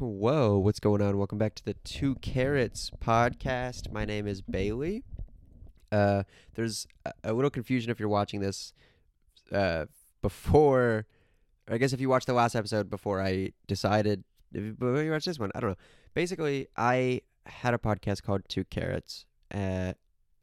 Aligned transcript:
Whoa, 0.00 0.58
what's 0.58 0.78
going 0.78 1.02
on? 1.02 1.18
Welcome 1.18 1.38
back 1.38 1.56
to 1.56 1.64
the 1.64 1.74
Two 1.74 2.14
Carrots 2.16 2.88
podcast. 3.00 3.90
My 3.90 4.04
name 4.04 4.28
is 4.28 4.40
Bailey. 4.40 5.02
Uh, 5.90 6.22
there's 6.54 6.86
a, 7.24 7.32
little 7.32 7.50
confusion 7.50 7.90
if 7.90 7.98
you're 7.98 8.08
watching 8.08 8.38
this 8.38 8.72
uh, 9.50 9.86
before. 10.22 11.04
I 11.68 11.78
guess 11.78 11.92
if 11.92 12.00
you 12.00 12.08
watched 12.08 12.28
the 12.28 12.32
last 12.32 12.54
episode 12.54 12.88
before 12.88 13.20
I 13.20 13.50
decided, 13.66 14.22
before 14.52 15.02
you 15.02 15.10
watch 15.10 15.24
this 15.24 15.40
one, 15.40 15.50
I 15.56 15.58
don't 15.58 15.70
know. 15.70 15.76
Basically, 16.14 16.68
I 16.76 17.22
had 17.46 17.74
a 17.74 17.78
podcast 17.78 18.22
called 18.22 18.42
Two 18.48 18.62
Carrots, 18.62 19.26
uh, 19.52 19.94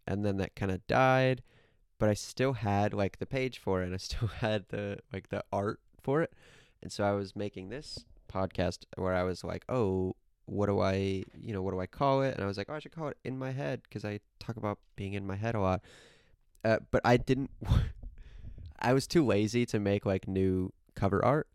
and 0.06 0.26
then 0.26 0.36
that 0.36 0.58
kind 0.58 0.72
of 0.72 0.86
died. 0.88 1.44
But 1.98 2.10
I 2.10 2.14
still 2.14 2.54
had 2.54 2.94
like 2.94 3.20
the 3.20 3.26
page 3.26 3.58
for 3.58 3.82
it, 3.82 3.86
and 3.86 3.94
I 3.94 4.00
still 4.00 4.28
had 4.40 4.68
the 4.68 5.00
like 5.14 5.30
the 5.30 5.46
art 5.54 5.80
for 6.02 6.22
it, 6.22 6.34
and 6.84 6.92
so 6.92 7.06
I 7.06 7.14
was 7.14 7.38
making 7.38 7.70
this 7.70 8.04
podcast 8.36 8.80
where 8.98 9.14
I 9.14 9.24
was 9.24 9.44
like, 9.44 9.64
oh, 9.70 10.16
what 10.46 10.68
do 10.68 10.80
I, 10.80 11.24
you 11.40 11.54
know, 11.54 11.62
what 11.62 11.72
do 11.72 11.80
I 11.80 11.88
call 11.88 12.22
it? 12.22 12.36
And 12.36 12.44
I 12.44 12.48
was 12.48 12.58
like, 12.58 12.68
oh, 12.70 12.74
I 12.74 12.80
should 12.80 12.92
call 12.92 13.08
it 13.08 13.18
in 13.24 13.38
my 13.38 13.52
head 13.52 13.82
because 13.84 14.06
I 14.06 14.20
talk 14.40 14.58
about 14.58 14.80
being 14.96 15.14
in 15.14 15.26
my 15.26 15.36
head 15.36 15.56
a 15.56 15.60
lot. 15.60 15.82
Uh, 16.64 16.78
but 16.92 17.02
I 17.06 17.18
didn't. 17.18 17.52
I 18.80 18.94
was 18.94 19.08
too 19.08 19.26
lazy 19.26 19.66
to 19.68 19.80
make 19.80 20.06
like 20.06 20.28
new 20.28 20.74
cover 20.96 21.24
art, 21.24 21.48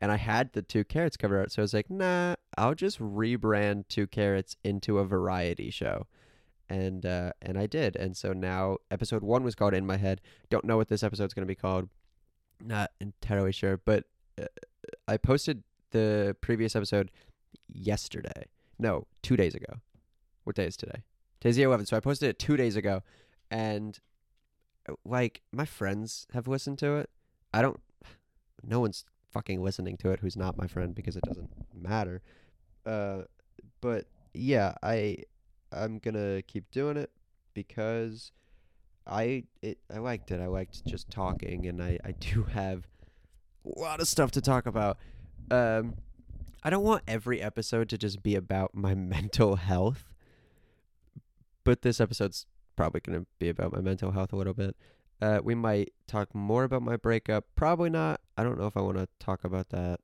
and 0.00 0.12
I 0.12 0.16
had 0.16 0.52
the 0.52 0.62
two 0.62 0.84
carrots 0.84 1.16
cover 1.16 1.38
art, 1.38 1.52
so 1.52 1.62
I 1.62 1.64
was 1.64 1.72
like, 1.72 1.88
nah, 1.88 2.34
I'll 2.58 2.74
just 2.74 2.98
rebrand 2.98 3.84
two 3.88 4.06
carrots 4.06 4.56
into 4.62 4.98
a 4.98 5.04
variety 5.04 5.70
show. 5.70 6.06
And 6.68 7.06
uh, 7.06 7.32
and 7.40 7.58
I 7.58 7.66
did, 7.66 7.96
and 7.96 8.16
so 8.16 8.32
now 8.32 8.78
episode 8.90 9.22
one 9.22 9.42
was 9.42 9.54
called 9.54 9.74
"In 9.74 9.86
My 9.86 9.96
Head." 9.96 10.20
Don't 10.50 10.64
know 10.64 10.76
what 10.76 10.88
this 10.88 11.02
episode's 11.02 11.34
gonna 11.34 11.46
be 11.46 11.56
called. 11.56 11.88
Not 12.60 12.90
entirely 13.00 13.52
sure, 13.52 13.78
but 13.78 14.04
uh, 14.40 14.46
I 15.08 15.16
posted 15.16 15.64
the 15.90 16.36
previous 16.40 16.74
episode 16.76 17.10
yesterday. 17.68 18.46
No, 18.78 19.06
two 19.22 19.36
days 19.36 19.54
ago. 19.54 19.80
What 20.44 20.56
day 20.56 20.66
is 20.66 20.76
today? 20.76 21.02
Today's 21.40 21.56
the 21.56 21.62
11th. 21.62 21.88
So 21.88 21.96
I 21.96 22.00
posted 22.00 22.28
it 22.28 22.38
two 22.38 22.56
days 22.56 22.76
ago, 22.76 23.02
and 23.50 23.98
like 25.04 25.42
my 25.52 25.64
friends 25.64 26.26
have 26.32 26.48
listened 26.48 26.78
to 26.78 26.96
it. 26.96 27.10
I 27.52 27.62
don't. 27.62 27.80
No 28.62 28.80
one's 28.80 29.04
fucking 29.30 29.62
listening 29.62 29.96
to 29.98 30.10
it 30.10 30.20
who's 30.20 30.36
not 30.36 30.58
my 30.58 30.66
friend 30.66 30.94
because 30.94 31.16
it 31.16 31.22
doesn't 31.24 31.50
matter. 31.74 32.22
Uh, 32.84 33.22
but 33.80 34.06
yeah, 34.34 34.74
I 34.82 35.18
I'm 35.72 35.98
gonna 35.98 36.42
keep 36.42 36.70
doing 36.70 36.96
it 36.96 37.10
because 37.54 38.32
I 39.06 39.44
it 39.62 39.78
I 39.92 39.98
liked 39.98 40.30
it. 40.30 40.40
I 40.40 40.46
liked 40.46 40.84
just 40.86 41.10
talking, 41.10 41.66
and 41.66 41.82
I 41.82 41.98
I 42.04 42.12
do 42.12 42.44
have 42.44 42.86
a 43.64 43.78
lot 43.78 44.00
of 44.00 44.08
stuff 44.08 44.30
to 44.32 44.40
talk 44.40 44.66
about 44.66 44.98
um 45.50 45.94
I 46.62 46.68
don't 46.68 46.84
want 46.84 47.02
every 47.08 47.40
episode 47.40 47.88
to 47.88 47.98
just 47.98 48.22
be 48.22 48.34
about 48.34 48.74
my 48.74 48.94
mental 49.16 49.56
health. 49.56 50.12
But 51.64 51.82
this 51.82 52.00
episode's 52.00 52.46
probably 52.76 53.00
going 53.00 53.20
to 53.20 53.26
be 53.38 53.48
about 53.48 53.72
my 53.72 53.80
mental 53.80 54.12
health 54.12 54.32
a 54.32 54.36
little 54.36 54.54
bit. 54.54 54.76
Uh, 55.20 55.40
we 55.42 55.54
might 55.54 55.92
talk 56.06 56.34
more 56.34 56.64
about 56.64 56.82
my 56.82 56.96
breakup. 56.96 57.44
Probably 57.54 57.90
not. 57.90 58.20
I 58.38 58.42
don't 58.42 58.58
know 58.58 58.66
if 58.66 58.76
I 58.76 58.80
want 58.80 58.96
to 58.96 59.08
talk 59.18 59.44
about 59.44 59.68
that 59.70 60.00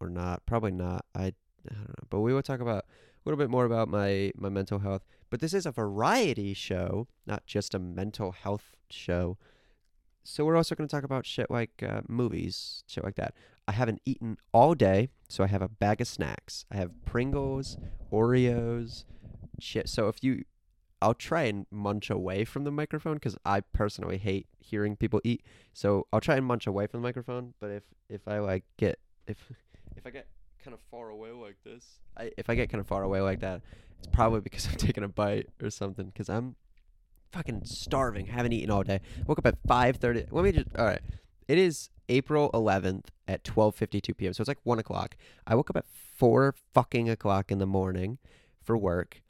or 0.00 0.08
not. 0.08 0.44
Probably 0.44 0.72
not. 0.72 1.04
I, 1.14 1.26
I 1.26 1.32
don't 1.70 1.88
know. 1.88 2.04
But 2.10 2.20
we 2.20 2.34
will 2.34 2.42
talk 2.42 2.60
about 2.60 2.84
a 2.84 2.84
little 3.24 3.38
bit 3.38 3.50
more 3.50 3.64
about 3.64 3.88
my, 3.88 4.32
my 4.36 4.48
mental 4.48 4.80
health. 4.80 5.04
But 5.30 5.40
this 5.40 5.54
is 5.54 5.66
a 5.66 5.72
variety 5.72 6.52
show, 6.52 7.06
not 7.26 7.46
just 7.46 7.74
a 7.74 7.78
mental 7.78 8.32
health 8.32 8.74
show. 8.90 9.38
So 10.24 10.44
we're 10.44 10.56
also 10.56 10.74
going 10.74 10.88
to 10.88 10.94
talk 10.94 11.04
about 11.04 11.24
shit 11.24 11.48
like 11.48 11.84
uh, 11.88 12.00
movies, 12.08 12.82
shit 12.88 13.04
like 13.04 13.14
that. 13.16 13.34
I 13.68 13.72
haven't 13.72 14.00
eaten 14.04 14.38
all 14.52 14.74
day, 14.74 15.08
so 15.28 15.42
I 15.42 15.48
have 15.48 15.62
a 15.62 15.68
bag 15.68 16.00
of 16.00 16.06
snacks. 16.06 16.64
I 16.70 16.76
have 16.76 16.92
Pringles, 17.04 17.76
Oreos, 18.12 19.04
shit. 19.60 19.88
So 19.88 20.08
if 20.08 20.22
you, 20.22 20.44
I'll 21.02 21.14
try 21.14 21.42
and 21.42 21.66
munch 21.70 22.08
away 22.08 22.44
from 22.44 22.64
the 22.64 22.70
microphone 22.70 23.14
because 23.14 23.36
I 23.44 23.60
personally 23.60 24.18
hate 24.18 24.46
hearing 24.58 24.96
people 24.96 25.20
eat. 25.24 25.42
So 25.72 26.06
I'll 26.12 26.20
try 26.20 26.36
and 26.36 26.46
munch 26.46 26.66
away 26.66 26.86
from 26.86 27.00
the 27.00 27.06
microphone. 27.06 27.54
But 27.60 27.70
if 27.70 27.82
if 28.08 28.28
I 28.28 28.38
like 28.38 28.64
get 28.76 29.00
if 29.26 29.38
if 29.96 30.06
I 30.06 30.10
get 30.10 30.28
kind 30.62 30.74
of 30.74 30.80
far 30.90 31.10
away 31.10 31.32
like 31.32 31.56
this, 31.64 31.98
I 32.16 32.30
if 32.36 32.48
I 32.48 32.54
get 32.54 32.70
kind 32.70 32.80
of 32.80 32.86
far 32.86 33.02
away 33.02 33.20
like 33.20 33.40
that, 33.40 33.62
it's 33.98 34.08
probably 34.08 34.40
because 34.40 34.66
I'm 34.68 34.74
taking 34.76 35.02
a 35.02 35.08
bite 35.08 35.48
or 35.60 35.70
something. 35.70 36.06
Because 36.06 36.28
I'm 36.28 36.54
fucking 37.32 37.62
starving. 37.64 38.26
haven't 38.26 38.52
eaten 38.52 38.70
all 38.70 38.84
day. 38.84 39.00
Woke 39.26 39.38
up 39.38 39.46
at 39.46 39.58
five 39.66 39.96
thirty. 39.96 40.24
Let 40.30 40.44
me 40.44 40.52
just. 40.52 40.68
All 40.78 40.84
right. 40.84 41.00
It 41.48 41.58
is 41.58 41.90
April 42.08 42.50
11th 42.52 43.06
at 43.28 43.44
12:52 43.44 44.16
p.m. 44.16 44.32
So 44.32 44.42
it's 44.42 44.48
like 44.48 44.58
one 44.64 44.78
o'clock. 44.78 45.16
I 45.46 45.54
woke 45.54 45.70
up 45.70 45.76
at 45.76 45.86
four 45.86 46.54
fucking 46.74 47.08
o'clock 47.08 47.50
in 47.50 47.58
the 47.58 47.66
morning 47.66 48.18
for 48.62 48.76
work, 48.76 49.22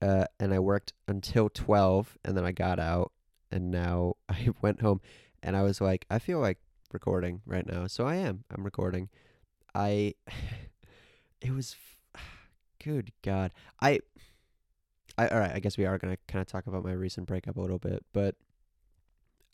uh, 0.00 0.24
and 0.38 0.52
I 0.54 0.58
worked 0.58 0.92
until 1.08 1.48
12, 1.48 2.18
and 2.24 2.36
then 2.36 2.44
I 2.44 2.52
got 2.52 2.78
out, 2.78 3.12
and 3.50 3.70
now 3.70 4.16
I 4.28 4.48
went 4.62 4.80
home, 4.80 5.00
and 5.42 5.56
I 5.56 5.62
was 5.62 5.80
like, 5.80 6.06
I 6.10 6.18
feel 6.18 6.38
like 6.38 6.58
recording 6.92 7.42
right 7.46 7.66
now, 7.66 7.86
so 7.86 8.06
I 8.06 8.16
am. 8.16 8.44
I'm 8.54 8.64
recording. 8.64 9.08
I. 9.74 10.14
it 11.40 11.52
was. 11.52 11.76
Good 12.82 13.12
God, 13.22 13.52
I. 13.80 14.00
I 15.18 15.28
all 15.28 15.40
right. 15.40 15.52
I 15.52 15.58
guess 15.58 15.76
we 15.76 15.84
are 15.84 15.98
gonna 15.98 16.16
kind 16.28 16.40
of 16.40 16.46
talk 16.46 16.66
about 16.66 16.84
my 16.84 16.92
recent 16.92 17.26
breakup 17.26 17.56
a 17.56 17.60
little 17.60 17.78
bit, 17.78 18.04
but 18.12 18.36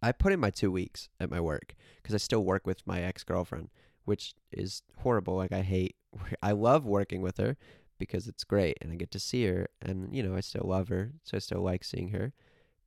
I 0.02 0.12
put 0.12 0.32
in 0.32 0.40
my 0.40 0.50
two 0.50 0.70
weeks 0.70 1.08
at 1.18 1.30
my 1.30 1.40
work 1.40 1.74
because 1.96 2.14
I 2.14 2.18
still 2.18 2.44
work 2.44 2.66
with 2.66 2.86
my 2.86 3.00
ex 3.00 3.24
girlfriend, 3.24 3.70
which 4.04 4.34
is 4.52 4.82
horrible. 4.98 5.36
Like 5.36 5.52
I 5.52 5.62
hate, 5.62 5.96
I 6.42 6.52
love 6.52 6.84
working 6.84 7.22
with 7.22 7.38
her 7.38 7.56
because 7.98 8.26
it's 8.26 8.44
great 8.44 8.76
and 8.80 8.92
I 8.92 8.96
get 8.96 9.10
to 9.12 9.18
see 9.18 9.46
her, 9.46 9.68
and 9.80 10.14
you 10.14 10.22
know 10.22 10.36
I 10.36 10.40
still 10.40 10.66
love 10.66 10.88
her, 10.88 11.12
so 11.24 11.36
I 11.36 11.40
still 11.40 11.62
like 11.62 11.84
seeing 11.84 12.10
her, 12.10 12.32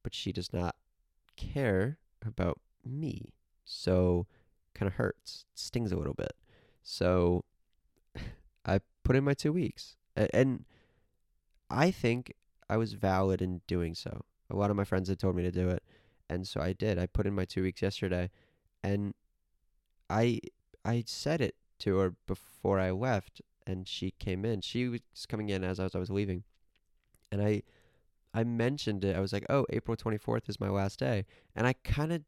but 0.04 0.14
she 0.14 0.32
does 0.32 0.54
not 0.54 0.76
care 1.36 1.98
about 2.26 2.60
me, 2.86 3.34
so 3.66 4.28
kind 4.74 4.88
of 4.88 4.94
hurts, 4.96 5.46
stings 5.56 5.92
a 5.92 5.98
little 5.98 6.14
bit. 6.14 6.34
So 6.84 7.44
I 8.66 8.82
put 9.04 9.16
in 9.16 9.24
my 9.24 9.34
two 9.34 9.52
weeks, 9.52 9.96
and 10.16 10.66
I 11.70 11.92
think 11.92 12.34
I 12.70 12.78
was 12.78 12.94
valid 12.94 13.42
in 13.42 13.62
doing 13.68 13.96
so. 13.96 14.26
A 14.52 14.56
lot 14.56 14.70
of 14.70 14.76
my 14.76 14.84
friends 14.84 15.10
had 15.10 15.20
told 15.20 15.36
me 15.36 15.44
to 15.44 15.52
do 15.52 15.70
it 15.70 15.84
and 16.30 16.48
so 16.48 16.62
I 16.62 16.74
did. 16.74 17.00
I 17.00 17.08
put 17.08 17.26
in 17.26 17.34
my 17.34 17.46
two 17.46 17.64
weeks 17.64 17.82
yesterday, 17.82 18.30
and 18.84 19.14
I 20.10 20.40
I 20.86 21.04
said 21.06 21.42
it 21.42 21.56
to 21.80 21.98
her 21.98 22.16
before 22.28 22.80
I 22.80 22.92
left, 22.92 23.42
and 23.66 23.88
she 23.88 24.12
came 24.12 24.46
in. 24.46 24.62
She 24.62 24.88
was 24.88 25.02
coming 25.28 25.50
in 25.50 25.64
as 25.64 25.80
I 25.80 25.84
was, 25.84 25.96
I 25.96 26.00
was 26.00 26.10
leaving, 26.10 26.44
and 27.32 27.42
I 27.42 27.64
I 28.34 28.44
mentioned 28.44 29.04
it. 29.04 29.16
I 29.16 29.20
was 29.20 29.34
like, 29.34 29.46
"Oh, 29.50 29.66
April 29.72 29.98
twenty 29.98 30.18
fourth 30.18 30.50
is 30.50 30.60
my 30.60 30.70
last 30.70 31.00
day," 31.00 31.26
and 31.56 31.66
I 31.68 31.74
kind 31.84 32.14
of 32.14 32.22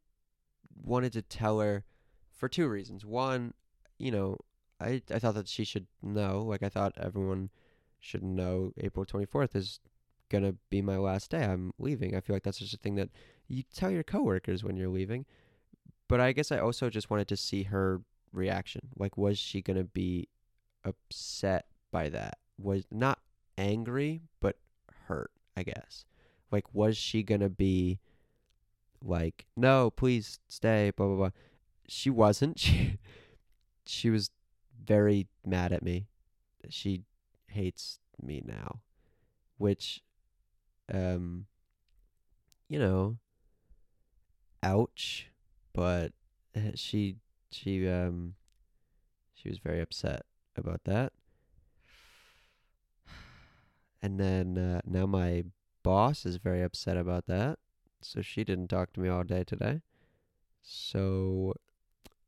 wanted 0.82 1.12
to 1.14 1.22
tell 1.22 1.60
her 1.60 1.84
for 2.30 2.48
two 2.48 2.68
reasons. 2.68 3.04
One, 3.04 3.54
you 3.98 4.10
know, 4.10 4.36
I 4.80 5.02
I 5.12 5.18
thought 5.18 5.34
that 5.34 5.48
she 5.48 5.64
should 5.64 5.86
know. 6.02 6.42
Like 6.42 6.62
I 6.62 6.68
thought 6.68 6.92
everyone 6.96 7.50
should 8.00 8.22
know 8.24 8.72
April 8.78 9.06
twenty 9.06 9.26
fourth 9.26 9.54
is 9.54 9.80
gonna 10.28 10.54
be 10.70 10.82
my 10.82 10.96
last 10.96 11.30
day. 11.30 11.44
I'm 11.44 11.72
leaving. 11.78 12.16
I 12.16 12.20
feel 12.20 12.34
like 12.34 12.42
that's 12.42 12.58
just 12.58 12.74
a 12.74 12.78
thing 12.78 12.96
that 12.96 13.10
you 13.52 13.62
tell 13.74 13.90
your 13.90 14.02
coworkers 14.02 14.64
when 14.64 14.76
you're 14.76 14.88
leaving. 14.88 15.26
But 16.08 16.20
I 16.20 16.32
guess 16.32 16.50
I 16.50 16.58
also 16.58 16.88
just 16.88 17.10
wanted 17.10 17.28
to 17.28 17.36
see 17.36 17.64
her 17.64 18.00
reaction. 18.32 18.88
Like, 18.96 19.16
was 19.16 19.38
she 19.38 19.60
gonna 19.60 19.84
be 19.84 20.28
upset 20.84 21.66
by 21.90 22.08
that? 22.08 22.38
Was 22.58 22.84
not 22.90 23.18
angry, 23.58 24.22
but 24.40 24.56
hurt. 25.06 25.30
I 25.56 25.62
guess. 25.64 26.06
Like, 26.50 26.74
was 26.74 26.96
she 26.96 27.22
gonna 27.22 27.50
be 27.50 28.00
like, 29.04 29.46
no, 29.56 29.90
please 29.90 30.38
stay, 30.48 30.90
blah 30.96 31.06
blah 31.06 31.16
blah. 31.16 31.30
She 31.88 32.10
wasn't. 32.10 32.58
She 32.66 32.98
she 33.84 34.10
was 34.10 34.30
very 34.84 35.26
mad 35.44 35.72
at 35.72 35.82
me. 35.82 36.06
She 36.68 37.02
hates 37.48 37.98
me 38.22 38.42
now, 38.46 38.80
which 39.58 40.02
um 40.92 41.46
you 42.68 42.78
know 42.78 43.18
ouch 44.62 45.28
but 45.72 46.12
eh, 46.54 46.72
she 46.74 47.16
she 47.50 47.88
um 47.88 48.34
she 49.34 49.48
was 49.48 49.58
very 49.58 49.80
upset 49.80 50.22
about 50.56 50.80
that 50.84 51.12
and 54.02 54.18
then 54.18 54.58
uh, 54.58 54.80
now 54.84 55.06
my 55.06 55.44
boss 55.82 56.24
is 56.24 56.36
very 56.36 56.62
upset 56.62 56.96
about 56.96 57.26
that 57.26 57.58
so 58.00 58.20
she 58.20 58.44
didn't 58.44 58.68
talk 58.68 58.92
to 58.92 59.00
me 59.00 59.08
all 59.08 59.24
day 59.24 59.44
today 59.44 59.80
so 60.62 61.54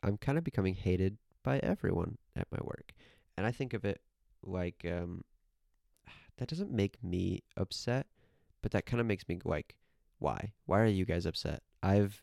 i'm 0.03 0.17
kind 0.17 0.39
of 0.39 0.45
becoming 0.45 0.75
hated 0.75 1.17
by 1.43 1.59
everyone 1.59 2.19
at 2.37 2.47
my 2.51 2.59
work 2.63 2.93
and 3.37 3.47
i 3.47 3.53
think 3.53 3.73
of 3.73 3.85
it 3.85 4.01
like 4.43 4.85
um 4.91 5.23
that 6.37 6.49
doesn't 6.49 6.73
make 6.73 7.03
me 7.03 7.43
upset 7.57 8.07
but 8.65 8.73
that 8.73 8.87
kind 8.87 8.99
of 8.99 9.07
makes 9.07 9.29
me 9.29 9.39
like, 9.45 9.75
why? 10.21 10.55
Why 10.65 10.81
are 10.81 10.87
you 10.87 11.05
guys 11.05 11.27
upset? 11.27 11.63
I've, 11.83 12.23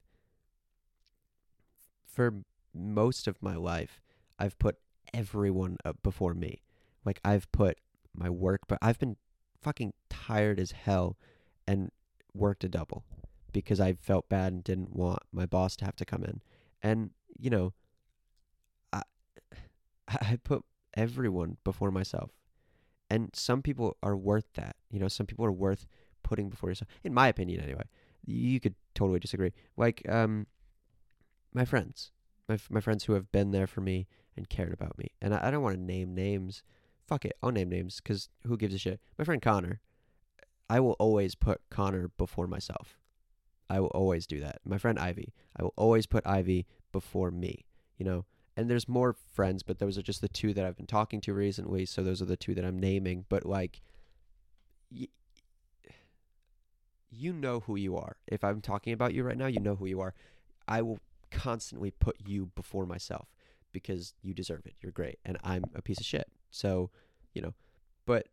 for 2.12 2.44
most 2.74 3.28
of 3.28 3.42
my 3.42 3.56
life, 3.56 4.02
I've 4.40 4.58
put 4.60 4.78
everyone 5.14 5.78
up 5.86 5.98
before 6.04 6.34
me. 6.34 6.62
Like 7.06 7.20
I've 7.24 7.52
put 7.52 7.80
my 8.14 8.30
work, 8.30 8.62
but 8.68 8.78
I've 8.82 9.00
been 9.00 9.18
fucking 9.62 9.94
tired 10.10 10.60
as 10.60 10.72
hell 10.72 11.18
and 11.68 11.92
worked 12.34 12.64
a 12.64 12.70
double 12.70 13.04
because 13.54 13.80
I 13.80 13.94
felt 13.94 14.30
bad 14.30 14.54
and 14.54 14.64
didn't 14.64 14.96
want 14.96 15.20
my 15.32 15.46
boss 15.46 15.76
to 15.78 15.86
have 15.86 15.96
to 15.98 16.06
come 16.06 16.24
in. 16.24 16.42
And 16.82 17.12
you 17.38 17.50
know, 17.50 17.74
I 18.94 19.04
I 20.08 20.38
put 20.44 20.64
everyone 20.96 21.58
before 21.64 21.92
myself. 21.92 22.32
And 23.10 23.30
some 23.34 23.62
people 23.62 23.98
are 24.02 24.16
worth 24.16 24.54
that. 24.54 24.78
You 24.90 25.00
know, 25.00 25.10
some 25.10 25.26
people 25.26 25.46
are 25.46 25.52
worth 25.52 25.86
putting 26.24 26.50
before 26.50 26.70
yourself. 26.70 26.90
In 27.04 27.14
my 27.14 27.28
opinion 27.28 27.62
anyway. 27.62 27.84
You 28.24 28.60
could 28.60 28.76
totally 28.94 29.20
disagree. 29.20 29.52
Like 29.78 30.04
um 30.08 30.46
my 31.54 31.66
friends. 31.66 32.12
My 32.48 32.56
f- 32.56 32.70
my 32.70 32.82
friends 32.82 33.06
who 33.06 33.14
have 33.14 33.32
been 33.32 33.52
there 33.52 33.68
for 33.68 33.82
me 33.82 34.08
and 34.36 34.50
cared 34.50 34.74
about 34.74 34.98
me. 34.98 35.12
And 35.22 35.34
I, 35.34 35.48
I 35.48 35.52
don't 35.52 35.64
want 35.64 35.76
to 35.76 35.82
name 35.82 36.14
names. 36.14 36.64
Fuck 37.08 37.26
it. 37.26 37.34
I'll 37.42 37.52
name 37.52 37.70
names 37.70 38.00
cuz 38.00 38.30
who 38.46 38.58
gives 38.58 38.76
a 38.76 38.78
shit? 38.78 39.00
My 39.18 39.26
friend 39.26 39.42
Connor. 39.42 39.82
I 40.70 40.80
will 40.80 40.96
always 41.00 41.36
put 41.36 41.62
Connor 41.70 42.10
before 42.18 42.48
myself. 42.48 42.98
I 43.70 43.80
will 43.80 43.88
always 43.88 44.26
do 44.28 44.40
that. 44.40 44.60
My 44.66 44.78
friend 44.78 44.98
Ivy. 44.98 45.34
I 45.56 45.64
will 45.64 45.74
always 45.76 46.06
put 46.06 46.26
Ivy 46.26 46.66
before 46.92 47.32
me, 47.32 47.66
you 47.98 48.06
know? 48.06 48.26
And 48.56 48.70
there's 48.70 48.88
more 48.88 49.14
friends, 49.14 49.64
but 49.64 49.80
those 49.80 49.98
are 49.98 50.02
just 50.02 50.22
the 50.22 50.28
two 50.28 50.54
that 50.54 50.66
I've 50.66 50.76
been 50.76 50.88
talking 50.88 51.22
to 51.22 51.34
recently, 51.34 51.86
so 51.86 52.04
those 52.04 52.22
are 52.22 52.26
the 52.26 52.38
two 52.38 52.54
that 52.56 52.66
I'm 52.66 52.80
naming, 52.80 53.26
but 53.30 53.46
like 53.46 53.82
y- 54.92 55.08
you 57.10 57.34
know 57.34 57.62
who 57.62 57.76
you 57.76 57.98
are. 57.98 58.18
If 58.28 58.44
I'm 58.44 58.62
talking 58.62 58.94
about 58.94 59.14
you 59.14 59.24
right 59.24 59.38
now, 59.38 59.48
you 59.48 59.60
know 59.60 59.76
who 59.76 59.86
you 59.86 60.02
are. 60.02 60.14
I 60.68 60.82
will 60.82 61.00
constantly 61.32 61.92
put 61.92 62.18
you 62.26 62.52
before 62.56 62.86
myself 62.86 63.28
because 63.72 64.14
you 64.22 64.34
deserve 64.34 64.66
it. 64.66 64.76
You're 64.82 64.92
great 64.92 65.20
and 65.26 65.38
I'm 65.44 65.64
a 65.76 65.82
piece 65.82 66.00
of 66.00 66.06
shit. 66.06 66.28
So, 66.50 66.92
you 67.34 67.42
know, 67.42 67.54
but 68.06 68.28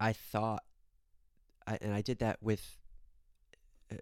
I 0.00 0.12
thought 0.12 0.62
I 1.66 1.78
and 1.80 1.92
I 1.92 2.00
did 2.00 2.18
that 2.20 2.38
with 2.42 2.78
uh, 3.92 3.96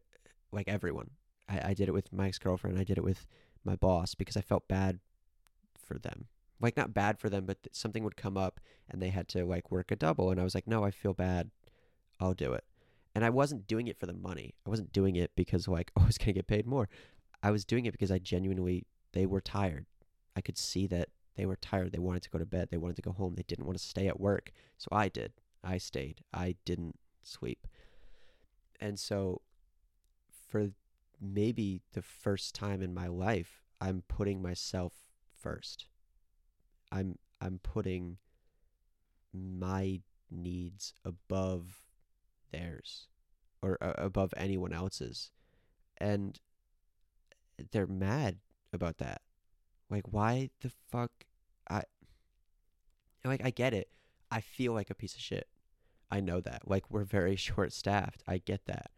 like 0.52 0.68
everyone. 0.68 1.10
I, 1.48 1.70
I 1.70 1.74
did 1.74 1.88
it 1.88 1.92
with 1.92 2.12
my 2.12 2.28
ex 2.28 2.38
girlfriend. 2.38 2.78
I 2.78 2.84
did 2.84 2.98
it 2.98 3.04
with 3.04 3.26
my 3.64 3.76
boss 3.76 4.14
because 4.14 4.36
I 4.36 4.40
felt 4.40 4.68
bad 4.68 5.00
for 5.84 5.98
them. 5.98 6.26
Like 6.60 6.76
not 6.76 6.94
bad 6.94 7.18
for 7.18 7.28
them, 7.28 7.46
but 7.46 7.62
th- 7.62 7.74
something 7.74 8.04
would 8.04 8.16
come 8.16 8.36
up 8.36 8.60
and 8.88 9.02
they 9.02 9.10
had 9.10 9.28
to 9.28 9.44
like 9.44 9.70
work 9.70 9.90
a 9.90 9.96
double, 9.96 10.30
and 10.30 10.40
I 10.40 10.44
was 10.44 10.54
like, 10.54 10.66
no, 10.66 10.84
I 10.84 10.90
feel 10.90 11.14
bad. 11.14 11.50
I'll 12.20 12.34
do 12.34 12.52
it. 12.52 12.64
And 13.14 13.24
I 13.24 13.30
wasn't 13.30 13.66
doing 13.66 13.86
it 13.86 13.98
for 13.98 14.06
the 14.06 14.12
money. 14.12 14.54
I 14.66 14.70
wasn't 14.70 14.92
doing 14.92 15.16
it 15.16 15.32
because 15.36 15.68
like 15.68 15.90
oh, 15.96 16.02
I 16.04 16.06
was 16.06 16.18
gonna 16.18 16.32
get 16.32 16.46
paid 16.46 16.66
more. 16.66 16.88
I 17.44 17.50
was 17.50 17.67
doing 17.67 17.85
it 17.85 17.93
because 17.93 18.11
I 18.11 18.19
genuinely 18.19 18.87
they 19.12 19.26
were 19.26 19.43
tired. 19.43 19.85
I 20.35 20.41
could 20.41 20.56
see 20.56 20.87
that 20.87 21.11
they 21.37 21.44
were 21.44 21.56
tired. 21.56 21.93
They 21.93 21.99
wanted 21.99 22.23
to 22.23 22.31
go 22.31 22.38
to 22.38 22.46
bed. 22.46 22.69
They 22.70 22.79
wanted 22.79 22.96
to 22.96 23.02
go 23.02 23.12
home. 23.12 23.35
They 23.35 23.44
didn't 23.46 23.67
want 23.67 23.79
to 23.79 23.85
stay 23.85 24.08
at 24.08 24.19
work. 24.19 24.50
So 24.79 24.88
I 24.91 25.08
did. 25.11 25.32
I 25.62 25.76
stayed. 25.76 26.23
I 26.32 26.56
didn't 26.64 26.99
sleep. 27.23 27.67
And 28.81 28.99
so 28.99 29.43
for 30.49 30.70
maybe 31.20 31.82
the 31.93 32.00
first 32.00 32.55
time 32.55 32.81
in 32.81 32.94
my 32.94 33.08
life, 33.08 33.62
I'm 33.79 34.05
putting 34.08 34.41
myself 34.41 34.94
first. 35.38 35.87
I'm 36.91 37.19
I'm 37.43 37.61
putting 37.62 38.17
my 39.35 40.00
needs 40.31 40.94
above 41.05 41.82
theirs 42.52 43.08
or 43.61 43.76
uh, 43.82 43.93
above 43.99 44.32
anyone 44.35 44.73
else's. 44.73 45.31
And 45.99 46.41
they're 47.72 47.86
mad 47.86 48.38
about 48.72 48.98
that. 48.98 49.22
Like 49.90 50.04
why 50.12 50.50
the 50.60 50.70
fuck 50.90 51.10
I 51.68 51.82
like 53.24 53.44
I 53.44 53.50
get 53.50 53.74
it. 53.74 53.88
I 54.30 54.40
feel 54.40 54.72
like 54.72 54.90
a 54.90 54.94
piece 54.94 55.14
of 55.14 55.20
shit. 55.20 55.48
I 56.10 56.20
know 56.20 56.40
that. 56.40 56.62
Like 56.66 56.90
we're 56.90 57.04
very 57.04 57.36
short 57.48 57.72
staffed. 57.72 58.22
I 58.26 58.38
get 58.38 58.66
that. 58.66 58.90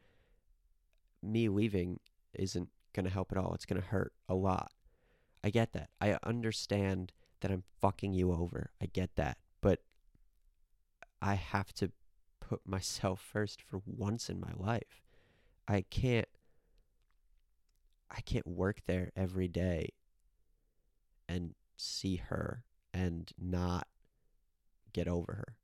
Me 1.23 1.49
leaving 1.49 2.00
isn't 2.35 2.69
to 3.05 3.11
help 3.11 3.32
at 3.32 3.38
all. 3.38 3.55
It's 3.55 3.67
to 3.81 3.87
hurt 3.88 4.12
a 4.29 4.35
lot. 4.35 4.73
I 5.44 5.50
get 5.50 5.73
that. 5.75 5.91
I 6.00 6.17
understand 6.25 7.12
that 7.41 7.50
I'm 7.50 7.62
fucking 7.81 8.12
you 8.12 8.32
over. 8.32 8.70
I 8.81 8.87
get 8.87 9.17
that. 9.17 9.38
But 9.61 9.81
I 11.20 11.35
have 11.35 11.73
to 11.75 11.93
put 12.41 12.61
myself 12.67 13.20
first 13.20 13.62
for 13.62 13.81
once 13.87 14.29
in 14.29 14.41
my 14.41 14.52
life. 14.56 15.02
I 15.69 15.85
can't 15.91 16.29
I 18.11 18.20
can't 18.20 18.47
work 18.47 18.82
there 18.87 19.11
every 19.17 19.49
day 19.49 19.91
and 21.29 21.55
see 21.76 22.17
her 22.17 22.64
and 22.94 23.31
not 23.38 23.87
get 24.93 25.08
over 25.08 25.35
her. 25.35 25.56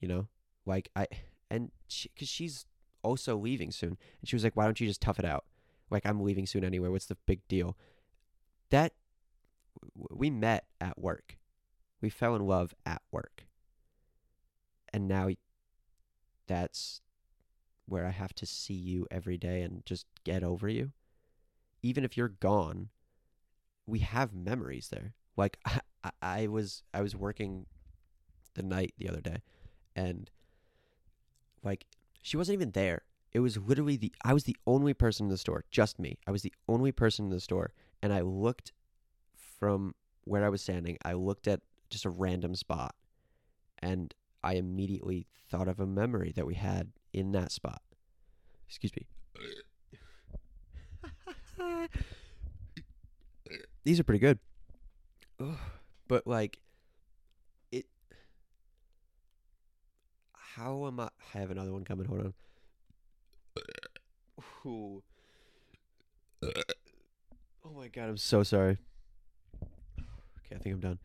You 0.00 0.08
know? 0.08 0.28
Like 0.66 0.90
I 0.94 1.06
and 1.50 1.70
she, 1.88 2.08
cuz 2.10 2.28
she's 2.28 2.66
also 3.02 3.36
leaving 3.36 3.70
soon. 3.70 3.96
And 4.20 4.28
she 4.28 4.36
was 4.36 4.44
like, 4.44 4.56
"Why 4.56 4.64
don't 4.64 4.80
you 4.80 4.86
just 4.86 5.00
tough 5.00 5.18
it 5.18 5.24
out?" 5.24 5.44
Like 5.90 6.06
I'm 6.06 6.20
leaving 6.20 6.46
soon 6.46 6.64
anyway. 6.64 6.88
What's 6.88 7.06
the 7.06 7.18
big 7.26 7.46
deal? 7.48 7.76
That 8.70 8.94
we 9.94 10.30
met 10.30 10.66
at 10.80 10.98
work. 10.98 11.38
We 12.00 12.10
fell 12.10 12.34
in 12.36 12.46
love 12.46 12.74
at 12.86 13.02
work. 13.10 13.46
And 14.92 15.08
now 15.08 15.30
that's 16.46 17.00
where 17.86 18.06
I 18.06 18.10
have 18.10 18.34
to 18.34 18.46
see 18.46 18.74
you 18.74 19.06
every 19.10 19.38
day 19.38 19.62
and 19.62 19.84
just 19.84 20.06
get 20.24 20.42
over 20.42 20.68
you. 20.68 20.92
Even 21.82 22.04
if 22.04 22.16
you're 22.16 22.28
gone, 22.28 22.88
we 23.86 24.00
have 24.00 24.32
memories 24.32 24.88
there. 24.88 25.14
Like 25.36 25.58
I, 26.04 26.10
I 26.20 26.46
was 26.46 26.82
I 26.92 27.02
was 27.02 27.16
working 27.16 27.66
the 28.54 28.62
night 28.62 28.94
the 28.98 29.08
other 29.08 29.20
day 29.20 29.38
and 29.96 30.30
like 31.62 31.86
she 32.22 32.36
wasn't 32.36 32.54
even 32.54 32.72
there. 32.72 33.02
It 33.32 33.40
was 33.40 33.56
literally 33.56 33.96
the 33.96 34.12
I 34.24 34.34
was 34.34 34.44
the 34.44 34.56
only 34.66 34.94
person 34.94 35.26
in 35.26 35.30
the 35.30 35.38
store, 35.38 35.64
just 35.70 35.98
me. 35.98 36.18
I 36.26 36.30
was 36.30 36.42
the 36.42 36.52
only 36.68 36.92
person 36.92 37.26
in 37.26 37.30
the 37.30 37.40
store 37.40 37.72
and 38.02 38.12
I 38.12 38.20
looked 38.20 38.72
from 39.58 39.94
where 40.24 40.44
I 40.44 40.48
was 40.48 40.62
standing. 40.62 40.98
I 41.04 41.14
looked 41.14 41.48
at 41.48 41.60
just 41.90 42.04
a 42.04 42.10
random 42.10 42.54
spot 42.54 42.94
and 43.78 44.14
I 44.42 44.54
immediately 44.54 45.26
thought 45.50 45.68
of 45.68 45.80
a 45.80 45.86
memory 45.86 46.32
that 46.36 46.46
we 46.46 46.54
had 46.54 46.92
in 47.12 47.32
that 47.32 47.52
spot. 47.52 47.82
Excuse 48.68 48.92
me. 48.96 49.06
These 53.84 54.00
are 54.00 54.04
pretty 54.04 54.18
good. 54.20 54.38
But 56.08 56.26
like 56.26 56.60
it 57.70 57.86
how 60.34 60.86
am 60.86 61.00
I 61.00 61.08
I 61.34 61.38
have 61.38 61.50
another 61.50 61.72
one 61.72 61.84
coming, 61.84 62.06
hold 62.06 62.20
on. 62.20 62.34
Ooh. 64.66 65.02
Oh 67.64 67.70
my 67.76 67.88
god, 67.88 68.08
I'm 68.08 68.16
so 68.16 68.42
sorry. 68.42 68.76
Okay, 70.44 70.54
I 70.54 70.58
think 70.58 70.74
I'm 70.74 70.80
done. 70.80 70.98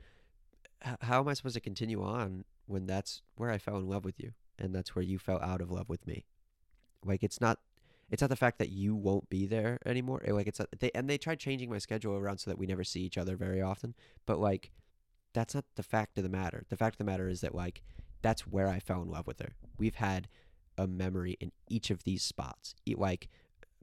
H- 0.86 0.98
how 1.01 1.20
am 1.20 1.27
I 1.27 1.34
supposed 1.34 1.56
to 1.56 1.62
continue 1.62 2.04
on 2.04 2.46
when 2.66 2.86
that's 2.86 3.22
where 3.36 3.51
I 3.51 3.58
fell 3.58 3.77
in 3.77 3.88
love 3.88 4.06
with 4.06 4.20
you 4.20 4.34
and 4.60 4.74
that's 4.74 4.96
where 4.96 5.04
you 5.04 5.18
fell 5.20 5.39
out 5.42 5.62
of 5.62 5.72
love 5.72 5.89
with 5.89 6.06
me? 6.06 6.25
Like 7.06 7.24
it's 7.24 7.39
not 7.39 7.60
it's 8.10 8.22
not 8.22 8.30
the 8.30 8.36
fact 8.36 8.60
that 8.60 8.70
you 8.70 8.96
won't 8.96 9.30
be 9.30 9.46
there 9.46 9.80
anymore. 9.86 10.22
It, 10.24 10.34
like 10.34 10.48
it's 10.48 10.62
they 10.80 10.92
and 10.96 11.10
they 11.10 11.18
tried 11.18 11.40
changing 11.40 11.70
my 11.70 11.78
schedule 11.78 12.16
around 12.16 12.38
so 12.40 12.50
that 12.50 12.58
we 12.58 12.66
never 12.66 12.84
see 12.84 13.02
each 13.02 13.18
other 13.18 13.36
very 13.36 13.62
often. 13.62 13.96
But 14.26 14.40
like 14.40 14.72
that's 15.34 15.56
not 15.56 15.66
the 15.76 15.84
fact 15.84 16.18
of 16.18 16.24
the 16.24 16.30
matter. 16.30 16.66
The 16.70 16.78
fact 16.78 16.96
of 16.96 16.98
the 17.00 17.12
matter 17.12 17.28
is 17.28 17.42
that 17.42 17.54
like 17.54 17.84
that's 18.22 18.48
where 18.48 18.68
I 18.68 18.80
fell 18.80 19.02
in 19.02 19.10
love 19.10 19.28
with 19.28 19.40
her. 19.40 19.56
We've 19.78 19.96
had 19.96 20.28
a 20.78 20.88
memory 20.88 21.38
in 21.40 21.52
each 21.70 21.90
of 21.90 22.04
these 22.04 22.24
spots. 22.24 22.76
Like 22.88 23.30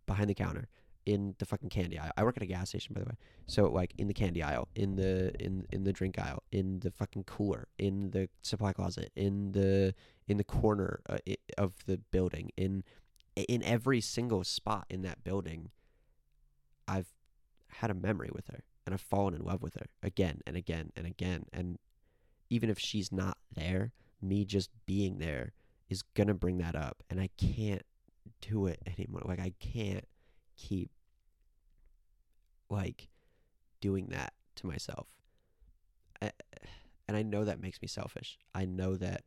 behind 0.07 0.31
the 0.31 0.35
counter, 0.35 0.69
in 1.07 1.35
the 1.39 1.47
fucking 1.47 1.69
candy 1.69 1.99
aisle. 1.99 2.13
I 2.17 2.25
work 2.25 2.37
at 2.37 2.43
a 2.43 2.47
gas 2.47 2.71
station 2.71 2.95
by 2.95 3.01
the 3.01 3.07
way. 3.07 3.17
So 3.47 3.67
like 3.67 3.95
in 3.99 4.09
the 4.09 4.15
candy 4.15 4.43
aisle, 4.43 4.69
in 4.75 4.97
the 4.97 5.35
in 5.39 5.67
in 5.71 5.85
the 5.85 5.93
drink 5.93 6.19
aisle, 6.19 6.43
in 6.51 6.81
the 6.81 6.91
fucking 6.91 7.25
cooler, 7.25 7.69
in 7.79 8.11
the 8.11 8.29
supply 8.43 8.73
closet, 8.73 9.11
in 9.15 9.53
the 9.53 9.95
in 10.29 10.39
the 10.39 10.45
corner 10.45 11.01
uh, 11.09 11.19
of 11.59 11.75
the 11.87 11.99
building, 12.11 12.51
in 12.57 12.85
in 13.37 13.63
every 13.63 14.01
single 14.01 14.45
spot 14.45 14.87
in 14.89 15.03
that 15.03 15.25
building, 15.25 15.71
I've 16.87 17.09
had 17.69 17.91
a 17.91 17.95
memory 17.95 18.31
with 18.33 18.47
her 18.49 18.65
and 18.87 18.95
I've 18.95 19.01
fallen 19.01 19.35
in 19.35 19.43
love 19.43 19.63
with 19.63 19.75
her 19.75 19.87
again 20.03 20.41
and 20.47 20.57
again 20.57 20.93
and 20.97 21.07
again. 21.07 21.47
And 21.53 21.79
even 22.51 22.71
if 22.71 22.79
she's 22.79 23.11
not 23.11 23.39
there, 23.55 23.93
me 24.21 24.45
just 24.45 24.71
being 24.87 25.19
there 25.19 25.53
is 25.89 26.03
going 26.03 26.29
to 26.29 26.35
bring 26.35 26.59
that 26.59 26.77
up. 26.77 27.03
And 27.11 27.21
I 27.21 27.31
can't 27.37 27.85
do 28.41 28.67
it 28.67 28.81
anymore. 28.87 29.23
Like, 29.25 29.41
I 29.41 29.53
can't 29.59 30.05
keep, 30.57 30.91
like, 32.71 33.09
doing 33.81 34.09
that 34.09 34.33
to 34.57 34.67
myself. 34.67 35.09
I, 36.23 36.31
and 37.09 37.17
I 37.17 37.23
know 37.23 37.45
that 37.45 37.61
makes 37.61 37.83
me 37.83 37.89
selfish. 37.89 38.39
I 38.55 38.65
know 38.65 38.97
that 38.97 39.23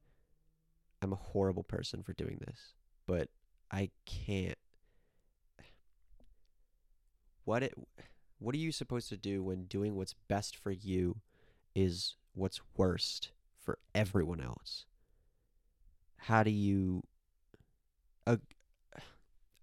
I'm 1.01 1.13
a 1.13 1.17
horrible 1.17 1.63
person 1.63 2.01
for 2.01 2.13
doing 2.13 2.39
this, 2.45 2.73
but 3.05 3.29
I 3.71 3.89
can't. 4.05 4.57
What 7.45 7.63
it 7.63 7.73
what 8.39 8.53
are 8.53 8.59
you 8.59 8.71
supposed 8.71 9.09
to 9.09 9.17
do 9.17 9.41
when 9.43 9.65
doing 9.65 9.95
what's 9.95 10.13
best 10.27 10.55
for 10.55 10.71
you 10.71 11.17
is 11.73 12.15
what's 12.33 12.61
worst 12.75 13.31
for 13.57 13.79
everyone 13.95 14.41
else? 14.41 14.85
How 16.17 16.43
do 16.43 16.51
you 16.51 17.03
a 18.25 18.39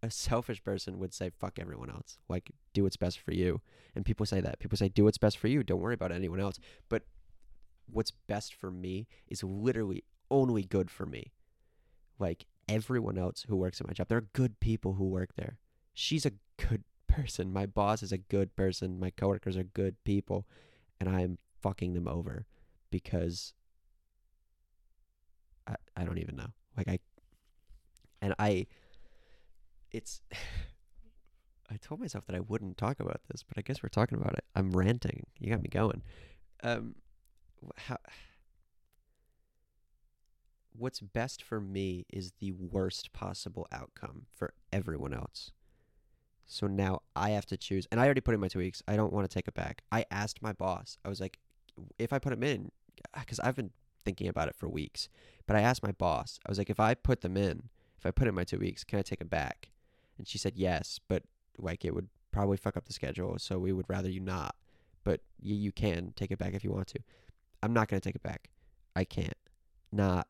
a 0.04 0.10
selfish 0.10 0.62
person 0.62 0.98
would 0.98 1.14
say 1.14 1.30
fuck 1.30 1.58
everyone 1.58 1.88
else. 1.88 2.18
Like 2.28 2.50
do 2.74 2.82
what's 2.82 2.96
best 2.96 3.18
for 3.18 3.32
you. 3.32 3.62
And 3.94 4.04
people 4.04 4.26
say 4.26 4.40
that. 4.40 4.58
People 4.58 4.76
say 4.76 4.88
do 4.88 5.04
what's 5.04 5.18
best 5.18 5.38
for 5.38 5.48
you. 5.48 5.62
Don't 5.62 5.80
worry 5.80 5.94
about 5.94 6.12
anyone 6.12 6.40
else. 6.40 6.58
But 6.88 7.04
what's 7.90 8.10
best 8.10 8.54
for 8.54 8.70
me 8.70 9.06
is 9.28 9.42
literally 9.42 10.04
only 10.30 10.62
good 10.62 10.90
for 10.90 11.06
me. 11.06 11.32
Like 12.18 12.44
everyone 12.68 13.18
else 13.18 13.44
who 13.48 13.56
works 13.56 13.80
at 13.80 13.86
my 13.86 13.92
job, 13.92 14.08
there 14.08 14.18
are 14.18 14.28
good 14.32 14.60
people 14.60 14.94
who 14.94 15.04
work 15.04 15.34
there. 15.36 15.58
She's 15.92 16.26
a 16.26 16.32
good 16.56 16.84
person. 17.08 17.52
My 17.52 17.66
boss 17.66 18.02
is 18.02 18.12
a 18.12 18.18
good 18.18 18.54
person. 18.56 18.98
My 18.98 19.10
coworkers 19.10 19.56
are 19.56 19.64
good 19.64 19.96
people, 20.04 20.46
and 21.00 21.08
I'm 21.08 21.38
fucking 21.62 21.94
them 21.94 22.08
over 22.08 22.46
because 22.90 23.54
I 25.66 25.76
I 25.96 26.04
don't 26.04 26.18
even 26.18 26.36
know. 26.36 26.48
Like 26.76 26.88
I 26.88 26.98
and 28.20 28.34
I 28.38 28.66
it's 29.90 30.20
I 31.70 31.76
told 31.76 32.00
myself 32.00 32.26
that 32.26 32.36
I 32.36 32.40
wouldn't 32.40 32.76
talk 32.76 33.00
about 33.00 33.22
this, 33.30 33.42
but 33.42 33.56
I 33.56 33.62
guess 33.62 33.82
we're 33.82 33.88
talking 33.88 34.18
about 34.18 34.34
it. 34.34 34.44
I'm 34.54 34.70
ranting. 34.72 35.24
You 35.38 35.50
got 35.50 35.62
me 35.62 35.68
going. 35.68 36.02
Um 36.62 36.96
how 37.76 37.96
what's 40.76 41.00
best 41.00 41.42
for 41.42 41.60
me 41.60 42.06
is 42.12 42.32
the 42.40 42.52
worst 42.52 43.12
possible 43.12 43.66
outcome 43.72 44.26
for 44.34 44.54
everyone 44.72 45.14
else. 45.14 45.52
So 46.46 46.66
now 46.66 47.00
I 47.16 47.30
have 47.30 47.46
to 47.46 47.56
choose, 47.56 47.86
and 47.90 48.00
I 48.00 48.04
already 48.04 48.20
put 48.20 48.34
in 48.34 48.40
my 48.40 48.48
two 48.48 48.58
weeks. 48.58 48.82
I 48.86 48.96
don't 48.96 49.12
want 49.12 49.28
to 49.28 49.32
take 49.32 49.48
it 49.48 49.54
back. 49.54 49.82
I 49.90 50.04
asked 50.10 50.42
my 50.42 50.52
boss. 50.52 50.98
I 51.04 51.08
was 51.08 51.20
like, 51.20 51.38
if 51.98 52.12
I 52.12 52.18
put 52.18 52.30
them 52.30 52.42
in, 52.42 52.70
uh, 53.14 53.20
because 53.20 53.40
I've 53.40 53.56
been 53.56 53.70
thinking 54.04 54.28
about 54.28 54.48
it 54.48 54.54
for 54.54 54.68
weeks. 54.68 55.08
But 55.46 55.56
I 55.56 55.60
asked 55.60 55.82
my 55.82 55.92
boss. 55.92 56.38
I 56.46 56.50
was 56.50 56.58
like, 56.58 56.70
if 56.70 56.78
I 56.78 56.94
put 56.94 57.22
them 57.22 57.36
in, 57.36 57.70
if 57.98 58.04
I 58.04 58.10
put 58.10 58.28
in 58.28 58.34
my 58.34 58.44
two 58.44 58.58
weeks, 58.58 58.84
can 58.84 58.98
I 58.98 59.02
take 59.02 59.20
them 59.20 59.28
back? 59.28 59.70
And 60.18 60.28
she 60.28 60.38
said 60.38 60.52
yes, 60.56 61.00
but 61.08 61.22
like 61.58 61.84
it 61.84 61.94
would 61.94 62.08
probably 62.30 62.56
fuck 62.56 62.76
up 62.76 62.86
the 62.86 62.92
schedule, 62.92 63.38
so 63.38 63.58
we 63.58 63.72
would 63.72 63.86
rather 63.88 64.10
you 64.10 64.20
not. 64.20 64.54
But 65.04 65.20
you, 65.40 65.54
you 65.54 65.72
can 65.72 66.12
take 66.16 66.30
it 66.30 66.38
back 66.38 66.54
if 66.54 66.64
you 66.64 66.70
want 66.70 66.88
to. 66.88 66.98
I'm 67.62 67.72
not 67.72 67.88
gonna 67.88 68.00
take 68.00 68.16
it 68.16 68.22
back. 68.22 68.50
I 68.94 69.04
can't. 69.04 69.36
Not. 69.90 70.26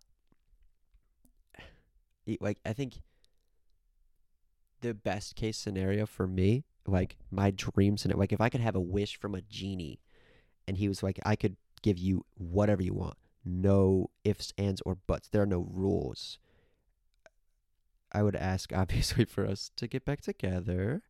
Like 2.40 2.58
I 2.64 2.72
think 2.72 3.00
the 4.80 4.94
best 4.94 5.34
case 5.34 5.56
scenario 5.56 6.06
for 6.06 6.26
me, 6.26 6.64
like 6.86 7.16
my 7.30 7.50
dreams 7.50 8.02
scenario, 8.02 8.20
like 8.20 8.32
if 8.32 8.40
I 8.40 8.48
could 8.48 8.60
have 8.60 8.76
a 8.76 8.80
wish 8.80 9.18
from 9.18 9.34
a 9.34 9.40
genie, 9.40 10.00
and 10.66 10.76
he 10.76 10.88
was 10.88 11.02
like, 11.02 11.18
I 11.24 11.36
could 11.36 11.56
give 11.82 11.98
you 11.98 12.24
whatever 12.34 12.82
you 12.82 12.94
want, 12.94 13.16
no 13.44 14.10
ifs, 14.24 14.52
ands, 14.56 14.82
or 14.86 14.94
buts. 14.94 15.28
There 15.28 15.42
are 15.42 15.46
no 15.46 15.66
rules. 15.70 16.38
I 18.12 18.22
would 18.22 18.36
ask, 18.36 18.72
obviously, 18.74 19.24
for 19.24 19.46
us 19.46 19.70
to 19.76 19.86
get 19.86 20.04
back 20.04 20.20
together. 20.20 21.02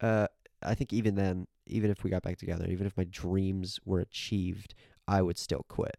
Uh, 0.00 0.28
I 0.62 0.74
think 0.74 0.92
even 0.92 1.14
then, 1.14 1.46
even 1.66 1.90
if 1.90 2.02
we 2.02 2.10
got 2.10 2.22
back 2.22 2.38
together, 2.38 2.66
even 2.66 2.86
if 2.86 2.96
my 2.96 3.04
dreams 3.04 3.78
were 3.84 4.00
achieved, 4.00 4.74
I 5.06 5.22
would 5.22 5.38
still 5.38 5.64
quit 5.68 5.96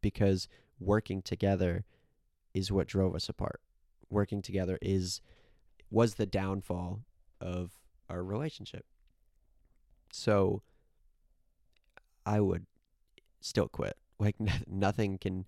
because 0.00 0.48
working 0.78 1.20
together 1.22 1.84
is 2.54 2.72
what 2.72 2.86
drove 2.86 3.14
us 3.14 3.28
apart. 3.28 3.60
Working 4.08 4.42
together 4.42 4.78
is 4.82 5.20
was 5.90 6.14
the 6.14 6.26
downfall 6.26 7.00
of 7.40 7.72
our 8.08 8.22
relationship. 8.22 8.84
So 10.12 10.62
I 12.26 12.40
would 12.40 12.66
still 13.40 13.68
quit. 13.68 13.96
Like 14.20 14.36
nothing 14.68 15.16
can 15.16 15.46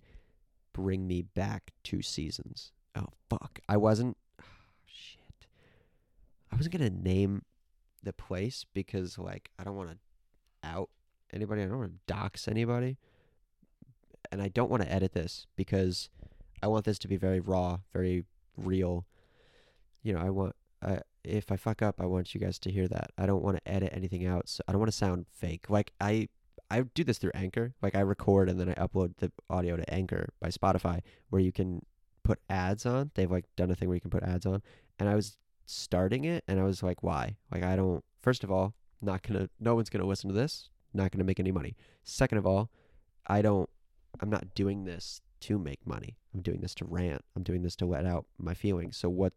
bring 0.73 1.05
me 1.05 1.21
back 1.21 1.73
two 1.83 2.01
seasons. 2.01 2.71
Oh 2.95 3.09
fuck. 3.29 3.59
I 3.69 3.77
wasn't 3.77 4.17
oh, 4.41 4.45
shit. 4.87 5.45
I 6.51 6.55
wasn't 6.55 6.79
going 6.79 6.91
to 6.91 7.03
name 7.03 7.43
the 8.01 8.13
place 8.13 8.65
because 8.73 9.19
like 9.19 9.51
I 9.59 9.63
don't 9.63 9.75
want 9.75 9.91
to 9.91 9.97
out 10.63 10.89
anybody. 11.31 11.61
I 11.61 11.65
don't 11.65 11.77
want 11.77 11.91
to 11.91 12.13
dox 12.13 12.47
anybody. 12.47 12.97
And 14.31 14.41
I 14.41 14.47
don't 14.47 14.71
want 14.71 14.81
to 14.81 14.91
edit 14.91 15.13
this 15.13 15.45
because 15.55 16.09
I 16.63 16.67
want 16.67 16.85
this 16.85 16.97
to 16.99 17.09
be 17.09 17.17
very 17.17 17.41
raw, 17.41 17.79
very 17.91 18.23
real. 18.55 19.05
You 20.01 20.13
know, 20.13 20.19
I 20.19 20.29
want 20.29 20.55
uh, 20.81 20.99
if 21.23 21.51
I 21.51 21.57
fuck 21.57 21.81
up, 21.81 21.99
I 21.99 22.05
want 22.05 22.33
you 22.33 22.39
guys 22.39 22.57
to 22.59 22.71
hear 22.71 22.87
that. 22.87 23.11
I 23.17 23.25
don't 23.25 23.43
want 23.43 23.57
to 23.57 23.71
edit 23.71 23.91
anything 23.93 24.25
out. 24.25 24.47
So 24.47 24.63
I 24.65 24.71
don't 24.71 24.79
want 24.79 24.91
to 24.91 24.97
sound 24.97 25.25
fake. 25.29 25.69
Like 25.69 25.91
I 25.99 26.29
I 26.71 26.83
do 26.93 27.03
this 27.03 27.17
through 27.17 27.31
Anchor. 27.33 27.73
Like 27.81 27.95
I 27.95 27.99
record 27.99 28.47
and 28.47 28.57
then 28.57 28.69
I 28.69 28.75
upload 28.75 29.17
the 29.17 29.29
audio 29.49 29.75
to 29.75 29.93
Anchor 29.93 30.29
by 30.39 30.47
Spotify 30.47 31.01
where 31.29 31.41
you 31.41 31.51
can 31.51 31.85
put 32.23 32.39
ads 32.49 32.85
on. 32.85 33.11
They've 33.15 33.29
like 33.29 33.45
done 33.57 33.69
a 33.69 33.75
thing 33.75 33.89
where 33.89 33.95
you 33.95 34.01
can 34.01 34.09
put 34.09 34.23
ads 34.23 34.45
on. 34.45 34.61
And 34.99 35.09
I 35.09 35.15
was 35.15 35.35
starting 35.65 36.23
it 36.23 36.45
and 36.47 36.61
I 36.61 36.63
was 36.63 36.81
like, 36.81 37.03
why? 37.03 37.35
Like 37.51 37.63
I 37.63 37.75
don't 37.75 38.05
first 38.21 38.45
of 38.45 38.51
all, 38.51 38.73
not 39.01 39.21
gonna 39.21 39.49
no 39.59 39.75
one's 39.75 39.89
gonna 39.89 40.07
listen 40.07 40.29
to 40.29 40.33
this, 40.33 40.69
not 40.93 41.11
gonna 41.11 41.25
make 41.25 41.41
any 41.41 41.51
money. 41.51 41.75
Second 42.05 42.37
of 42.37 42.45
all, 42.47 42.69
I 43.27 43.41
don't 43.41 43.69
I'm 44.21 44.29
not 44.29 44.55
doing 44.55 44.85
this 44.85 45.19
to 45.43 45.59
make 45.59 45.85
money. 45.85 46.17
I'm 46.33 46.41
doing 46.41 46.61
this 46.61 46.73
to 46.75 46.85
rant. 46.85 47.21
I'm 47.35 47.43
doing 47.43 47.63
this 47.63 47.75
to 47.77 47.85
let 47.85 48.05
out 48.05 48.25
my 48.37 48.53
feelings. 48.53 48.95
So 48.95 49.09
what 49.09 49.33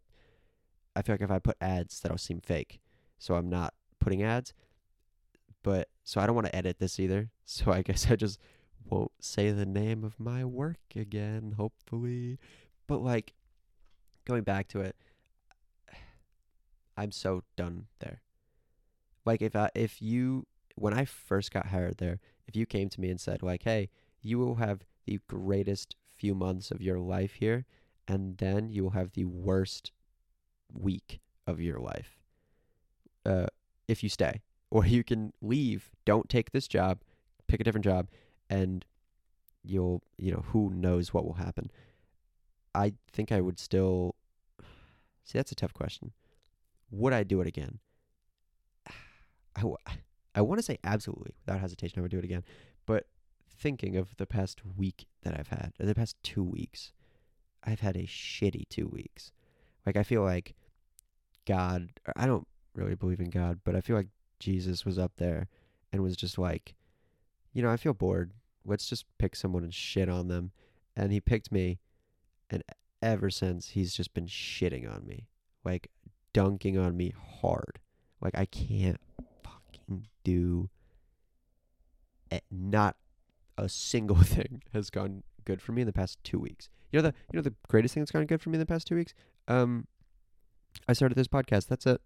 I 0.94 1.02
feel 1.02 1.14
like 1.14 1.20
if 1.20 1.30
I 1.30 1.40
put 1.40 1.56
ads 1.60 2.00
that'll 2.00 2.16
seem 2.18 2.40
fake. 2.40 2.80
So 3.18 3.34
I'm 3.34 3.50
not 3.50 3.74
putting 3.98 4.22
ads. 4.22 4.54
But 5.62 5.88
so 6.04 6.20
I 6.20 6.26
don't 6.26 6.36
want 6.36 6.46
to 6.46 6.56
edit 6.56 6.78
this 6.78 6.98
either. 7.00 7.30
So 7.48 7.70
I 7.70 7.82
guess 7.82 8.10
I 8.10 8.16
just 8.16 8.40
won't 8.90 9.12
say 9.20 9.52
the 9.52 9.64
name 9.64 10.02
of 10.02 10.18
my 10.18 10.44
work 10.44 10.80
again, 10.96 11.54
hopefully. 11.56 12.40
But 12.88 13.04
like 13.04 13.34
going 14.24 14.42
back 14.42 14.66
to 14.68 14.80
it, 14.80 14.96
I'm 16.96 17.12
so 17.12 17.44
done 17.54 17.86
there. 18.00 18.22
Like 19.24 19.42
if 19.42 19.54
I 19.54 19.70
if 19.76 20.02
you 20.02 20.48
when 20.74 20.92
I 20.92 21.04
first 21.04 21.52
got 21.52 21.66
hired 21.66 21.98
there, 21.98 22.18
if 22.48 22.56
you 22.56 22.66
came 22.66 22.88
to 22.88 23.00
me 23.00 23.10
and 23.10 23.20
said 23.20 23.44
like, 23.44 23.62
"Hey, 23.62 23.90
you 24.22 24.40
will 24.40 24.56
have 24.56 24.80
the 25.06 25.20
greatest 25.28 25.96
few 26.16 26.34
months 26.34 26.70
of 26.70 26.80
your 26.80 26.98
life 26.98 27.34
here 27.34 27.64
and 28.08 28.38
then 28.38 28.70
you 28.70 28.82
will 28.82 28.90
have 28.90 29.12
the 29.12 29.24
worst 29.24 29.92
week 30.72 31.20
of 31.46 31.60
your 31.60 31.78
life. 31.78 32.18
Uh, 33.24 33.46
if 33.88 34.02
you 34.02 34.08
stay 34.08 34.42
or 34.70 34.86
you 34.86 35.04
can 35.04 35.32
leave 35.40 35.90
don't 36.04 36.28
take 36.28 36.50
this 36.50 36.68
job 36.68 37.00
pick 37.46 37.60
a 37.60 37.64
different 37.64 37.84
job 37.84 38.08
and 38.50 38.84
you'll 39.62 40.02
you 40.16 40.30
know 40.30 40.44
who 40.48 40.70
knows 40.70 41.12
what 41.12 41.24
will 41.24 41.34
happen. 41.34 41.70
I 42.74 42.92
think 43.12 43.32
i 43.32 43.40
would 43.40 43.58
still 43.58 44.14
see 45.24 45.38
that's 45.38 45.52
a 45.52 45.56
tough 45.56 45.74
question. 45.74 46.12
Would 46.90 47.12
i 47.12 47.22
do 47.22 47.40
it 47.40 47.46
again? 47.46 47.78
I, 49.56 49.60
w- 49.60 49.76
I 50.34 50.40
want 50.42 50.58
to 50.58 50.62
say 50.62 50.78
absolutely 50.84 51.32
without 51.44 51.60
hesitation 51.60 51.98
i 51.98 52.02
would 52.02 52.10
do 52.10 52.18
it 52.18 52.24
again 52.24 52.44
but 52.84 53.06
thinking 53.56 53.96
of 53.96 54.16
the 54.16 54.26
past 54.26 54.60
week 54.76 55.06
that 55.22 55.38
i've 55.38 55.48
had 55.48 55.72
or 55.80 55.86
the 55.86 55.94
past 55.94 56.16
two 56.22 56.44
weeks 56.44 56.92
i've 57.64 57.80
had 57.80 57.96
a 57.96 58.04
shitty 58.04 58.68
two 58.68 58.88
weeks 58.88 59.32
like 59.86 59.96
I 59.96 60.02
feel 60.02 60.22
like 60.22 60.54
God, 61.46 61.90
I 62.16 62.26
don't 62.26 62.46
really 62.74 62.96
believe 62.96 63.20
in 63.20 63.30
God, 63.30 63.60
but 63.64 63.76
I 63.76 63.80
feel 63.80 63.96
like 63.96 64.08
Jesus 64.40 64.84
was 64.84 64.98
up 64.98 65.12
there 65.16 65.48
and 65.92 66.02
was 66.02 66.16
just 66.16 66.36
like, 66.36 66.74
you 67.52 67.62
know, 67.62 67.70
I 67.70 67.76
feel 67.76 67.94
bored. 67.94 68.32
Let's 68.64 68.88
just 68.88 69.06
pick 69.16 69.36
someone 69.36 69.62
and 69.62 69.72
shit 69.72 70.08
on 70.08 70.26
them. 70.26 70.50
And 70.96 71.12
he 71.12 71.20
picked 71.20 71.52
me, 71.52 71.78
and 72.50 72.64
ever 73.00 73.30
since 73.30 73.70
he's 73.70 73.94
just 73.94 74.12
been 74.12 74.26
shitting 74.26 74.92
on 74.92 75.06
me, 75.06 75.28
like 75.64 75.88
dunking 76.32 76.76
on 76.76 76.96
me 76.96 77.14
hard. 77.40 77.78
Like 78.20 78.36
I 78.36 78.46
can't 78.46 79.00
fucking 79.44 80.08
do. 80.24 80.68
Not 82.50 82.96
a 83.58 83.68
single 83.68 84.16
thing 84.22 84.62
has 84.72 84.90
gone 84.90 85.22
good 85.44 85.62
for 85.62 85.72
me 85.72 85.82
in 85.82 85.86
the 85.86 85.92
past 85.92 86.18
two 86.24 86.38
weeks. 86.38 86.68
You 86.92 86.98
know 86.98 87.08
the 87.08 87.14
you 87.32 87.36
know 87.36 87.42
the 87.42 87.54
greatest 87.68 87.94
thing 87.94 88.02
that's 88.02 88.10
gone 88.10 88.26
good 88.26 88.40
for 88.40 88.50
me 88.50 88.56
in 88.56 88.60
the 88.60 88.66
past 88.66 88.86
two 88.86 88.96
weeks. 88.96 89.14
Um, 89.48 89.86
I 90.88 90.92
started 90.92 91.16
this 91.16 91.28
podcast. 91.28 91.66
That's 91.66 91.86
it. 91.86 92.00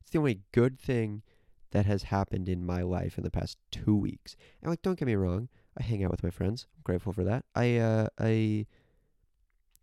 It's 0.00 0.10
the 0.10 0.18
only 0.18 0.40
good 0.52 0.78
thing 0.78 1.22
that 1.70 1.86
has 1.86 2.04
happened 2.04 2.48
in 2.48 2.64
my 2.64 2.82
life 2.82 3.18
in 3.18 3.24
the 3.24 3.30
past 3.30 3.58
two 3.70 3.96
weeks. 3.96 4.36
And 4.62 4.70
like, 4.70 4.82
don't 4.82 4.98
get 4.98 5.06
me 5.06 5.16
wrong, 5.16 5.48
I 5.78 5.82
hang 5.82 6.04
out 6.04 6.10
with 6.10 6.22
my 6.22 6.30
friends. 6.30 6.66
I'm 6.76 6.82
grateful 6.84 7.12
for 7.12 7.24
that. 7.24 7.44
I 7.54 7.76
uh 7.78 8.08
I 8.18 8.66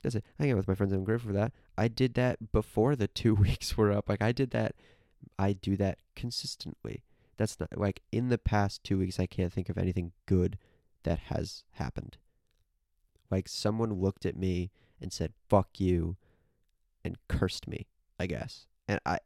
that's 0.01 0.15
it. 0.15 0.23
I 0.39 0.43
hang 0.43 0.51
out 0.51 0.57
with 0.57 0.67
my 0.67 0.75
friends. 0.75 0.93
I'm 0.93 1.03
grateful 1.03 1.29
for 1.29 1.37
that. 1.37 1.51
I 1.77 1.87
did 1.87 2.13
that 2.15 2.51
before 2.51 2.95
the 2.95 3.07
two 3.07 3.35
weeks 3.45 3.77
were 3.77 3.91
up. 3.91 4.09
Like 4.09 4.21
I 4.21 4.31
did 4.31 4.51
that. 4.51 4.75
I 5.37 5.53
do 5.53 5.77
that 5.77 5.99
consistently. 6.15 7.03
That's 7.41 7.59
not 7.59 7.75
like 7.75 8.03
in 8.11 8.29
the 8.29 8.37
past 8.37 8.83
two 8.83 8.99
weeks. 8.99 9.19
I 9.19 9.25
can't 9.25 9.51
think 9.51 9.67
of 9.67 9.75
anything 9.75 10.11
good 10.27 10.59
that 11.01 11.17
has 11.17 11.63
happened. 11.71 12.17
Like 13.31 13.47
someone 13.47 13.93
looked 13.93 14.27
at 14.27 14.37
me 14.37 14.69
and 15.01 15.11
said, 15.11 15.33
"Fuck 15.49 15.79
you," 15.79 16.17
and 17.03 17.17
cursed 17.27 17.67
me, 17.67 17.87
I 18.19 18.27
guess. 18.27 18.67
And 18.87 18.99
I 19.07 19.17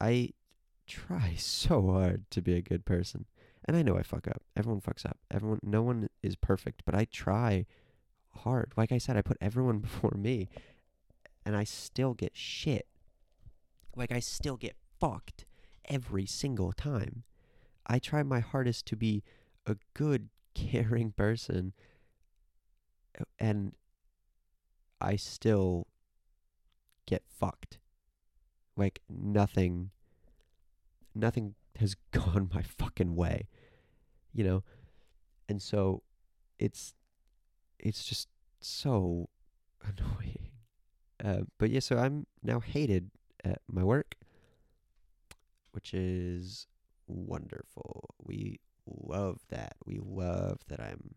I 0.00 0.30
try 0.86 1.34
so 1.38 1.90
hard 1.90 2.30
to 2.30 2.40
be 2.40 2.54
a 2.54 2.62
good 2.62 2.84
person. 2.84 3.24
And 3.64 3.76
I 3.76 3.82
know 3.82 3.98
I 3.98 4.04
fuck 4.04 4.28
up. 4.28 4.42
Everyone 4.56 4.80
fucks 4.80 5.04
up. 5.04 5.18
Everyone 5.28 5.58
no 5.64 5.82
one 5.82 6.08
is 6.22 6.36
perfect, 6.36 6.82
but 6.86 6.94
I 6.94 7.04
try 7.06 7.66
hard. 8.30 8.74
Like 8.76 8.92
I 8.92 8.98
said, 8.98 9.16
I 9.16 9.22
put 9.22 9.38
everyone 9.40 9.78
before 9.80 10.14
me 10.16 10.48
and 11.44 11.56
I 11.56 11.64
still 11.64 12.14
get 12.14 12.36
shit. 12.36 12.86
Like 13.96 14.12
I 14.12 14.20
still 14.20 14.56
get 14.56 14.76
fucked 15.00 15.46
every 15.88 16.26
single 16.26 16.72
time. 16.72 17.24
I 17.86 17.98
try 17.98 18.22
my 18.22 18.40
hardest 18.40 18.86
to 18.86 18.96
be 18.96 19.22
a 19.66 19.76
good, 19.94 20.28
caring 20.54 21.10
person 21.10 21.72
and 23.38 23.72
I 25.00 25.16
still 25.16 25.86
get 27.06 27.22
fucked. 27.28 27.78
Like 28.76 29.00
nothing 29.08 29.90
nothing 31.14 31.54
has 31.78 31.94
gone 32.12 32.50
my 32.52 32.62
fucking 32.62 33.14
way. 33.14 33.48
You 34.32 34.44
know? 34.44 34.64
And 35.48 35.60
so 35.60 36.02
it's 36.58 36.94
it's 37.78 38.04
just 38.04 38.28
so 38.60 39.28
annoying. 39.82 40.50
Uh, 41.22 41.44
but 41.58 41.70
yeah, 41.70 41.80
so 41.80 41.96
I'm 41.96 42.26
now 42.42 42.60
hated 42.60 43.10
at 43.44 43.60
my 43.70 43.84
work, 43.84 44.16
which 45.74 45.92
is 45.92 46.66
wonderful. 47.06 48.14
We 48.22 48.60
love 48.86 49.40
that. 49.48 49.74
We 49.84 49.98
love 50.00 50.60
that 50.68 50.80
I'm 50.80 51.16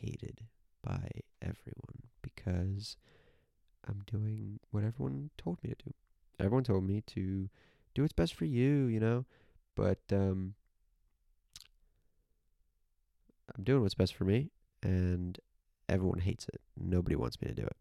hated 0.00 0.42
by 0.82 1.08
everyone 1.40 2.02
because 2.22 2.96
I'm 3.86 4.02
doing 4.10 4.60
what 4.70 4.84
everyone 4.84 5.30
told 5.38 5.58
me 5.62 5.70
to 5.70 5.76
do. 5.86 5.94
Everyone 6.38 6.64
told 6.64 6.84
me 6.84 7.00
to 7.08 7.48
do 7.94 8.02
what's 8.02 8.12
best 8.12 8.34
for 8.34 8.44
you, 8.44 8.86
you 8.86 9.00
know? 9.00 9.24
But 9.74 10.00
um 10.12 10.54
I'm 13.56 13.64
doing 13.64 13.82
what's 13.82 13.94
best 13.94 14.14
for 14.14 14.24
me 14.24 14.50
and 14.82 15.38
everyone 15.88 16.20
hates 16.20 16.46
it. 16.48 16.60
Nobody 16.76 17.16
wants 17.16 17.40
me 17.40 17.48
to 17.48 17.54
do 17.54 17.62
it. 17.62 17.76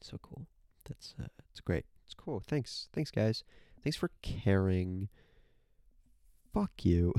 So 0.00 0.18
cool. 0.22 0.46
That's 0.88 1.14
uh, 1.20 1.26
it's 1.50 1.60
great. 1.60 1.86
It's 2.04 2.14
cool. 2.14 2.42
Thanks. 2.46 2.88
Thanks 2.92 3.10
guys. 3.10 3.44
Thanks 3.82 3.96
for 3.96 4.10
caring. 4.22 5.08
Fuck 6.52 6.84
you. 6.84 7.12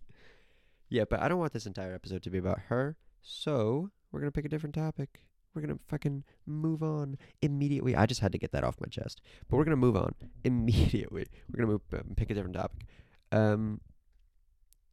yeah, 0.88 1.04
but 1.08 1.20
I 1.20 1.28
don't 1.28 1.38
want 1.38 1.52
this 1.52 1.66
entire 1.66 1.94
episode 1.94 2.22
to 2.22 2.30
be 2.30 2.38
about 2.38 2.60
her. 2.68 2.96
So, 3.22 3.90
we're 4.12 4.20
going 4.20 4.30
to 4.30 4.34
pick 4.34 4.44
a 4.44 4.48
different 4.48 4.74
topic. 4.74 5.24
We're 5.54 5.62
going 5.62 5.76
to 5.76 5.80
fucking 5.88 6.24
move 6.46 6.82
on 6.82 7.16
immediately. 7.40 7.94
I 7.94 8.06
just 8.06 8.20
had 8.20 8.32
to 8.32 8.38
get 8.38 8.52
that 8.52 8.64
off 8.64 8.80
my 8.80 8.88
chest. 8.88 9.20
But 9.48 9.56
we're 9.56 9.64
going 9.64 9.76
to 9.76 9.76
move 9.76 9.96
on 9.96 10.14
immediately. 10.44 11.26
We're 11.48 11.64
going 11.64 11.68
to 11.68 11.72
move 11.72 11.82
um, 12.00 12.14
pick 12.16 12.30
a 12.30 12.34
different 12.34 12.56
topic. 12.56 12.86
Um 13.32 13.80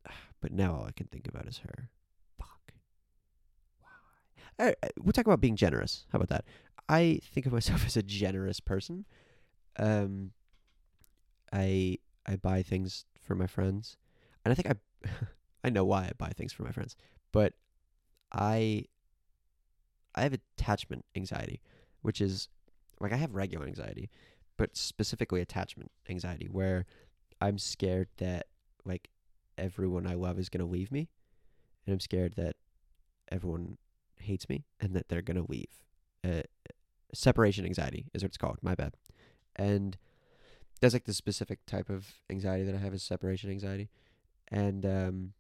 but 0.42 0.52
now 0.52 0.76
all 0.76 0.86
I 0.86 0.92
can 0.92 1.08
think 1.08 1.28
about 1.28 1.48
is 1.48 1.60
her. 1.60 1.90
Fuck. 2.38 2.74
Why? 4.58 4.76
We'll 5.00 5.14
talk 5.14 5.26
about 5.26 5.42
being 5.42 5.56
generous. 5.56 6.06
How 6.12 6.18
about 6.18 6.30
that? 6.30 6.46
I 6.90 7.20
think 7.24 7.46
of 7.46 7.54
myself 7.54 7.86
as 7.86 7.98
a 7.98 8.04
generous 8.04 8.60
person. 8.60 9.06
Um, 9.78 10.32
I 11.52 11.98
I 12.26 12.36
buy 12.36 12.62
things 12.62 13.06
for 13.22 13.36
my 13.36 13.48
friends, 13.48 13.98
and 14.44 14.52
I 14.52 14.56
think 14.56 14.70
I 14.70 15.10
I 15.64 15.70
know 15.70 15.86
why 15.86 16.04
I 16.04 16.12
buy 16.18 16.30
things 16.30 16.54
for 16.54 16.64
my 16.64 16.72
friends, 16.72 16.96
but 17.32 17.54
I 18.32 18.86
I 20.16 20.24
have 20.24 20.34
attachment 20.34 21.06
anxiety, 21.16 21.62
which 22.02 22.22
is 22.22 22.50
like 23.00 23.14
I 23.14 23.18
have 23.18 23.34
regular 23.34 23.66
anxiety, 23.66 24.10
but 24.58 24.76
specifically 24.76 25.42
attachment 25.42 25.92
anxiety, 26.10 26.48
where 26.52 26.86
I'm 27.40 27.58
scared 27.58 28.10
that 28.18 28.48
like 28.86 29.10
everyone 29.58 30.08
I 30.08 30.16
love 30.16 30.40
is 30.40 30.50
to 30.66 30.72
leave 30.72 30.92
me, 30.92 31.10
and 31.86 31.94
I'm 31.94 32.00
scared 32.00 32.34
that 32.36 32.56
everyone 33.32 33.78
hates 34.18 34.50
me 34.50 34.66
and 34.80 34.96
that 34.96 35.10
they're 35.10 35.22
to 35.38 35.46
leave. 35.50 35.84
Uh, 36.24 36.42
separation 37.14 37.66
anxiety 37.66 38.06
is 38.14 38.24
what 38.24 38.30
it's 38.30 38.38
called. 38.38 38.58
My 38.62 38.76
bad. 38.76 38.94
And 39.56 39.98
that's 40.80 40.94
like 40.94 41.06
the 41.06 41.14
specific 41.14 41.66
type 41.66 41.90
of 41.90 42.08
anxiety 42.30 42.64
that 42.64 42.76
I 42.76 42.80
have 42.80 42.94
is 42.94 43.04
separation 43.04 43.50
anxiety, 43.50 43.90
and 44.50 44.86
um, 44.86 45.34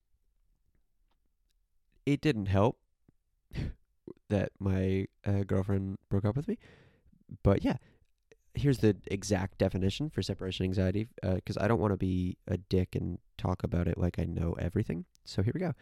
it 2.06 2.22
didn't 2.22 2.46
help 2.46 2.78
that 4.30 4.52
my 4.60 5.08
uh, 5.26 5.44
girlfriend 5.46 5.98
broke 6.10 6.26
up 6.26 6.36
with 6.36 6.48
me. 6.48 6.58
But 7.44 7.64
yeah, 7.64 7.78
here's 8.54 8.80
the 8.80 8.96
exact 9.10 9.58
definition 9.58 10.10
for 10.10 10.22
separation 10.22 10.66
anxiety 10.66 11.08
because 11.22 11.58
uh, 11.58 11.64
I 11.64 11.68
don't 11.68 11.80
want 11.80 11.94
to 11.94 11.98
be 11.98 12.38
a 12.48 12.58
dick 12.58 12.96
and 12.96 13.18
talk 13.38 13.64
about 13.64 13.88
it 13.88 13.98
like 13.98 14.20
I 14.20 14.26
know 14.26 14.56
everything. 14.60 15.06
So 15.26 15.42
here 15.42 15.54
we 15.54 15.62
go. 15.62 15.74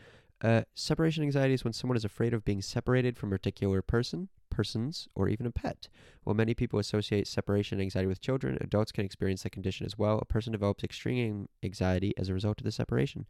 Uh, 0.41 0.61
separation 0.73 1.23
anxiety 1.23 1.53
is 1.53 1.63
when 1.63 1.73
someone 1.73 1.97
is 1.97 2.05
afraid 2.05 2.33
of 2.33 2.45
being 2.45 2.61
separated 2.61 3.17
from 3.17 3.29
a 3.29 3.35
particular 3.35 3.81
person, 3.81 4.29
persons, 4.59 5.07
or 5.15 5.29
even 5.29 5.45
a 5.45 5.51
pet. 5.51 5.87
While 6.25 6.35
many 6.35 6.53
people 6.53 6.79
associate 6.79 7.27
separation 7.27 7.79
anxiety 7.79 8.07
with 8.07 8.19
children, 8.19 8.57
adults 8.59 8.91
can 8.91 9.05
experience 9.05 9.43
the 9.43 9.49
condition 9.49 9.85
as 9.85 9.97
well. 9.97 10.19
A 10.19 10.25
person 10.25 10.51
develops 10.51 10.83
extreme 10.83 11.47
anxiety 11.63 12.13
as 12.17 12.27
a 12.27 12.33
result 12.33 12.59
of 12.59 12.65
the 12.65 12.71
separation. 12.73 13.25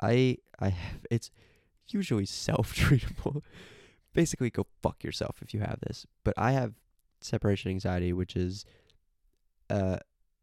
I 0.00 0.38
I 0.58 0.70
have 0.70 1.04
it's 1.10 1.30
usually 1.88 2.24
self-treatable. 2.24 3.42
Basically, 4.14 4.48
go 4.48 4.64
fuck 4.80 5.04
yourself 5.04 5.42
if 5.42 5.52
you 5.52 5.60
have 5.60 5.80
this. 5.86 6.06
But 6.24 6.32
I 6.38 6.52
have 6.52 6.72
separation 7.20 7.70
anxiety, 7.70 8.14
which 8.14 8.34
is 8.34 8.64
uh, 9.68 9.98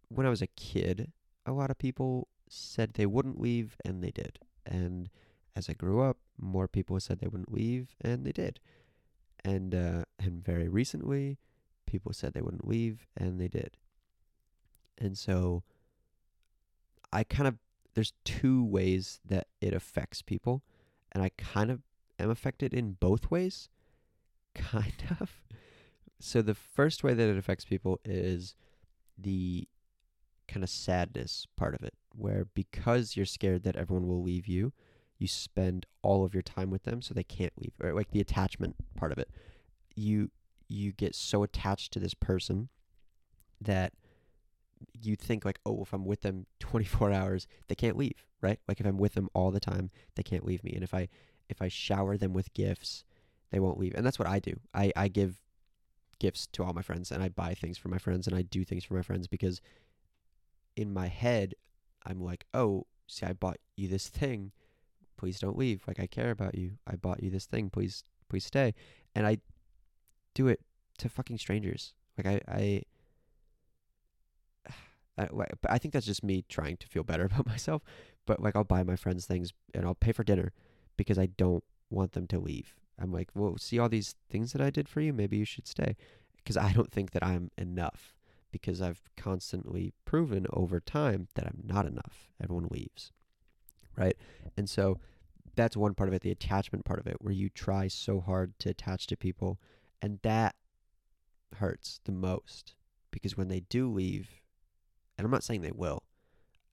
when 0.10 0.28
I 0.28 0.30
was 0.30 0.43
a 0.43 0.54
kid, 0.56 1.12
a 1.47 1.52
lot 1.52 1.71
of 1.71 1.80
people 1.80 2.28
said 2.47 2.93
they 2.93 3.08
wouldn't 3.08 3.41
leave, 3.41 3.76
and 3.84 4.04
they 4.04 4.12
did. 4.12 4.38
And 4.67 5.10
as 5.56 5.67
I 5.67 5.73
grew 5.73 6.00
up, 6.02 6.17
more 6.39 6.67
people 6.67 7.00
said 7.00 7.17
they 7.17 7.28
wouldn't 7.28 7.52
leave, 7.52 7.95
and 8.00 8.23
they 8.23 8.32
did. 8.32 8.60
And 9.43 9.73
uh, 9.73 10.04
and 10.19 10.43
very 10.43 10.67
recently, 10.67 11.38
people 11.86 12.13
said 12.13 12.34
they 12.34 12.41
wouldn't 12.41 12.67
leave, 12.67 13.08
and 13.15 13.39
they 13.39 13.47
did. 13.47 13.78
And 14.97 15.17
so, 15.17 15.63
I 17.12 17.23
kind 17.23 17.47
of 17.47 17.58
there's 17.93 18.13
two 18.26 18.63
ways 18.63 19.19
that 19.26 19.47
it 19.62 19.73
affects 19.73 20.21
people, 20.21 20.63
and 21.12 21.23
I 21.23 21.30
kind 21.38 21.71
of 21.71 21.82
am 22.19 22.30
affected 22.30 22.73
in 22.73 22.93
both 22.93 23.32
ways, 23.32 23.69
kind 24.56 24.93
of. 25.19 25.41
So 26.19 26.41
the 26.41 26.56
first 26.56 27.04
way 27.04 27.13
that 27.13 27.30
it 27.30 27.38
affects 27.38 27.65
people 27.65 28.00
is 28.04 28.56
the 29.17 29.67
kind 30.47 30.63
of 30.63 30.69
sadness 30.69 31.45
part 31.56 31.76
of 31.76 31.84
it, 31.84 31.93
where 32.15 32.45
because 32.54 33.15
you're 33.15 33.26
scared 33.26 33.63
that 33.63 33.76
everyone 33.76 34.08
will 34.08 34.21
leave 34.21 34.47
you, 34.47 34.73
you 35.17 35.27
spend 35.27 35.86
all 36.01 36.23
of 36.23 36.34
your 36.34 36.43
time 36.43 36.69
with 36.69 36.84
them 36.84 37.01
so 37.01 37.13
they 37.13 37.23
can't 37.23 37.53
leave. 37.58 37.73
Or 37.82 37.93
like 37.93 38.12
the 38.12 38.21
attachment 38.21 38.75
part 38.95 39.12
of 39.12 39.17
it. 39.17 39.30
You 39.95 40.32
you 40.67 40.91
get 40.91 41.15
so 41.15 41.43
attached 41.43 41.93
to 41.93 41.99
this 41.99 42.13
person 42.13 42.69
that 43.62 43.93
you 44.93 45.15
think 45.15 45.45
like, 45.45 45.60
oh, 45.65 45.82
if 45.82 45.93
I'm 45.93 46.06
with 46.06 46.21
them 46.21 46.45
24 46.60 47.12
hours, 47.12 47.47
they 47.67 47.75
can't 47.75 47.97
leave, 47.97 48.27
right? 48.41 48.60
Like 48.67 48.80
if 48.80 48.86
I'm 48.86 48.97
with 48.97 49.13
them 49.13 49.30
all 49.34 49.51
the 49.51 49.60
time, 49.60 49.89
they 50.15 50.23
can't 50.23 50.45
leave 50.45 50.63
me. 50.63 50.73
And 50.73 50.84
if 50.84 50.93
I 50.93 51.08
if 51.49 51.62
I 51.62 51.69
shower 51.69 52.17
them 52.17 52.34
with 52.34 52.53
gifts, 52.53 53.03
they 53.51 53.60
won't 53.60 53.80
leave. 53.80 53.95
And 53.95 54.06
that's 54.06 54.19
what 54.19 54.27
I 54.27 54.39
do. 54.39 54.60
I 54.73 54.91
I 54.95 55.08
give 55.08 55.41
gifts 56.19 56.47
to 56.47 56.63
all 56.63 56.73
my 56.73 56.82
friends 56.82 57.12
and 57.12 57.21
I 57.21 57.30
buy 57.30 57.53
things 57.53 57.77
for 57.77 57.89
my 57.89 57.99
friends 57.99 58.25
and 58.25 58.36
I 58.36 58.41
do 58.41 58.63
things 58.63 58.84
for 58.84 58.95
my 58.95 59.03
friends 59.03 59.27
because 59.27 59.62
in 60.75 60.91
my 60.93 61.08
head 61.08 61.53
I'm 62.06 62.21
like, 62.21 62.45
"Oh, 62.53 62.88
see 63.08 63.25
I 63.25 63.34
bought 63.34 63.58
you 63.75 63.88
this 63.88 64.08
thing. 64.08 64.51
Please 65.17 65.39
don't 65.39 65.58
leave. 65.58 65.84
Like 65.88 65.99
I 65.99 66.08
care 66.08 66.32
about 66.32 66.56
you. 66.56 66.77
I 66.86 66.95
bought 66.95 67.23
you 67.23 67.30
this 67.30 67.45
thing. 67.45 67.69
Please 67.69 68.03
please 68.30 68.45
stay." 68.45 68.73
And 69.15 69.25
I 69.25 69.39
do 70.34 70.47
it 70.47 70.62
to 70.99 71.10
fucking 71.10 71.38
strangers. 71.38 71.93
Like 72.17 72.27
I 72.27 72.41
I 72.47 72.82
I, 75.17 75.27
I 75.69 75.77
think 75.77 75.93
that's 75.93 76.06
just 76.06 76.23
me 76.23 76.45
trying 76.47 76.77
to 76.77 76.88
feel 76.88 77.03
better 77.03 77.25
about 77.32 77.47
myself. 77.47 77.82
But 78.25 78.41
like, 78.41 78.56
I'll 78.56 78.63
buy 78.63 78.84
my 78.84 78.95
friends 78.95 79.25
things 79.25 79.53
and 79.73 79.86
I'll 79.86 79.95
pay 79.95 80.12
for 80.12 80.23
dinner 80.23 80.51
because 80.97 81.17
I 81.17 81.27
don't 81.27 81.63
want 81.89 82.12
them 82.12 82.27
to 82.27 82.39
leave. 82.39 82.75
I'm 82.99 83.12
like, 83.12 83.30
well, 83.34 83.58
see 83.58 83.80
all 83.80 83.89
these 83.89 84.15
things 84.30 84.51
that 84.53 84.62
I 84.62 84.69
did 84.69 84.89
for 84.89 85.01
you? 85.01 85.13
Maybe 85.13 85.38
you 85.38 85.45
should 85.45 85.67
stay. 85.67 85.95
Because 86.36 86.58
I 86.58 86.73
don't 86.73 86.91
think 86.91 87.12
that 87.12 87.23
I'm 87.23 87.51
enough 87.58 88.15
because 88.51 88.82
I've 88.82 89.01
constantly 89.15 89.93
proven 90.06 90.45
over 90.51 90.80
time 90.80 91.27
that 91.36 91.45
I'm 91.45 91.62
not 91.63 91.86
enough. 91.86 92.30
Everyone 92.41 92.67
leaves. 92.69 93.12
Right? 93.97 94.15
And 94.55 94.69
so 94.69 94.99
that's 95.55 95.75
one 95.75 95.95
part 95.95 96.07
of 96.07 96.13
it, 96.13 96.21
the 96.21 96.31
attachment 96.31 96.86
part 96.86 96.99
of 96.99 97.07
it, 97.07 97.17
where 97.19 97.33
you 97.33 97.49
try 97.49 97.88
so 97.88 98.19
hard 98.19 98.57
to 98.60 98.69
attach 98.69 99.07
to 99.07 99.17
people. 99.17 99.60
And 100.01 100.19
that 100.21 100.55
hurts 101.55 101.99
the 102.05 102.12
most 102.12 102.75
because 103.12 103.36
when 103.36 103.47
they 103.47 103.62
do 103.62 103.91
leave, 103.91 104.29
and 105.17 105.25
I'm 105.25 105.31
not 105.31 105.43
saying 105.43 105.62
they 105.62 105.71
will, 105.71 106.03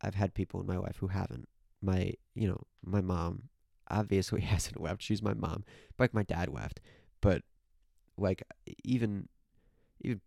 I've 0.02 0.14
had 0.14 0.34
people 0.34 0.60
in 0.60 0.66
my 0.66 0.76
life 0.76 0.96
who 0.98 1.06
haven't. 1.08 1.48
My, 1.80 2.14
you 2.34 2.46
know, 2.46 2.62
my 2.84 3.00
mom 3.00 3.44
obviously 3.88 4.40
hasn't 4.42 4.80
left. 4.80 5.02
She's 5.02 5.22
my 5.22 5.34
mom. 5.34 5.64
Like 5.98 6.14
my 6.14 6.22
dad 6.22 6.48
left, 6.48 6.80
but 7.20 7.42
like 8.16 8.42
even 8.84 9.28
even 10.00 10.20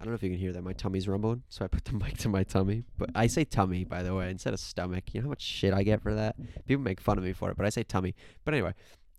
I 0.00 0.04
don't 0.04 0.12
know 0.12 0.16
if 0.16 0.22
you 0.22 0.30
can 0.30 0.38
hear 0.38 0.52
that. 0.52 0.62
My 0.62 0.72
tummy's 0.72 1.06
rumbling, 1.06 1.42
so 1.50 1.62
I 1.62 1.68
put 1.68 1.84
the 1.84 1.92
mic 2.04 2.16
to 2.18 2.30
my 2.30 2.42
tummy. 2.42 2.84
But 2.96 3.10
I 3.14 3.26
say 3.26 3.44
tummy, 3.44 3.84
by 3.84 4.02
the 4.02 4.14
way, 4.14 4.30
instead 4.30 4.54
of 4.54 4.60
stomach. 4.60 5.12
You 5.12 5.20
know 5.20 5.26
how 5.26 5.30
much 5.30 5.42
shit 5.42 5.74
I 5.74 5.82
get 5.82 6.00
for 6.02 6.14
that? 6.14 6.36
People 6.66 6.82
make 6.82 7.00
fun 7.00 7.18
of 7.18 7.24
me 7.24 7.34
for 7.34 7.50
it, 7.50 7.56
but 7.58 7.66
I 7.66 7.68
say 7.68 7.82
tummy. 7.82 8.14
But 8.44 8.54
anyway, 8.54 8.72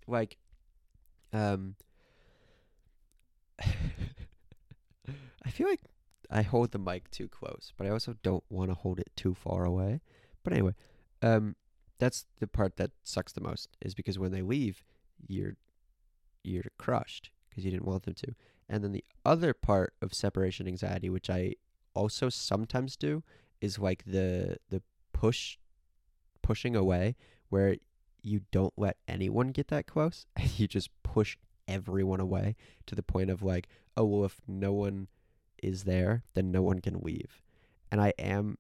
like, 0.08 0.38
um, 1.34 1.76
I 5.46 5.50
feel 5.52 5.68
like 5.68 5.82
I 6.32 6.42
hold 6.42 6.72
the 6.72 6.80
mic 6.80 7.12
too 7.12 7.28
close, 7.28 7.74
but 7.78 7.86
I 7.86 7.92
also 7.92 8.16
don't 8.24 8.44
want 8.50 8.72
to 8.72 8.76
hold 8.76 9.00
it 9.00 9.12
too 9.16 9.36
far 9.36 9.66
away. 9.66 10.02
But 10.44 10.54
anyway, 10.54 10.74
um, 11.22 11.56
that's 12.00 12.26
the 12.40 12.48
part 12.48 12.78
that 12.78 12.90
sucks 13.04 13.34
the 13.34 13.42
most 13.42 13.70
is 13.82 13.94
because 13.94 14.18
when 14.18 14.32
they 14.32 14.42
leave, 14.42 14.84
you're 15.28 15.58
you're 16.44 16.64
crushed 16.80 17.30
because 17.50 17.64
you 17.64 17.70
didn't 17.70 17.86
want 17.86 18.04
them 18.04 18.16
to. 18.16 18.34
And 18.72 18.86
then 18.86 18.94
the 18.94 19.04
other 19.26 19.54
part 19.54 19.94
of 20.02 20.14
separation 20.14 20.66
anxiety, 20.66 21.10
which 21.10 21.30
I 21.30 21.56
also 21.94 22.30
sometimes 22.30 22.96
do, 22.96 23.22
is 23.60 23.78
like 23.78 24.06
the 24.06 24.58
the 24.70 24.82
push 25.12 25.58
pushing 26.42 26.74
away 26.76 27.18
where 27.50 27.76
you 28.24 28.42
don't 28.50 28.74
let 28.78 28.96
anyone 29.08 29.50
get 29.50 29.68
that 29.68 29.86
close 29.86 30.26
you 30.58 30.68
just 30.68 30.90
push 31.04 31.38
everyone 31.68 32.20
away 32.20 32.56
to 32.86 32.96
the 32.96 33.04
point 33.04 33.30
of 33.30 33.44
like, 33.44 33.68
oh 33.98 34.06
well 34.06 34.26
if 34.26 34.40
no 34.48 34.72
one 34.72 35.10
is 35.62 35.84
there, 35.84 36.24
then 36.34 36.50
no 36.50 36.62
one 36.62 36.80
can 36.80 37.02
leave. 37.02 37.42
And 37.92 38.00
I 38.00 38.14
am 38.18 38.58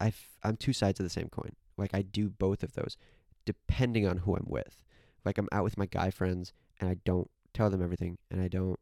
I 0.00 0.12
I'm 0.44 0.56
two 0.56 0.72
sides 0.72 1.00
of 1.00 1.04
the 1.04 1.10
same 1.10 1.28
coin. 1.30 1.56
Like 1.76 1.94
I 1.94 2.02
do 2.02 2.30
both 2.30 2.62
of 2.62 2.74
those 2.74 2.96
depending 3.44 4.06
on 4.06 4.18
who 4.18 4.36
I'm 4.36 4.46
with. 4.46 4.84
Like 5.24 5.36
I'm 5.36 5.48
out 5.50 5.64
with 5.64 5.76
my 5.76 5.86
guy 5.86 6.10
friends 6.10 6.52
and 6.80 6.88
I 6.88 6.94
don't 7.04 7.28
tell 7.52 7.70
them 7.70 7.82
everything 7.82 8.18
and 8.30 8.40
I 8.40 8.46
don't 8.46 8.78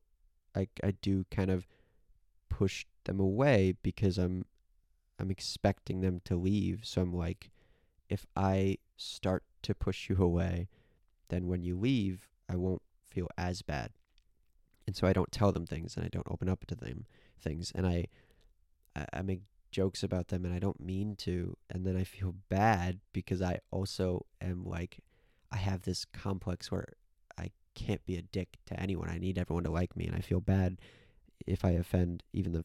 I 0.56 0.68
I 0.82 0.92
do 1.02 1.26
kind 1.30 1.50
of 1.50 1.66
push 2.48 2.86
them 3.04 3.20
away 3.20 3.74
because 3.82 4.18
I'm 4.18 4.44
I'm 5.18 5.30
expecting 5.30 6.00
them 6.00 6.20
to 6.24 6.36
leave. 6.36 6.80
So 6.84 7.02
I'm 7.02 7.14
like 7.14 7.50
if 8.08 8.26
I 8.36 8.78
start 8.96 9.44
to 9.62 9.74
push 9.74 10.08
you 10.08 10.16
away, 10.18 10.68
then 11.28 11.46
when 11.48 11.62
you 11.62 11.76
leave, 11.76 12.28
I 12.48 12.56
won't 12.56 12.82
feel 13.10 13.28
as 13.36 13.62
bad. 13.62 13.90
And 14.86 14.94
so 14.94 15.06
I 15.06 15.12
don't 15.12 15.32
tell 15.32 15.52
them 15.52 15.66
things 15.66 15.96
and 15.96 16.04
I 16.04 16.08
don't 16.08 16.28
open 16.30 16.48
up 16.48 16.64
to 16.66 16.74
them 16.74 17.06
things 17.40 17.72
and 17.74 17.86
I 17.86 18.06
I, 18.94 19.06
I 19.12 19.22
make 19.22 19.40
jokes 19.70 20.02
about 20.02 20.28
them 20.28 20.44
and 20.44 20.54
I 20.54 20.58
don't 20.58 20.80
mean 20.80 21.16
to 21.16 21.56
and 21.68 21.84
then 21.84 21.96
I 21.96 22.04
feel 22.04 22.34
bad 22.48 23.00
because 23.12 23.42
I 23.42 23.58
also 23.70 24.24
am 24.40 24.64
like 24.64 24.98
I 25.52 25.56
have 25.56 25.82
this 25.82 26.04
complex 26.04 26.70
where 26.70 26.86
can't 27.76 28.04
be 28.04 28.16
a 28.16 28.22
dick 28.22 28.56
to 28.66 28.80
anyone. 28.80 29.08
I 29.08 29.18
need 29.18 29.38
everyone 29.38 29.64
to 29.64 29.70
like 29.70 29.96
me 29.96 30.06
and 30.06 30.16
I 30.16 30.20
feel 30.20 30.40
bad 30.40 30.78
if 31.46 31.64
I 31.64 31.70
offend 31.72 32.24
even 32.32 32.52
the 32.52 32.64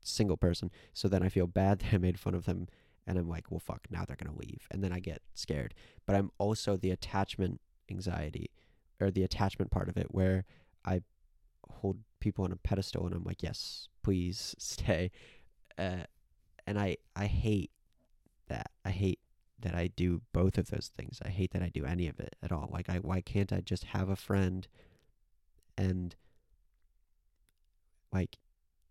single 0.00 0.36
person. 0.36 0.70
So 0.94 1.08
then 1.08 1.22
I 1.22 1.28
feel 1.28 1.46
bad 1.46 1.78
that 1.80 1.92
I 1.92 1.98
made 1.98 2.18
fun 2.18 2.34
of 2.34 2.46
them 2.46 2.68
and 3.06 3.18
I'm 3.18 3.28
like, 3.28 3.50
well 3.50 3.60
fuck, 3.60 3.86
now 3.90 4.04
they're 4.06 4.16
to 4.16 4.32
leave. 4.32 4.66
And 4.70 4.82
then 4.82 4.92
I 4.92 5.00
get 5.00 5.20
scared. 5.34 5.74
But 6.06 6.16
I'm 6.16 6.30
also 6.38 6.76
the 6.76 6.90
attachment 6.90 7.60
anxiety 7.90 8.50
or 9.00 9.10
the 9.10 9.24
attachment 9.24 9.70
part 9.70 9.88
of 9.88 9.96
it 9.96 10.06
where 10.10 10.44
I 10.86 11.02
hold 11.68 11.98
people 12.20 12.44
on 12.44 12.52
a 12.52 12.56
pedestal 12.56 13.04
and 13.06 13.14
I'm 13.14 13.24
like, 13.24 13.42
yes, 13.42 13.88
please 14.02 14.54
stay. 14.58 15.10
Uh, 15.76 16.04
and 16.66 16.78
I 16.78 16.96
I 17.14 17.26
hate 17.26 17.70
that. 18.48 18.70
I 18.84 18.90
hate 18.90 19.18
that 19.60 19.74
I 19.74 19.88
do 19.88 20.22
both 20.32 20.58
of 20.58 20.70
those 20.70 20.90
things. 20.96 21.20
I 21.24 21.28
hate 21.28 21.52
that 21.52 21.62
I 21.62 21.68
do 21.68 21.84
any 21.84 22.08
of 22.08 22.20
it 22.20 22.36
at 22.42 22.52
all. 22.52 22.68
Like 22.72 22.88
I 22.88 22.96
why 22.98 23.20
can't 23.20 23.52
I 23.52 23.60
just 23.60 23.84
have 23.84 24.08
a 24.08 24.16
friend 24.16 24.66
and 25.76 26.14
like 28.12 28.38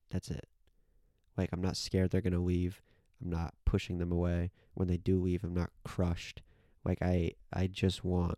that's 0.10 0.30
it. 0.30 0.48
Like 1.38 1.50
I'm 1.52 1.62
not 1.62 1.78
scared 1.78 2.12
they're 2.12 2.22
going 2.22 2.34
to 2.34 2.40
leave. 2.40 2.82
I'm 3.22 3.30
not 3.30 3.54
pushing 3.66 3.98
them 3.98 4.12
away. 4.12 4.52
When 4.74 4.88
they 4.88 4.98
do 4.98 5.20
leave, 5.22 5.44
I'm 5.44 5.54
not 5.54 5.72
crushed. 5.84 6.42
Like 6.84 7.02
I 7.02 7.32
I 7.52 7.68
just 7.68 8.04
want 8.04 8.38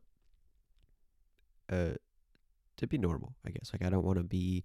uh 1.72 1.96
to 2.78 2.88
be 2.88 2.98
normal, 2.98 3.36
I 3.46 3.52
guess. 3.52 3.72
Like 3.74 3.86
I 3.86 3.90
don't 3.90 4.06
want 4.06 4.18
to 4.18 4.24
be 4.24 4.64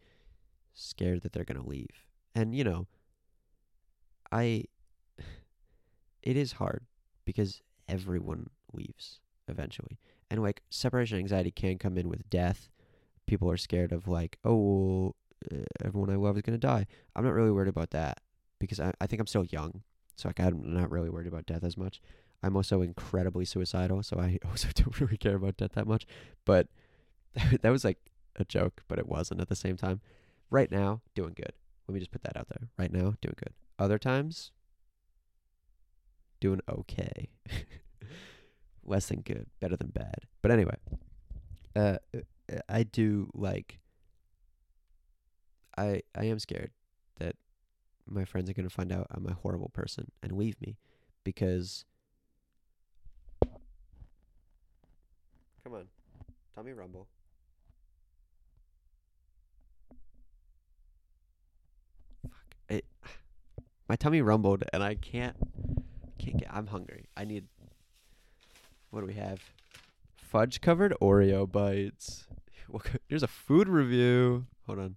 scared 0.72 1.22
that 1.22 1.32
they're 1.32 1.44
going 1.44 1.60
to 1.60 1.68
leave. 1.68 2.06
And 2.34 2.54
you 2.54 2.64
know, 2.64 2.86
I 4.32 4.64
it 6.22 6.36
is 6.36 6.52
hard 6.52 6.86
because 7.30 7.62
everyone 7.88 8.50
leaves 8.72 9.20
eventually. 9.46 9.98
And 10.30 10.42
like 10.42 10.62
separation 10.68 11.18
anxiety 11.18 11.50
can 11.50 11.78
come 11.78 11.96
in 11.96 12.08
with 12.08 12.28
death. 12.28 12.70
People 13.26 13.48
are 13.50 13.56
scared 13.56 13.92
of 13.92 14.08
like, 14.08 14.38
oh, 14.44 15.14
uh, 15.52 15.64
everyone 15.84 16.10
I 16.10 16.16
love 16.16 16.36
is 16.36 16.42
going 16.42 16.58
to 16.58 16.66
die. 16.66 16.86
I'm 17.14 17.24
not 17.24 17.34
really 17.34 17.52
worried 17.52 17.68
about 17.68 17.90
that 17.90 18.18
because 18.58 18.80
I, 18.80 18.92
I 19.00 19.06
think 19.06 19.20
I'm 19.20 19.26
still 19.26 19.44
young. 19.44 19.82
So 20.16 20.28
like 20.28 20.40
I'm 20.40 20.74
not 20.74 20.90
really 20.90 21.08
worried 21.08 21.28
about 21.28 21.46
death 21.46 21.64
as 21.64 21.76
much. 21.76 22.00
I'm 22.42 22.56
also 22.56 22.82
incredibly 22.82 23.44
suicidal, 23.44 24.02
so 24.02 24.18
I 24.18 24.38
also 24.48 24.68
don't 24.74 25.00
really 25.00 25.16
care 25.16 25.36
about 25.36 25.56
death 25.56 25.72
that 25.72 25.86
much. 25.86 26.06
But 26.44 26.68
that 27.62 27.70
was 27.70 27.84
like 27.84 27.98
a 28.36 28.44
joke, 28.44 28.82
but 28.88 28.98
it 28.98 29.08
wasn't 29.08 29.40
at 29.40 29.48
the 29.48 29.56
same 29.56 29.76
time. 29.76 30.00
Right 30.50 30.70
now, 30.70 31.00
doing 31.14 31.34
good. 31.36 31.52
Let 31.86 31.94
me 31.94 32.00
just 32.00 32.10
put 32.10 32.24
that 32.24 32.36
out 32.36 32.48
there. 32.48 32.68
Right 32.76 32.92
now, 32.92 33.14
doing 33.20 33.36
good. 33.36 33.54
Other 33.78 33.98
times, 33.98 34.50
doing 36.40 36.60
okay. 36.68 37.28
Less 38.84 39.06
than 39.06 39.20
good, 39.20 39.46
better 39.60 39.76
than 39.76 39.88
bad. 39.88 40.26
But 40.42 40.50
anyway, 40.50 40.76
uh, 41.76 41.98
I 42.68 42.82
do 42.82 43.30
like. 43.34 43.78
I 45.76 46.02
I 46.14 46.24
am 46.24 46.38
scared 46.38 46.70
that 47.18 47.36
my 48.06 48.24
friends 48.24 48.50
are 48.50 48.54
gonna 48.54 48.70
find 48.70 48.90
out 48.90 49.06
I'm 49.10 49.26
a 49.26 49.34
horrible 49.34 49.68
person 49.68 50.10
and 50.22 50.32
leave 50.32 50.60
me, 50.60 50.76
because. 51.24 51.84
Come 55.62 55.74
on, 55.74 55.88
Tommy 56.56 56.72
Rumble. 56.72 57.06
Fuck 62.22 62.56
it. 62.68 62.84
My 63.88 63.96
tummy 63.96 64.22
rumbled 64.22 64.62
and 64.72 64.82
I 64.84 64.94
can't 64.94 65.36
can't 66.20 66.38
get 66.38 66.48
I'm 66.52 66.66
hungry. 66.66 67.06
I 67.16 67.24
need 67.24 67.46
what 68.90 69.00
do 69.00 69.06
we 69.06 69.14
have? 69.14 69.40
Fudge 70.16 70.60
covered 70.60 70.94
Oreo 71.00 71.50
bites. 71.50 72.26
Here's 73.08 73.22
a 73.22 73.28
food 73.28 73.68
review. 73.68 74.46
Hold 74.66 74.78
on. 74.78 74.96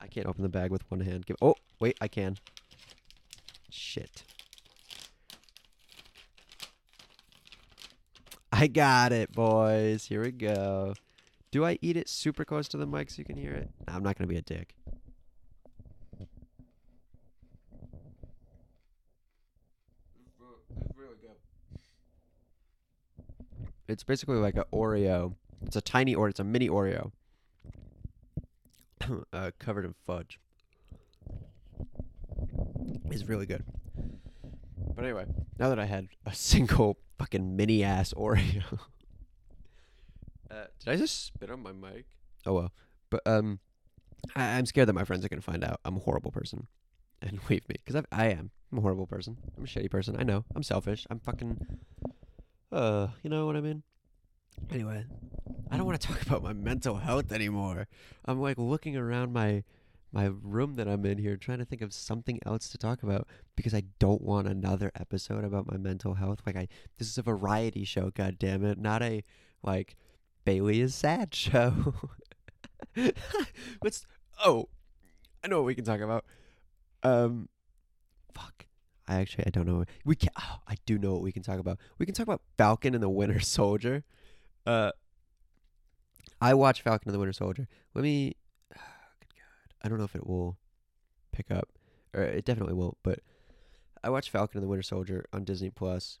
I 0.00 0.06
can't 0.08 0.26
open 0.26 0.42
the 0.42 0.48
bag 0.48 0.70
with 0.70 0.90
one 0.90 1.00
hand. 1.00 1.26
Give 1.26 1.36
Oh, 1.40 1.54
wait, 1.78 1.96
I 2.00 2.08
can. 2.08 2.36
Shit. 3.70 4.24
I 8.52 8.66
got 8.66 9.12
it, 9.12 9.32
boys. 9.32 10.06
Here 10.06 10.22
we 10.22 10.32
go. 10.32 10.94
Do 11.50 11.64
I 11.64 11.78
eat 11.82 11.96
it 11.96 12.08
super 12.08 12.44
close 12.44 12.68
to 12.68 12.76
the 12.76 12.86
mic 12.86 13.10
so 13.10 13.18
you 13.18 13.24
can 13.24 13.36
hear 13.36 13.52
it? 13.52 13.70
Nah, 13.86 13.96
I'm 13.96 14.02
not 14.02 14.18
going 14.18 14.28
to 14.28 14.32
be 14.32 14.38
a 14.38 14.42
dick. 14.42 14.74
It's 23.92 24.04
basically 24.04 24.36
like 24.36 24.56
a 24.56 24.64
Oreo. 24.72 25.34
It's 25.64 25.76
a 25.76 25.80
tiny 25.80 26.14
Oreo. 26.14 26.30
It's 26.30 26.40
a 26.40 26.44
mini 26.44 26.68
Oreo. 26.68 27.12
uh, 29.32 29.50
covered 29.58 29.84
in 29.84 29.94
fudge. 30.06 30.40
It's 33.10 33.24
really 33.24 33.46
good. 33.46 33.64
But 34.94 35.04
anyway, 35.04 35.26
now 35.58 35.68
that 35.68 35.78
I 35.78 35.86
had 35.86 36.08
a 36.26 36.34
single 36.34 36.98
fucking 37.18 37.56
mini 37.56 37.84
ass 37.84 38.12
Oreo. 38.14 38.64
uh, 40.50 40.64
did 40.80 40.88
I 40.88 40.96
just 40.96 41.26
spit 41.26 41.50
on 41.50 41.62
my 41.62 41.72
mic? 41.72 42.06
Oh 42.46 42.54
well. 42.54 42.72
But 43.10 43.22
um, 43.26 43.60
I, 44.34 44.56
I'm 44.56 44.66
scared 44.66 44.88
that 44.88 44.94
my 44.94 45.04
friends 45.04 45.24
are 45.24 45.28
gonna 45.28 45.42
find 45.42 45.64
out 45.64 45.80
I'm 45.84 45.96
a 45.96 46.00
horrible 46.00 46.30
person 46.30 46.66
and 47.20 47.38
leave 47.50 47.68
me 47.68 47.76
because 47.84 48.02
I 48.10 48.26
am. 48.28 48.50
I'm 48.70 48.78
a 48.78 48.80
horrible 48.80 49.06
person. 49.06 49.36
I'm 49.56 49.64
a 49.64 49.66
shitty 49.66 49.90
person. 49.90 50.16
I 50.18 50.22
know. 50.22 50.44
I'm 50.54 50.62
selfish. 50.62 51.06
I'm 51.10 51.20
fucking. 51.20 51.66
Uh, 52.72 53.08
you 53.22 53.28
know 53.28 53.44
what 53.46 53.56
I 53.56 53.60
mean? 53.60 53.82
Anyway, 54.70 55.04
I 55.70 55.76
don't 55.76 55.86
want 55.86 56.00
to 56.00 56.08
talk 56.08 56.22
about 56.26 56.42
my 56.42 56.54
mental 56.54 56.96
health 56.96 57.30
anymore. 57.30 57.86
I'm 58.24 58.40
like 58.40 58.58
looking 58.58 58.96
around 58.96 59.32
my 59.32 59.64
my 60.14 60.30
room 60.42 60.74
that 60.74 60.86
I'm 60.86 61.06
in 61.06 61.16
here 61.16 61.38
trying 61.38 61.58
to 61.58 61.64
think 61.64 61.80
of 61.80 61.94
something 61.94 62.38
else 62.44 62.68
to 62.68 62.78
talk 62.78 63.02
about 63.02 63.26
because 63.56 63.72
I 63.72 63.84
don't 63.98 64.20
want 64.20 64.46
another 64.46 64.92
episode 64.94 65.42
about 65.42 65.70
my 65.70 65.78
mental 65.78 66.14
health. 66.14 66.40
Like 66.46 66.56
I 66.56 66.68
this 66.98 67.08
is 67.08 67.18
a 67.18 67.22
variety 67.22 67.84
show, 67.84 68.10
god 68.10 68.38
damn 68.38 68.64
it, 68.64 68.78
not 68.78 69.02
a 69.02 69.24
like 69.62 69.96
Bailey 70.44 70.80
is 70.80 70.94
sad 70.94 71.34
show. 71.34 71.94
What's 73.80 74.06
oh, 74.44 74.68
I 75.42 75.48
know 75.48 75.58
what 75.58 75.66
we 75.66 75.74
can 75.74 75.84
talk 75.84 76.00
about. 76.00 76.24
Um 77.02 77.48
fuck. 78.34 78.66
I 79.08 79.16
actually 79.16 79.44
I 79.46 79.50
don't 79.50 79.66
know. 79.66 79.84
We 80.04 80.16
can 80.16 80.30
oh, 80.38 80.58
I 80.66 80.76
do 80.86 80.98
know 80.98 81.12
what 81.12 81.22
we 81.22 81.32
can 81.32 81.42
talk 81.42 81.58
about. 81.58 81.78
We 81.98 82.06
can 82.06 82.14
talk 82.14 82.26
about 82.26 82.42
Falcon 82.56 82.94
and 82.94 83.02
the 83.02 83.08
Winter 83.08 83.40
Soldier. 83.40 84.04
Uh 84.66 84.92
I 86.40 86.54
watched 86.54 86.82
Falcon 86.82 87.08
and 87.08 87.14
the 87.14 87.18
Winter 87.18 87.32
Soldier. 87.32 87.68
Let 87.94 88.02
me 88.02 88.36
oh, 88.74 88.80
good 89.20 89.34
god. 89.34 89.74
I 89.82 89.88
don't 89.88 89.98
know 89.98 90.04
if 90.04 90.16
it 90.16 90.26
will 90.26 90.58
pick 91.32 91.50
up, 91.50 91.68
or 92.14 92.22
it 92.22 92.44
definitely 92.44 92.74
won't. 92.74 92.98
But 93.02 93.20
I 94.04 94.10
watched 94.10 94.30
Falcon 94.30 94.58
and 94.58 94.64
the 94.64 94.68
Winter 94.68 94.82
Soldier 94.82 95.24
on 95.32 95.44
Disney 95.44 95.70
Plus. 95.70 96.18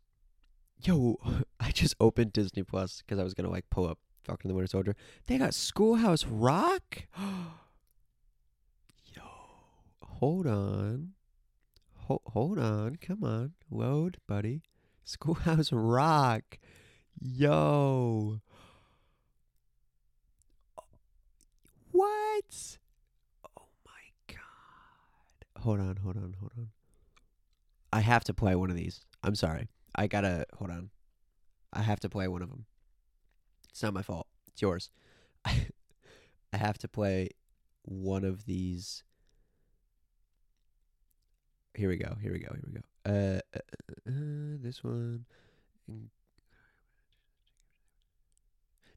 Yo, 0.82 1.18
I 1.60 1.70
just 1.70 1.94
opened 2.00 2.32
Disney 2.32 2.62
Plus 2.62 3.02
because 3.02 3.18
I 3.18 3.24
was 3.24 3.34
gonna 3.34 3.50
like 3.50 3.68
pull 3.70 3.86
up 3.86 3.98
Falcon 4.24 4.48
and 4.48 4.50
the 4.50 4.54
Winter 4.54 4.70
Soldier. 4.70 4.96
They 5.26 5.38
got 5.38 5.54
Schoolhouse 5.54 6.24
Rock. 6.24 7.04
Yo, 7.18 9.22
hold 10.02 10.46
on, 10.46 11.10
hold 12.06 12.58
on, 12.58 12.96
come 12.96 13.24
on, 13.24 13.52
load, 13.70 14.18
buddy. 14.26 14.62
Schoolhouse 15.04 15.72
Rock. 15.72 16.58
Yo. 17.20 18.40
What? 21.90 22.78
Oh 23.58 23.66
my 23.84 23.92
god. 24.28 25.62
Hold 25.62 25.80
on, 25.80 25.96
hold 25.96 26.16
on, 26.16 26.36
hold 26.38 26.52
on. 26.56 26.68
I 27.92 28.00
have 28.00 28.24
to 28.24 28.34
play 28.34 28.54
one 28.54 28.70
of 28.70 28.76
these. 28.76 29.04
I'm 29.22 29.34
sorry. 29.34 29.68
I 29.94 30.06
gotta 30.06 30.46
hold 30.56 30.70
on. 30.70 30.90
I 31.72 31.82
have 31.82 32.00
to 32.00 32.08
play 32.08 32.28
one 32.28 32.42
of 32.42 32.48
them. 32.48 32.66
It's 33.70 33.82
not 33.82 33.94
my 33.94 34.02
fault. 34.02 34.26
It's 34.48 34.62
yours. 34.62 34.90
I 35.44 35.66
have 36.52 36.78
to 36.78 36.88
play 36.88 37.30
one 37.82 38.24
of 38.24 38.44
these. 38.46 39.04
Here 41.74 41.88
we 41.88 41.96
go. 41.96 42.16
Here 42.20 42.32
we 42.32 42.38
go. 42.38 42.54
Here 42.54 42.64
we 42.66 42.72
go. 42.72 42.82
Uh, 43.04 43.40
uh, 43.54 43.60
uh, 43.80 44.10
uh 44.10 44.56
this 44.62 44.84
one. 44.84 45.24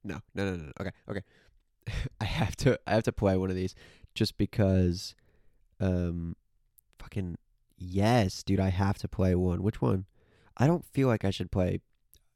No, 0.04 0.20
no, 0.36 0.52
no, 0.52 0.56
no. 0.56 0.72
Okay, 0.80 0.92
okay. 1.10 1.22
I 2.22 2.26
have 2.26 2.56
to. 2.58 2.80
I 2.86 2.94
have 2.94 3.04
to 3.04 3.14
play 3.14 3.38
one 3.38 3.50
of 3.50 3.56
these 3.56 3.76
just 4.14 4.38
because. 4.38 5.16
Um, 5.80 6.36
fucking 7.00 7.38
yes, 7.78 8.44
dude. 8.44 8.60
I 8.60 8.70
have 8.70 8.98
to 9.00 9.08
play 9.08 9.36
one. 9.36 9.64
Which 9.64 9.82
one? 9.82 10.06
I 10.58 10.68
don't 10.68 10.86
feel 10.86 11.08
like 11.08 11.26
I 11.26 11.32
should 11.32 11.52
play 11.52 11.82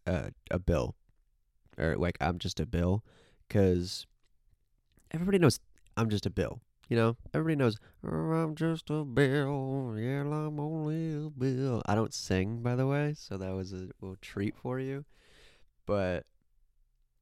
uh, 0.06 0.30
a 0.52 0.60
bill 0.60 0.96
or 1.78 1.96
like 1.96 2.18
I'm 2.20 2.38
just 2.38 2.60
a 2.60 2.66
bill 2.66 3.04
because 3.48 4.06
everybody 5.12 5.40
knows 5.40 5.60
I'm 5.96 6.10
just 6.10 6.26
a 6.26 6.30
bill. 6.30 6.62
You 6.90 6.96
know, 6.96 7.18
everybody 7.36 7.56
knows 7.56 7.78
oh, 8.04 8.10
I'm 8.10 8.56
just 8.56 8.90
a 8.90 9.06
bill. 9.06 9.96
Yeah, 9.96 10.22
I'm 10.22 10.60
only 10.60 11.28
a 11.28 11.30
bill. 11.30 11.84
I 11.86 11.94
don't 11.94 12.14
sing, 12.14 12.64
by 12.64 12.76
the 12.76 12.88
way, 12.88 13.14
so 13.16 13.38
that 13.38 13.54
was 13.54 13.72
a 13.74 13.90
little 14.02 14.18
treat 14.22 14.58
for 14.58 14.80
you. 14.80 15.06
But 15.86 16.26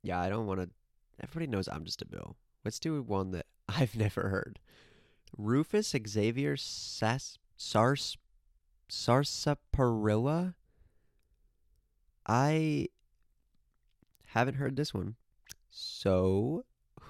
yeah, 0.01 0.21
I 0.21 0.29
don't 0.29 0.47
want 0.47 0.61
to. 0.61 0.69
Everybody 1.21 1.51
knows 1.51 1.67
I'm 1.67 1.83
just 1.83 2.01
a 2.01 2.05
bill. 2.05 2.37
Let's 2.63 2.79
do 2.79 3.01
one 3.01 3.31
that 3.31 3.45
I've 3.67 3.97
never 3.97 4.29
heard. 4.29 4.59
Rufus 5.37 5.93
Xavier 6.07 6.55
Sas 6.55 7.37
Sars 7.57 8.17
Sarsaparilla. 8.87 10.55
I 12.25 12.87
haven't 14.27 14.55
heard 14.55 14.77
this 14.77 14.93
one. 14.93 15.15
So 15.69 16.63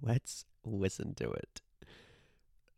let's 0.00 0.44
listen 0.64 1.14
to 1.14 1.32
it. 1.32 1.62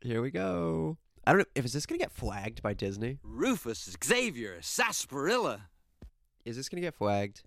Here 0.00 0.22
we 0.22 0.30
go. 0.30 0.96
I 1.26 1.32
don't 1.32 1.40
know 1.40 1.44
if 1.54 1.64
is 1.64 1.72
this 1.72 1.86
gonna 1.86 1.98
get 1.98 2.12
flagged 2.12 2.62
by 2.62 2.72
Disney. 2.72 3.18
Rufus 3.22 3.96
Xavier 4.02 4.58
Sarsaparilla. 4.62 5.62
Is 6.44 6.56
this 6.56 6.68
gonna 6.68 6.80
get 6.80 6.94
flagged? 6.94 7.42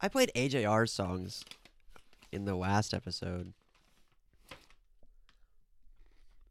I 0.00 0.08
played 0.08 0.30
AJR 0.36 0.88
songs 0.88 1.44
in 2.30 2.44
the 2.44 2.54
last 2.54 2.92
episode. 2.92 3.54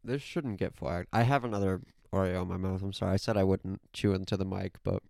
This 0.04 0.20
shouldn't 0.20 0.58
get 0.58 0.74
flagged. 0.74 1.08
I 1.12 1.22
have 1.22 1.44
another 1.44 1.80
Oreo 2.12 2.42
in 2.42 2.48
my 2.48 2.56
mouth. 2.56 2.82
I'm 2.82 2.92
sorry. 2.92 3.12
I 3.12 3.16
said 3.16 3.36
I 3.36 3.44
wouldn't 3.44 3.80
chew 3.92 4.12
into 4.12 4.36
the 4.36 4.44
mic, 4.44 4.74
but 4.82 5.02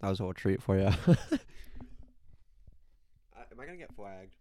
that 0.00 0.08
was 0.08 0.18
a 0.18 0.24
little 0.24 0.34
treat 0.34 0.60
for 0.60 0.76
you. 0.76 0.86
Am 3.36 3.60
I 3.60 3.64
gonna 3.64 3.76
get 3.76 3.94
flagged? 3.94 4.34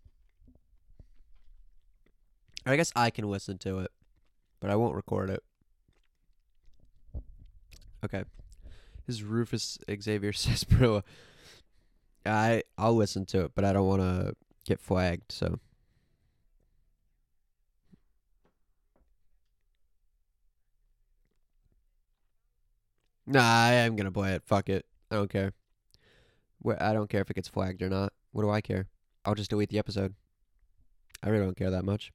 I 2.65 2.75
guess 2.75 2.91
I 2.95 3.09
can 3.09 3.29
listen 3.29 3.57
to 3.59 3.79
it, 3.79 3.91
but 4.59 4.69
I 4.69 4.75
won't 4.75 4.95
record 4.95 5.29
it. 5.29 5.43
Okay. 8.03 8.23
This 9.05 9.17
is 9.17 9.23
Rufus 9.23 9.77
Xavier 10.01 10.31
Sarsaparilla. 10.33 11.03
I 12.25 12.63
I'll 12.77 12.95
listen 12.95 13.25
to 13.27 13.45
it, 13.45 13.51
but 13.53 13.65
I 13.65 13.73
don't 13.73 13.87
want 13.87 14.01
to 14.01 14.33
get 14.65 14.79
flagged, 14.79 15.31
so 15.31 15.59
Nah, 23.25 23.41
I 23.41 23.71
am 23.73 23.95
gonna 23.95 24.11
play 24.11 24.33
it. 24.33 24.43
Fuck 24.45 24.69
it. 24.69 24.85
I 25.09 25.15
don't 25.15 25.29
care. 25.29 25.53
I 26.79 26.93
don't 26.93 27.09
care 27.09 27.21
if 27.21 27.29
it 27.29 27.33
gets 27.33 27.47
flagged 27.47 27.81
or 27.81 27.89
not. 27.89 28.13
What 28.31 28.43
do 28.43 28.49
I 28.49 28.61
care? 28.61 28.87
I'll 29.25 29.35
just 29.35 29.49
delete 29.49 29.69
the 29.69 29.79
episode. 29.79 30.13
I 31.21 31.29
really 31.29 31.45
don't 31.45 31.57
care 31.57 31.71
that 31.71 31.85
much. 31.85 32.11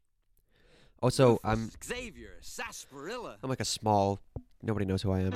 Also, 1.00 1.38
I'm 1.44 1.70
Xavier 1.84 2.38
Sarsaparilla. 2.40 3.36
I'm 3.42 3.48
like 3.48 3.60
a 3.60 3.64
small. 3.64 4.20
Nobody 4.62 4.84
knows 4.84 5.00
who 5.00 5.12
I 5.12 5.20
am. 5.20 5.32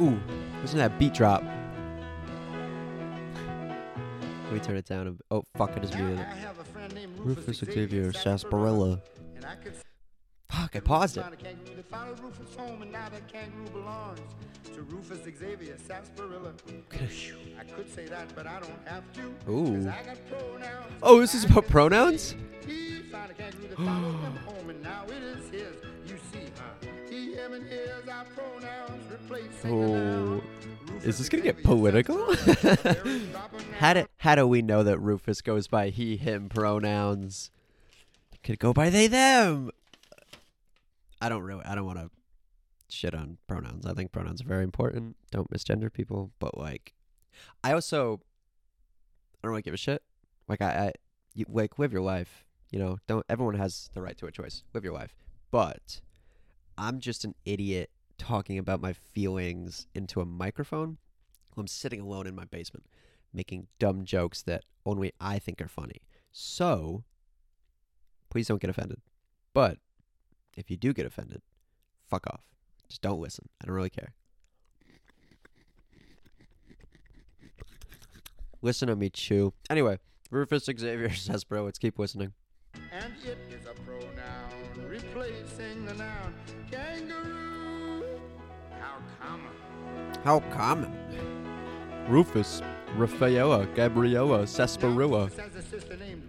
Ooh, 0.00 0.18
listen 0.62 0.78
to 0.78 0.88
that 0.88 0.98
beat 0.98 1.12
drop. 1.12 1.42
Let 4.44 4.52
me 4.54 4.60
turn 4.60 4.76
it 4.76 4.86
down. 4.86 5.18
A, 5.30 5.34
oh 5.34 5.44
fuck! 5.54 5.72
I 5.76 5.80
just 5.80 5.94
muted 5.94 6.18
it. 6.18 6.26
Rufus 7.18 7.58
Xavier 7.58 8.12
Sarsaparilla. 8.14 9.02
Fuck, 10.50 10.74
I 10.76 10.80
paused 10.80 11.16
it. 11.16 11.24
I 11.24 11.30
could 17.64 17.94
say 17.94 18.06
that, 18.06 18.34
but 18.34 18.46
I 18.46 18.60
don't 18.60 18.86
have 18.86 19.04
to. 19.14 19.50
Ooh. 19.50 19.92
Oh, 21.02 21.20
this 21.20 21.34
is 21.34 21.44
about 21.44 21.68
pronouns? 21.68 22.34
He 22.66 23.00
found 23.10 23.30
a 23.30 23.34
kangaroo 23.34 23.68
that 23.68 23.76
followed 23.76 24.20
him 24.20 24.36
home, 24.46 24.70
and 24.70 24.82
now 24.82 25.04
it 25.06 25.22
is 25.22 25.50
his. 25.50 25.74
You 26.06 26.18
see, 26.32 26.50
huh? 26.56 26.88
He, 27.08 27.34
him, 27.34 27.52
and 27.54 27.66
his 27.66 28.08
are 28.08 28.26
pronouns 28.34 29.10
replacing 29.10 29.72
Oh. 29.72 30.42
Is 31.04 31.18
this 31.18 31.28
gonna 31.28 31.42
get 31.42 31.62
political? 31.62 32.34
how 33.78 33.94
do 33.94 34.06
how 34.18 34.34
do 34.34 34.46
we 34.46 34.62
know 34.62 34.82
that 34.82 34.98
Rufus 34.98 35.40
goes 35.40 35.66
by 35.66 35.88
he 35.90 36.16
him 36.16 36.48
pronouns? 36.48 37.50
Could 38.42 38.58
go 38.58 38.72
by 38.72 38.90
they 38.90 39.06
them. 39.06 39.70
I 41.20 41.28
don't 41.28 41.42
really. 41.42 41.64
I 41.64 41.74
don't 41.74 41.86
want 41.86 41.98
to 41.98 42.10
shit 42.88 43.14
on 43.14 43.38
pronouns. 43.46 43.86
I 43.86 43.92
think 43.92 44.12
pronouns 44.12 44.40
are 44.40 44.46
very 44.46 44.64
important. 44.64 45.16
Don't 45.30 45.50
misgender 45.50 45.92
people. 45.92 46.32
But 46.38 46.56
like, 46.56 46.94
I 47.62 47.72
also 47.72 48.20
I 49.42 49.46
don't 49.46 49.50
really 49.50 49.62
give 49.62 49.74
a 49.74 49.78
shit. 49.78 50.02
Like 50.48 50.60
I, 50.62 50.66
I 50.66 50.92
you, 51.34 51.46
like 51.48 51.78
live 51.78 51.92
your 51.92 52.02
life. 52.02 52.44
You 52.70 52.78
know, 52.78 52.98
don't. 53.06 53.24
Everyone 53.28 53.54
has 53.54 53.90
the 53.94 54.02
right 54.02 54.16
to 54.18 54.26
a 54.26 54.32
choice. 54.32 54.62
Live 54.74 54.84
your 54.84 54.94
life. 54.94 55.14
But 55.50 56.00
I'm 56.78 57.00
just 57.00 57.24
an 57.24 57.34
idiot 57.44 57.90
talking 58.18 58.58
about 58.58 58.80
my 58.80 58.92
feelings 58.92 59.86
into 59.94 60.20
a 60.20 60.26
microphone. 60.26 60.98
I'm 61.56 61.66
sitting 61.66 62.00
alone 62.00 62.26
in 62.26 62.34
my 62.34 62.44
basement, 62.44 62.86
making 63.32 63.66
dumb 63.78 64.04
jokes 64.04 64.42
that 64.42 64.64
only 64.86 65.12
I 65.20 65.38
think 65.38 65.60
are 65.60 65.68
funny. 65.68 66.02
So, 66.30 67.02
please 68.30 68.46
don't 68.46 68.60
get 68.60 68.70
offended. 68.70 69.00
But 69.52 69.78
if 70.56 70.70
you 70.70 70.76
do 70.76 70.92
get 70.92 71.06
offended, 71.06 71.42
fuck 72.08 72.26
off. 72.26 72.40
Just 72.88 73.02
don't 73.02 73.20
listen. 73.20 73.48
I 73.62 73.66
don't 73.66 73.74
really 73.74 73.90
care. 73.90 74.14
Listen 78.62 78.88
to 78.88 78.96
me 78.96 79.08
chew. 79.08 79.52
Anyway, 79.70 79.98
Rufus 80.30 80.64
Xavier 80.64 81.10
says, 81.14 81.44
bro, 81.44 81.64
let's 81.64 81.78
keep 81.78 81.98
listening. 81.98 82.32
And 82.92 83.12
it 83.24 83.38
is 83.50 83.66
a 83.66 83.74
pronoun 83.82 84.88
replacing 84.88 85.86
the 85.86 85.94
noun 85.94 86.34
kangaroo. 86.70 88.04
How 88.78 88.98
common. 89.20 89.52
How 90.24 90.40
common. 90.52 92.06
Rufus, 92.08 92.60
Rafaela, 92.96 93.66
Gabriella, 93.74 94.46
Sarsaparilla. 94.46 95.30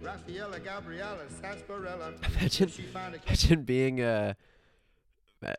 Rufus 0.02 0.12
has 0.28 0.28
a 0.28 0.32
Raffaella 0.32 0.64
Gabriella 0.64 1.30
Sarsaparilla. 1.42 2.14
Imagine, 2.30 2.70
She 2.70 2.82
found 2.84 3.16
a 3.16 3.20
kangaroo. 3.20 3.28
imagine 3.28 3.64
being 3.64 4.02
a, 4.02 4.36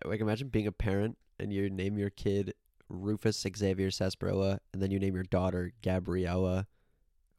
like 0.05 0.21
imagine 0.21 0.49
being 0.49 0.67
a 0.67 0.73
parent 0.73 1.19
and 1.39 1.53
you 1.53 1.69
name 1.71 1.99
your 1.99 2.11
kid 2.11 2.55
Rufus 2.89 3.45
Xavier 3.57 3.91
Sarsaparilla 3.91 4.61
and 4.73 4.83
then 4.83 4.91
you 4.91 4.99
name 4.99 5.15
your 5.15 5.25
daughter 5.25 5.73
Gabriella. 5.83 6.67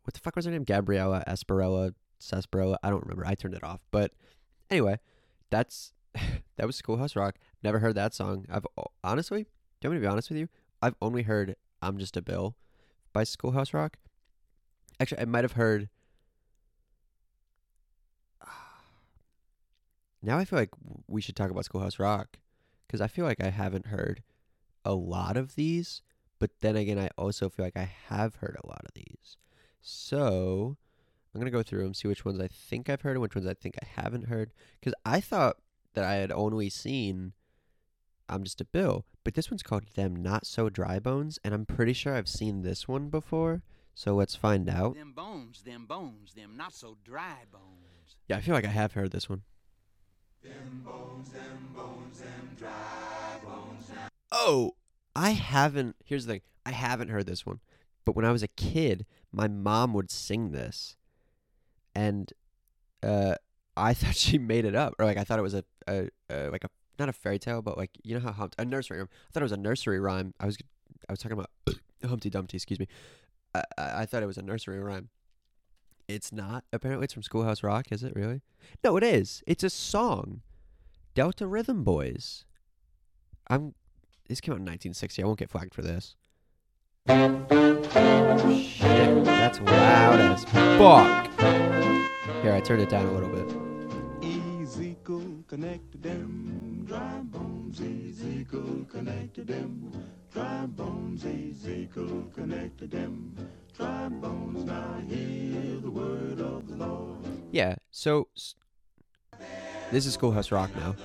What 0.04 0.14
the 0.14 0.20
fuck 0.20 0.36
was 0.36 0.46
her 0.46 0.52
name? 0.52 0.64
Gabriella 0.64 1.24
Asparella 1.28 1.94
Sarsaparilla. 2.20 2.78
I 2.84 2.90
don't 2.90 3.04
remember. 3.04 3.26
I 3.26 3.36
turned 3.36 3.54
it 3.54 3.64
off. 3.64 3.82
But 3.92 4.12
anyway, 4.70 5.00
that's 5.50 5.94
that 6.58 6.66
was 6.68 6.76
Schoolhouse 6.76 7.16
Rock. 7.16 7.36
Never 7.64 7.80
heard 7.80 7.96
that 7.96 8.14
song. 8.14 8.46
I've 8.50 8.66
honestly, 9.04 9.44
do 9.44 9.50
you 9.84 9.90
want 9.90 9.94
me 10.02 10.06
to 10.06 10.08
be 10.08 10.12
honest 10.12 10.30
with 10.30 10.40
you? 10.40 10.50
I've 10.82 10.96
only 11.02 11.24
heard 11.24 11.56
"I'm 11.82 11.98
Just 11.98 12.18
a 12.18 12.22
Bill" 12.22 12.56
by 13.14 13.24
Schoolhouse 13.24 13.74
Rock. 13.74 13.98
Actually, 15.00 15.22
I 15.22 15.26
might 15.26 15.44
have 15.44 15.54
heard. 15.54 15.90
Now 20.24 20.38
I 20.38 20.46
feel 20.46 20.58
like 20.58 20.72
we 21.08 21.22
should 21.22 21.36
talk 21.36 21.52
about 21.52 21.66
Schoolhouse 21.66 22.00
Rock 22.00 22.38
because 22.88 23.02
I 23.02 23.08
feel 23.08 23.26
like 23.26 23.44
I 23.44 23.50
haven't 23.50 23.88
heard 23.88 24.24
a 24.86 24.94
lot 24.94 25.38
of 25.38 25.56
these, 25.56 26.02
but 26.40 26.52
then 26.62 26.76
again, 26.76 26.98
I 26.98 27.10
also 27.18 27.50
feel 27.50 27.66
like 27.66 27.78
I 27.78 27.92
have 28.08 28.36
heard 28.36 28.58
a 28.64 28.68
lot 28.68 28.84
of 28.86 28.94
these. 28.94 29.38
So 29.82 30.78
I'm 31.34 31.42
gonna 31.42 31.52
go 31.52 31.64
through 31.64 31.84
them, 31.84 31.94
see 31.94 32.08
which 32.08 32.26
ones 32.26 32.40
I 32.40 32.48
think 32.48 32.90
I've 32.90 33.02
heard 33.02 33.18
and 33.18 33.22
which 33.22 33.36
ones 33.36 33.48
I 33.48 33.54
think 33.54 33.76
I 33.82 34.02
haven't 34.02 34.28
heard. 34.28 34.54
Because 34.80 34.94
I 35.06 35.20
thought 35.20 35.58
that 35.94 36.06
I 36.06 36.16
had 36.16 36.32
only 36.32 36.70
seen 36.70 37.34
I'm 38.30 38.44
Just 38.44 38.62
a 38.62 38.66
Bill, 38.66 39.06
but 39.24 39.34
this 39.34 39.52
one's 39.52 39.64
called 39.64 39.88
Them 39.96 40.16
Not 40.16 40.48
So 40.48 40.70
Dry 40.70 41.00
Bones, 41.00 41.40
and 41.44 41.54
I'm 41.54 41.66
pretty 41.66 41.94
sure 41.94 42.16
I've 42.16 42.30
seen 42.30 42.62
this 42.62 42.88
one 42.88 43.10
before. 43.10 43.62
So 43.96 44.16
let's 44.16 44.36
find 44.36 44.70
out. 44.70 44.96
Them 44.96 45.14
bones, 45.14 45.62
them 45.64 45.86
bones, 45.86 46.34
them 46.34 46.58
not 46.58 46.74
so 46.74 46.98
dry 47.04 47.44
bones. 47.52 48.16
Yeah, 48.28 48.38
I 48.38 48.42
feel 48.42 48.56
like 48.56 48.66
I 48.66 48.70
have 48.70 48.94
heard 48.94 49.12
this 49.12 49.30
one. 49.30 49.44
Oh, 54.32 54.72
I 55.16 55.32
haven't. 55.32 55.96
Here's 56.04 56.26
the 56.26 56.34
thing 56.34 56.42
I 56.66 56.72
haven't 56.72 57.10
heard 57.10 57.28
this 57.28 57.46
one. 57.46 57.60
But 58.06 58.16
when 58.16 58.26
I 58.26 58.32
was 58.32 58.44
a 58.44 58.48
kid, 58.48 59.06
my 59.32 59.48
mom 59.48 59.94
would 59.94 60.12
sing 60.12 60.52
this. 60.52 60.98
And 61.96 62.34
uh, 63.02 63.36
I 63.78 63.94
thought 63.94 64.16
she 64.16 64.38
made 64.38 64.66
it 64.66 64.76
up. 64.76 64.96
Or 65.00 65.06
like 65.06 65.18
I 65.18 65.24
thought 65.24 65.40
it 65.40 65.44
was 65.44 65.54
a, 65.54 65.64
a, 65.88 66.10
a 66.30 66.50
like 66.50 66.64
a 66.64 66.70
not 67.00 67.10
a 67.10 67.14
fairy 67.14 67.40
tale, 67.40 67.62
but 67.62 67.78
like 67.78 67.92
you 68.04 68.16
know 68.16 68.22
how 68.22 68.32
Humpty, 68.32 68.62
a 68.62 68.66
nursery 68.66 68.98
rhyme. 69.00 69.10
I 69.12 69.32
thought 69.34 69.42
it 69.42 69.44
was 69.44 69.52
a 69.52 69.58
nursery 69.58 70.00
rhyme. 70.00 70.34
I 70.40 70.46
was 70.46 70.58
I 71.08 71.14
was 71.14 71.20
talking 71.20 71.38
about 71.38 71.50
Humpty 72.08 72.30
Dumpty. 72.30 72.58
Excuse 72.58 72.80
me. 72.80 72.88
I, 73.56 73.64
I 73.78 74.02
I 74.02 74.06
thought 74.06 74.24
it 74.24 74.28
was 74.28 74.38
a 74.38 74.42
nursery 74.42 74.80
rhyme. 74.80 75.10
It's 76.08 76.32
not. 76.32 76.66
Apparently, 76.74 77.06
it's 77.06 77.14
from 77.14 77.24
Schoolhouse 77.24 77.64
Rock. 77.64 77.92
Is 77.92 78.04
it 78.04 78.16
really? 78.16 78.42
No, 78.84 78.98
it 78.98 79.04
is. 79.04 79.44
It's 79.48 79.64
a 79.64 79.70
song. 79.70 80.42
Delta 81.14 81.48
Rhythm 81.48 81.84
Boys. 81.84 82.46
I'm. 83.48 83.74
This 84.28 84.42
came 84.42 84.54
out 84.54 84.58
in 84.58 84.66
1960. 84.66 85.22
I 85.22 85.26
won't 85.26 85.40
get 85.40 85.50
flagged 85.50 85.74
for 85.74 85.82
this. 85.82 86.16
Oh, 87.10 88.50
shit, 88.50 89.26
that's 89.26 89.60
loud 89.60 90.20
as 90.22 90.46
fuck. 90.46 91.30
Here, 92.42 92.54
I 92.54 92.62
turned 92.62 92.82
it 92.82 92.90
down 92.90 93.06
a 93.06 93.12
little 93.12 93.30
bit. 93.30 93.48
Ezekiel 94.64 95.44
connected 95.48 96.02
them 96.02 96.86
dry 96.88 97.20
bones. 97.24 97.82
Ezekiel 97.82 98.86
connected 98.90 99.48
them 99.48 99.92
dry 100.32 100.66
bones. 100.66 101.26
Ezekiel 101.26 102.26
connected 102.34 102.92
them 102.92 103.36
dry 103.74 104.10
bones. 104.10 104.66
Now 104.66 105.02
hear 105.08 105.80
the 105.80 105.90
word 105.90 106.40
of 106.40 106.68
the 106.68 106.76
Lord. 106.76 107.26
Yeah. 107.52 107.76
So 107.92 108.28
this 109.92 110.06
is 110.06 110.14
Schoolhouse 110.14 110.52
Rock 110.52 110.70
now. 110.76 110.96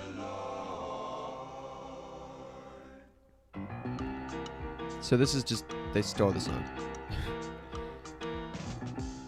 So 5.00 5.16
this 5.16 5.34
is 5.34 5.44
just 5.44 5.64
they 5.94 6.02
stole 6.02 6.32
the 6.32 6.40
song. 6.40 6.64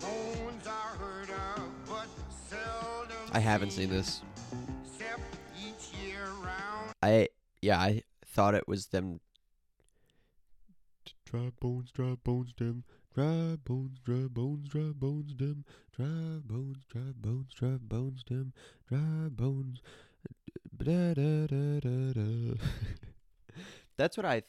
I 3.33 3.39
haven't 3.39 3.71
seen 3.71 3.91
this. 3.91 4.23
I 7.03 7.29
yeah, 7.63 7.81
I 7.81 8.03
thought 8.27 8.55
it 8.55 8.69
was 8.69 8.89
them. 8.89 9.21
Dry 11.25 11.51
bones, 11.61 11.93
dry 11.93 12.17
bones, 12.25 12.53
them 12.59 12.85
dry 13.15 13.57
bones, 13.65 13.99
dry 14.05 14.27
bones, 14.29 14.69
dry 14.69 14.93
bones, 14.95 15.37
them 15.37 15.65
Dry 15.97 16.39
bones, 16.45 16.85
dry 16.91 17.13
bones, 17.15 17.53
dry 17.55 17.77
bones, 17.81 18.25
them 18.29 18.53
dry 18.89 19.29
bones. 19.31 19.83
Da, 20.77 21.15
da, 21.15 21.47
da, 21.47 21.81
da, 21.81 22.13
da. 22.13 22.55
That's 23.97 24.17
what 24.17 24.27
I 24.27 24.43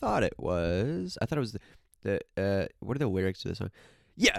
thought 0.00 0.22
it 0.22 0.34
was. 0.38 1.18
I 1.20 1.26
thought 1.26 1.38
it 1.38 1.40
was 1.40 1.52
the, 1.52 1.60
the 2.02 2.42
uh 2.42 2.66
what 2.80 2.96
are 2.96 3.00
the 3.00 3.08
lyrics 3.08 3.42
to 3.42 3.48
this 3.48 3.58
song? 3.58 3.70
Yeah, 4.16 4.38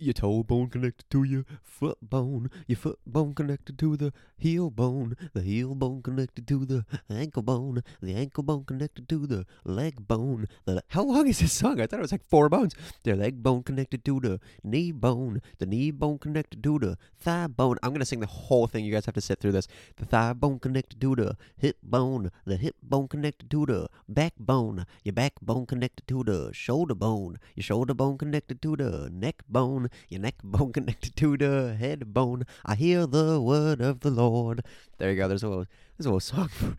your 0.00 0.14
toe 0.14 0.42
bone 0.42 0.68
connected 0.68 1.08
to 1.10 1.22
your 1.24 1.44
foot 1.62 1.98
bone, 2.02 2.50
your 2.66 2.76
foot 2.76 2.98
bone 3.06 3.34
connected 3.34 3.78
to 3.78 3.96
the 3.96 4.12
heel 4.36 4.70
bone, 4.70 5.16
the 5.34 5.42
heel 5.42 5.74
bone 5.74 6.02
connected 6.02 6.46
to 6.48 6.64
the 6.64 6.84
ankle 7.10 7.42
bone, 7.42 7.82
the 8.00 8.14
ankle 8.14 8.42
bone 8.42 8.64
connected 8.64 9.08
to 9.08 9.26
the 9.26 9.44
leg 9.64 10.06
bone. 10.08 10.46
The 10.64 10.82
how 10.88 11.04
long 11.04 11.28
is 11.28 11.40
this 11.40 11.52
song? 11.52 11.80
I 11.80 11.86
thought 11.86 12.00
it 12.00 12.02
was 12.02 12.12
like 12.12 12.28
four 12.28 12.48
bones. 12.48 12.74
The 13.04 13.14
leg 13.14 13.42
bone 13.42 13.62
connected 13.62 14.04
to 14.06 14.20
the 14.20 14.40
knee 14.64 14.92
bone, 14.92 15.42
the 15.58 15.66
knee 15.66 15.90
bone 15.90 16.18
connected 16.18 16.62
to 16.62 16.78
the 16.78 16.98
thigh 17.18 17.46
bone. 17.46 17.76
I'm 17.82 17.92
gonna 17.92 18.04
sing 18.04 18.20
the 18.20 18.26
whole 18.26 18.66
thing. 18.66 18.84
You 18.84 18.92
guys 18.92 19.06
have 19.06 19.14
to 19.14 19.20
sit 19.20 19.40
through 19.40 19.52
this. 19.52 19.68
The 19.96 20.06
thigh 20.06 20.32
bone 20.32 20.58
connected 20.58 21.00
to 21.00 21.14
the 21.14 21.36
hip 21.56 21.76
bone, 21.82 22.30
the 22.46 22.56
hip 22.56 22.76
bone 22.82 23.08
connected 23.08 23.50
to 23.50 23.66
the 23.66 23.88
backbone, 24.08 24.86
your 25.04 25.12
backbone 25.12 25.66
connected 25.66 26.08
to 26.08 26.24
the 26.24 26.52
shoulder 26.52 26.94
bone, 26.94 27.38
your 27.54 27.64
shoulder 27.64 27.94
bone 27.94 28.16
connected 28.16 28.62
to 28.62 28.76
the 28.76 29.10
neck 29.12 29.42
bone, 29.48 29.89
your 30.08 30.20
neck 30.20 30.36
bone 30.44 30.72
connected 30.72 31.16
to 31.16 31.36
the 31.36 31.76
head 31.78 32.12
bone. 32.12 32.44
I 32.64 32.74
hear 32.74 33.06
the 33.06 33.40
word 33.40 33.80
of 33.80 34.00
the 34.00 34.10
Lord. 34.10 34.62
There 34.98 35.10
you 35.10 35.16
go. 35.16 35.28
There's 35.28 35.42
a 35.42 35.48
little, 35.48 35.66
there's 35.96 36.06
a 36.06 36.10
little 36.10 36.20
song 36.20 36.48
for, 36.48 36.76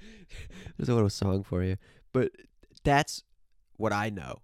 there's 0.76 0.88
a 0.88 0.94
little 0.94 1.10
song 1.10 1.42
for 1.42 1.62
you. 1.62 1.76
But 2.12 2.32
that's 2.84 3.24
what 3.76 3.92
I 3.92 4.10
know. 4.10 4.42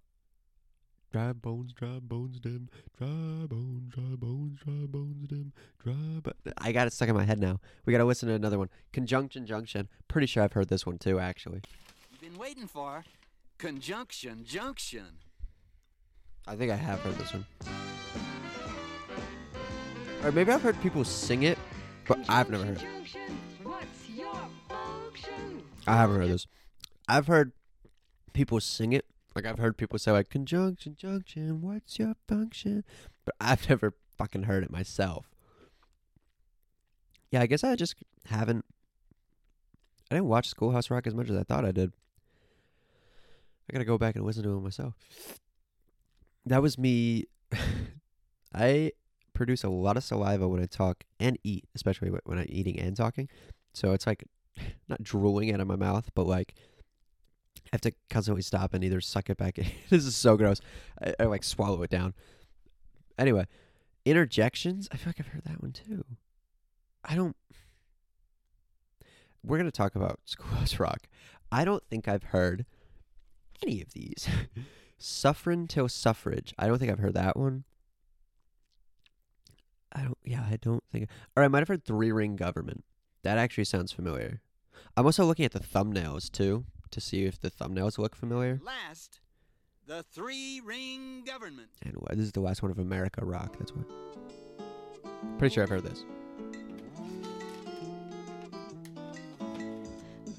Dry 1.11 1.31
bones, 1.31 1.71
dry 1.73 1.99
bones, 2.01 2.41
them 2.41 2.69
dry 2.97 3.07
bones, 3.47 3.93
dry 3.93 4.15
bones, 4.17 4.59
dry 4.59 4.85
bones, 4.85 5.29
them 5.29 5.53
dry 5.81 6.19
But 6.21 6.35
I 6.57 6.73
got 6.73 6.85
it 6.85 6.93
stuck 6.93 7.07
in 7.07 7.15
my 7.15 7.23
head 7.23 7.39
now. 7.39 7.59
We 7.85 7.91
got 7.91 7.99
to 7.99 8.05
listen 8.05 8.27
to 8.27 8.35
another 8.35 8.59
one. 8.59 8.69
Conjunction 8.91 9.45
Junction. 9.45 9.87
Pretty 10.09 10.27
sure 10.27 10.43
I've 10.43 10.53
heard 10.53 10.67
this 10.67 10.85
one 10.85 10.97
too, 10.97 11.17
actually. 11.17 11.61
You've 12.11 12.21
been 12.21 12.37
waiting 12.37 12.67
for 12.67 13.05
conjunction 13.57 14.43
junction. 14.43 15.19
I 16.47 16.55
think 16.55 16.71
I 16.71 16.75
have 16.75 16.99
heard 17.01 17.15
this 17.15 17.33
one. 17.33 17.45
Or 20.23 20.31
maybe 20.31 20.51
I've 20.51 20.61
heard 20.61 20.79
people 20.81 21.03
sing 21.03 21.43
it, 21.43 21.57
but 22.07 22.19
I've 22.29 22.49
never 22.49 22.65
heard? 22.65 22.83
I 25.85 25.95
haven't 25.95 26.15
heard 26.17 26.29
this. 26.29 26.47
I've 27.07 27.27
heard 27.27 27.51
people 28.33 28.59
sing 28.59 28.93
it. 28.93 29.05
Like 29.35 29.45
I've 29.45 29.59
heard 29.59 29.77
people 29.77 29.99
say 29.99 30.11
like 30.11 30.29
conjunction 30.29 30.95
junction, 30.97 31.61
what's 31.61 31.99
your 31.99 32.15
function? 32.27 32.83
But 33.23 33.35
I've 33.39 33.69
never 33.69 33.93
fucking 34.17 34.43
heard 34.43 34.63
it 34.63 34.71
myself. 34.71 35.29
Yeah, 37.29 37.41
I 37.41 37.45
guess 37.45 37.63
I 37.63 37.75
just 37.75 37.95
haven't 38.25 38.65
I 40.09 40.15
didn't 40.15 40.27
watch 40.27 40.47
Schoolhouse 40.47 40.89
Rock 40.89 41.05
as 41.05 41.13
much 41.13 41.29
as 41.29 41.37
I 41.37 41.43
thought 41.43 41.65
I 41.65 41.71
did. 41.71 41.91
I 43.69 43.73
gotta 43.73 43.85
go 43.85 43.97
back 43.97 44.15
and 44.15 44.25
listen 44.25 44.43
to 44.43 44.57
it 44.57 44.61
myself. 44.61 44.93
That 46.47 46.61
was 46.61 46.77
me 46.77 47.25
I 48.53 48.91
produce 49.33 49.63
a 49.63 49.69
lot 49.69 49.97
of 49.97 50.03
saliva 50.03 50.47
when 50.47 50.61
I 50.61 50.65
talk 50.65 51.03
and 51.19 51.37
eat, 51.43 51.65
especially 51.75 52.09
when 52.23 52.39
I'm 52.39 52.47
eating 52.49 52.79
and 52.79 52.95
talking. 52.95 53.29
So 53.73 53.93
it's 53.93 54.07
like 54.07 54.23
not 54.87 55.03
drooling 55.03 55.53
out 55.53 55.59
of 55.59 55.67
my 55.67 55.75
mouth, 55.75 56.09
but 56.15 56.25
like 56.25 56.55
I 57.57 57.69
have 57.73 57.81
to 57.81 57.93
constantly 58.09 58.41
stop 58.41 58.73
and 58.73 58.83
either 58.83 59.01
suck 59.01 59.29
it 59.29 59.37
back 59.37 59.57
in. 59.57 59.65
this 59.89 60.05
is 60.05 60.15
so 60.15 60.37
gross. 60.37 60.61
I, 61.01 61.13
I 61.19 61.23
like 61.25 61.43
swallow 61.43 61.83
it 61.83 61.89
down. 61.89 62.13
Anyway, 63.17 63.45
interjections. 64.05 64.87
I 64.91 64.97
feel 64.97 65.09
like 65.09 65.19
I've 65.19 65.27
heard 65.27 65.43
that 65.45 65.61
one 65.61 65.71
too. 65.71 66.03
I 67.03 67.15
don't. 67.15 67.35
We're 69.43 69.57
gonna 69.57 69.71
talk 69.71 69.95
about 69.95 70.19
Schoolhouse 70.25 70.79
Rock. 70.79 71.07
I 71.51 71.63
don't 71.63 71.83
think 71.89 72.07
I've 72.07 72.23
heard 72.23 72.65
any 73.63 73.81
of 73.81 73.93
these. 73.93 74.27
Suffering 74.97 75.67
till 75.67 75.87
suffrage. 75.87 76.53
I 76.57 76.67
don't 76.67 76.79
think 76.79 76.91
I've 76.91 76.99
heard 76.99 77.13
that 77.13 77.37
one. 77.37 77.63
I 79.93 80.03
don't. 80.03 80.17
Yeah, 80.23 80.41
I 80.49 80.57
don't 80.61 80.83
think. 80.91 81.09
Or 81.35 81.43
I 81.43 81.47
might 81.47 81.59
have 81.59 81.67
heard 81.67 81.83
three 81.83 82.11
ring 82.11 82.35
government. 82.35 82.83
That 83.23 83.37
actually 83.37 83.65
sounds 83.65 83.91
familiar. 83.91 84.41
I'm 84.95 85.05
also 85.05 85.25
looking 85.25 85.45
at 85.45 85.51
the 85.51 85.59
thumbnails 85.59 86.31
too 86.31 86.65
to 86.91 87.01
see 87.01 87.25
if 87.25 87.39
the 87.39 87.49
thumbnails 87.51 87.97
look 87.97 88.15
familiar. 88.15 88.59
Last, 88.63 89.19
the 89.85 90.03
three 90.11 90.61
ring 90.63 91.23
government. 91.25 91.69
And 91.83 91.95
wh- 91.95 92.11
this 92.11 92.25
is 92.25 92.31
the 92.31 92.39
last 92.41 92.61
one 92.61 92.71
of 92.71 92.79
America 92.79 93.23
Rock. 93.23 93.55
That's 93.59 93.71
what. 93.71 93.85
Pretty 95.37 95.53
sure 95.53 95.63
I've 95.63 95.69
heard 95.69 95.83
this. 95.83 96.03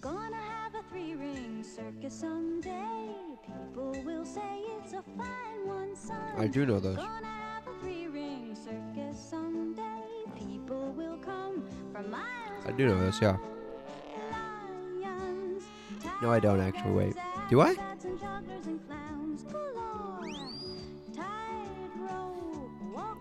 Gonna 0.01 0.37
have 0.37 0.75
a 0.75 0.83
three 0.91 1.15
ring 1.15 1.65
circus 1.65 2.15
someday. 2.15 2.88
I 6.37 6.47
do 6.47 6.65
know 6.65 6.79
those. 6.79 6.97
Gonna 6.97 7.27
have 7.27 7.67
a 7.67 7.81
three 7.81 8.07
ring 8.07 8.55
circus 8.55 9.19
someday. 9.19 9.83
People 10.37 10.93
will 10.93 11.19
come 11.19 11.65
from 11.93 12.11
miles. 12.11 12.25
I 12.67 12.73
do 12.73 12.87
know 12.87 12.99
this. 13.01 13.21
Yeah. 13.21 13.37
No, 16.23 16.33
I 16.33 16.41
don't 16.41 16.61
actually. 16.61 16.93
Wait. 16.93 17.17
Do 17.51 17.61
I? 17.61 17.75
tigers, 17.75 18.05
and 18.05 18.21
jugglers 18.21 18.67
and 18.67 18.81
clowns 18.87 19.43
galore. 19.45 20.21
Tightrope 21.15 22.69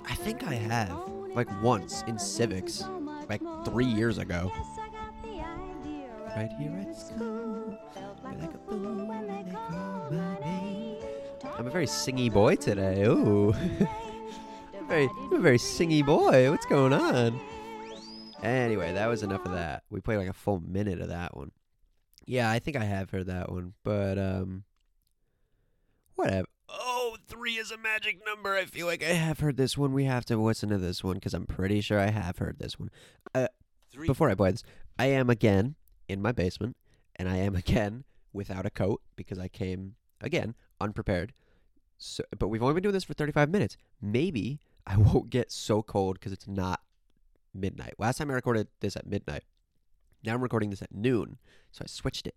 I 0.09 0.15
think 0.15 0.43
I 0.43 0.53
have, 0.55 0.97
like, 1.35 1.47
once 1.61 2.03
in 2.07 2.17
civics. 2.17 2.83
like 3.29 3.41
three 3.65 3.85
years 3.85 4.17
ago. 4.17 4.51
Yes, 4.55 4.79
I 4.79 4.87
got 4.89 5.21
the 5.23 5.29
idea 5.29 6.09
Right 6.35 6.51
here 6.59 6.77
at 6.87 6.95
school, 6.95 7.77
like, 8.23 8.43
a 8.43 8.75
when 8.75 9.27
they 9.27 9.51
my. 9.51 10.36
I'm 11.57 11.65
a 11.65 11.71
very 11.71 11.87
singy 11.87 12.31
boy 12.31 12.55
today. 12.55 13.03
Ooh. 13.03 13.51
very, 14.87 15.09
I'm 15.09 15.33
a 15.33 15.39
very 15.39 15.57
singy 15.57 16.05
boy. 16.05 16.51
What's 16.51 16.67
going 16.67 16.93
on? 16.93 17.39
Anyway, 18.43 18.93
that 18.93 19.07
was 19.07 19.23
enough 19.23 19.43
of 19.43 19.53
that. 19.53 19.81
We 19.89 19.99
played 19.99 20.17
like 20.17 20.29
a 20.29 20.33
full 20.33 20.59
minute 20.59 21.01
of 21.01 21.09
that 21.09 21.35
one. 21.35 21.51
Yeah, 22.27 22.51
I 22.51 22.59
think 22.59 22.77
I 22.77 22.83
have 22.83 23.09
heard 23.09 23.25
that 23.25 23.51
one, 23.51 23.73
but 23.83 24.19
um, 24.19 24.65
whatever. 26.13 26.45
Oh, 26.69 27.17
three 27.27 27.53
is 27.53 27.71
a 27.71 27.77
magic 27.77 28.19
number. 28.23 28.53
I 28.53 28.65
feel 28.65 28.85
like 28.85 29.03
I 29.03 29.13
have 29.13 29.39
heard 29.39 29.57
this 29.57 29.75
one. 29.75 29.93
We 29.93 30.03
have 30.03 30.25
to 30.25 30.37
listen 30.37 30.69
to 30.69 30.77
this 30.77 31.03
one 31.03 31.15
because 31.15 31.33
I'm 31.33 31.47
pretty 31.47 31.81
sure 31.81 31.99
I 31.99 32.11
have 32.11 32.37
heard 32.37 32.59
this 32.59 32.77
one. 32.77 32.91
Uh, 33.33 33.47
Three. 33.91 34.05
before 34.05 34.29
I 34.29 34.35
play 34.35 34.51
this, 34.51 34.63
I 34.99 35.07
am 35.07 35.31
again 35.31 35.73
in 36.07 36.21
my 36.21 36.33
basement, 36.33 36.77
and 37.15 37.27
I 37.27 37.37
am 37.37 37.55
again 37.55 38.03
without 38.31 38.67
a 38.67 38.69
coat 38.69 39.01
because 39.15 39.39
I 39.39 39.47
came 39.47 39.95
again 40.21 40.53
unprepared. 40.79 41.33
So, 41.97 42.23
but 42.37 42.47
we've 42.49 42.61
only 42.61 42.75
been 42.75 42.83
doing 42.83 42.93
this 42.93 43.03
for 43.03 43.13
35 43.13 43.49
minutes. 43.49 43.77
Maybe 44.01 44.59
I 44.85 44.97
won't 44.97 45.29
get 45.29 45.51
so 45.51 45.81
cold 45.81 46.19
because 46.19 46.31
it's 46.31 46.47
not 46.47 46.81
midnight. 47.53 47.95
Last 47.97 48.17
time 48.17 48.31
I 48.31 48.35
recorded 48.35 48.67
this 48.79 48.95
at 48.95 49.07
midnight. 49.07 49.43
Now 50.23 50.33
I'm 50.33 50.41
recording 50.41 50.69
this 50.69 50.81
at 50.81 50.93
noon, 50.93 51.37
so 51.71 51.83
I 51.83 51.87
switched 51.87 52.27
it. 52.27 52.35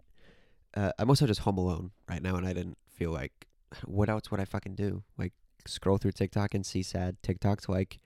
Uh, 0.75 0.93
I'm 0.99 1.09
also 1.09 1.27
just 1.27 1.41
home 1.41 1.59
alone 1.59 1.91
right 2.09 2.23
now, 2.23 2.37
and 2.37 2.47
I 2.47 2.53
didn't 2.53 2.79
feel 2.87 3.11
like 3.11 3.47
what 3.85 4.09
else 4.09 4.31
would 4.31 4.41
I 4.41 4.45
fucking 4.45 4.75
do? 4.75 5.03
Like 5.19 5.33
scroll 5.67 5.99
through 5.99 6.13
TikTok 6.13 6.55
and 6.55 6.65
see 6.65 6.83
sad 6.83 7.17
TikToks 7.23 7.69
like 7.69 7.99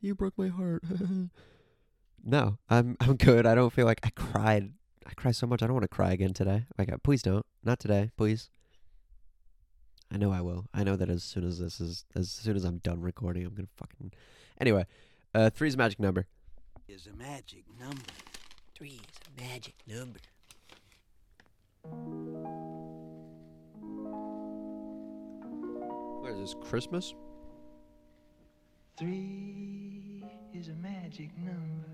you 0.00 0.14
broke 0.14 0.38
my 0.38 0.48
heart. 0.48 0.82
no, 2.24 2.58
I'm 2.68 2.96
I'm 3.00 3.16
good. 3.16 3.46
I 3.46 3.54
don't 3.54 3.72
feel 3.72 3.86
like 3.86 4.00
I 4.02 4.10
cried. 4.10 4.72
I 5.06 5.14
cry 5.14 5.32
so 5.32 5.46
much. 5.46 5.62
I 5.62 5.66
don't 5.66 5.74
want 5.74 5.84
to 5.84 5.88
cry 5.88 6.12
again 6.12 6.32
today. 6.32 6.66
Like 6.78 6.92
uh, 6.92 6.98
please 7.02 7.22
don't. 7.22 7.44
Not 7.64 7.78
today, 7.78 8.10
please. 8.16 8.50
I 10.12 10.16
know 10.16 10.32
I 10.32 10.40
will. 10.40 10.66
I 10.74 10.82
know 10.82 10.96
that 10.96 11.08
as 11.08 11.22
soon 11.22 11.44
as 11.44 11.58
this 11.60 11.80
is 11.80 12.04
as 12.16 12.30
soon 12.30 12.56
as 12.56 12.64
I'm 12.64 12.78
done 12.78 13.00
recording, 13.00 13.46
I'm 13.46 13.54
gonna 13.54 13.68
fucking. 13.76 14.12
Anyway, 14.60 14.84
uh, 15.34 15.50
three's 15.50 15.74
a 15.74 15.78
magic 15.78 16.00
number. 16.00 16.26
Is 16.88 17.06
a 17.06 17.16
magic 17.16 17.64
number. 17.78 18.02
Three 18.74 19.00
is 19.00 19.20
a 19.38 19.40
magic 19.40 19.74
number. 19.86 20.18
What 26.20 26.32
is 26.32 26.38
this? 26.40 26.54
Christmas? 26.68 27.14
Three 28.98 30.24
is 30.52 30.68
a 30.68 30.74
magic 30.74 31.30
number. 31.38 31.88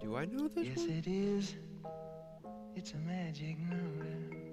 Do 0.00 0.16
I 0.16 0.24
know 0.24 0.48
this? 0.48 0.66
Yes, 0.66 0.78
one? 0.78 0.90
it 0.90 1.06
is. 1.06 1.54
It's 2.74 2.92
a 2.92 2.98
magic 2.98 3.58
number. 3.60 4.47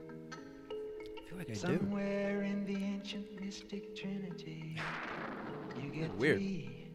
I 1.26 1.30
feel 1.30 1.38
like 1.40 1.50
I 1.50 1.54
do. 1.54 1.60
Somewhere 1.60 2.44
in 2.44 2.66
the 2.66 2.76
ancient 2.76 3.42
mystic 3.42 3.96
trinity, 3.96 4.78
you 5.82 5.90
get 5.90 6.14
Weird. 6.16 6.38
three. 6.38 6.92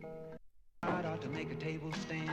God 0.84 1.04
ought 1.04 1.20
to 1.22 1.28
make 1.28 1.50
a 1.50 1.56
table 1.56 1.92
stand. 2.04 2.30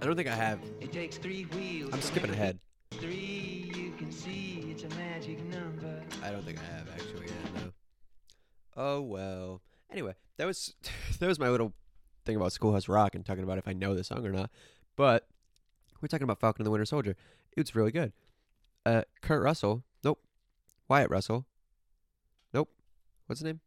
I 0.00 0.06
don't 0.06 0.16
think 0.16 0.28
I 0.28 0.34
have. 0.34 0.60
It 0.80 0.92
takes 0.92 1.18
three 1.18 1.44
wheels. 1.44 1.90
I'm 1.92 2.00
skipping 2.02 2.30
ahead. 2.30 2.58
Three, 2.92 3.72
you 3.74 3.92
can 3.98 4.12
see 4.12 4.64
it's 4.70 4.84
a 4.84 4.88
magic 4.96 5.42
number. 5.44 6.02
I 6.22 6.30
don't 6.30 6.44
think 6.44 6.58
I 6.58 6.76
have 6.76 6.88
actually. 6.92 7.26
Yeah, 7.26 7.60
no. 7.62 7.72
Oh 8.76 9.00
well. 9.02 9.60
Anyway, 9.90 10.14
that 10.36 10.46
was 10.46 10.74
that 11.18 11.26
was 11.26 11.38
my 11.38 11.48
little 11.48 11.72
thing 12.24 12.36
about 12.36 12.52
Schoolhouse 12.52 12.88
Rock 12.88 13.14
and 13.14 13.24
talking 13.24 13.44
about 13.44 13.58
if 13.58 13.66
I 13.66 13.72
know 13.72 13.94
the 13.94 14.04
song 14.04 14.24
or 14.24 14.32
not. 14.32 14.50
But 14.96 15.26
we're 16.00 16.08
talking 16.08 16.24
about 16.24 16.40
Falcon 16.40 16.62
and 16.62 16.66
the 16.66 16.70
Winter 16.70 16.84
Soldier. 16.86 17.16
It's 17.56 17.74
really 17.74 17.92
good. 17.92 18.12
Uh, 18.86 19.02
Kurt 19.20 19.42
Russell. 19.42 19.82
Wyatt 20.90 21.08
Russell. 21.08 21.46
Nope. 22.52 22.68
What's 23.26 23.38
his 23.38 23.44
name? 23.46 23.60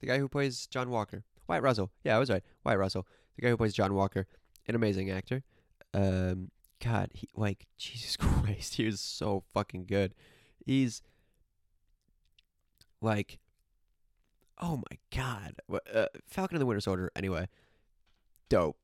The 0.00 0.06
guy 0.06 0.18
who 0.18 0.28
plays 0.28 0.68
John 0.68 0.90
Walker. 0.90 1.24
Wyatt 1.48 1.64
Russell. 1.64 1.90
Yeah, 2.04 2.14
I 2.14 2.20
was 2.20 2.30
right. 2.30 2.44
Wyatt 2.64 2.78
Russell. 2.78 3.04
The 3.34 3.42
guy 3.42 3.48
who 3.48 3.56
plays 3.56 3.74
John 3.74 3.92
Walker. 3.92 4.28
An 4.68 4.76
amazing 4.76 5.10
actor. 5.10 5.42
Um, 5.92 6.52
God, 6.82 7.10
he 7.14 7.28
like 7.34 7.66
Jesus 7.78 8.16
Christ, 8.16 8.74
he 8.74 8.86
was 8.86 9.00
so 9.00 9.42
fucking 9.52 9.86
good. 9.86 10.14
He's 10.64 11.02
like, 13.00 13.40
oh 14.60 14.76
my 14.76 14.98
God, 15.14 15.54
uh, 15.92 16.06
Falcon 16.28 16.56
and 16.56 16.62
the 16.62 16.66
Winter 16.66 16.80
Soldier. 16.80 17.10
Anyway, 17.16 17.48
dope 18.48 18.76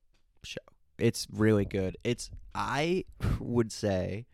show. 0.43 0.59
It's 0.97 1.27
really 1.31 1.65
good. 1.65 1.97
It's 2.03 2.29
I 2.53 3.05
would 3.39 3.71
say 3.71 4.25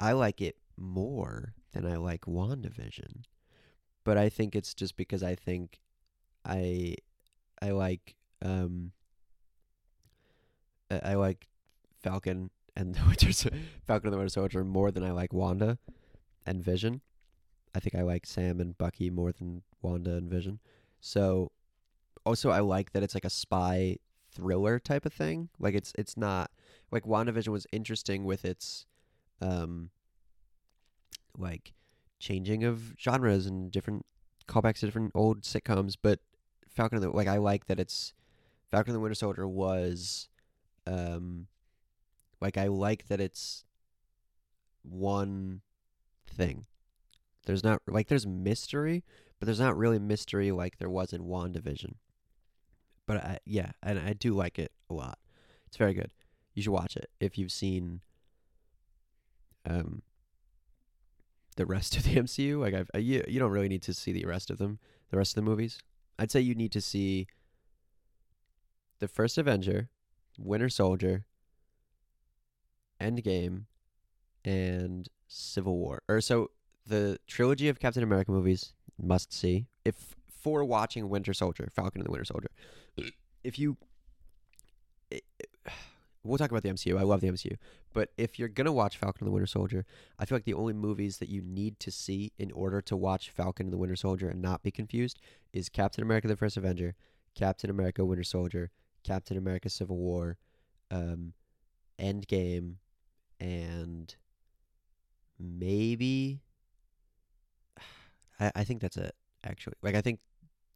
I 0.00 0.12
like 0.12 0.40
it 0.40 0.56
more 0.76 1.54
than 1.72 1.86
I 1.86 1.96
like 1.96 2.22
WandaVision, 2.22 3.24
but 4.04 4.16
I 4.18 4.28
think 4.28 4.54
it's 4.54 4.74
just 4.74 4.96
because 4.96 5.22
I 5.22 5.34
think 5.34 5.80
I 6.44 6.96
I 7.60 7.70
like 7.70 8.16
um 8.42 8.92
I 10.90 11.14
like 11.14 11.48
Falcon 12.02 12.50
and 12.76 12.94
the 12.94 13.04
Winter 13.06 13.32
Sol- 13.32 13.52
Falcon 13.86 14.08
and 14.08 14.14
the 14.14 14.18
Winter 14.18 14.30
Soldier 14.30 14.64
more 14.64 14.90
than 14.90 15.04
I 15.04 15.12
like 15.12 15.32
Wanda 15.32 15.78
and 16.46 16.62
Vision. 16.62 17.00
I 17.74 17.80
think 17.80 17.94
I 17.94 18.02
like 18.02 18.26
Sam 18.26 18.60
and 18.60 18.76
Bucky 18.76 19.08
more 19.08 19.32
than 19.32 19.62
Wanda 19.80 20.16
and 20.16 20.30
Vision. 20.30 20.60
So 21.00 21.52
also 22.24 22.50
I 22.50 22.60
like 22.60 22.92
that 22.92 23.02
it's 23.02 23.14
like 23.14 23.24
a 23.24 23.30
spy 23.30 23.96
thriller 24.30 24.78
type 24.78 25.06
of 25.06 25.12
thing. 25.12 25.48
Like 25.58 25.74
it's 25.74 25.92
it's 25.96 26.16
not 26.16 26.50
like 26.90 27.04
WandaVision 27.04 27.48
was 27.48 27.66
interesting 27.72 28.24
with 28.24 28.44
its 28.44 28.86
um 29.40 29.90
like 31.36 31.72
changing 32.18 32.64
of 32.64 32.94
genres 32.98 33.46
and 33.46 33.70
different 33.70 34.06
callbacks 34.48 34.80
to 34.80 34.86
different 34.86 35.12
old 35.14 35.42
sitcoms, 35.42 35.96
but 36.00 36.20
Falcon 36.68 37.00
the 37.00 37.10
like 37.10 37.28
I 37.28 37.38
like 37.38 37.66
that 37.66 37.78
it's 37.80 38.14
Falcon 38.70 38.90
and 38.90 38.96
the 38.96 39.00
Winter 39.00 39.14
Soldier 39.14 39.46
was 39.46 40.28
um 40.86 41.46
like 42.40 42.56
I 42.56 42.66
like 42.66 43.08
that 43.08 43.20
it's 43.20 43.64
one 44.82 45.60
thing. 46.26 46.66
There's 47.46 47.64
not 47.64 47.82
like 47.86 48.08
there's 48.08 48.26
mystery, 48.26 49.04
but 49.38 49.46
there's 49.46 49.60
not 49.60 49.76
really 49.76 49.98
mystery 49.98 50.50
like 50.52 50.78
there 50.78 50.90
was 50.90 51.12
in 51.12 51.22
WandaVision. 51.22 51.94
But 53.06 53.16
I, 53.16 53.38
yeah, 53.44 53.72
and 53.82 53.98
I 53.98 54.12
do 54.12 54.34
like 54.34 54.58
it 54.58 54.72
a 54.88 54.94
lot. 54.94 55.18
It's 55.66 55.76
very 55.76 55.94
good. 55.94 56.10
You 56.54 56.62
should 56.62 56.72
watch 56.72 56.96
it 56.96 57.10
if 57.20 57.36
you've 57.36 57.52
seen 57.52 58.00
um 59.68 60.02
the 61.56 61.66
rest 61.66 61.96
of 61.98 62.04
the 62.04 62.16
MCU. 62.16 62.58
Like 62.60 62.74
I've, 62.74 62.90
you, 63.02 63.24
you 63.28 63.38
don't 63.38 63.50
really 63.50 63.68
need 63.68 63.82
to 63.82 63.94
see 63.94 64.12
the 64.12 64.24
rest 64.24 64.50
of 64.50 64.58
them, 64.58 64.78
the 65.10 65.16
rest 65.16 65.32
of 65.32 65.44
the 65.44 65.50
movies. 65.50 65.78
I'd 66.18 66.30
say 66.30 66.40
you 66.40 66.54
need 66.54 66.72
to 66.72 66.80
see 66.80 67.26
the 68.98 69.08
first 69.08 69.38
Avenger, 69.38 69.88
Winter 70.38 70.68
Soldier, 70.68 71.24
Endgame, 73.00 73.64
and 74.44 75.08
Civil 75.26 75.76
War. 75.76 76.02
Or 76.08 76.20
so 76.20 76.50
the 76.86 77.18
trilogy 77.26 77.68
of 77.68 77.80
Captain 77.80 78.02
America 78.02 78.30
movies 78.30 78.74
must 79.00 79.32
see 79.32 79.66
if 79.84 80.14
for 80.28 80.64
watching 80.64 81.08
Winter 81.08 81.32
Soldier, 81.32 81.68
Falcon 81.72 82.00
and 82.00 82.06
the 82.06 82.10
Winter 82.10 82.24
Soldier. 82.24 82.50
If 83.44 83.58
you, 83.58 83.76
we'll 86.24 86.38
talk 86.38 86.50
about 86.50 86.62
the 86.62 86.68
MCU. 86.70 86.98
I 86.98 87.02
love 87.02 87.20
the 87.20 87.28
MCU, 87.28 87.56
but 87.92 88.10
if 88.16 88.38
you're 88.38 88.48
gonna 88.48 88.72
watch 88.72 88.96
Falcon 88.96 89.24
and 89.24 89.28
the 89.28 89.32
Winter 89.32 89.46
Soldier, 89.46 89.84
I 90.18 90.24
feel 90.24 90.36
like 90.36 90.44
the 90.44 90.54
only 90.54 90.72
movies 90.72 91.18
that 91.18 91.28
you 91.28 91.42
need 91.42 91.78
to 91.80 91.90
see 91.90 92.32
in 92.38 92.52
order 92.52 92.80
to 92.82 92.96
watch 92.96 93.30
Falcon 93.30 93.66
and 93.66 93.72
the 93.72 93.78
Winter 93.78 93.96
Soldier 93.96 94.28
and 94.28 94.40
not 94.40 94.62
be 94.62 94.70
confused 94.70 95.18
is 95.52 95.68
Captain 95.68 96.02
America: 96.02 96.28
The 96.28 96.36
First 96.36 96.56
Avenger, 96.56 96.94
Captain 97.34 97.70
America: 97.70 98.04
Winter 98.04 98.24
Soldier, 98.24 98.70
Captain 99.04 99.36
America: 99.36 99.68
Civil 99.68 99.96
War, 99.96 100.38
um, 100.90 101.32
Endgame, 101.98 102.76
and 103.40 104.14
maybe 105.38 106.40
I, 108.38 108.52
I 108.56 108.64
think 108.64 108.80
that's 108.80 108.96
it 108.96 109.14
actually. 109.44 109.74
Like 109.82 109.94
i 109.94 110.00
think 110.00 110.20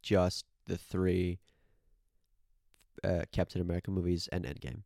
just 0.03 0.44
the 0.66 0.76
three 0.76 1.38
uh, 3.05 3.22
captain 3.32 3.61
america 3.61 3.90
movies 3.90 4.28
and 4.32 4.44
endgame 4.44 4.82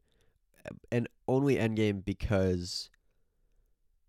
and 0.90 1.08
only 1.28 1.56
endgame 1.56 2.04
because 2.04 2.90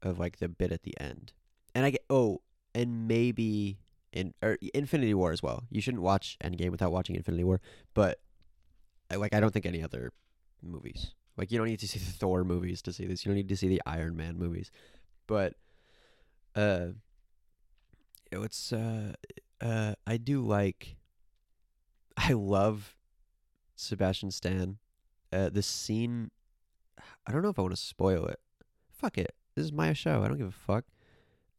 of 0.02 0.20
like 0.20 0.38
the 0.38 0.50
bit 0.50 0.72
at 0.72 0.84
the 0.84 1.00
end. 1.00 1.34
And 1.74 1.86
i 1.86 1.92
get 1.92 2.04
oh 2.10 2.42
and 2.76 3.08
maybe 3.08 3.80
in 4.12 4.34
or 4.42 4.58
infinity 4.74 5.14
war 5.14 5.32
as 5.32 5.42
well. 5.42 5.64
You 5.70 5.82
shouldn't 5.82 6.04
watch 6.04 6.38
endgame 6.44 6.72
without 6.72 6.92
watching 6.92 7.16
infinity 7.16 7.44
war 7.44 7.62
but 7.94 8.20
like 9.16 9.34
i 9.34 9.40
don't 9.40 9.52
think 9.52 9.66
any 9.66 9.84
other 9.84 10.12
movies. 10.62 11.14
Like 11.38 11.52
you 11.52 11.58
don't 11.58 11.68
need 11.68 11.80
to 11.80 11.88
see 11.88 12.00
the 12.00 12.12
thor 12.12 12.44
movies 12.44 12.82
to 12.84 12.94
see 12.94 13.06
this. 13.06 13.26
You 13.26 13.30
don't 13.30 13.38
need 13.38 13.50
to 13.50 13.58
see 13.58 13.68
the 13.68 13.82
iron 13.86 14.16
man 14.16 14.38
movies. 14.38 14.72
But 15.28 15.56
uh 16.56 16.88
it's 18.32 18.74
uh 18.74 19.14
uh 19.62 19.94
I 20.06 20.18
do 20.18 20.42
like 20.42 20.98
I 22.18 22.34
love 22.34 22.96
Sebastian 23.76 24.32
Stan. 24.32 24.78
Uh 25.32 25.50
the 25.50 25.64
scene 25.64 26.32
I 27.26 27.32
don't 27.32 27.42
know 27.42 27.50
if 27.50 27.60
I 27.60 27.62
want 27.62 27.76
to 27.76 27.82
spoil 27.82 28.26
it. 28.26 28.40
Fuck 28.90 29.18
it. 29.18 29.36
This 29.56 29.66
is 29.66 29.72
my 29.72 29.94
show. 29.94 30.24
I 30.24 30.28
don't 30.28 30.38
give 30.38 30.48
a 30.48 30.52
fuck. 30.52 30.86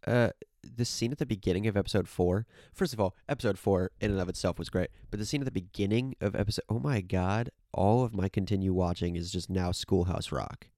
Uh, 0.07 0.30
the 0.62 0.84
scene 0.84 1.12
at 1.12 1.18
the 1.18 1.26
beginning 1.26 1.66
of 1.66 1.76
episode 1.76 2.09
four. 2.09 2.47
First 2.72 2.93
of 2.93 3.01
all, 3.01 3.14
episode 3.28 3.59
four 3.59 3.90
in 4.01 4.11
and 4.11 4.20
of 4.20 4.28
itself 4.28 4.59
was 4.59 4.70
great, 4.70 4.90
but 5.11 5.18
the 5.18 5.26
scene 5.26 5.40
at 5.40 5.45
the 5.45 5.51
beginning 5.51 6.14
of 6.20 6.34
episode. 6.34 6.64
Oh 6.68 6.78
my 6.78 7.01
god! 7.01 7.51
All 7.72 8.05
of 8.05 8.14
my 8.14 8.28
continue 8.28 8.72
watching 8.72 9.16
is 9.16 9.30
just 9.30 9.51
now 9.51 9.72
Schoolhouse 9.72 10.32
Rock. 10.32 10.68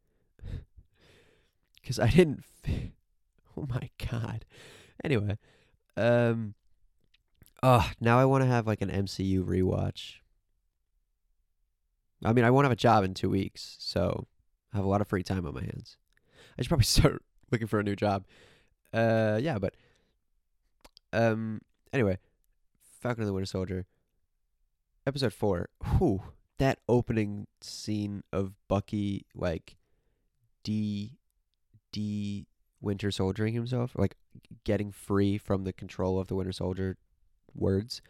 Because 1.81 1.99
I 1.99 2.09
didn't. 2.09 2.45
Oh 3.57 3.69
my 3.69 3.89
god. 4.11 4.45
Anyway, 5.05 5.39
um. 5.97 6.55
Oh, 7.62 7.89
now 8.01 8.19
I 8.19 8.25
want 8.25 8.43
to 8.43 8.49
have 8.49 8.67
like 8.67 8.83
an 8.83 8.91
MCU 8.91 9.45
rewatch. 9.45 10.15
I 12.25 12.33
mean, 12.33 12.45
I 12.45 12.51
won't 12.51 12.65
have 12.65 12.73
a 12.73 12.77
job 12.77 13.05
in 13.05 13.15
two 13.15 13.31
weeks, 13.31 13.77
so 13.79 14.27
I 14.75 14.79
have 14.79 14.85
a 14.85 14.89
lot 14.89 15.01
of 15.01 15.09
free 15.09 15.22
time 15.22 15.47
on 15.47 15.55
my 15.55 15.62
hands. 15.62 15.97
I 16.59 16.62
should 16.62 16.68
probably 16.68 16.85
start 16.85 17.22
looking 17.51 17.68
for 17.68 17.79
a 17.79 17.85
new 17.85 17.97
job. 17.97 18.27
Uh, 18.93 19.39
yeah, 19.41 19.59
but 19.59 19.75
um, 21.12 21.61
anyway, 21.93 22.18
Falcon 23.01 23.22
and 23.22 23.29
the 23.29 23.33
Winter 23.33 23.47
Soldier, 23.47 23.87
episode 25.07 25.33
four. 25.33 25.68
Whew, 25.99 26.22
that 26.59 26.81
opening 26.89 27.47
scene 27.61 28.22
of 28.33 28.55
Bucky 28.68 29.27
like 29.35 29.77
de 30.64 31.12
de 31.93 32.47
Winter 32.81 33.11
Soldiering 33.11 33.55
himself, 33.55 33.93
like 33.97 34.16
getting 34.64 34.91
free 34.91 35.39
from 35.39 35.64
the 35.64 35.72
control 35.72 36.18
of 36.18 36.29
the 36.29 36.35
Winter 36.35 36.53
Soldier 36.53 36.99
words. 37.55 38.03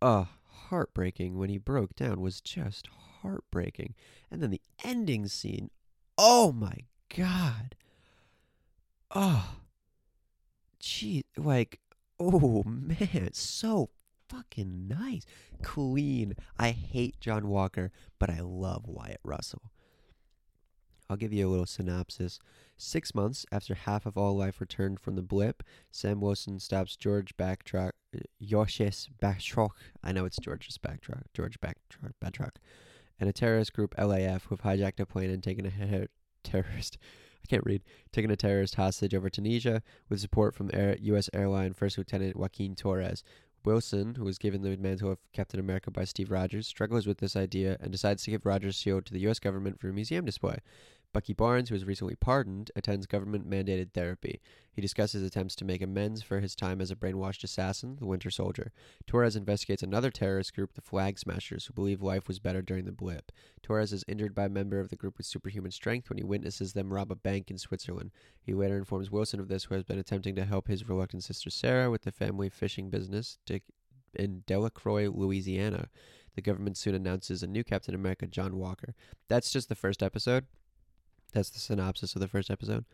Uh, 0.00 0.24
heartbreaking 0.68 1.38
when 1.38 1.50
he 1.50 1.58
broke 1.58 1.96
down 1.96 2.20
was 2.20 2.40
just 2.40 2.88
heartbreaking. 3.24 3.94
And 4.30 4.42
then 4.42 4.50
the 4.50 4.60
ending 4.84 5.26
scene. 5.26 5.70
Oh 6.18 6.52
my 6.52 6.84
god. 7.16 7.74
Oh. 9.14 9.56
Gee, 10.78 11.24
like, 11.36 11.80
oh 12.20 12.62
man, 12.66 13.30
so 13.32 13.88
fucking 14.28 14.86
nice. 14.86 15.24
Clean. 15.62 16.34
I 16.58 16.72
hate 16.72 17.20
John 17.20 17.48
Walker, 17.48 17.90
but 18.18 18.28
I 18.28 18.40
love 18.40 18.86
Wyatt 18.86 19.20
Russell. 19.24 19.70
I'll 21.08 21.16
give 21.16 21.32
you 21.32 21.46
a 21.46 21.50
little 21.50 21.66
synopsis. 21.66 22.38
Six 22.76 23.14
months 23.14 23.46
after 23.52 23.74
half 23.74 24.04
of 24.04 24.18
all 24.18 24.36
life 24.36 24.60
returned 24.60 25.00
from 25.00 25.16
the 25.16 25.22
blip, 25.22 25.62
Sam 25.90 26.20
Wilson 26.20 26.58
stops 26.58 26.96
George 26.96 27.36
Backtrack, 27.36 27.92
Yoshes 28.42 29.08
Backtrack. 29.22 29.70
I 30.02 30.12
know 30.12 30.24
it's 30.24 30.38
George's 30.38 30.78
Backtrack, 30.78 31.24
George 31.32 31.60
Backtrack, 31.60 32.12
Backtrack, 32.22 32.56
and 33.18 33.28
a 33.28 33.32
terrorist 33.32 33.72
group 33.72 33.94
LAF 33.96 34.44
who 34.44 34.56
have 34.56 34.62
hijacked 34.62 35.00
a 35.00 35.06
plane 35.06 35.30
and 35.30 35.42
taken 35.42 35.66
a 35.66 36.08
terrorist. 36.44 36.98
I 37.44 37.46
can't 37.46 37.64
read. 37.64 37.82
Taken 38.12 38.30
a 38.30 38.36
terrorist 38.36 38.76
hostage 38.76 39.14
over 39.14 39.28
Tunisia 39.28 39.82
with 40.08 40.20
support 40.20 40.54
from 40.54 40.70
Air, 40.72 40.96
U.S. 41.00 41.28
airline 41.34 41.74
First 41.74 41.98
Lieutenant 41.98 42.36
Joaquin 42.36 42.74
Torres. 42.74 43.22
Wilson, 43.64 44.14
who 44.14 44.24
was 44.24 44.38
given 44.38 44.62
the 44.62 44.76
mantle 44.76 45.10
of 45.10 45.18
Captain 45.32 45.58
America 45.58 45.90
by 45.90 46.04
Steve 46.04 46.30
Rogers, 46.30 46.66
struggles 46.66 47.06
with 47.06 47.18
this 47.18 47.34
idea 47.34 47.78
and 47.80 47.90
decides 47.90 48.22
to 48.24 48.30
give 48.30 48.44
Rogers' 48.44 48.76
shield 48.76 49.06
to 49.06 49.12
the 49.12 49.20
U.S. 49.20 49.38
government 49.38 49.80
for 49.80 49.88
a 49.88 49.92
museum 49.92 50.24
display. 50.24 50.58
Bucky 51.14 51.32
Barnes, 51.32 51.68
who 51.68 51.76
was 51.76 51.84
recently 51.84 52.16
pardoned, 52.16 52.72
attends 52.74 53.06
government 53.06 53.48
mandated 53.48 53.92
therapy. 53.92 54.40
He 54.72 54.82
discusses 54.82 55.22
attempts 55.22 55.54
to 55.56 55.64
make 55.64 55.80
amends 55.80 56.22
for 56.22 56.40
his 56.40 56.56
time 56.56 56.80
as 56.80 56.90
a 56.90 56.96
brainwashed 56.96 57.44
assassin, 57.44 57.96
the 58.00 58.04
Winter 58.04 58.30
Soldier. 58.30 58.72
Torres 59.06 59.36
investigates 59.36 59.84
another 59.84 60.10
terrorist 60.10 60.54
group, 60.56 60.74
the 60.74 60.80
Flag 60.80 61.20
Smashers, 61.20 61.66
who 61.66 61.72
believe 61.72 62.02
life 62.02 62.26
was 62.26 62.40
better 62.40 62.60
during 62.60 62.84
the 62.84 62.90
blip. 62.90 63.30
Torres 63.62 63.92
is 63.92 64.04
injured 64.08 64.34
by 64.34 64.46
a 64.46 64.48
member 64.48 64.80
of 64.80 64.88
the 64.90 64.96
group 64.96 65.16
with 65.16 65.24
superhuman 65.24 65.70
strength 65.70 66.10
when 66.10 66.18
he 66.18 66.24
witnesses 66.24 66.72
them 66.72 66.92
rob 66.92 67.12
a 67.12 67.14
bank 67.14 67.48
in 67.48 67.58
Switzerland. 67.58 68.10
He 68.42 68.52
later 68.52 68.76
informs 68.76 69.08
Wilson 69.08 69.38
of 69.38 69.46
this, 69.46 69.64
who 69.64 69.76
has 69.76 69.84
been 69.84 70.00
attempting 70.00 70.34
to 70.34 70.44
help 70.44 70.66
his 70.66 70.88
reluctant 70.88 71.22
sister 71.22 71.48
Sarah 71.48 71.92
with 71.92 72.02
the 72.02 72.10
family 72.10 72.48
fishing 72.48 72.90
business 72.90 73.38
in 74.16 74.42
Delacroix, 74.48 75.08
Louisiana. 75.08 75.90
The 76.34 76.42
government 76.42 76.76
soon 76.76 76.96
announces 76.96 77.44
a 77.44 77.46
new 77.46 77.62
Captain 77.62 77.94
America, 77.94 78.26
John 78.26 78.56
Walker. 78.56 78.96
That's 79.28 79.52
just 79.52 79.68
the 79.68 79.76
first 79.76 80.02
episode. 80.02 80.46
That's 81.34 81.50
the 81.50 81.58
synopsis 81.58 82.14
of 82.14 82.20
the 82.20 82.28
first 82.28 82.48
episode. 82.48 82.84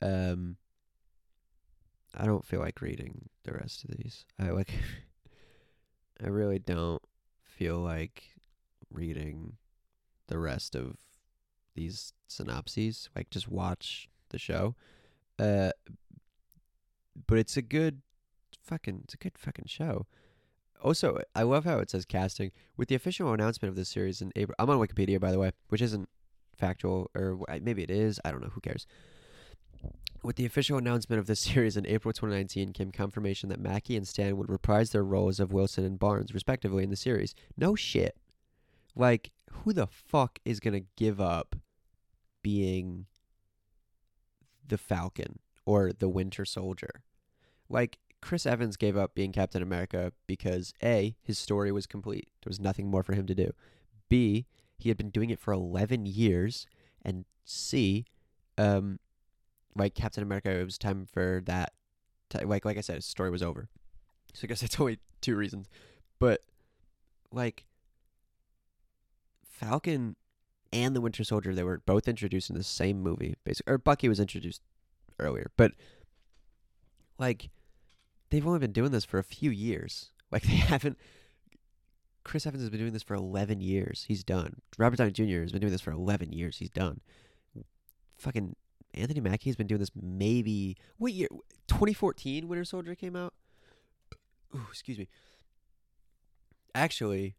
Um, 0.00 0.56
I 2.16 2.24
don't 2.24 2.44
feel 2.44 2.60
like 2.60 2.80
reading 2.80 3.28
the 3.44 3.52
rest 3.52 3.84
of 3.84 3.96
these. 3.96 4.24
I 4.40 4.48
like. 4.50 4.72
I 6.24 6.28
really 6.28 6.58
don't 6.58 7.02
feel 7.44 7.78
like 7.78 8.24
reading 8.90 9.52
the 10.26 10.38
rest 10.38 10.74
of 10.74 10.96
these 11.74 12.14
synopses. 12.26 13.10
Like, 13.14 13.30
just 13.30 13.48
watch 13.48 14.08
the 14.30 14.38
show. 14.38 14.74
Uh, 15.38 15.70
but 17.26 17.38
it's 17.38 17.58
a 17.58 17.62
good 17.62 18.00
fucking. 18.64 19.02
It's 19.04 19.14
a 19.14 19.18
good 19.18 19.36
fucking 19.36 19.66
show. 19.66 20.06
Also, 20.82 21.20
I 21.34 21.42
love 21.42 21.66
how 21.66 21.80
it 21.80 21.90
says 21.90 22.06
casting 22.06 22.50
with 22.78 22.88
the 22.88 22.94
official 22.94 23.32
announcement 23.34 23.68
of 23.68 23.76
this 23.76 23.90
series 23.90 24.22
in 24.22 24.32
April. 24.36 24.54
I'm 24.58 24.70
on 24.70 24.78
Wikipedia, 24.78 25.20
by 25.20 25.32
the 25.32 25.38
way, 25.38 25.50
which 25.68 25.82
isn't 25.82 26.08
factual, 26.58 27.10
or 27.14 27.38
maybe 27.62 27.82
it 27.82 27.90
is. 27.90 28.20
I 28.24 28.30
don't 28.30 28.42
know. 28.42 28.50
Who 28.52 28.60
cares? 28.60 28.86
With 30.22 30.36
the 30.36 30.46
official 30.46 30.78
announcement 30.78 31.20
of 31.20 31.26
this 31.26 31.40
series 31.40 31.76
in 31.76 31.86
April 31.86 32.12
2019 32.12 32.72
came 32.72 32.90
confirmation 32.90 33.48
that 33.48 33.60
Mackie 33.60 33.96
and 33.96 34.06
Stan 34.06 34.36
would 34.36 34.50
reprise 34.50 34.90
their 34.90 35.04
roles 35.04 35.40
of 35.40 35.52
Wilson 35.52 35.84
and 35.84 35.98
Barnes, 35.98 36.34
respectively, 36.34 36.82
in 36.82 36.90
the 36.90 36.96
series. 36.96 37.34
No 37.56 37.74
shit. 37.74 38.16
Like, 38.96 39.30
who 39.50 39.72
the 39.72 39.86
fuck 39.86 40.38
is 40.44 40.60
going 40.60 40.74
to 40.74 40.86
give 40.96 41.20
up 41.20 41.56
being 42.42 43.06
the 44.66 44.78
Falcon 44.78 45.38
or 45.64 45.92
the 45.92 46.08
Winter 46.08 46.44
Soldier? 46.44 47.02
Like, 47.68 47.98
Chris 48.20 48.46
Evans 48.46 48.76
gave 48.76 48.96
up 48.96 49.14
being 49.14 49.32
Captain 49.32 49.62
America 49.62 50.12
because 50.26 50.74
A, 50.82 51.14
his 51.22 51.38
story 51.38 51.70
was 51.70 51.86
complete. 51.86 52.28
There 52.42 52.50
was 52.50 52.60
nothing 52.60 52.90
more 52.90 53.02
for 53.02 53.14
him 53.14 53.26
to 53.26 53.34
do. 53.34 53.52
B, 54.08 54.46
he 54.78 54.88
had 54.88 54.96
been 54.96 55.10
doing 55.10 55.30
it 55.30 55.38
for 55.40 55.52
11 55.52 56.06
years. 56.06 56.66
And 57.02 57.24
C, 57.44 58.04
um, 58.56 58.98
like 59.74 59.94
Captain 59.94 60.22
America, 60.22 60.50
it 60.50 60.64
was 60.64 60.78
time 60.78 61.06
for 61.06 61.42
that. 61.46 61.72
ti- 62.30 62.44
like, 62.44 62.64
like 62.64 62.76
I 62.78 62.80
said, 62.80 62.96
his 62.96 63.06
story 63.06 63.30
was 63.30 63.42
over. 63.42 63.68
So 64.34 64.44
I 64.44 64.48
guess 64.48 64.62
it's 64.62 64.78
only 64.80 64.98
two 65.20 65.36
reasons. 65.36 65.68
But, 66.18 66.42
like, 67.32 67.64
Falcon 69.44 70.16
and 70.72 70.94
the 70.94 71.00
Winter 71.00 71.24
Soldier, 71.24 71.54
they 71.54 71.64
were 71.64 71.82
both 71.86 72.08
introduced 72.08 72.50
in 72.50 72.56
the 72.56 72.62
same 72.64 73.00
movie, 73.02 73.34
basically. 73.44 73.72
Or 73.72 73.78
Bucky 73.78 74.08
was 74.08 74.20
introduced 74.20 74.62
earlier. 75.18 75.50
But, 75.56 75.72
like, 77.18 77.50
they've 78.30 78.46
only 78.46 78.58
been 78.58 78.72
doing 78.72 78.90
this 78.92 79.04
for 79.04 79.18
a 79.18 79.24
few 79.24 79.50
years. 79.50 80.10
Like, 80.30 80.42
they 80.42 80.56
haven't. 80.56 80.98
Chris 82.28 82.46
Evans 82.46 82.62
has 82.62 82.68
been 82.68 82.78
doing 82.78 82.92
this 82.92 83.02
for 83.02 83.14
11 83.14 83.62
years. 83.62 84.04
He's 84.06 84.22
done. 84.22 84.60
Robert 84.76 84.96
Downey 84.96 85.12
Jr. 85.12 85.40
has 85.40 85.50
been 85.50 85.62
doing 85.62 85.72
this 85.72 85.80
for 85.80 85.92
11 85.92 86.30
years. 86.30 86.58
He's 86.58 86.68
done. 86.68 87.00
Fucking 88.18 88.54
Anthony 88.92 89.20
Mackie's 89.20 89.56
been 89.56 89.66
doing 89.66 89.78
this 89.78 89.90
maybe. 89.98 90.76
What 90.98 91.14
year? 91.14 91.28
2014 91.68 92.46
Winter 92.46 92.66
Soldier 92.66 92.94
came 92.94 93.16
out? 93.16 93.32
Ooh, 94.54 94.66
excuse 94.68 94.98
me. 94.98 95.08
Actually, 96.74 97.34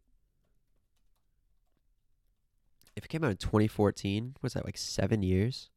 if 2.96 3.04
it 3.04 3.08
came 3.08 3.22
out 3.22 3.30
in 3.30 3.36
2014, 3.36 4.34
what's 4.40 4.54
that, 4.54 4.64
like 4.64 4.76
seven 4.76 5.22
years? 5.22 5.70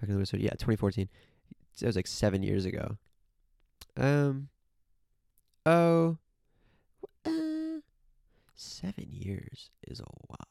Yeah, 0.00 0.16
2014. 0.16 1.10
That 1.80 1.86
was 1.86 1.96
like 1.96 2.06
seven 2.06 2.42
years 2.42 2.64
ago. 2.64 2.96
Um. 3.94 4.48
Oh. 5.66 6.16
Uh, 8.54 8.56
seven 8.56 9.06
years 9.10 9.70
is 9.86 10.00
a 10.00 10.04
lot. 10.30 10.48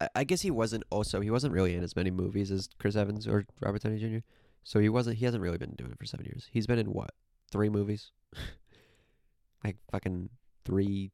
I, 0.00 0.08
I 0.16 0.24
guess 0.24 0.42
he 0.42 0.50
wasn't 0.50 0.84
also 0.90 1.20
he 1.20 1.30
wasn't 1.30 1.52
really 1.54 1.74
in 1.74 1.82
as 1.82 1.96
many 1.96 2.10
movies 2.10 2.50
as 2.50 2.68
Chris 2.78 2.96
Evans 2.96 3.26
or 3.26 3.46
Robert 3.60 3.82
Downey 3.82 3.98
Jr. 3.98 4.24
So 4.64 4.78
he 4.78 4.88
wasn't 4.88 5.18
he 5.18 5.24
hasn't 5.24 5.42
really 5.42 5.58
been 5.58 5.74
doing 5.76 5.90
it 5.92 5.98
for 5.98 6.06
seven 6.06 6.26
years. 6.26 6.48
He's 6.50 6.66
been 6.66 6.78
in 6.78 6.92
what 6.92 7.10
three 7.50 7.68
movies, 7.68 8.10
like 9.64 9.76
fucking 9.90 10.30
three. 10.64 11.10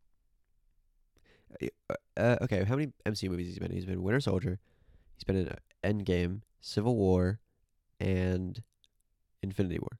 Uh, 1.63 1.95
uh, 2.17 2.37
okay, 2.43 2.65
how 2.65 2.77
many 2.77 2.93
MCU 3.07 3.31
movies 3.31 3.47
he's 3.47 3.59
been? 3.59 3.71
in? 3.71 3.75
He's 3.75 3.87
been 3.87 3.95
in 3.95 4.03
Winter 4.03 4.21
Soldier. 4.21 4.59
He's 5.15 5.25
been 5.25 5.37
in 5.37 5.49
uh, 5.49 5.57
Endgame, 5.83 6.43
Civil 6.61 6.95
War, 6.97 7.41
and 8.01 8.63
Infinity 9.43 9.79
War. 9.79 9.99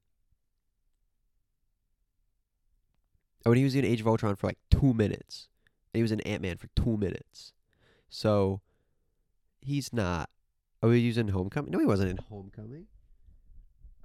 Oh, 3.45 3.51
and 3.51 3.57
he 3.57 3.63
was 3.63 3.75
in 3.75 3.85
Age 3.85 4.01
of 4.01 4.07
Ultron 4.07 4.35
for 4.35 4.47
like 4.47 4.59
two 4.69 4.93
minutes. 4.93 5.47
And 5.93 5.99
he 5.99 6.01
was 6.01 6.11
in 6.11 6.21
Ant 6.21 6.41
Man 6.41 6.57
for 6.57 6.67
two 6.75 6.97
minutes. 6.97 7.53
So 8.09 8.61
he's 9.61 9.93
not. 9.93 10.29
Oh, 10.81 10.91
he 10.91 11.07
was 11.07 11.17
in 11.17 11.29
Homecoming. 11.29 11.71
No, 11.71 11.79
he 11.79 11.85
wasn't 11.85 12.11
in 12.11 12.17
Homecoming. 12.17 12.87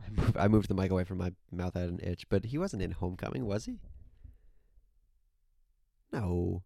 I 0.04 0.10
moved, 0.10 0.36
I 0.36 0.48
moved 0.48 0.68
the 0.68 0.74
mic 0.74 0.90
away 0.90 1.04
from 1.04 1.18
my 1.18 1.32
mouth. 1.50 1.76
I 1.76 1.80
had 1.80 1.88
an 1.88 2.00
itch, 2.02 2.28
but 2.28 2.46
he 2.46 2.58
wasn't 2.58 2.82
in 2.82 2.92
Homecoming, 2.92 3.46
was 3.46 3.64
he? 3.64 3.78
No. 6.12 6.62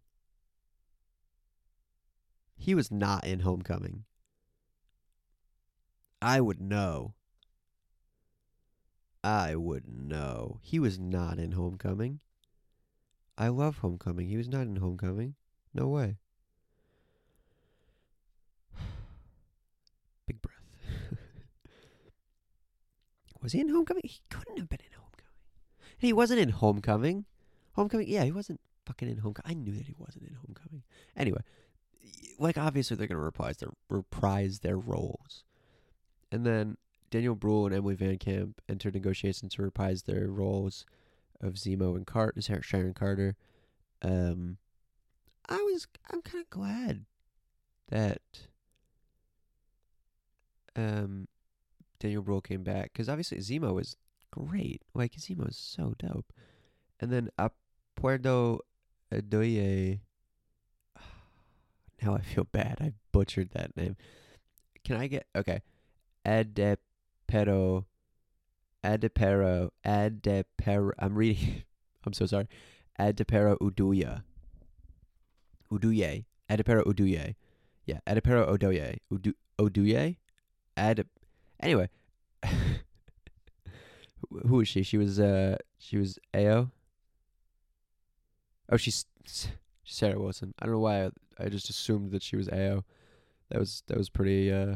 He 2.55 2.75
was 2.75 2.91
not 2.91 3.25
in 3.25 3.39
Homecoming. 3.41 4.03
I 6.21 6.41
would 6.41 6.59
know. 6.59 7.13
I 9.23 9.55
would 9.55 9.87
know. 9.87 10.59
He 10.61 10.79
was 10.79 10.99
not 10.99 11.39
in 11.39 11.53
Homecoming. 11.53 12.19
I 13.39 13.47
love 13.47 13.77
Homecoming. 13.77 14.27
He 14.27 14.35
was 14.35 14.49
not 14.49 14.63
in 14.63 14.75
Homecoming. 14.75 15.35
No 15.73 15.87
way. 15.87 16.17
Big 20.27 20.41
breath. 20.41 20.57
was 23.41 23.53
he 23.53 23.61
in 23.61 23.69
Homecoming? 23.69 24.03
He 24.03 24.19
couldn't 24.29 24.57
have 24.57 24.67
been 24.67 24.81
in 24.81 24.91
Homecoming. 24.91 25.31
He 25.97 26.11
wasn't 26.11 26.41
in 26.41 26.49
Homecoming. 26.49 27.23
Homecoming, 27.75 28.09
yeah, 28.09 28.25
he 28.25 28.33
wasn't 28.33 28.59
fucking 28.85 29.09
in 29.09 29.19
Homecoming. 29.19 29.49
I 29.49 29.53
knew 29.53 29.73
that 29.73 29.87
he 29.87 29.95
wasn't 29.97 30.25
in 30.25 30.35
Homecoming. 30.45 30.83
Anyway, 31.15 31.39
like 32.39 32.57
obviously 32.57 32.97
they're 32.97 33.07
gonna 33.07 33.21
reprise 33.21 33.55
their 33.57 33.69
reprise 33.89 34.59
their 34.59 34.77
roles, 34.77 35.45
and 36.29 36.45
then 36.45 36.75
Daniel 37.09 37.35
Bruhl 37.35 37.67
and 37.67 37.75
Emily 37.75 37.95
Van 37.95 38.17
Camp 38.17 38.61
entered 38.67 38.95
negotiations 38.95 39.53
to 39.55 39.61
reprise 39.61 40.03
their 40.03 40.27
roles 40.27 40.85
of 41.41 41.53
Zemo 41.53 41.95
and 41.95 42.05
Cart 42.05 42.35
is 42.37 42.49
Sharon 42.61 42.93
Carter. 42.93 43.35
Um, 44.01 44.57
I 45.47 45.57
was 45.57 45.87
I'm 46.11 46.21
kind 46.21 46.43
of 46.43 46.49
glad 46.49 47.05
that 47.89 48.21
um 50.75 51.27
Daniel 51.99 52.21
Bruhl 52.21 52.41
came 52.41 52.63
back 52.63 52.91
because 52.93 53.09
obviously 53.09 53.39
Zemo 53.39 53.73
was 53.73 53.95
great. 54.31 54.83
Like 54.93 55.13
Zemo 55.13 55.49
is 55.49 55.57
so 55.57 55.95
dope, 55.97 56.31
and 56.99 57.11
then 57.11 57.29
Apuerdo 57.37 58.59
Adoye. 59.11 59.99
Now 62.01 62.15
I 62.15 62.21
feel 62.21 62.45
bad. 62.45 62.77
I 62.79 62.93
butchered 63.11 63.49
that 63.51 63.75
name. 63.75 63.97
Can 64.85 64.95
I 64.95 65.07
get 65.07 65.27
okay? 65.35 65.61
Adepero, 66.25 67.83
Adepero, 68.83 69.69
Adepero. 69.85 70.91
I'm 70.99 71.15
reading. 71.15 71.63
I'm 72.05 72.13
so 72.13 72.25
sorry. 72.25 72.47
Adepero 72.99 73.57
Uduya. 73.59 74.23
Uduye. 75.71 76.25
Adepero 76.49 76.83
Uduye. 76.85 77.35
Yeah, 77.85 77.99
Adepero 78.07 78.47
Odoye. 78.49 78.97
Udu 79.11 79.33
Oduye? 79.59 80.17
Ad 80.77 81.05
Anyway. 81.59 81.89
Who- 84.29 84.61
is 84.61 84.67
she? 84.67 84.83
She 84.83 84.97
was 84.97 85.19
uh 85.19 85.57
she 85.77 85.97
was 85.97 86.19
Ao. 86.33 86.69
Oh, 88.71 88.77
she's 88.77 89.05
Sarah 89.83 90.19
Wilson. 90.19 90.53
I 90.59 90.65
don't 90.65 90.75
know 90.75 90.79
why 90.79 91.05
I, 91.05 91.09
I 91.39 91.49
just 91.49 91.69
assumed 91.69 92.11
that 92.11 92.21
she 92.23 92.35
was 92.35 92.47
Ao. 92.49 92.83
That 93.49 93.59
was 93.59 93.83
that 93.87 93.97
was 93.97 94.09
pretty 94.09 94.51
uh 94.51 94.75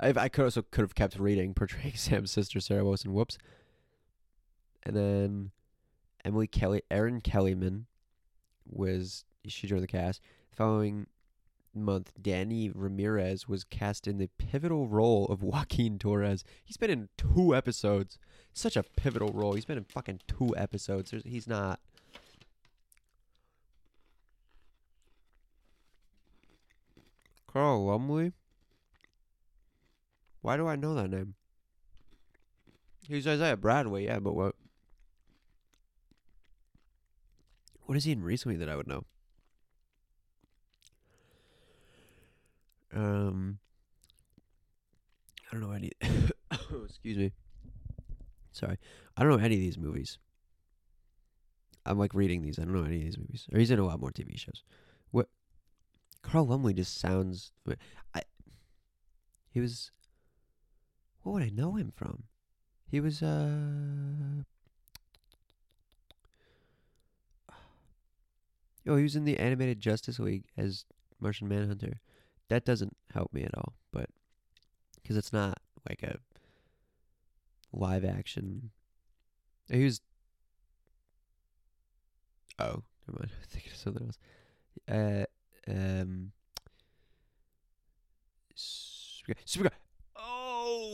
I 0.00 0.12
I 0.16 0.28
could 0.28 0.44
also 0.44 0.62
could 0.62 0.82
have 0.82 0.94
kept 0.94 1.18
reading 1.18 1.54
portraying 1.54 1.94
Sam's 1.94 2.30
sister 2.30 2.60
Sarah 2.60 2.84
Wilson. 2.84 3.12
Whoops. 3.12 3.38
And 4.82 4.96
then 4.96 5.50
Emily 6.24 6.46
Kelly, 6.46 6.82
Erin 6.90 7.20
Kellyman 7.20 7.84
was 8.66 9.24
she 9.46 9.66
joined 9.66 9.82
the 9.82 9.86
cast. 9.88 10.20
Following 10.50 11.06
month, 11.74 12.12
Danny 12.20 12.70
Ramirez 12.70 13.48
was 13.48 13.64
cast 13.64 14.06
in 14.06 14.18
the 14.18 14.28
pivotal 14.38 14.88
role 14.88 15.26
of 15.26 15.42
Joaquin 15.42 15.98
Torres. 15.98 16.44
He's 16.64 16.76
been 16.76 16.90
in 16.90 17.08
two 17.16 17.54
episodes. 17.54 18.18
Such 18.52 18.76
a 18.76 18.82
pivotal 18.82 19.32
role. 19.32 19.54
He's 19.54 19.64
been 19.64 19.78
in 19.78 19.84
fucking 19.84 20.20
two 20.26 20.54
episodes. 20.56 21.10
There's, 21.10 21.22
he's 21.24 21.46
not. 21.46 21.80
Carl 27.46 27.84
Lumbly? 27.86 28.32
Why 30.42 30.56
do 30.56 30.66
I 30.66 30.76
know 30.76 30.94
that 30.94 31.10
name? 31.10 31.34
He's 33.06 33.26
Isaiah 33.26 33.56
Bradley, 33.56 34.04
yeah, 34.06 34.20
but 34.20 34.34
what? 34.34 34.54
What 37.82 37.96
is 37.96 38.04
he 38.04 38.12
in 38.12 38.22
recently 38.22 38.56
that 38.56 38.68
I 38.68 38.76
would 38.76 38.86
know? 38.86 39.04
Um, 42.94 43.58
I 45.50 45.54
don't 45.54 45.62
know 45.62 45.72
any. 45.72 45.90
excuse 46.84 47.16
me. 47.18 47.32
Sorry, 48.52 48.78
I 49.16 49.22
don't 49.22 49.30
know 49.30 49.44
any 49.44 49.54
of 49.54 49.60
these 49.60 49.78
movies. 49.78 50.18
I'm 51.86 51.98
like 51.98 52.14
reading 52.14 52.42
these. 52.42 52.58
I 52.58 52.62
don't 52.62 52.74
know 52.74 52.84
any 52.84 52.96
of 52.96 53.02
these 53.02 53.18
movies. 53.18 53.46
Or 53.52 53.58
he's 53.58 53.70
in 53.70 53.78
a 53.78 53.86
lot 53.86 54.00
more 54.00 54.10
TV 54.10 54.38
shows. 54.38 54.62
What? 55.10 55.28
Carl 56.22 56.46
Lumbly 56.46 56.74
just 56.74 57.00
sounds. 57.00 57.52
I. 58.14 58.22
He 59.50 59.60
was. 59.60 59.90
What 61.22 61.32
would 61.34 61.42
I 61.42 61.50
know 61.50 61.74
him 61.74 61.92
from? 61.94 62.24
He 62.90 63.00
was 63.00 63.22
uh. 63.22 64.42
Oh, 68.86 68.96
he 68.96 69.02
was 69.02 69.14
in 69.14 69.24
the 69.24 69.38
animated 69.38 69.80
Justice 69.80 70.18
League 70.18 70.44
as 70.56 70.84
Martian 71.20 71.48
Manhunter. 71.48 72.00
That 72.48 72.64
doesn't 72.64 72.96
help 73.12 73.32
me 73.32 73.42
at 73.42 73.54
all, 73.54 73.74
but 73.92 74.08
because 74.96 75.16
it's 75.16 75.32
not 75.32 75.58
like 75.88 76.02
a 76.02 76.18
live 77.72 78.04
action. 78.04 78.70
He 79.70 79.84
was. 79.84 80.00
Oh, 82.58 82.82
never 83.06 83.20
mind. 83.20 83.30
I'm 83.42 83.48
thinking 83.48 83.72
of 83.72 83.78
something 83.78 84.06
else. 84.06 84.18
Uh, 84.88 85.70
um. 85.70 86.32
Super- 88.54 89.34
Supergirl. 89.46 89.79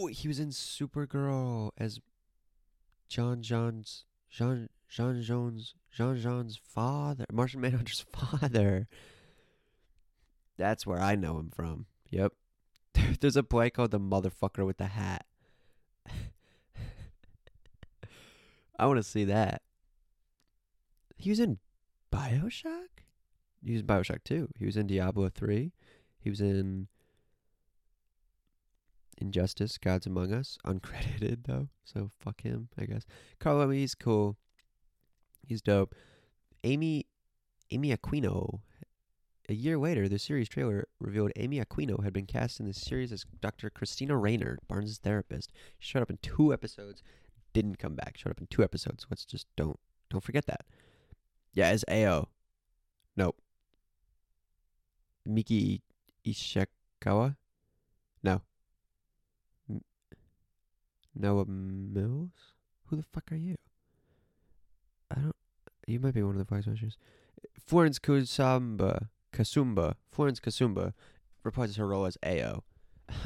Oh, 0.07 0.09
he 0.09 0.29
was 0.29 0.39
in 0.39 0.51
Supergirl 0.51 1.73
as 1.77 1.99
John 3.09 3.43
John's 3.43 4.05
Jean 4.31 4.69
Jean 4.89 5.21
Jones 5.21 5.75
Jean 5.93 6.17
Jean's 6.17 6.57
father, 6.57 7.25
Martian 7.33 7.61
Manhunter's 7.61 8.07
father. 8.13 8.87
That's 10.57 10.87
where 10.87 11.01
I 11.01 11.17
know 11.17 11.41
him 11.41 11.51
from. 11.51 11.87
Yep. 12.11 12.35
There's 13.21 13.37
a 13.37 13.43
play 13.43 13.69
called 13.69 13.91
The 13.91 13.99
Motherfucker 13.99 14.65
with 14.65 14.77
the 14.77 14.87
Hat. 14.87 15.27
I 18.79 18.87
want 18.87 18.99
to 18.99 19.03
see 19.03 19.25
that. 19.25 19.63
He 21.17 21.31
was 21.31 21.41
in 21.41 21.59
Bioshock? 22.13 23.03
He 23.65 23.73
was 23.73 23.81
in 23.81 23.89
Bioshock 23.89 24.23
2. 24.23 24.51
He 24.57 24.67
was 24.67 24.77
in 24.77 24.87
Diablo 24.87 25.29
3. 25.31 25.73
He 26.21 26.31
was 26.31 26.41
in 26.41 26.87
Injustice, 29.19 29.79
Gods 29.79 30.07
Among 30.07 30.33
Us. 30.33 30.59
Uncredited, 30.67 31.45
though. 31.47 31.69
So 31.85 32.11
fuck 32.19 32.43
him, 32.43 32.69
I 32.79 32.85
guess. 32.85 33.07
Carl, 33.39 33.61
I 33.61 33.75
he's 33.75 33.95
cool. 33.95 34.37
He's 35.47 35.63
dope. 35.63 35.95
Amy 36.65 37.07
Amy 37.71 37.97
Aquino. 37.97 38.61
A 39.49 39.55
year 39.55 39.79
later, 39.79 40.09
the 40.09 40.19
series 40.19 40.49
trailer 40.49 40.89
revealed 40.99 41.31
Amy 41.37 41.61
Aquino 41.61 42.03
had 42.03 42.13
been 42.13 42.27
cast 42.27 42.59
in 42.59 42.67
the 42.67 42.75
series 42.75 43.13
as 43.13 43.25
Dr. 43.41 43.71
Christina 43.71 44.17
Raynor, 44.17 44.59
Barnes' 44.67 44.99
therapist. 44.99 45.53
She 45.79 45.91
showed 45.93 46.03
up 46.03 46.11
in 46.11 46.19
two 46.21 46.53
episodes, 46.53 47.01
didn't 47.53 47.79
come 47.79 47.95
back. 47.95 48.19
Showed 48.19 48.31
up 48.31 48.41
in 48.41 48.49
two 48.49 48.65
episodes. 48.65 49.07
Let's 49.09 49.25
just 49.25 49.47
don't 49.57 49.79
don't 50.11 50.25
forget 50.25 50.47
that. 50.47 50.65
Yeah, 51.53 51.69
as 51.69 51.85
Ao. 51.89 52.29
Nope. 53.17 53.39
Miki 55.25 55.83
Ishikawa? 56.27 57.37
No. 58.23 58.43
Noah 61.19 61.47
Mills? 61.47 62.55
Who 62.87 62.97
the 62.97 63.03
fuck 63.03 63.33
are 63.33 63.37
you? 63.37 63.57
I 65.11 65.17
don't. 65.17 65.37
You 65.87 66.01
might 66.01 66.15
be 66.15 66.23
one 66.23 66.35
of 66.35 66.39
the 66.39 66.45
Flag 66.45 66.65
Smashers. 66.65 66.99
Florence 67.65 67.99
Kusamba, 67.99 69.09
Kasumba, 69.33 69.95
Florence 70.11 70.41
Kasumba 70.41 70.93
reprises 71.45 71.77
her 71.79 71.87
role 71.87 72.07
as 72.07 72.19
Ao. 72.25 72.63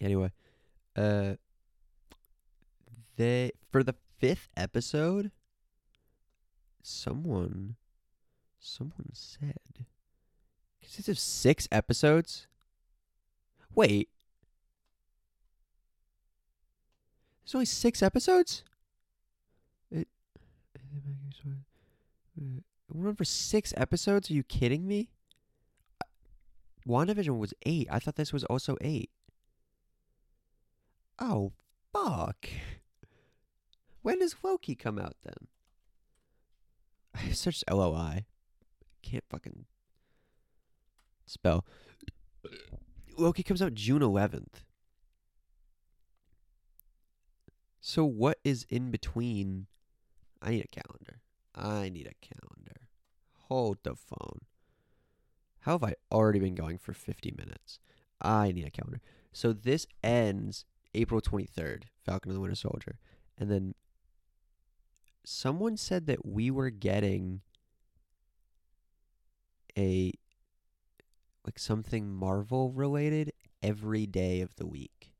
anyway, 0.00 0.32
uh, 0.96 1.34
they 3.16 3.52
for 3.70 3.82
the 3.82 3.94
fifth 4.18 4.48
episode, 4.56 5.30
someone, 6.82 7.76
someone 8.58 9.10
said, 9.12 9.58
because 9.74 9.86
consists 10.80 11.08
of 11.08 11.18
six 11.18 11.68
episodes. 11.70 12.46
Wait, 13.74 14.08
There's 17.44 17.54
only 17.54 17.66
six 17.66 18.02
episodes. 18.02 18.64
It, 19.90 20.08
we're 22.92 23.08
on 23.08 23.16
for 23.16 23.24
six 23.24 23.74
episodes. 23.76 24.30
Are 24.30 24.34
you 24.34 24.42
kidding 24.42 24.86
me? 24.86 25.10
Uh, 26.00 26.06
WandaVision 26.88 27.38
was 27.38 27.52
eight. 27.66 27.86
I 27.90 27.98
thought 27.98 28.16
this 28.16 28.32
was 28.32 28.44
also 28.44 28.78
eight. 28.80 29.10
Oh 31.18 31.52
fuck! 31.92 32.48
When 34.02 34.20
does 34.20 34.36
Loki 34.42 34.74
come 34.74 34.98
out 34.98 35.14
then? 35.22 35.48
I 37.14 37.30
searched 37.32 37.64
LOI. 37.70 38.24
Can't 39.02 39.24
fucking 39.28 39.66
spell. 41.26 41.64
Loki 43.16 43.42
comes 43.42 43.62
out 43.62 43.74
June 43.74 44.02
11th. 44.02 44.62
So 47.80 48.04
what 48.04 48.38
is 48.44 48.66
in 48.68 48.90
between? 48.90 49.66
I 50.40 50.50
need 50.50 50.64
a 50.64 50.80
calendar. 50.80 51.20
I 51.54 51.88
need 51.88 52.06
a 52.06 52.26
calendar. 52.26 52.88
Hold 53.48 53.78
the 53.82 53.94
phone. 53.94 54.40
How 55.60 55.72
have 55.72 55.84
I 55.84 55.94
already 56.10 56.38
been 56.38 56.54
going 56.54 56.78
for 56.78 56.92
50 56.92 57.34
minutes? 57.36 57.78
I 58.20 58.52
need 58.52 58.66
a 58.66 58.70
calendar. 58.70 59.00
So 59.32 59.52
this 59.52 59.86
ends 60.02 60.64
April 60.94 61.20
23rd, 61.20 61.84
Falcon 62.04 62.30
and 62.30 62.36
the 62.36 62.40
Winter 62.40 62.56
Soldier. 62.56 62.98
And 63.36 63.50
then 63.50 63.74
someone 65.24 65.76
said 65.76 66.06
that 66.06 66.24
we 66.24 66.50
were 66.50 66.70
getting 66.70 67.40
a 69.76 70.12
like 71.44 71.58
something 71.58 72.10
Marvel 72.10 72.70
related 72.72 73.32
every 73.62 74.06
day 74.06 74.40
of 74.40 74.56
the 74.56 74.66
week. 74.66 75.12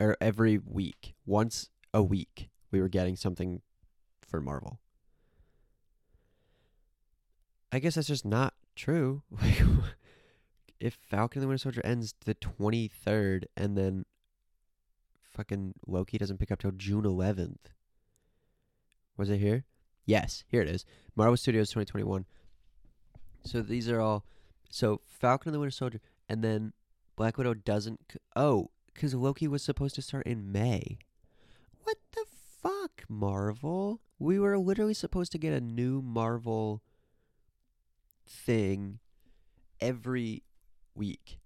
Or 0.00 0.16
every 0.20 0.58
week. 0.58 1.14
Once 1.26 1.70
a 1.92 2.02
week 2.02 2.50
we 2.70 2.80
were 2.80 2.88
getting 2.88 3.16
something 3.16 3.62
for 4.20 4.40
Marvel. 4.40 4.80
I 7.72 7.78
guess 7.78 7.96
that's 7.96 8.08
just 8.08 8.24
not 8.24 8.54
true. 8.74 9.22
If 10.80 10.94
Falcon 10.94 11.40
and 11.40 11.44
the 11.44 11.48
Winter 11.48 11.62
Soldier 11.62 11.80
ends 11.84 12.14
the 12.24 12.36
23rd 12.36 13.44
and 13.56 13.76
then 13.76 14.04
fucking 15.28 15.74
Loki 15.86 16.18
doesn't 16.18 16.38
pick 16.38 16.50
up 16.50 16.60
till 16.60 16.70
June 16.70 17.02
11th. 17.02 17.72
Was 19.16 19.30
it 19.30 19.38
here? 19.38 19.64
Yes, 20.06 20.44
here 20.46 20.62
it 20.62 20.68
is. 20.68 20.84
Marvel 21.16 21.36
Studios 21.36 21.70
2021. 21.70 22.24
So 23.44 23.62
these 23.62 23.88
are 23.88 24.00
all 24.00 24.24
so 24.70 25.00
Falcon 25.06 25.50
and 25.50 25.54
the 25.54 25.60
Winter 25.60 25.70
Soldier 25.70 26.00
and 26.28 26.42
then 26.42 26.72
Black 27.16 27.38
Widow 27.38 27.54
doesn't 27.54 28.00
Oh, 28.36 28.70
cuz 28.94 29.14
Loki 29.14 29.48
was 29.48 29.62
supposed 29.62 29.94
to 29.96 30.02
start 30.02 30.26
in 30.26 30.52
May. 30.52 30.98
What 31.84 31.98
the 32.12 32.26
fuck, 32.28 33.04
Marvel? 33.08 34.00
We 34.18 34.38
were 34.38 34.58
literally 34.58 34.94
supposed 34.94 35.32
to 35.32 35.38
get 35.38 35.52
a 35.52 35.60
new 35.60 36.02
Marvel 36.02 36.82
thing 38.26 38.98
every 39.80 40.42
week. 40.94 41.38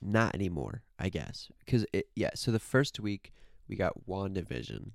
Not 0.00 0.34
anymore, 0.34 0.82
I 0.98 1.08
guess. 1.08 1.50
Because 1.64 1.86
it 1.92 2.08
yeah, 2.14 2.30
so 2.34 2.50
the 2.52 2.58
first 2.58 3.00
week 3.00 3.32
we 3.68 3.76
got 3.76 4.06
WandaVision. 4.06 4.92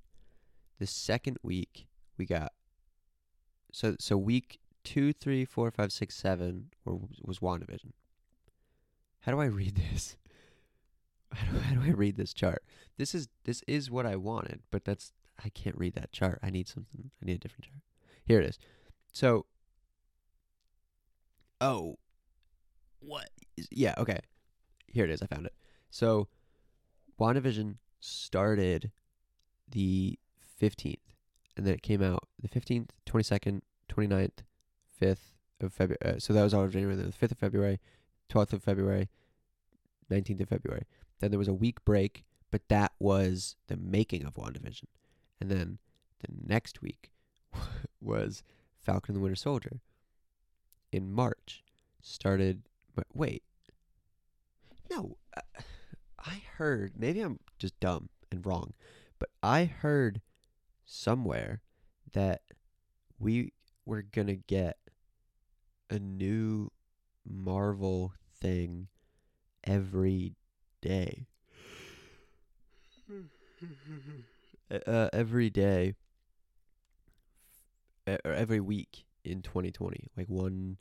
The 0.79 0.87
second 0.87 1.37
week 1.43 1.87
we 2.17 2.25
got 2.25 2.53
so 3.71 3.95
so 3.99 4.17
week 4.17 4.59
two, 4.83 5.13
three, 5.13 5.45
four, 5.45 5.71
five, 5.71 5.91
six, 5.91 6.15
seven 6.15 6.69
or 6.85 7.01
was 7.21 7.39
WandaVision. 7.39 7.91
How 9.21 9.31
do 9.31 9.39
I 9.39 9.45
read 9.45 9.75
this? 9.75 10.17
How 11.33 11.49
do, 11.49 11.59
how 11.59 11.75
do 11.75 11.81
I 11.83 11.91
read 11.91 12.17
this 12.17 12.33
chart? 12.33 12.61
This 12.97 13.15
is 13.15 13.29
this 13.45 13.63
is 13.65 13.89
what 13.89 14.05
I 14.05 14.17
wanted, 14.17 14.63
but 14.69 14.83
that's 14.83 15.13
I 15.41 15.47
can't 15.47 15.77
read 15.77 15.93
that 15.93 16.11
chart. 16.11 16.39
I 16.43 16.49
need 16.49 16.67
something. 16.67 17.09
I 17.21 17.25
need 17.25 17.35
a 17.35 17.37
different 17.37 17.63
chart. 17.63 17.81
Here 18.25 18.41
it 18.41 18.49
is. 18.49 18.59
So 19.13 19.45
Oh. 21.61 21.99
What? 22.99 23.29
Is, 23.55 23.67
yeah, 23.71 23.93
okay. 23.99 24.19
Here 24.87 25.05
it 25.05 25.11
is. 25.11 25.21
I 25.21 25.27
found 25.27 25.45
it. 25.45 25.53
So 25.89 26.27
WandaVision 27.19 27.75
started 27.99 28.91
the 29.69 30.19
15th 30.61 30.97
and 31.55 31.65
then 31.65 31.73
it 31.73 31.83
came 31.83 32.01
out 32.01 32.27
the 32.41 32.49
15th, 32.49 32.89
22nd, 33.07 33.61
29th, 33.89 34.43
5th 35.01 35.35
of 35.61 35.73
February. 35.73 35.97
Uh, 36.03 36.19
so 36.19 36.33
that 36.33 36.43
was 36.43 36.53
all 36.53 36.63
of 36.63 36.71
January. 36.71 36.95
Then 36.95 37.07
the 37.07 37.27
5th 37.27 37.31
of 37.31 37.37
February, 37.37 37.79
12th 38.29 38.53
of 38.53 38.63
February, 38.63 39.09
19th 40.09 40.41
of 40.41 40.49
February. 40.49 40.85
Then 41.19 41.31
there 41.31 41.39
was 41.39 41.47
a 41.47 41.53
week 41.53 41.83
break, 41.85 42.25
but 42.49 42.67
that 42.69 42.91
was 42.99 43.55
the 43.67 43.77
making 43.77 44.25
of 44.25 44.35
WandaVision. 44.35 44.85
And 45.39 45.49
then 45.49 45.77
the 46.19 46.33
next 46.47 46.81
week 46.81 47.11
was 48.01 48.43
Falcon 48.79 49.13
and 49.13 49.17
the 49.17 49.23
Winter 49.23 49.35
Soldier 49.35 49.79
in 50.91 51.11
March. 51.11 51.63
Started, 52.01 52.63
but 52.95 53.07
wait. 53.13 53.43
No, 54.89 55.17
uh, 55.37 55.61
I 56.19 56.41
heard, 56.57 56.93
maybe 56.97 57.21
I'm 57.21 57.39
just 57.57 57.79
dumb 57.79 58.09
and 58.31 58.45
wrong, 58.45 58.73
but 59.19 59.29
I 59.41 59.65
heard 59.65 60.21
somewhere 60.85 61.61
that 62.13 62.41
we 63.19 63.53
were 63.85 64.01
to 64.27 64.35
get 64.35 64.77
a 65.91 65.99
new 65.99 66.71
Marvel 67.29 68.13
thing 68.39 68.87
every 69.63 70.33
day. 70.81 71.27
uh, 74.87 75.09
every 75.13 75.49
day. 75.49 75.93
Or 78.07 78.33
every 78.33 78.59
week 78.59 79.05
in 79.23 79.43
2020 79.43 80.07
like 80.17 80.27
one 80.27 80.77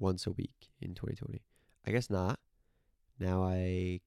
once 0.00 0.26
a 0.26 0.32
week 0.32 0.68
in 0.80 0.92
2020 0.92 1.40
i 1.86 1.92
guess 1.92 2.10
not. 2.10 2.40
Now 3.20 3.44
i 3.44 4.00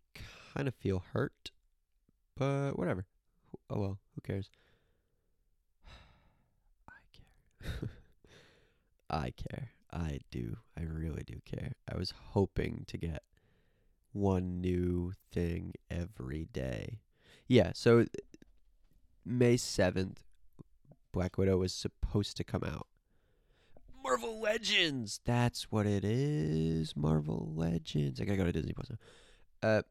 kind 0.53 0.67
of 0.67 0.75
feel 0.75 1.01
hurt 1.13 1.51
but 2.35 2.77
whatever. 2.77 3.05
Oh 3.69 3.79
well 3.79 3.99
who 4.13 4.21
cares? 4.21 4.49
I 6.89 7.01
care. 7.13 7.89
I 9.09 9.31
care 9.31 9.74
i 9.95 10.19
do 10.29 10.57
i 10.77 10.81
really 10.81 11.23
do 11.23 11.39
care 11.45 11.73
i 11.91 11.97
was 11.97 12.13
hoping 12.31 12.83
to 12.87 12.97
get 12.97 13.23
one 14.11 14.61
new 14.61 15.13
thing 15.31 15.73
every 15.89 16.47
day 16.51 16.99
yeah 17.47 17.71
so 17.73 18.05
may 19.25 19.55
7th 19.55 20.17
black 21.11 21.37
widow 21.37 21.57
was 21.57 21.73
supposed 21.73 22.37
to 22.37 22.43
come 22.43 22.63
out 22.63 22.87
Marvel 24.05 24.39
Legends. 24.39 25.19
That's 25.25 25.71
what 25.71 25.87
it 25.87 26.05
is. 26.05 26.95
Marvel 26.95 27.51
Legends. 27.55 28.21
I 28.21 28.25
gotta 28.25 28.37
go 28.37 28.43
to 28.43 28.51
Disney 28.51 28.71
Plus 28.71 28.91
now. 28.91 28.97
Uh, 29.67 29.81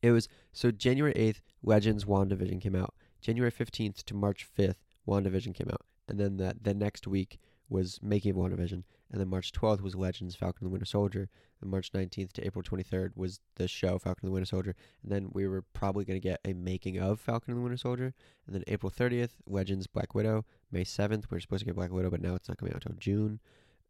it 0.00 0.12
was 0.12 0.28
so 0.52 0.70
January 0.70 1.12
eighth, 1.16 1.40
Legends 1.62 2.04
WandaVision 2.04 2.60
came 2.60 2.76
out. 2.76 2.94
January 3.20 3.50
fifteenth 3.50 4.04
to 4.06 4.14
March 4.14 4.44
fifth, 4.44 4.84
WandaVision 5.08 5.54
came 5.54 5.68
out, 5.72 5.84
and 6.08 6.20
then 6.20 6.36
that 6.36 6.62
the 6.62 6.72
next 6.72 7.08
week 7.08 7.40
was 7.70 7.98
Making 8.02 8.32
of 8.32 8.36
WandaVision, 8.36 8.82
and 9.10 9.20
then 9.20 9.28
March 9.28 9.52
twelfth 9.52 9.80
was 9.80 9.94
Legends 9.94 10.34
Falcon 10.34 10.64
and 10.64 10.66
the 10.66 10.72
Winter 10.72 10.84
Soldier, 10.86 11.28
and 11.60 11.70
March 11.70 11.90
nineteenth 11.94 12.32
to 12.34 12.44
April 12.44 12.62
twenty 12.62 12.82
third 12.82 13.12
was 13.16 13.40
the 13.54 13.68
show 13.68 13.98
Falcon 13.98 14.26
and 14.26 14.28
the 14.28 14.32
Winter 14.34 14.46
Soldier, 14.46 14.74
and 15.02 15.10
then 15.10 15.30
we 15.32 15.46
were 15.46 15.62
probably 15.72 16.04
gonna 16.04 16.18
get 16.18 16.40
a 16.44 16.52
making 16.52 16.98
of 16.98 17.20
Falcon 17.20 17.52
and 17.52 17.58
the 17.58 17.62
Winter 17.62 17.78
Soldier, 17.78 18.12
and 18.46 18.54
then 18.54 18.64
April 18.66 18.90
thirtieth, 18.90 19.36
Legends 19.46 19.86
Black 19.86 20.14
Widow, 20.14 20.44
May 20.70 20.84
7th. 20.84 21.30
We 21.30 21.36
are 21.36 21.40
supposed 21.40 21.60
to 21.60 21.66
get 21.66 21.76
Black 21.76 21.90
Widow, 21.92 22.10
but 22.10 22.20
now 22.20 22.34
it's 22.34 22.48
not 22.48 22.58
coming 22.58 22.74
out 22.74 22.84
until 22.84 22.98
June. 22.98 23.40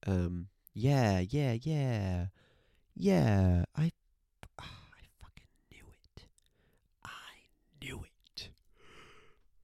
Um, 0.07 0.49
yeah, 0.75 1.21
yeah, 1.21 1.57
yeah. 1.61 2.27
Yeah, 2.95 3.65
I, 3.77 3.93
I 4.59 4.65
fucking 5.21 5.47
knew 5.71 5.85
it. 5.93 6.25
I 7.05 7.81
knew 7.83 8.05
it. 8.05 8.49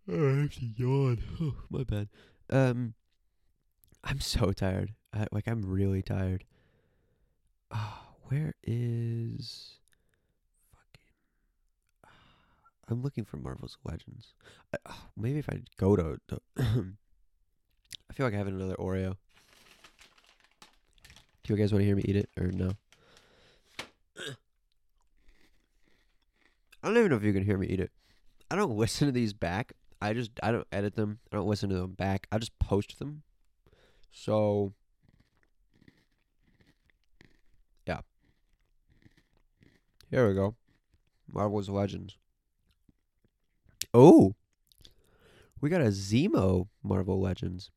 I 0.08 0.40
have 0.40 0.54
to 0.54 0.66
yawn. 0.76 1.18
Oh, 1.40 1.54
my 1.70 1.84
bad. 1.84 2.08
Um, 2.48 2.94
I'm 4.06 4.20
so 4.20 4.52
tired. 4.52 4.94
I, 5.12 5.26
like, 5.32 5.48
I'm 5.48 5.62
really 5.62 6.00
tired. 6.00 6.44
Ah, 7.72 8.04
where 8.28 8.54
is 8.62 9.78
fucking? 10.72 12.12
I'm 12.88 13.02
looking 13.02 13.24
for 13.24 13.36
Marvel's 13.36 13.76
Legends. 13.84 14.32
I, 14.72 14.78
oh, 14.88 15.08
maybe 15.16 15.40
if 15.40 15.48
I 15.48 15.60
go 15.76 15.96
to, 15.96 16.20
to 16.28 16.40
I 16.58 18.12
feel 18.12 18.26
like 18.26 18.34
I 18.34 18.38
have 18.38 18.46
another 18.46 18.76
Oreo. 18.76 19.16
Do 21.42 21.52
you 21.52 21.56
guys 21.56 21.72
want 21.72 21.82
to 21.82 21.86
hear 21.86 21.96
me 21.96 22.04
eat 22.04 22.16
it 22.16 22.30
or 22.38 22.52
no? 22.52 22.72
I 26.82 26.88
don't 26.88 26.96
even 26.98 27.10
know 27.10 27.16
if 27.16 27.24
you 27.24 27.32
can 27.32 27.44
hear 27.44 27.58
me 27.58 27.66
eat 27.66 27.80
it. 27.80 27.90
I 28.52 28.54
don't 28.54 28.70
listen 28.76 29.08
to 29.08 29.12
these 29.12 29.32
back. 29.32 29.72
I 30.00 30.12
just 30.12 30.30
I 30.42 30.52
don't 30.52 30.66
edit 30.70 30.94
them. 30.94 31.18
I 31.32 31.36
don't 31.36 31.48
listen 31.48 31.70
to 31.70 31.74
them 31.74 31.92
back. 31.92 32.28
I 32.30 32.38
just 32.38 32.56
post 32.60 33.00
them. 33.00 33.22
So 34.12 34.72
yeah. 37.86 38.00
Here 40.10 40.28
we 40.28 40.34
go. 40.34 40.54
Marvel's 41.30 41.68
Legends. 41.68 42.16
Oh. 43.92 44.34
We 45.60 45.70
got 45.70 45.80
a 45.80 45.86
Zemo 45.86 46.68
Marvel 46.82 47.20
Legends 47.20 47.70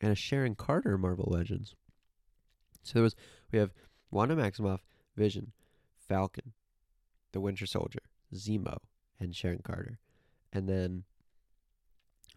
and 0.00 0.12
a 0.12 0.16
Sharon 0.16 0.54
Carter 0.54 0.96
Marvel 0.96 1.28
Legends. 1.30 1.74
So 2.82 2.94
there 2.94 3.02
was 3.02 3.14
we 3.52 3.58
have 3.58 3.72
Wanda 4.10 4.34
Maximoff, 4.34 4.80
Vision, 5.16 5.52
Falcon, 6.08 6.52
the 7.32 7.40
Winter 7.40 7.66
Soldier, 7.66 8.00
Zemo, 8.34 8.78
and 9.20 9.34
Sharon 9.36 9.60
Carter. 9.62 9.98
And 10.52 10.68
then 10.68 11.04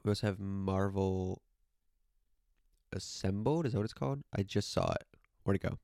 We 0.03 0.09
also 0.11 0.27
have 0.27 0.39
Marvel 0.39 1.41
Assembled. 2.93 3.65
Is 3.65 3.73
that 3.73 3.79
what 3.79 3.85
it's 3.85 3.93
called? 3.93 4.21
I 4.35 4.43
just 4.43 4.71
saw 4.71 4.91
it. 4.91 5.07
Where'd 5.43 5.55
it 5.55 5.67
go? 5.67 5.77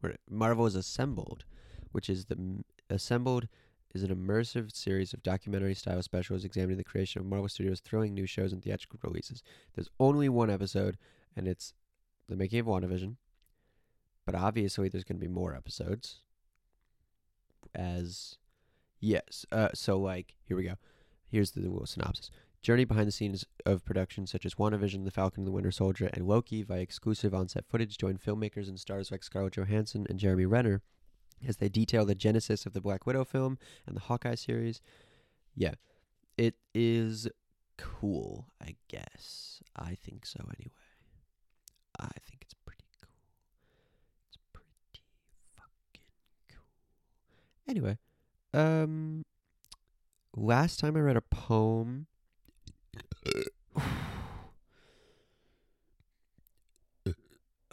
Where 0.00 0.16
Marvel 0.28 0.66
is 0.66 0.74
Assembled, 0.74 1.44
which 1.92 2.10
is 2.10 2.26
the 2.26 2.64
Assembled 2.90 3.48
is 3.94 4.02
an 4.02 4.14
immersive 4.14 4.74
series 4.74 5.12
of 5.12 5.22
documentary 5.22 5.74
style 5.74 6.02
specials 6.02 6.44
examining 6.44 6.78
the 6.78 6.84
creation 6.84 7.20
of 7.20 7.26
Marvel 7.26 7.48
Studios' 7.48 7.80
thrilling 7.80 8.14
new 8.14 8.26
shows 8.26 8.52
and 8.52 8.62
theatrical 8.62 8.98
releases. 9.02 9.42
There's 9.74 9.90
only 10.00 10.28
one 10.28 10.50
episode, 10.50 10.96
and 11.36 11.46
it's 11.46 11.74
the 12.28 12.36
making 12.36 12.60
of 12.60 12.66
WandaVision. 12.66 13.16
But 14.24 14.34
obviously, 14.34 14.88
there's 14.88 15.04
going 15.04 15.18
to 15.18 15.26
be 15.26 15.32
more 15.32 15.54
episodes. 15.54 16.20
As 17.74 18.36
yes, 19.00 19.44
uh, 19.52 19.70
so 19.74 19.98
like 19.98 20.34
here 20.44 20.56
we 20.56 20.64
go. 20.64 20.76
Here's 21.30 21.52
the 21.52 21.60
little 21.60 21.86
synopsis. 21.86 22.30
Journey 22.62 22.84
behind 22.84 23.08
the 23.08 23.12
scenes 23.12 23.44
of 23.66 23.84
productions 23.84 24.30
such 24.30 24.46
as 24.46 24.54
WandaVision, 24.54 25.04
The 25.04 25.10
Falcon 25.10 25.40
and 25.40 25.48
the 25.48 25.52
Winter 25.52 25.72
Soldier, 25.72 26.08
and 26.12 26.28
Loki 26.28 26.62
via 26.62 26.80
exclusive 26.80 27.34
on-set 27.34 27.66
footage 27.66 27.98
join 27.98 28.18
filmmakers 28.18 28.68
and 28.68 28.78
stars 28.78 29.10
like 29.10 29.24
Scarlett 29.24 29.54
Johansson 29.54 30.06
and 30.08 30.18
Jeremy 30.18 30.46
Renner 30.46 30.80
as 31.46 31.56
they 31.56 31.68
detail 31.68 32.04
the 32.04 32.14
genesis 32.14 32.64
of 32.64 32.72
the 32.72 32.80
Black 32.80 33.04
Widow 33.04 33.24
film 33.24 33.58
and 33.84 33.96
the 33.96 34.00
Hawkeye 34.02 34.36
series. 34.36 34.80
Yeah, 35.56 35.74
it 36.38 36.54
is 36.72 37.28
cool, 37.78 38.46
I 38.62 38.76
guess. 38.88 39.60
I 39.74 39.96
think 39.96 40.24
so 40.24 40.38
anyway. 40.56 40.72
I 41.98 42.08
think 42.24 42.42
it's 42.42 42.54
pretty 42.64 42.84
cool. 43.00 43.10
It's 44.28 44.38
pretty 44.52 45.02
fucking 45.56 46.06
cool. 46.48 46.64
Anyway, 47.68 47.98
um 48.54 49.24
last 50.34 50.78
time 50.80 50.96
I 50.96 51.00
read 51.00 51.16
a 51.16 51.20
poem 51.22 52.06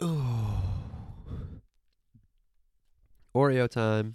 Oreo 3.34 3.68
time. 3.68 4.14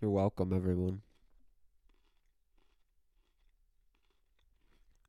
You're 0.00 0.10
welcome, 0.10 0.52
everyone. 0.52 1.02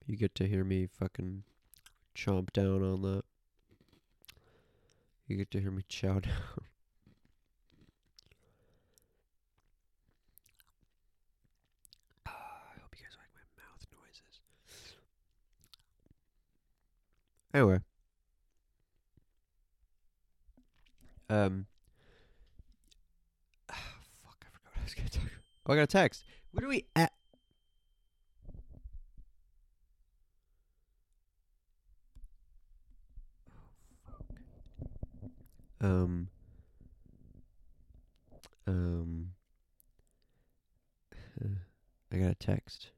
You 0.05 0.18
get 0.18 0.36
to 0.36 0.47
hear 0.47 0.64
me 0.66 0.88
fucking 0.88 1.43
chomp 2.14 2.51
down 2.51 2.84
on 2.84 3.01
that. 3.03 3.24
You 5.28 5.38
get 5.38 5.49
to 5.51 5.62
hear 5.62 5.72
me 5.72 5.84
chow 5.88 6.14
down. 6.20 6.34
I 12.26 12.30
hope 12.82 12.91
you 12.97 13.03
guys 13.03 13.16
like 13.16 13.32
my 13.34 13.47
mouth 13.55 13.88
noises. 13.95 14.41
Anyway. 17.54 17.80
Um. 21.30 21.66
fuck, 23.70 23.78
I 24.41 24.49
forgot 24.52 24.74
what 24.74 24.80
I 24.80 24.84
was 24.84 24.93
gonna 24.93 25.10
talk 25.10 25.24
about. 25.24 25.32
Oh, 25.66 25.74
I 25.74 25.76
got 25.76 25.84
a 25.84 25.88
text. 25.88 26.24
What 26.52 26.64
are 26.64 26.68
we 26.68 26.86
at? 26.95 27.12
Um. 35.82 36.30
Um. 38.68 39.32
I 42.14 42.18
got 42.18 42.32
a 42.32 42.36
text 42.36 42.91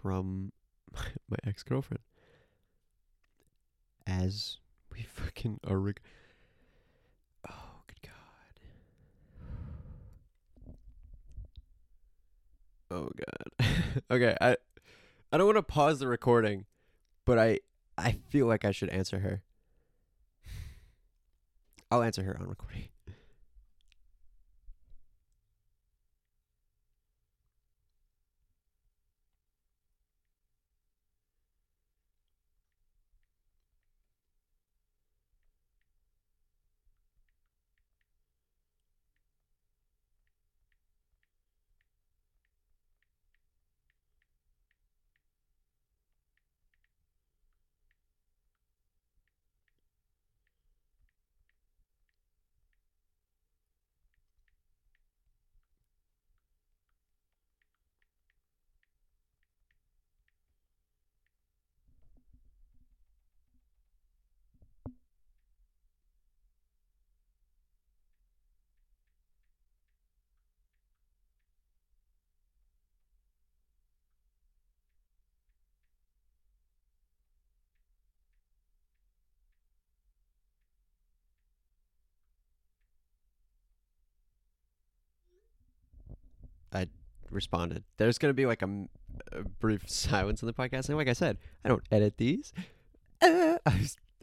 from 0.00 0.52
my, 0.94 1.04
my 1.28 1.36
ex 1.46 1.62
girlfriend. 1.62 2.00
As 4.06 4.58
we 4.92 5.02
fucking 5.14 5.60
are. 5.66 5.78
Rec- 5.78 6.02
oh, 7.48 7.82
good 7.86 8.02
God. 8.02 8.12
Oh 12.90 13.10
God. 13.16 13.68
okay, 14.10 14.36
I 14.40 14.56
I 15.32 15.38
don't 15.38 15.46
want 15.46 15.56
to 15.56 15.62
pause 15.62 15.98
the 15.98 16.08
recording, 16.08 16.66
but 17.24 17.38
I 17.38 17.60
I 17.96 18.18
feel 18.28 18.46
like 18.46 18.64
I 18.64 18.70
should 18.72 18.90
answer 18.90 19.20
her. 19.20 19.42
I'll 21.90 22.02
answer 22.02 22.22
her 22.24 22.36
on 22.38 22.48
recording. 22.48 22.88
I 86.74 86.88
responded. 87.30 87.84
There's 87.96 88.18
gonna 88.18 88.34
be 88.34 88.46
like 88.46 88.62
a 88.62 88.86
brief 89.60 89.82
silence 89.88 90.42
in 90.42 90.46
the 90.46 90.52
podcast, 90.52 90.88
and 90.88 90.98
like 90.98 91.08
I 91.08 91.12
said, 91.12 91.38
I 91.64 91.68
don't 91.68 91.84
edit 91.90 92.16
these. 92.16 92.52
Uh, 93.22 93.56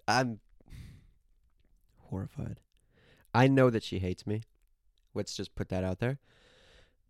I'm 0.08 0.40
horrified. 1.98 2.60
I 3.34 3.48
know 3.48 3.72
that 3.72 3.82
she 3.82 3.98
hates 3.98 4.28
me. 4.28 4.44
Let's 5.16 5.34
just 5.34 5.56
put 5.56 5.70
that 5.70 5.84
out 5.84 5.98
there. 5.98 6.20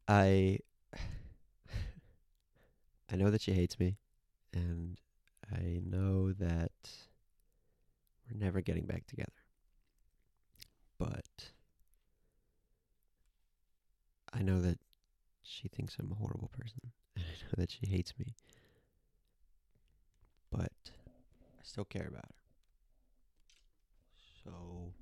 I 0.08 0.60
I 3.12 3.16
know 3.18 3.30
that 3.30 3.42
she 3.42 3.52
hates 3.52 3.78
me, 3.78 3.98
and 4.54 5.00
I 5.52 5.82
know 5.84 6.32
that 6.32 6.72
we're 8.30 8.40
never 8.40 8.62
getting 8.62 8.86
back 8.86 9.06
together. 9.06 9.34
But 10.98 11.52
I 14.32 14.44
know 14.44 14.62
that 14.62 14.80
she 15.52 15.68
thinks 15.68 15.98
I'm 16.00 16.12
a 16.12 16.16
horrible 16.16 16.50
person, 16.58 16.92
and 17.16 17.26
I 17.26 17.44
know 17.44 17.54
that 17.58 17.72
she 17.72 17.86
hates 17.88 18.14
me. 18.18 18.36
But 20.52 20.72
I 20.88 21.64
still 21.64 21.86
care 21.86 22.08
about 22.08 22.26
her. 22.26 22.36
So 24.44 24.94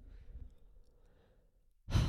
God, 1.91 2.02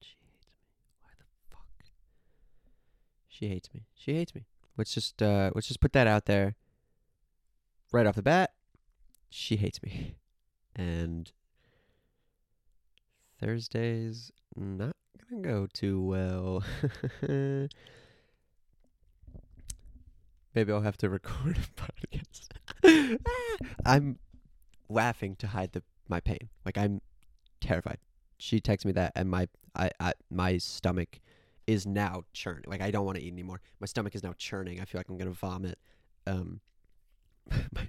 she 0.00 0.16
hates 0.26 0.46
me. 0.46 0.52
Why 1.02 1.10
the 1.18 1.24
fuck? 1.50 1.84
She 3.28 3.48
hates 3.48 3.72
me. 3.72 3.86
She 3.94 4.14
hates 4.14 4.34
me. 4.34 4.46
Let's 4.76 4.92
just 4.94 5.22
uh 5.22 5.50
let's 5.54 5.68
just 5.68 5.80
put 5.80 5.92
that 5.92 6.06
out 6.06 6.26
there. 6.26 6.56
Right 7.92 8.06
off 8.06 8.14
the 8.16 8.22
bat, 8.22 8.52
she 9.28 9.56
hates 9.56 9.82
me. 9.82 10.16
And 10.76 11.32
Thursday's 13.40 14.30
not 14.56 14.94
gonna 15.30 15.42
go 15.42 15.66
too 15.72 16.00
well. 16.02 16.62
Maybe 20.54 20.72
I'll 20.72 20.80
have 20.80 20.98
to 20.98 21.08
record 21.08 21.56
a 21.56 21.60
podcast. 22.84 23.18
I'm 23.86 24.18
laughing 24.88 25.36
to 25.36 25.46
hide 25.46 25.72
the 25.72 25.82
my 26.08 26.20
pain. 26.20 26.50
Like 26.66 26.76
I'm 26.76 27.00
terrified. 27.60 27.98
She 28.38 28.60
texted 28.60 28.86
me 28.86 28.92
that, 28.92 29.12
and 29.14 29.30
my 29.30 29.48
I, 29.74 29.90
I 29.98 30.12
my 30.30 30.58
stomach 30.58 31.20
is 31.66 31.86
now 31.86 32.24
churning. 32.32 32.64
Like 32.66 32.82
I 32.82 32.90
don't 32.90 33.06
want 33.06 33.16
to 33.16 33.24
eat 33.24 33.32
anymore. 33.32 33.60
My 33.80 33.86
stomach 33.86 34.14
is 34.14 34.22
now 34.22 34.34
churning. 34.36 34.80
I 34.80 34.84
feel 34.84 34.98
like 34.98 35.08
I'm 35.08 35.16
gonna 35.16 35.30
vomit. 35.30 35.78
Um, 36.26 36.60
my 37.50 37.88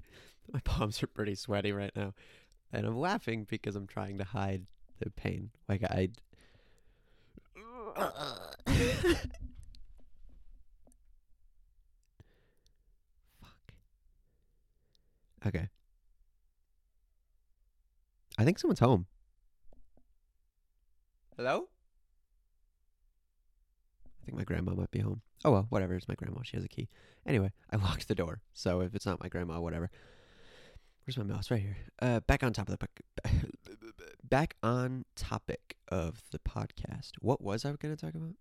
my 0.54 0.60
palms 0.64 1.02
are 1.04 1.08
pretty 1.08 1.36
sweaty 1.36 1.72
right 1.74 1.92
now. 1.96 2.14
and 2.72 2.86
I'm 2.86 2.98
laughing 2.98 3.46
because 3.50 3.76
I'm 3.76 3.88
trying 3.88 4.18
to 4.20 4.24
hide 4.24 4.66
the 5.02 5.12
pain. 5.12 5.50
Like 5.68 5.84
I. 5.84 6.10
Fuck. 7.96 8.68
Okay. 15.44 15.70
I 18.38 18.44
think 18.46 18.60
someone's 18.60 18.80
home. 18.80 19.08
Hello? 21.36 21.68
I 24.22 24.26
think 24.26 24.38
my 24.38 24.44
grandma 24.44 24.76
might 24.76 24.92
be 24.92 25.00
home. 25.00 25.22
Oh 25.44 25.52
well, 25.52 25.66
whatever. 25.70 25.96
It's 25.96 26.08
my 26.08 26.14
grandma. 26.16 26.42
She 26.44 26.58
has 26.58 26.64
a 26.64 26.70
key. 26.70 26.90
Anyway, 27.26 27.52
I 27.72 27.76
locked 27.78 28.08
the 28.08 28.16
door. 28.16 28.42
So 28.54 28.82
if 28.82 28.94
it's 28.94 29.06
not 29.06 29.22
my 29.22 29.30
grandma, 29.30 29.60
whatever. 29.60 29.90
Where's 31.06 31.18
my 31.18 31.24
mouse? 31.24 31.50
Right 31.50 31.62
here. 31.62 31.78
Uh, 32.00 32.20
back 32.22 32.44
on 32.44 32.54
top 32.54 32.70
of 32.70 32.78
the 32.78 32.88
back 34.24 34.56
on 34.62 35.04
topic 35.16 35.78
of 35.90 36.22
the 36.32 36.40
podcast. 36.40 37.12
What 37.20 37.42
was 37.42 37.66
I 37.66 37.72
going 37.74 37.96
to 37.96 38.06
talk 38.06 38.14
about? 38.14 38.36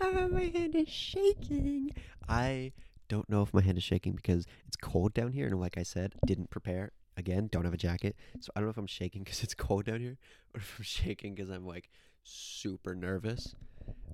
Ah, 0.00 0.28
my 0.30 0.44
hand 0.54 0.74
is 0.74 0.88
shaking. 0.88 1.90
I 2.28 2.72
don't 3.08 3.28
know 3.30 3.42
if 3.42 3.54
my 3.54 3.62
hand 3.62 3.78
is 3.78 3.84
shaking 3.84 4.12
because 4.12 4.46
it's 4.66 4.76
cold 4.76 5.14
down 5.14 5.32
here, 5.32 5.46
and 5.46 5.58
like 5.58 5.78
I 5.78 5.82
said, 5.82 6.14
didn't 6.26 6.50
prepare. 6.50 6.92
Again, 7.16 7.48
don't 7.50 7.64
have 7.64 7.74
a 7.74 7.78
jacket, 7.78 8.14
so 8.38 8.52
I 8.54 8.60
don't 8.60 8.66
know 8.66 8.70
if 8.70 8.76
I'm 8.76 8.86
shaking 8.86 9.24
because 9.24 9.42
it's 9.42 9.54
cold 9.54 9.86
down 9.86 10.00
here, 10.00 10.18
or 10.54 10.60
if 10.60 10.74
I'm 10.78 10.84
shaking 10.84 11.34
because 11.34 11.50
I'm 11.50 11.66
like 11.66 11.88
super 12.22 12.94
nervous. 12.94 13.54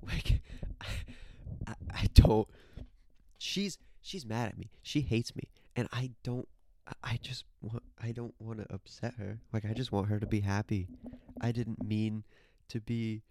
Like, 0.07 0.41
I, 1.67 1.75
I 1.91 2.07
don't. 2.15 2.49
She's 3.39 3.77
she's 4.05 4.27
mad 4.27 4.49
at 4.49 4.59
me. 4.59 4.71
She 4.83 5.01
hates 5.01 5.35
me, 5.35 5.49
and 5.75 5.89
I 5.93 6.13
don't. 6.23 6.47
I- 7.03 7.19
just 7.23 7.45
want. 7.63 7.83
I 8.01 8.13
don't 8.13 8.35
want 8.39 8.59
to 8.59 8.73
upset 8.73 9.15
her. 9.15 9.41
Like, 9.53 9.65
I 9.65 9.73
just 9.73 9.91
want 9.91 10.09
her 10.09 10.21
to 10.21 10.27
be 10.27 10.41
happy. 10.41 10.89
I 11.41 11.51
didn't 11.51 11.83
mean 11.83 12.25
to 12.69 12.81
be 12.81 13.23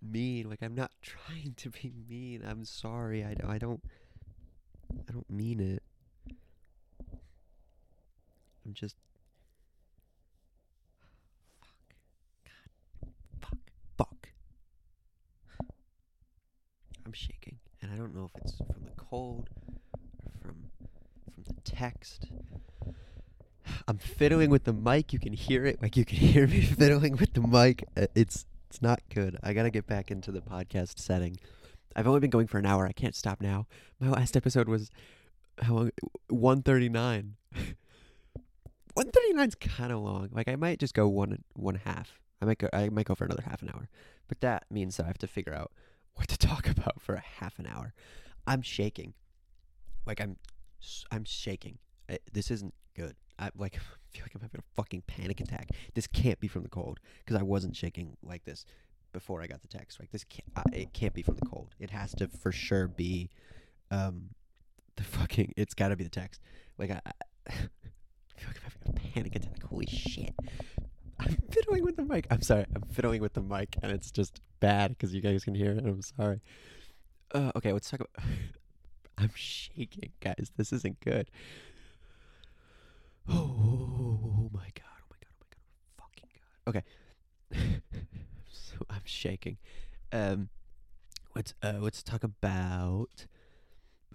mean. 0.00 0.48
Like, 0.48 0.62
I'm 0.62 0.76
not 0.76 0.92
trying 1.02 1.54
to 1.56 1.70
be 1.70 1.92
mean. 2.08 2.44
I'm 2.46 2.64
sorry. 2.64 3.24
I, 3.24 3.34
I 3.46 3.58
don't. 3.58 3.82
I 5.08 5.12
don't 5.12 5.28
mean 5.28 5.58
it. 5.58 5.82
I'm 8.64 8.72
just. 8.72 8.96
Fuck. 11.60 11.96
God. 12.44 13.08
Fuck. 13.40 13.58
Fuck. 13.98 14.28
I'm 17.04 17.12
shaking, 17.12 17.58
and 17.82 17.90
I 17.90 17.96
don't 17.96 18.14
know 18.14 18.30
if 18.32 18.40
it's 18.42 18.56
from 18.58 18.84
the 18.84 18.92
cold 18.96 19.50
from 21.34 21.44
the 21.44 21.60
text. 21.62 22.26
I'm 23.88 23.98
fiddling 23.98 24.50
with 24.50 24.64
the 24.64 24.72
mic. 24.72 25.12
You 25.12 25.18
can 25.18 25.32
hear 25.32 25.64
it. 25.66 25.80
Like 25.82 25.96
you 25.96 26.04
can 26.04 26.18
hear 26.32 26.46
me 26.46 26.60
fiddling 26.62 27.16
with 27.16 27.32
the 27.34 27.40
mic. 27.40 27.84
Uh, 27.96 28.06
It's 28.14 28.46
it's 28.68 28.82
not 28.82 29.00
good. 29.12 29.38
I 29.42 29.52
gotta 29.52 29.70
get 29.70 29.86
back 29.86 30.10
into 30.10 30.32
the 30.32 30.40
podcast 30.40 30.98
setting. 30.98 31.38
I've 31.96 32.06
only 32.06 32.20
been 32.20 32.30
going 32.30 32.46
for 32.48 32.58
an 32.58 32.66
hour. 32.66 32.86
I 32.86 32.92
can't 32.92 33.14
stop 33.14 33.40
now. 33.40 33.66
My 34.00 34.08
last 34.08 34.36
episode 34.36 34.68
was 34.68 34.90
how 35.62 35.74
long? 35.74 35.90
One 36.28 36.62
thirty 36.62 36.88
nine. 36.88 37.36
One 38.94 39.10
thirty 39.10 39.34
kind 39.56 39.92
of 39.92 40.00
long. 40.00 40.28
Like 40.32 40.46
I 40.48 40.54
might 40.56 40.78
just 40.78 40.94
go 40.94 41.08
one 41.08 41.42
one 41.54 41.80
half. 41.84 42.20
I 42.40 42.44
might 42.44 42.58
go. 42.58 42.68
I 42.72 42.88
might 42.90 43.06
go 43.06 43.14
for 43.16 43.24
another 43.24 43.42
half 43.44 43.60
an 43.62 43.70
hour. 43.74 43.88
But 44.28 44.40
that 44.40 44.66
means 44.70 44.96
that 44.96 45.04
I 45.04 45.06
have 45.08 45.18
to 45.18 45.26
figure 45.26 45.52
out 45.54 45.72
what 46.14 46.28
to 46.28 46.38
talk 46.38 46.68
about 46.78 47.00
for 47.00 47.14
a 47.16 47.20
half 47.40 47.58
an 47.58 47.66
hour. 47.66 47.92
I'm 48.46 48.62
shaking. 48.62 49.14
Like 50.06 50.20
I'm, 50.20 50.36
I'm 51.10 51.24
shaking. 51.24 51.78
I, 52.08 52.18
this 52.32 52.50
isn't 52.50 52.74
good. 52.94 53.16
I 53.38 53.50
like 53.56 53.74
feel 54.10 54.22
like 54.22 54.34
I'm 54.34 54.40
having 54.40 54.60
a 54.60 54.74
fucking 54.76 55.02
panic 55.06 55.40
attack. 55.40 55.68
This 55.94 56.06
can't 56.06 56.40
be 56.40 56.48
from 56.48 56.62
the 56.62 56.68
cold 56.68 57.00
because 57.24 57.38
I 57.38 57.42
wasn't 57.42 57.76
shaking 57.76 58.16
like 58.22 58.44
this 58.44 58.64
before 59.12 59.42
I 59.42 59.46
got 59.46 59.62
the 59.62 59.68
text. 59.68 60.00
Like 60.00 60.10
this, 60.10 60.24
can't, 60.24 60.48
uh, 60.56 60.62
it 60.72 60.92
can't 60.92 61.14
be 61.14 61.22
from 61.22 61.36
the 61.36 61.46
cold. 61.46 61.74
It 61.78 61.90
has 61.90 62.14
to 62.16 62.28
for 62.28 62.52
sure 62.52 62.88
be, 62.88 63.30
um, 63.90 64.30
the 64.96 65.04
fucking. 65.04 65.54
It's 65.56 65.74
got 65.74 65.88
to 65.88 65.96
be 65.96 66.04
the 66.04 66.10
text. 66.10 66.40
Like 66.78 66.90
I, 66.90 67.00
I 67.48 67.52
feel 67.52 68.48
like 68.48 68.56
I'm 68.56 68.72
having 68.72 68.88
a 68.88 69.12
panic 69.12 69.36
attack. 69.36 69.62
Holy 69.64 69.86
shit. 69.86 70.34
I'm 71.18 71.36
fiddling 71.50 71.84
with 71.84 71.96
the 71.96 72.04
mic. 72.04 72.26
I'm 72.30 72.42
sorry. 72.42 72.66
I'm 72.74 72.82
fiddling 72.82 73.22
with 73.22 73.34
the 73.34 73.42
mic, 73.42 73.76
and 73.82 73.92
it's 73.92 74.10
just 74.10 74.40
bad 74.60 74.90
because 74.90 75.14
you 75.14 75.20
guys 75.20 75.44
can 75.44 75.54
hear 75.54 75.72
it. 75.72 75.84
I'm 75.84 76.02
sorry. 76.02 76.40
Uh, 77.32 77.52
okay, 77.56 77.72
let's 77.72 77.90
talk 77.90 78.00
about. 78.00 78.28
I'm 79.18 79.30
shaking, 79.34 80.12
guys. 80.20 80.50
This 80.56 80.72
isn't 80.72 81.00
good. 81.00 81.30
Oh, 83.28 84.50
my 84.52 84.66
god! 84.74 84.98
Oh 85.00 85.06
my 85.10 85.16
god! 85.20 85.30
Oh 85.30 85.40
my 85.40 85.46
god! 85.50 85.62
Fucking 85.98 86.28
god! 86.34 86.68
Okay. 86.68 86.82
so 88.50 88.76
I'm 88.90 89.02
shaking. 89.04 89.58
Um, 90.12 90.48
let's 91.34 91.54
uh 91.62 91.74
let's 91.78 92.02
talk 92.02 92.24
about. 92.24 93.26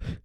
Fuck! 0.00 0.16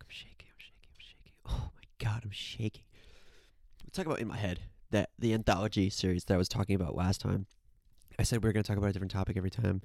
I'm 0.00 0.08
shaking. 0.08 0.48
I'm 0.48 0.58
shaking. 0.58 0.88
I'm 0.88 0.98
shaking. 0.98 1.32
Oh 1.46 1.70
my 1.74 1.82
god! 1.98 2.22
I'm 2.24 2.30
shaking. 2.30 2.84
Let's 3.84 3.96
talk 3.96 4.06
about 4.06 4.20
in 4.20 4.28
my 4.28 4.36
head 4.38 4.60
that 4.90 5.10
the 5.18 5.34
anthology 5.34 5.90
series 5.90 6.24
that 6.24 6.34
I 6.34 6.38
was 6.38 6.48
talking 6.48 6.74
about 6.74 6.94
last 6.96 7.20
time. 7.20 7.46
I 8.18 8.24
said 8.24 8.42
we 8.42 8.48
were 8.48 8.52
going 8.52 8.64
to 8.64 8.68
talk 8.68 8.78
about 8.78 8.90
a 8.90 8.92
different 8.92 9.12
topic 9.12 9.36
every 9.36 9.50
time, 9.50 9.82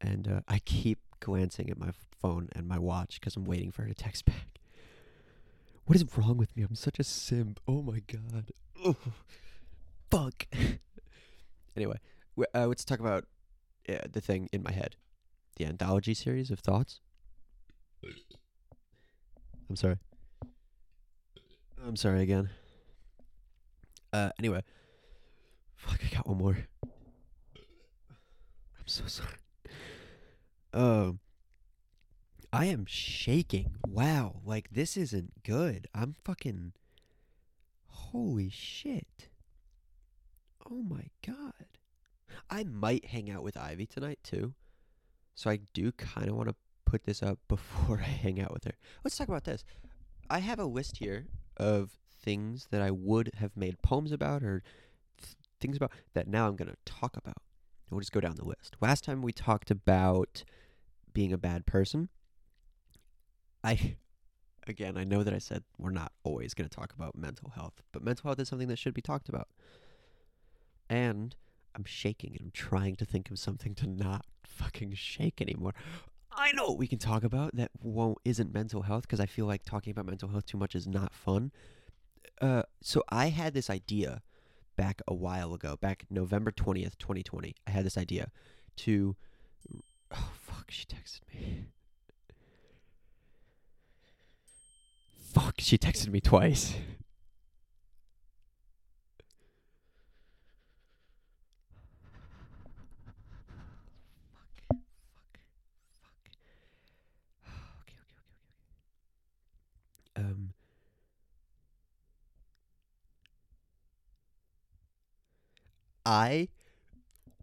and 0.00 0.28
uh, 0.28 0.40
I 0.48 0.58
keep 0.60 0.98
glancing 1.20 1.70
at 1.70 1.78
my 1.78 1.90
phone 2.20 2.48
and 2.52 2.66
my 2.66 2.78
watch 2.78 3.20
because 3.20 3.36
I'm 3.36 3.44
waiting 3.44 3.70
for 3.70 3.82
her 3.82 3.88
to 3.88 3.94
text 3.94 4.24
back. 4.26 4.58
What 5.86 5.96
is 5.96 6.04
wrong 6.16 6.36
with 6.36 6.56
me? 6.56 6.64
I'm 6.64 6.74
such 6.74 6.98
a 6.98 7.04
simp. 7.04 7.60
Oh 7.68 7.82
my 7.82 8.00
god. 8.00 8.50
Oh, 8.84 8.96
fuck. 10.10 10.46
anyway, 11.76 11.98
uh, 12.54 12.66
let's 12.66 12.84
talk 12.84 12.98
about 12.98 13.24
uh, 13.88 13.98
the 14.10 14.20
thing 14.20 14.48
in 14.52 14.62
my 14.62 14.72
head, 14.72 14.96
the 15.56 15.64
anthology 15.64 16.14
series 16.14 16.50
of 16.50 16.58
thoughts. 16.58 17.00
I'm 19.68 19.76
sorry. 19.76 19.98
I'm 21.86 21.96
sorry 21.96 22.22
again. 22.22 22.50
Uh, 24.12 24.30
anyway. 24.38 24.62
Fuck, 25.76 26.00
I 26.04 26.14
got 26.14 26.26
one 26.26 26.38
more. 26.38 26.58
I'm 28.78 28.86
so 28.86 29.06
sorry. 29.06 29.36
Um, 30.76 31.20
I 32.52 32.66
am 32.66 32.84
shaking. 32.86 33.76
Wow, 33.88 34.42
like 34.44 34.68
this 34.70 34.98
isn't 34.98 35.42
good. 35.42 35.88
I'm 35.94 36.14
fucking. 36.22 36.72
Holy 37.86 38.50
shit. 38.50 39.28
Oh 40.70 40.82
my 40.82 41.08
god. 41.26 41.78
I 42.50 42.64
might 42.64 43.06
hang 43.06 43.30
out 43.30 43.42
with 43.42 43.56
Ivy 43.56 43.86
tonight 43.86 44.18
too. 44.22 44.52
So 45.34 45.48
I 45.48 45.60
do 45.72 45.92
kind 45.92 46.28
of 46.28 46.36
want 46.36 46.50
to 46.50 46.54
put 46.84 47.04
this 47.04 47.22
up 47.22 47.38
before 47.48 48.00
I 48.00 48.10
hang 48.10 48.38
out 48.38 48.52
with 48.52 48.64
her. 48.64 48.74
Let's 49.02 49.16
talk 49.16 49.28
about 49.28 49.44
this. 49.44 49.64
I 50.28 50.40
have 50.40 50.58
a 50.58 50.66
list 50.66 50.98
here 50.98 51.26
of 51.56 51.92
things 52.22 52.68
that 52.70 52.82
I 52.82 52.90
would 52.90 53.30
have 53.38 53.56
made 53.56 53.80
poems 53.80 54.12
about 54.12 54.42
or 54.42 54.62
th- 55.22 55.36
things 55.58 55.78
about 55.78 55.92
that 56.12 56.28
now 56.28 56.48
I'm 56.48 56.56
going 56.56 56.70
to 56.70 56.76
talk 56.84 57.16
about. 57.16 57.38
We'll 57.90 58.00
just 58.00 58.12
go 58.12 58.20
down 58.20 58.34
the 58.36 58.44
list. 58.44 58.76
Last 58.80 59.04
time 59.04 59.22
we 59.22 59.32
talked 59.32 59.70
about 59.70 60.44
being 61.16 61.32
a 61.32 61.38
bad 61.38 61.64
person. 61.64 62.10
I, 63.64 63.96
again, 64.66 64.98
I 64.98 65.04
know 65.04 65.22
that 65.22 65.32
I 65.32 65.38
said 65.38 65.64
we're 65.78 65.88
not 65.88 66.12
always 66.24 66.52
going 66.52 66.68
to 66.68 66.76
talk 66.76 66.92
about 66.92 67.16
mental 67.16 67.48
health, 67.54 67.80
but 67.90 68.04
mental 68.04 68.28
health 68.28 68.38
is 68.38 68.50
something 68.50 68.68
that 68.68 68.78
should 68.78 68.92
be 68.92 69.00
talked 69.00 69.30
about. 69.30 69.48
And 70.90 71.34
I'm 71.74 71.86
shaking 71.86 72.32
and 72.32 72.42
I'm 72.42 72.50
trying 72.50 72.96
to 72.96 73.06
think 73.06 73.30
of 73.30 73.38
something 73.38 73.74
to 73.76 73.86
not 73.86 74.26
fucking 74.44 74.92
shake 74.92 75.40
anymore. 75.40 75.72
I 76.30 76.52
know 76.52 76.72
we 76.72 76.86
can 76.86 76.98
talk 76.98 77.24
about 77.24 77.56
that 77.56 77.70
won't 77.80 78.18
isn't 78.26 78.52
mental 78.52 78.82
health 78.82 79.04
because 79.04 79.20
I 79.20 79.24
feel 79.24 79.46
like 79.46 79.64
talking 79.64 79.92
about 79.92 80.04
mental 80.04 80.28
health 80.28 80.44
too 80.44 80.58
much 80.58 80.74
is 80.74 80.86
not 80.86 81.14
fun. 81.14 81.50
Uh, 82.42 82.64
so 82.82 83.02
I 83.08 83.30
had 83.30 83.54
this 83.54 83.70
idea 83.70 84.20
back 84.76 85.00
a 85.08 85.14
while 85.14 85.54
ago, 85.54 85.78
back 85.80 86.04
November 86.10 86.50
twentieth, 86.50 86.98
twenty 86.98 87.22
twenty. 87.22 87.54
I 87.66 87.70
had 87.70 87.86
this 87.86 87.96
idea 87.96 88.30
to. 88.84 89.16
Oh 90.12 90.30
fuck! 90.66 90.70
She 90.70 90.84
texted 90.86 91.20
me. 91.32 91.66
Fuck! 95.32 95.54
She 95.58 95.78
texted 95.78 96.08
me 96.08 96.20
twice. 96.20 96.72
fuck! 96.72 96.78
Fuck! 104.28 104.76
Fuck! 105.88 106.26
okay, 107.82 108.00
okay, 108.02 108.10
okay, 108.20 108.34
okay. 110.16 110.30
Um. 110.30 110.52
I 116.04 116.48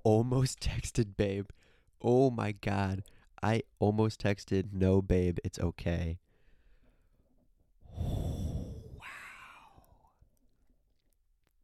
almost 0.04 0.60
texted 0.62 1.16
babe. 1.18 1.50
Oh 2.02 2.30
my 2.30 2.52
god. 2.54 3.04
I 3.44 3.64
almost 3.80 4.24
texted, 4.24 4.70
no, 4.72 5.02
babe, 5.02 5.38
it's 5.44 5.60
okay. 5.60 6.18
Wow. 7.94 9.04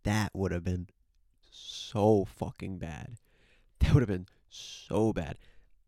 That 0.03 0.31
would 0.33 0.51
have 0.51 0.65
been 0.65 0.89
so 1.49 2.25
fucking 2.25 2.79
bad. 2.79 3.15
That 3.79 3.93
would 3.93 4.01
have 4.01 4.09
been 4.09 4.27
so 4.49 5.13
bad. 5.13 5.37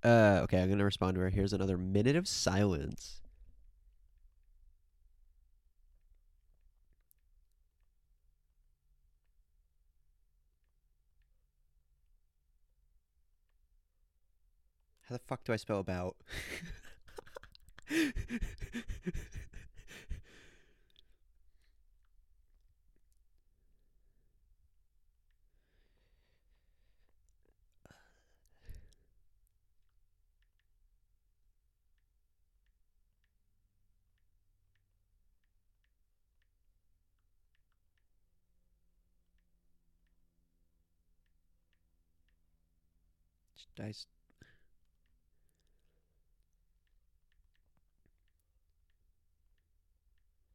Uh, 0.02 0.40
okay, 0.44 0.62
I'm 0.62 0.70
going 0.70 0.80
to 0.80 0.86
respond 0.86 1.16
to 1.16 1.22
her. 1.22 1.30
Here's 1.30 1.52
another 1.52 1.78
minute 1.78 2.16
of 2.16 2.28
silence. 2.28 3.21
How 15.12 15.18
the 15.18 15.24
fuck 15.28 15.44
do 15.44 15.52
I 15.52 15.58
spell 15.58 15.80
about? 15.80 16.16
I 43.78 43.94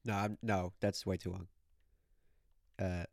No, 0.07 0.14
I'm, 0.14 0.38
no, 0.42 0.72
that's 0.80 1.04
way 1.04 1.16
too 1.18 1.32
long. 1.32 1.48
Uh, 2.78 2.84
how 2.84 3.07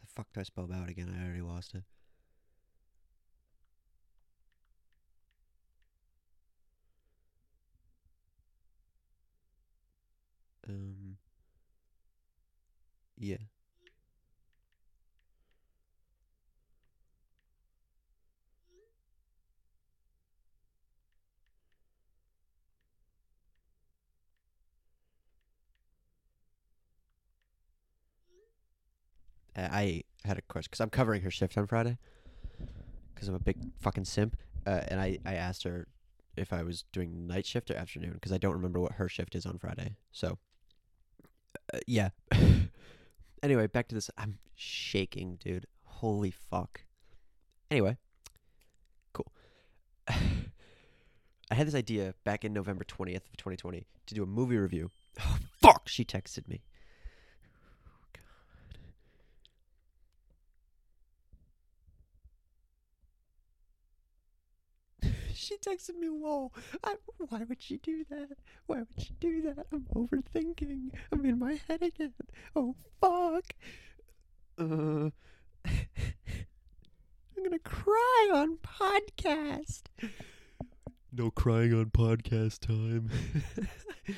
the 0.00 0.06
fuck 0.06 0.32
do 0.32 0.40
I 0.40 0.44
spell 0.44 0.64
about 0.64 0.88
again? 0.88 1.14
I 1.18 1.24
already 1.24 1.42
lost 1.42 1.74
it. 1.74 1.84
Um. 10.68 11.16
Yeah. 13.18 13.38
I 29.56 30.02
had 30.24 30.38
a 30.38 30.42
question 30.42 30.68
because 30.70 30.80
I'm 30.80 30.90
covering 30.90 31.22
her 31.22 31.30
shift 31.30 31.56
on 31.56 31.66
Friday 31.66 31.98
because 33.14 33.28
I'm 33.28 33.34
a 33.34 33.40
big 33.40 33.56
fucking 33.80 34.04
simp. 34.04 34.36
Uh, 34.66 34.82
and 34.88 35.00
I, 35.00 35.18
I 35.24 35.34
asked 35.34 35.62
her 35.62 35.86
if 36.36 36.52
I 36.52 36.62
was 36.62 36.84
doing 36.92 37.26
night 37.26 37.46
shift 37.46 37.70
or 37.70 37.76
afternoon 37.76 38.12
because 38.14 38.32
I 38.32 38.38
don't 38.38 38.52
remember 38.52 38.80
what 38.80 38.92
her 38.92 39.08
shift 39.08 39.34
is 39.34 39.46
on 39.46 39.58
Friday. 39.58 39.96
So, 40.12 40.38
uh, 41.72 41.78
yeah. 41.86 42.10
anyway, 43.42 43.66
back 43.66 43.88
to 43.88 43.94
this. 43.94 44.10
I'm 44.18 44.38
shaking, 44.54 45.38
dude. 45.42 45.66
Holy 45.84 46.30
fuck. 46.30 46.82
Anyway, 47.70 47.96
cool. 49.12 49.32
I 50.08 51.54
had 51.54 51.66
this 51.66 51.74
idea 51.74 52.14
back 52.24 52.44
in 52.44 52.52
November 52.52 52.84
20th 52.84 53.16
of 53.16 53.36
2020 53.36 53.86
to 54.06 54.14
do 54.14 54.22
a 54.22 54.26
movie 54.26 54.56
review. 54.56 54.90
Oh, 55.20 55.38
fuck, 55.60 55.88
she 55.88 56.04
texted 56.04 56.48
me. 56.48 56.62
She 65.46 65.56
texted 65.58 65.96
me, 65.96 66.08
"Whoa! 66.08 66.50
I, 66.82 66.96
why 67.28 67.44
would 67.44 67.62
she 67.62 67.76
do 67.76 68.04
that? 68.10 68.36
Why 68.66 68.78
would 68.78 68.98
she 68.98 69.14
do 69.20 69.42
that? 69.42 69.66
I'm 69.72 69.86
overthinking. 69.94 70.90
I'm 71.12 71.24
in 71.24 71.38
my 71.38 71.60
head 71.68 71.82
again. 71.82 72.14
Oh 72.56 72.74
fuck! 73.00 73.44
Uh, 74.58 75.10
I'm 75.64 77.44
gonna 77.44 77.60
cry 77.60 78.30
on 78.34 78.56
podcast. 78.58 79.82
No 81.12 81.30
crying 81.30 81.72
on 81.72 81.86
podcast 81.86 82.58
time. 82.58 83.08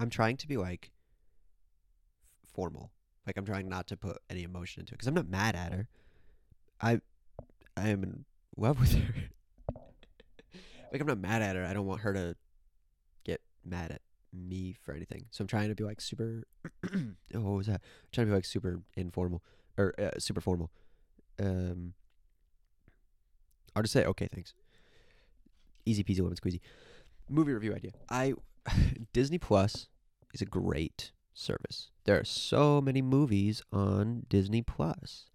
I'm 0.00 0.10
trying 0.10 0.36
to 0.38 0.48
be 0.48 0.56
like 0.56 0.90
formal. 2.44 2.90
Like 3.28 3.36
I'm 3.36 3.44
trying 3.44 3.68
not 3.68 3.86
to 3.88 3.96
put 3.98 4.16
any 4.30 4.42
emotion 4.42 4.80
into 4.80 4.94
it 4.94 4.96
because 4.96 5.06
I'm 5.06 5.12
not 5.12 5.28
mad 5.28 5.54
at 5.54 5.70
her. 5.74 5.86
I 6.80 7.02
I 7.76 7.88
am 7.88 8.02
in 8.02 8.24
love 8.56 8.80
with 8.80 8.92
her. 8.94 9.14
like 10.90 11.02
I'm 11.02 11.06
not 11.06 11.18
mad 11.18 11.42
at 11.42 11.54
her. 11.54 11.66
I 11.66 11.74
don't 11.74 11.84
want 11.84 12.00
her 12.00 12.14
to 12.14 12.36
get 13.24 13.42
mad 13.66 13.90
at 13.90 14.00
me 14.32 14.74
for 14.82 14.94
anything. 14.94 15.26
So 15.30 15.42
I'm 15.42 15.46
trying 15.46 15.68
to 15.68 15.74
be 15.74 15.84
like 15.84 16.00
super. 16.00 16.44
oh, 16.94 17.00
what 17.32 17.50
was 17.50 17.66
that? 17.66 17.82
I'm 17.82 18.08
trying 18.12 18.28
to 18.28 18.30
be 18.30 18.36
like 18.36 18.46
super 18.46 18.80
informal 18.96 19.42
or 19.76 19.92
uh, 20.00 20.18
super 20.18 20.40
formal. 20.40 20.70
Um, 21.38 21.92
I'll 23.76 23.82
just 23.82 23.92
say 23.92 24.06
okay, 24.06 24.26
thanks. 24.32 24.54
Easy 25.84 26.02
peasy 26.02 26.20
lemon 26.20 26.36
squeezy. 26.36 26.60
Movie 27.28 27.52
review 27.52 27.74
idea. 27.74 27.90
I 28.08 28.32
Disney 29.12 29.36
Plus 29.36 29.88
is 30.32 30.40
a 30.40 30.46
great 30.46 31.12
service. 31.38 31.90
There 32.04 32.18
are 32.18 32.24
so 32.24 32.80
many 32.80 33.02
movies 33.02 33.62
on 33.72 34.26
Disney 34.28 34.62
Plus 34.62 35.26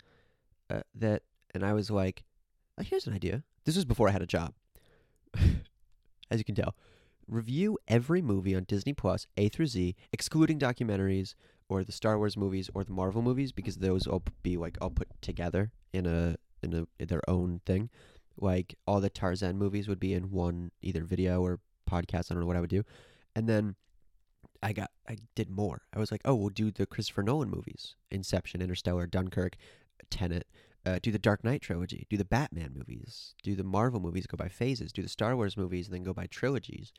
uh, 0.69 0.81
that, 0.95 1.23
and 1.53 1.65
I 1.65 1.73
was 1.73 1.89
like, 1.89 2.23
"Uh, 2.77 2.83
here's 2.83 3.07
an 3.07 3.13
idea. 3.13 3.43
This 3.65 3.75
was 3.75 3.85
before 3.85 4.09
I 4.09 4.11
had 4.11 4.21
a 4.21 4.27
job, 4.27 4.53
as 6.31 6.39
you 6.39 6.43
can 6.43 6.55
tell. 6.55 6.75
Review 7.27 7.77
every 7.87 8.21
movie 8.21 8.55
on 8.55 8.65
Disney 8.65 8.93
Plus, 8.93 9.27
A 9.37 9.47
through 9.47 9.67
Z, 9.67 9.95
excluding 10.11 10.59
documentaries 10.59 11.35
or 11.69 11.83
the 11.83 11.93
Star 11.93 12.17
Wars 12.17 12.35
movies 12.35 12.69
or 12.73 12.83
the 12.83 12.91
Marvel 12.91 13.21
movies, 13.21 13.51
because 13.53 13.77
those 13.77 14.07
will 14.07 14.23
be 14.41 14.57
like 14.57 14.77
all 14.81 14.89
put 14.89 15.07
together 15.21 15.71
in 15.93 16.05
a 16.05 16.35
in 16.61 16.73
a 16.73 16.85
in 16.99 17.07
their 17.07 17.27
own 17.29 17.61
thing. 17.65 17.89
Like 18.37 18.75
all 18.85 18.99
the 18.99 19.09
Tarzan 19.09 19.57
movies 19.57 19.87
would 19.87 19.99
be 19.99 20.13
in 20.13 20.31
one 20.31 20.71
either 20.81 21.03
video 21.03 21.41
or 21.41 21.59
podcast. 21.89 22.29
I 22.29 22.33
don't 22.33 22.41
know 22.41 22.47
what 22.47 22.57
I 22.57 22.61
would 22.61 22.69
do, 22.69 22.83
and 23.35 23.47
then 23.47 23.75
I 24.63 24.73
got 24.73 24.91
I 25.07 25.17
did 25.35 25.49
more. 25.49 25.81
I 25.93 25.99
was 25.99 26.11
like, 26.11 26.21
oh, 26.25 26.33
we'll 26.33 26.49
do 26.49 26.71
the 26.71 26.85
Christopher 26.85 27.21
Nolan 27.21 27.49
movies: 27.49 27.95
Inception, 28.09 28.61
Interstellar, 28.61 29.05
Dunkirk, 29.05 29.57
Tenet. 30.09 30.47
Uh, 30.85 30.99
do 31.01 31.11
the 31.11 31.19
Dark 31.19 31.43
Knight 31.43 31.61
trilogy. 31.61 32.07
Do 32.09 32.17
the 32.17 32.25
Batman 32.25 32.71
movies. 32.75 33.35
Do 33.43 33.55
the 33.55 33.63
Marvel 33.63 33.99
movies. 34.01 34.27
Go 34.27 34.35
by 34.35 34.49
phases. 34.49 34.91
Do 34.91 35.01
the 35.01 35.09
Star 35.09 35.35
Wars 35.35 35.55
movies 35.55 35.87
and 35.87 35.95
then 35.95 36.03
go 36.03 36.13
by 36.13 36.27
trilogies. 36.27 36.91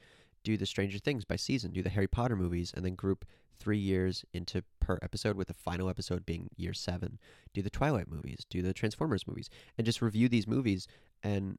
Do 0.43 0.57
the 0.57 0.67
Stranger 0.67 0.99
Things 0.99 1.25
by 1.25 1.37
season. 1.37 1.73
Do 1.73 1.83
the 1.83 1.91
Harry 1.91 2.07
Potter 2.07 2.37
movies 2.37 2.73
and 2.75 2.85
then 2.85 2.95
group 2.95 3.27
three 3.59 3.79
years 3.79 4.25
into 4.33 4.63
per 4.81 4.99
episode, 5.03 5.37
with 5.37 5.49
the 5.49 5.55
final 5.55 5.89
episode 5.89 6.27
being 6.27 6.49
year 6.57 6.73
seven. 6.73 7.19
Do 7.53 7.63
the 7.63 7.71
Twilight 7.71 8.11
movies. 8.11 8.47
Do 8.49 8.63
the 8.63 8.75
Transformers 8.75 9.27
movies, 9.27 9.49
and 9.77 9.85
just 9.85 10.03
review 10.03 10.29
these 10.29 10.47
movies. 10.47 10.87
And 11.23 11.59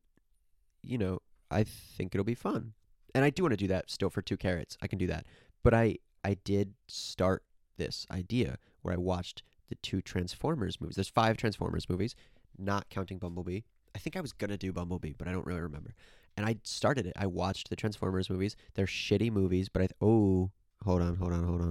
you 0.84 0.98
know, 0.98 1.20
I 1.50 1.64
think 1.64 2.14
it'll 2.14 2.26
be 2.26 2.36
fun. 2.36 2.74
And 3.14 3.24
I 3.24 3.30
do 3.30 3.44
want 3.44 3.54
to 3.54 3.58
do 3.58 3.68
that 3.68 3.90
still 3.90 4.10
for 4.10 4.22
two 4.22 4.38
carrots. 4.38 4.78
I 4.82 4.88
can 4.88 5.00
do 5.00 5.08
that. 5.08 5.26
But 5.66 5.74
I 5.74 5.98
I 6.24 6.36
did 6.44 6.76
start 6.88 7.44
this 7.78 8.06
idea 8.12 8.60
where 8.84 8.94
I 8.94 8.98
watched 8.98 9.42
the 9.68 9.74
two 9.74 10.00
Transformers 10.00 10.80
movies. 10.80 10.96
There's 10.96 11.10
five 11.10 11.38
Transformers 11.38 11.90
movies, 11.90 12.14
not 12.56 12.88
counting 12.92 13.18
Bumblebee. 13.18 13.62
I 13.96 13.98
think 13.98 14.16
I 14.16 14.22
was 14.22 14.32
gonna 14.32 14.60
do 14.60 14.72
Bumblebee, 14.72 15.14
but 15.18 15.28
I 15.28 15.32
don't 15.32 15.48
really 15.48 15.62
remember. 15.62 15.96
And 16.38 16.46
I 16.46 16.58
started 16.62 17.08
it. 17.08 17.14
I 17.18 17.26
watched 17.26 17.72
the 17.72 17.76
Transformers 17.76 18.30
movies. 18.30 18.56
They're 18.76 18.86
shitty 18.86 19.32
movies, 19.32 19.68
but 19.68 19.82
I 19.82 19.88
th- 19.88 19.98
oh, 20.02 20.52
hold 20.84 21.02
on, 21.02 21.16
hold 21.16 21.34
on, 21.34 21.44
hold 21.48 21.62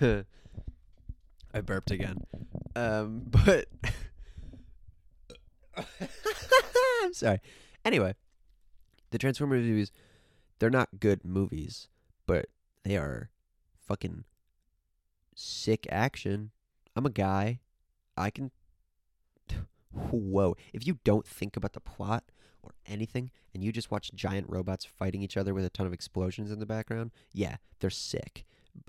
on. 0.00 0.24
I 1.54 1.60
burped 1.60 1.92
again. 1.92 2.18
Um, 2.74 3.22
but 3.30 3.66
I'm 7.02 7.12
sorry. 7.14 7.40
Anyway, 7.84 8.14
the 9.10 9.18
Transformers 9.18 9.64
movies, 9.64 9.92
they're 10.58 10.70
not 10.70 11.00
good 11.00 11.24
movies, 11.24 11.88
but 12.26 12.46
they 12.84 12.96
are 12.96 13.30
fucking 13.86 14.24
sick 15.34 15.86
action. 15.90 16.50
I'm 16.94 17.06
a 17.06 17.10
guy. 17.10 17.60
I 18.16 18.30
can. 18.30 18.50
Whoa. 19.92 20.56
If 20.72 20.86
you 20.86 20.98
don't 21.04 21.26
think 21.26 21.56
about 21.56 21.72
the 21.74 21.80
plot 21.80 22.24
or 22.62 22.72
anything 22.86 23.30
and 23.54 23.62
you 23.62 23.72
just 23.72 23.90
watch 23.90 24.10
giant 24.14 24.46
robots 24.48 24.84
fighting 24.84 25.22
each 25.22 25.36
other 25.36 25.54
with 25.54 25.64
a 25.64 25.70
ton 25.70 25.86
of 25.86 25.92
explosions 25.92 26.50
in 26.50 26.58
the 26.58 26.66
background, 26.66 27.12
yeah, 27.32 27.56
they're 27.80 27.90
sick. 27.90 28.44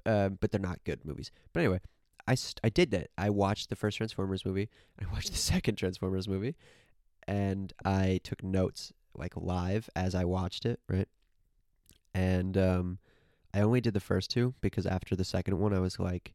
uh, 0.06 0.30
but 0.30 0.52
they're 0.52 0.60
not 0.60 0.84
good 0.86 1.06
movies. 1.06 1.32
But 1.54 1.62
anyway, 1.62 1.80
I 2.28 2.36
st- 2.36 2.60
I 2.64 2.70
did 2.70 2.92
that. 2.92 3.10
I 3.18 3.30
watched 3.30 3.70
the 3.70 3.76
first 3.76 3.98
Transformers 3.98 4.46
movie. 4.46 4.70
I 5.02 5.06
watched 5.12 5.32
the 5.32 5.38
second 5.54 5.76
Transformers 5.76 6.28
movie, 6.28 6.56
and 7.28 7.74
I 7.86 8.20
took 8.24 8.44
notes 8.44 8.94
like 9.16 9.34
live 9.36 9.90
as 9.96 10.14
I 10.14 10.26
watched 10.26 10.66
it. 10.66 10.80
Right, 10.90 11.08
and 12.14 12.58
um, 12.58 13.00
I 13.54 13.62
only 13.62 13.82
did 13.82 13.94
the 13.94 14.00
first 14.00 14.30
two 14.30 14.54
because 14.62 14.86
after 14.86 15.16
the 15.16 15.24
second 15.26 15.58
one, 15.60 15.74
I 15.74 15.80
was 15.80 16.00
like, 16.00 16.34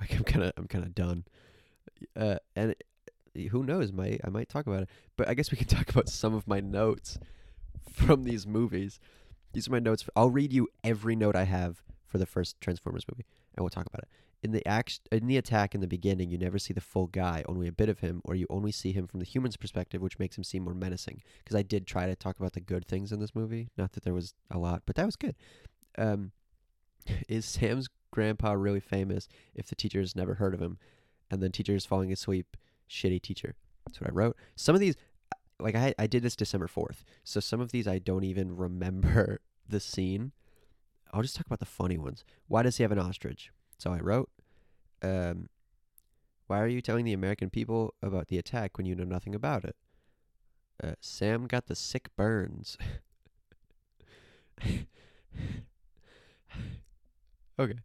like 0.00 0.12
I'm 0.14 0.24
kind 0.24 0.44
of 0.44 0.52
I'm 0.56 0.66
kind 0.68 0.84
of 0.84 0.94
done. 0.94 1.24
Uh, 2.16 2.36
and 2.56 2.70
it- 2.72 2.84
who 3.50 3.62
knows? 3.64 3.92
Might 3.92 4.20
I 4.24 4.28
might 4.28 4.50
talk 4.50 4.66
about 4.66 4.82
it, 4.82 4.88
but 5.16 5.26
I 5.26 5.32
guess 5.32 5.50
we 5.50 5.56
can 5.56 5.66
talk 5.76 5.88
about 5.88 6.10
some 6.10 6.34
of 6.34 6.46
my 6.46 6.60
notes 6.60 7.18
from 7.90 8.24
these 8.24 8.46
movies. 8.46 9.00
These 9.54 9.68
are 9.68 9.72
my 9.72 9.78
notes. 9.78 10.04
I'll 10.14 10.28
read 10.30 10.52
you 10.52 10.68
every 10.84 11.16
note 11.16 11.34
I 11.34 11.44
have 11.44 11.82
for 12.06 12.18
the 12.18 12.26
first 12.26 12.60
Transformers 12.60 13.04
movie, 13.10 13.24
and 13.56 13.62
we'll 13.62 13.70
talk 13.70 13.86
about 13.86 14.02
it. 14.02 14.08
In 14.42 14.50
the 14.50 14.66
act, 14.66 15.00
in 15.12 15.28
the 15.28 15.36
attack 15.36 15.74
in 15.74 15.80
the 15.80 15.86
beginning, 15.86 16.30
you 16.30 16.36
never 16.36 16.58
see 16.58 16.74
the 16.74 16.80
full 16.80 17.06
guy, 17.06 17.44
only 17.48 17.68
a 17.68 17.72
bit 17.72 17.88
of 17.88 18.00
him, 18.00 18.20
or 18.24 18.34
you 18.34 18.46
only 18.50 18.72
see 18.72 18.92
him 18.92 19.06
from 19.06 19.20
the 19.20 19.26
human's 19.26 19.56
perspective, 19.56 20.02
which 20.02 20.18
makes 20.18 20.36
him 20.36 20.42
seem 20.42 20.64
more 20.64 20.74
menacing. 20.74 21.22
Because 21.38 21.54
I 21.54 21.62
did 21.62 21.86
try 21.86 22.06
to 22.06 22.16
talk 22.16 22.38
about 22.40 22.54
the 22.54 22.60
good 22.60 22.88
things 22.88 23.12
in 23.12 23.20
this 23.20 23.36
movie, 23.36 23.68
not 23.76 23.92
that 23.92 24.02
there 24.02 24.14
was 24.14 24.34
a 24.50 24.58
lot, 24.58 24.82
but 24.84 24.96
that 24.96 25.06
was 25.06 25.14
good. 25.14 25.36
Um, 25.96 26.32
is 27.28 27.44
Sam's 27.44 27.88
grandpa 28.10 28.52
really 28.52 28.80
famous 28.80 29.28
if 29.54 29.68
the 29.68 29.76
teacher's 29.76 30.16
never 30.16 30.34
heard 30.34 30.54
of 30.54 30.62
him, 30.62 30.78
and 31.30 31.42
then 31.42 31.52
teacher's 31.52 31.86
falling 31.86 32.12
asleep? 32.12 32.56
Shitty 32.90 33.22
teacher. 33.22 33.54
That's 33.86 34.00
what 34.00 34.10
I 34.10 34.12
wrote. 34.12 34.36
Some 34.56 34.74
of 34.74 34.80
these, 34.80 34.96
like 35.58 35.74
I 35.74 35.94
I 35.98 36.06
did 36.06 36.22
this 36.22 36.36
December 36.36 36.66
fourth, 36.66 37.04
so 37.24 37.40
some 37.40 37.60
of 37.60 37.72
these 37.72 37.88
I 37.88 37.98
don't 37.98 38.24
even 38.24 38.56
remember 38.56 39.40
the 39.68 39.80
scene. 39.80 40.32
I'll 41.12 41.22
just 41.22 41.36
talk 41.36 41.46
about 41.46 41.60
the 41.60 41.66
funny 41.66 41.98
ones. 41.98 42.24
Why 42.48 42.62
does 42.62 42.78
he 42.78 42.82
have 42.82 42.92
an 42.92 42.98
ostrich? 42.98 43.50
So 43.78 43.92
I 43.92 43.98
wrote, 43.98 44.30
um, 45.02 45.48
why 46.46 46.60
are 46.60 46.68
you 46.68 46.80
telling 46.80 47.04
the 47.04 47.12
American 47.12 47.50
people 47.50 47.94
about 48.02 48.28
the 48.28 48.38
attack 48.38 48.76
when 48.76 48.86
you 48.86 48.94
know 48.94 49.04
nothing 49.04 49.34
about 49.34 49.64
it? 49.64 49.76
Uh, 50.82 50.92
Sam 51.00 51.46
got 51.46 51.66
the 51.66 51.74
sick 51.74 52.08
burns. 52.16 52.78
okay. 57.58 57.78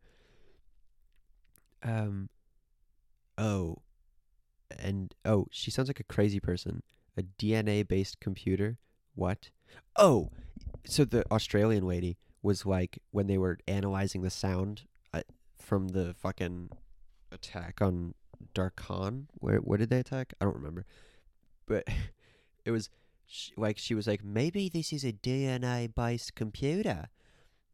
Um. 1.84 2.30
Oh. 3.38 3.78
And 4.78 5.14
oh, 5.24 5.48
she 5.52 5.72
sounds 5.72 5.90
like 5.90 6.00
a 6.00 6.04
crazy 6.04 6.40
person. 6.40 6.84
A 7.18 7.24
DNA 7.24 7.88
based 7.88 8.20
computer. 8.20 8.78
What? 9.16 9.50
Oh, 9.96 10.30
so 10.86 11.06
the 11.06 11.24
Australian 11.32 11.88
lady 11.88 12.18
was 12.48 12.66
like 12.66 13.00
when 13.12 13.28
they 13.28 13.38
were 13.38 13.60
analyzing 13.68 14.22
the 14.22 14.30
sound 14.30 14.84
uh, 15.14 15.22
from 15.60 15.90
the 15.90 16.16
fucking 16.18 16.70
attack 17.30 17.82
on 17.82 18.14
Darkhan. 18.56 19.26
Where 19.34 19.58
where 19.58 19.78
did 19.78 19.90
they 19.90 20.00
attack? 20.00 20.34
I 20.40 20.46
don't 20.46 20.56
remember. 20.56 20.86
But 21.66 21.84
it 22.66 22.72
was 22.72 22.90
sh- 23.28 23.50
like 23.58 23.78
she 23.78 23.94
was 23.94 24.08
like 24.08 24.24
maybe 24.24 24.70
this 24.70 24.94
is 24.94 25.04
a 25.04 25.12
DNA 25.12 25.94
based 25.94 26.36
computer. 26.36 27.10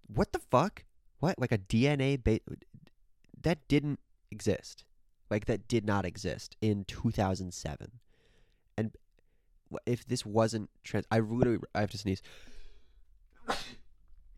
What 0.08 0.34
the 0.34 0.40
fuck? 0.40 0.86
What 1.20 1.38
like 1.38 1.52
a 1.52 1.60
DNA 1.60 2.22
based 2.22 2.42
that 3.40 3.60
didn't 3.68 4.00
exist. 4.32 4.86
Like 5.30 5.46
that 5.46 5.68
did 5.68 5.86
not 5.86 6.04
exist 6.04 6.56
in 6.62 6.84
2007. 6.86 7.92
And 8.76 8.92
if 9.86 10.04
this 10.08 10.26
wasn't 10.26 10.72
trans 10.84 11.06
I 11.12 11.20
literally 11.20 11.60
I 11.76 11.82
have 11.82 11.92
to 11.92 12.00
sneeze. 12.00 12.24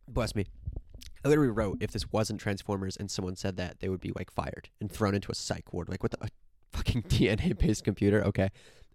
Bless 0.07 0.35
me. 0.35 0.45
I 1.23 1.27
literally 1.27 1.49
wrote 1.49 1.77
if 1.81 1.91
this 1.91 2.11
wasn't 2.11 2.39
Transformers 2.39 2.95
and 2.95 3.09
someone 3.09 3.35
said 3.35 3.57
that, 3.57 3.79
they 3.79 3.89
would 3.89 3.99
be 3.99 4.11
like 4.15 4.31
fired 4.31 4.69
and 4.79 4.91
thrown 4.91 5.15
into 5.15 5.31
a 5.31 5.35
psych 5.35 5.73
ward. 5.73 5.89
Like, 5.89 6.03
what 6.03 6.11
the 6.11 6.23
a 6.23 6.29
fucking 6.71 7.01
DNA 7.09 7.57
based 7.57 7.83
computer? 7.83 8.23
Okay. 8.23 8.49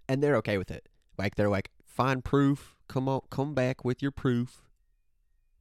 And 0.08 0.22
they're 0.22 0.36
okay 0.36 0.56
with 0.56 0.70
it. 0.70 0.88
Like, 1.18 1.34
they're 1.34 1.48
like, 1.48 1.70
find 1.84 2.24
proof. 2.24 2.76
Come 2.88 3.08
on, 3.08 3.20
come 3.30 3.54
back 3.54 3.84
with 3.84 4.00
your 4.00 4.10
proof. 4.10 4.62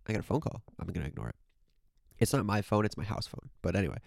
I 0.07 0.13
got 0.13 0.19
a 0.19 0.23
phone 0.23 0.41
call. 0.41 0.61
I'm 0.79 0.87
going 0.87 1.03
to 1.03 1.07
ignore 1.07 1.29
it. 1.29 1.35
It's 2.19 2.33
not 2.33 2.45
my 2.45 2.61
phone, 2.61 2.85
it's 2.85 2.97
my 2.97 3.03
house 3.03 3.27
phone. 3.27 3.49
But 3.61 3.75
anyway, 3.75 3.97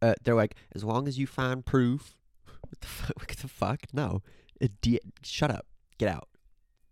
uh, 0.00 0.14
they're 0.24 0.34
like, 0.34 0.56
as 0.74 0.84
long 0.84 1.08
as 1.08 1.18
you 1.18 1.26
find 1.26 1.64
proof. 1.64 2.16
What 2.44 2.80
the 2.80 2.86
fuck? 2.86 3.16
What 3.18 3.28
the 3.36 3.48
fuck? 3.48 3.80
No. 3.92 4.22
Shut 5.22 5.50
up. 5.50 5.66
Get 5.98 6.08
out. 6.08 6.28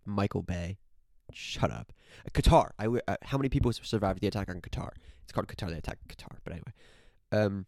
Michael 0.05 0.41
Bay. 0.41 0.77
Shut 1.33 1.71
up. 1.71 1.93
Qatar. 2.33 2.71
I 2.77 2.87
uh, 2.87 3.17
how 3.23 3.37
many 3.37 3.49
people 3.49 3.71
survived 3.73 4.21
the 4.21 4.27
attack 4.27 4.49
on 4.49 4.61
Qatar? 4.61 4.91
It's 5.23 5.31
called 5.31 5.47
Qatar. 5.47 5.69
They 5.69 5.77
attacked 5.77 6.07
Qatar. 6.07 6.37
But 6.43 6.53
anyway, 6.53 6.73
um. 7.31 7.65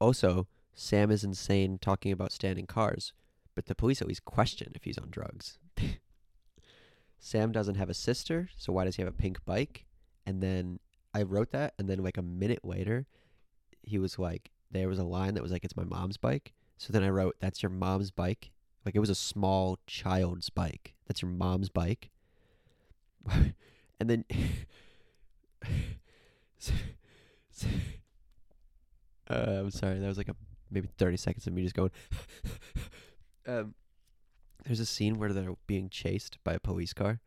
Also, 0.00 0.46
Sam 0.74 1.10
is 1.10 1.24
insane 1.24 1.78
talking 1.80 2.12
about 2.12 2.30
standing 2.30 2.66
cars, 2.66 3.12
but 3.56 3.66
the 3.66 3.74
police 3.74 4.00
always 4.00 4.20
question 4.20 4.70
if 4.76 4.84
he's 4.84 4.98
on 4.98 5.08
drugs. 5.10 5.58
Sam 7.18 7.50
doesn't 7.50 7.74
have 7.74 7.90
a 7.90 7.94
sister, 7.94 8.48
so 8.56 8.72
why 8.72 8.84
does 8.84 8.94
he 8.94 9.02
have 9.02 9.12
a 9.12 9.16
pink 9.16 9.44
bike? 9.44 9.86
And 10.24 10.40
then 10.40 10.78
I 11.12 11.22
wrote 11.22 11.50
that, 11.50 11.74
and 11.78 11.88
then 11.88 11.98
like 11.98 12.16
a 12.16 12.22
minute 12.22 12.64
later, 12.64 13.06
he 13.82 13.98
was 13.98 14.20
like, 14.20 14.52
there 14.70 14.88
was 14.88 14.98
a 14.98 15.04
line 15.04 15.34
that 15.34 15.42
was 15.42 15.52
like, 15.52 15.64
"It's 15.64 15.76
my 15.76 15.84
mom's 15.84 16.16
bike." 16.16 16.52
So 16.76 16.92
then 16.92 17.02
I 17.02 17.08
wrote, 17.08 17.36
"That's 17.40 17.62
your 17.62 17.70
mom's 17.70 18.10
bike." 18.10 18.50
Like 18.88 18.96
it 18.96 19.00
was 19.00 19.10
a 19.10 19.14
small 19.14 19.78
child's 19.86 20.48
bike. 20.48 20.94
That's 21.06 21.20
your 21.20 21.30
mom's 21.30 21.68
bike. 21.68 22.08
and 24.00 24.08
then 24.08 24.24
uh, 29.28 29.34
I'm 29.36 29.70
sorry, 29.70 29.98
that 29.98 30.08
was 30.08 30.16
like 30.16 30.30
a 30.30 30.36
maybe 30.70 30.88
30 30.96 31.18
seconds 31.18 31.46
of 31.46 31.52
me 31.52 31.64
just 31.64 31.74
going 31.74 31.90
um 33.46 33.74
there's 34.64 34.80
a 34.80 34.86
scene 34.86 35.18
where 35.18 35.34
they're 35.34 35.52
being 35.66 35.90
chased 35.90 36.38
by 36.42 36.54
a 36.54 36.58
police 36.58 36.94
car 36.94 37.20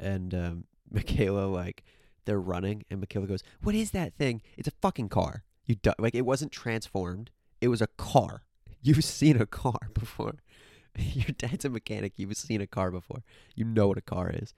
and 0.00 0.32
um 0.32 0.64
Mikaela 0.90 1.52
like 1.52 1.84
they're 2.24 2.40
running 2.40 2.82
and 2.90 3.06
Mikaela 3.06 3.28
goes, 3.28 3.42
"What 3.60 3.74
is 3.74 3.90
that 3.90 4.14
thing? 4.14 4.40
It's 4.56 4.68
a 4.68 4.72
fucking 4.80 5.10
car." 5.10 5.44
You 5.66 5.76
like 5.98 6.14
it 6.14 6.24
wasn't 6.24 6.50
transformed. 6.50 7.30
It 7.60 7.68
was 7.68 7.82
a 7.82 7.88
car. 7.98 8.44
You've 8.86 9.04
seen 9.04 9.40
a 9.40 9.46
car 9.46 9.90
before. 9.92 10.36
Your 11.14 11.34
dad's 11.36 11.64
a 11.64 11.70
mechanic. 11.70 12.14
You've 12.16 12.36
seen 12.36 12.60
a 12.60 12.66
car 12.66 12.90
before. 12.90 13.22
You 13.54 13.64
know 13.64 13.88
what 13.88 13.98
a 13.98 14.02
car 14.02 14.30
is. 14.32 14.54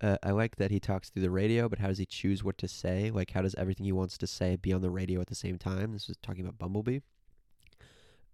Uh, 0.00 0.16
I 0.22 0.30
like 0.30 0.56
that 0.56 0.70
he 0.70 0.78
talks 0.78 1.10
through 1.10 1.22
the 1.22 1.30
radio, 1.30 1.68
but 1.68 1.80
how 1.80 1.88
does 1.88 1.98
he 1.98 2.06
choose 2.06 2.44
what 2.44 2.56
to 2.58 2.68
say? 2.68 3.10
Like, 3.10 3.32
how 3.32 3.42
does 3.42 3.54
everything 3.56 3.84
he 3.84 3.92
wants 3.92 4.16
to 4.18 4.26
say 4.26 4.56
be 4.56 4.72
on 4.72 4.80
the 4.80 4.90
radio 4.90 5.20
at 5.20 5.26
the 5.26 5.34
same 5.34 5.58
time? 5.58 5.92
This 5.92 6.06
was 6.06 6.16
talking 6.18 6.42
about 6.42 6.58
Bumblebee. 6.58 7.00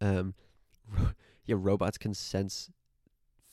Um, 0.01 0.35
ro- 0.89 1.12
yeah, 1.47 1.56
robots 1.59 1.97
can 1.97 2.12
sense 2.12 2.70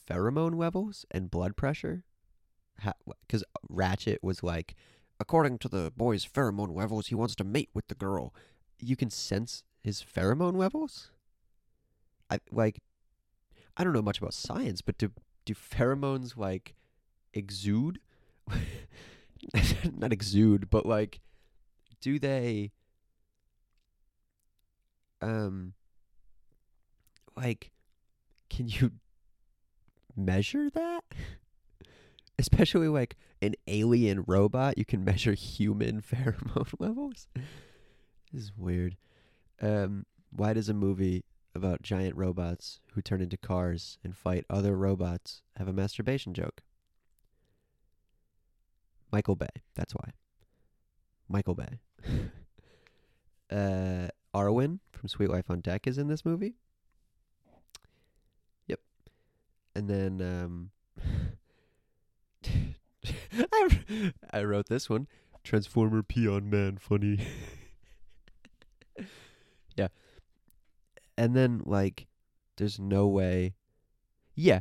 pheromone 0.08 0.56
levels 0.56 1.06
and 1.10 1.30
blood 1.30 1.56
pressure. 1.56 2.04
Because 3.26 3.44
Ratchet 3.68 4.22
was 4.22 4.42
like, 4.42 4.74
according 5.20 5.58
to 5.58 5.68
the 5.68 5.92
boy's 5.96 6.26
pheromone 6.26 6.74
levels, 6.74 7.06
he 7.06 7.14
wants 7.14 7.34
to 7.36 7.44
mate 7.44 7.70
with 7.72 7.88
the 7.88 7.94
girl. 7.94 8.34
You 8.78 8.96
can 8.96 9.08
sense 9.08 9.62
his 9.82 10.02
pheromone 10.02 10.56
levels. 10.56 11.10
I 12.30 12.38
like. 12.50 12.80
I 13.76 13.84
don't 13.84 13.92
know 13.92 14.02
much 14.02 14.18
about 14.18 14.34
science, 14.34 14.82
but 14.82 14.98
do 14.98 15.10
do 15.44 15.54
pheromones 15.54 16.36
like 16.36 16.74
exude? 17.32 17.98
Not 19.92 20.12
exude, 20.12 20.70
but 20.70 20.86
like, 20.86 21.20
do 22.00 22.18
they? 22.18 22.72
Um. 25.20 25.74
Like, 27.34 27.70
can 28.50 28.68
you 28.68 28.92
measure 30.14 30.68
that? 30.70 31.04
Especially 32.38 32.88
like 32.88 33.16
an 33.40 33.54
alien 33.66 34.24
robot, 34.26 34.76
you 34.78 34.84
can 34.84 35.04
measure 35.04 35.32
human 35.32 36.00
pheromone 36.02 36.72
levels. 36.78 37.28
This 38.32 38.42
is 38.44 38.52
weird. 38.56 38.96
Um, 39.60 40.06
why 40.30 40.52
does 40.52 40.68
a 40.68 40.74
movie 40.74 41.24
about 41.54 41.82
giant 41.82 42.16
robots 42.16 42.80
who 42.94 43.02
turn 43.02 43.20
into 43.20 43.36
cars 43.36 43.98
and 44.02 44.16
fight 44.16 44.44
other 44.48 44.76
robots 44.76 45.42
have 45.56 45.68
a 45.68 45.72
masturbation 45.72 46.34
joke? 46.34 46.62
Michael 49.12 49.36
Bay. 49.36 49.48
That's 49.74 49.94
why. 49.94 50.12
Michael 51.28 51.54
Bay. 51.54 51.80
uh, 53.50 54.08
Arwin 54.34 54.78
from 54.92 55.08
Suite 55.08 55.30
Life 55.30 55.50
on 55.50 55.60
Deck 55.60 55.86
is 55.86 55.98
in 55.98 56.08
this 56.08 56.24
movie. 56.24 56.54
Yep. 58.66 58.80
And 59.74 59.88
then 59.88 60.22
um, 60.22 60.70
I 63.52 64.12
I 64.30 64.42
wrote 64.44 64.68
this 64.68 64.88
one. 64.88 65.06
Transformer 65.44 66.02
Peon 66.02 66.48
Man 66.48 66.78
funny. 66.78 67.26
And 71.16 71.34
then 71.36 71.62
like 71.64 72.06
there's 72.56 72.78
no 72.78 73.06
way 73.06 73.54
Yeah. 74.34 74.60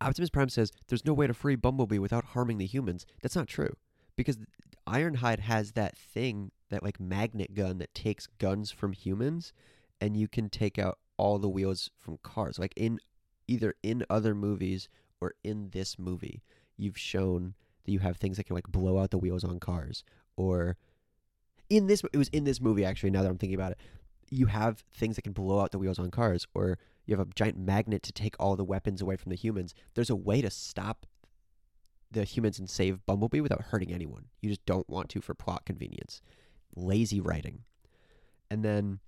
Optimus 0.00 0.30
Prime 0.30 0.48
says 0.50 0.70
there's 0.88 1.04
no 1.06 1.14
way 1.14 1.26
to 1.26 1.34
free 1.34 1.56
Bumblebee 1.56 1.98
without 1.98 2.24
harming 2.26 2.58
the 2.58 2.66
humans. 2.66 3.06
That's 3.22 3.36
not 3.36 3.48
true. 3.48 3.74
because 4.16 4.38
Ironhide 4.86 5.40
has 5.40 5.72
that 5.72 5.96
thing, 5.96 6.50
that 6.70 6.82
like 6.82 7.00
magnet 7.00 7.54
gun 7.54 7.78
that 7.78 7.94
takes 7.94 8.26
guns 8.38 8.70
from 8.70 8.92
humans, 8.92 9.52
and 10.00 10.16
you 10.16 10.28
can 10.28 10.48
take 10.48 10.78
out 10.78 10.98
all 11.16 11.38
the 11.38 11.48
wheels 11.48 11.90
from 11.98 12.18
cars. 12.22 12.58
Like 12.58 12.74
in 12.76 12.98
either 13.46 13.74
in 13.82 14.04
other 14.10 14.34
movies 14.34 14.88
or 15.20 15.34
in 15.42 15.70
this 15.70 15.98
movie, 15.98 16.42
you've 16.76 16.98
shown 16.98 17.54
that 17.84 17.92
you 17.92 18.00
have 18.00 18.16
things 18.16 18.36
that 18.36 18.44
can 18.44 18.54
like 18.54 18.68
blow 18.68 18.98
out 18.98 19.10
the 19.10 19.18
wheels 19.18 19.44
on 19.44 19.58
cars, 19.58 20.04
or 20.36 20.76
in 21.70 21.86
this 21.86 22.02
it 22.12 22.18
was 22.18 22.28
in 22.28 22.44
this 22.44 22.60
movie 22.60 22.84
actually. 22.84 23.10
Now 23.10 23.22
that 23.22 23.30
I'm 23.30 23.38
thinking 23.38 23.58
about 23.58 23.72
it, 23.72 23.78
you 24.30 24.46
have 24.46 24.84
things 24.94 25.16
that 25.16 25.22
can 25.22 25.32
blow 25.32 25.60
out 25.60 25.70
the 25.70 25.78
wheels 25.78 25.98
on 25.98 26.10
cars, 26.10 26.46
or 26.54 26.78
you 27.06 27.16
have 27.16 27.26
a 27.26 27.32
giant 27.34 27.58
magnet 27.58 28.02
to 28.04 28.12
take 28.12 28.36
all 28.38 28.56
the 28.56 28.64
weapons 28.64 29.02
away 29.02 29.16
from 29.16 29.30
the 29.30 29.36
humans. 29.36 29.74
There's 29.94 30.10
a 30.10 30.16
way 30.16 30.40
to 30.42 30.50
stop 30.50 31.06
the 32.10 32.24
humans 32.24 32.58
and 32.58 32.70
save 32.70 33.04
Bumblebee 33.06 33.40
without 33.40 33.62
hurting 33.62 33.92
anyone. 33.92 34.26
You 34.40 34.48
just 34.48 34.64
don't 34.64 34.88
want 34.88 35.08
to 35.10 35.20
for 35.20 35.34
plot 35.34 35.64
convenience. 35.66 36.22
Lazy 36.74 37.20
writing. 37.20 37.64
And 38.50 38.64
then 38.64 39.00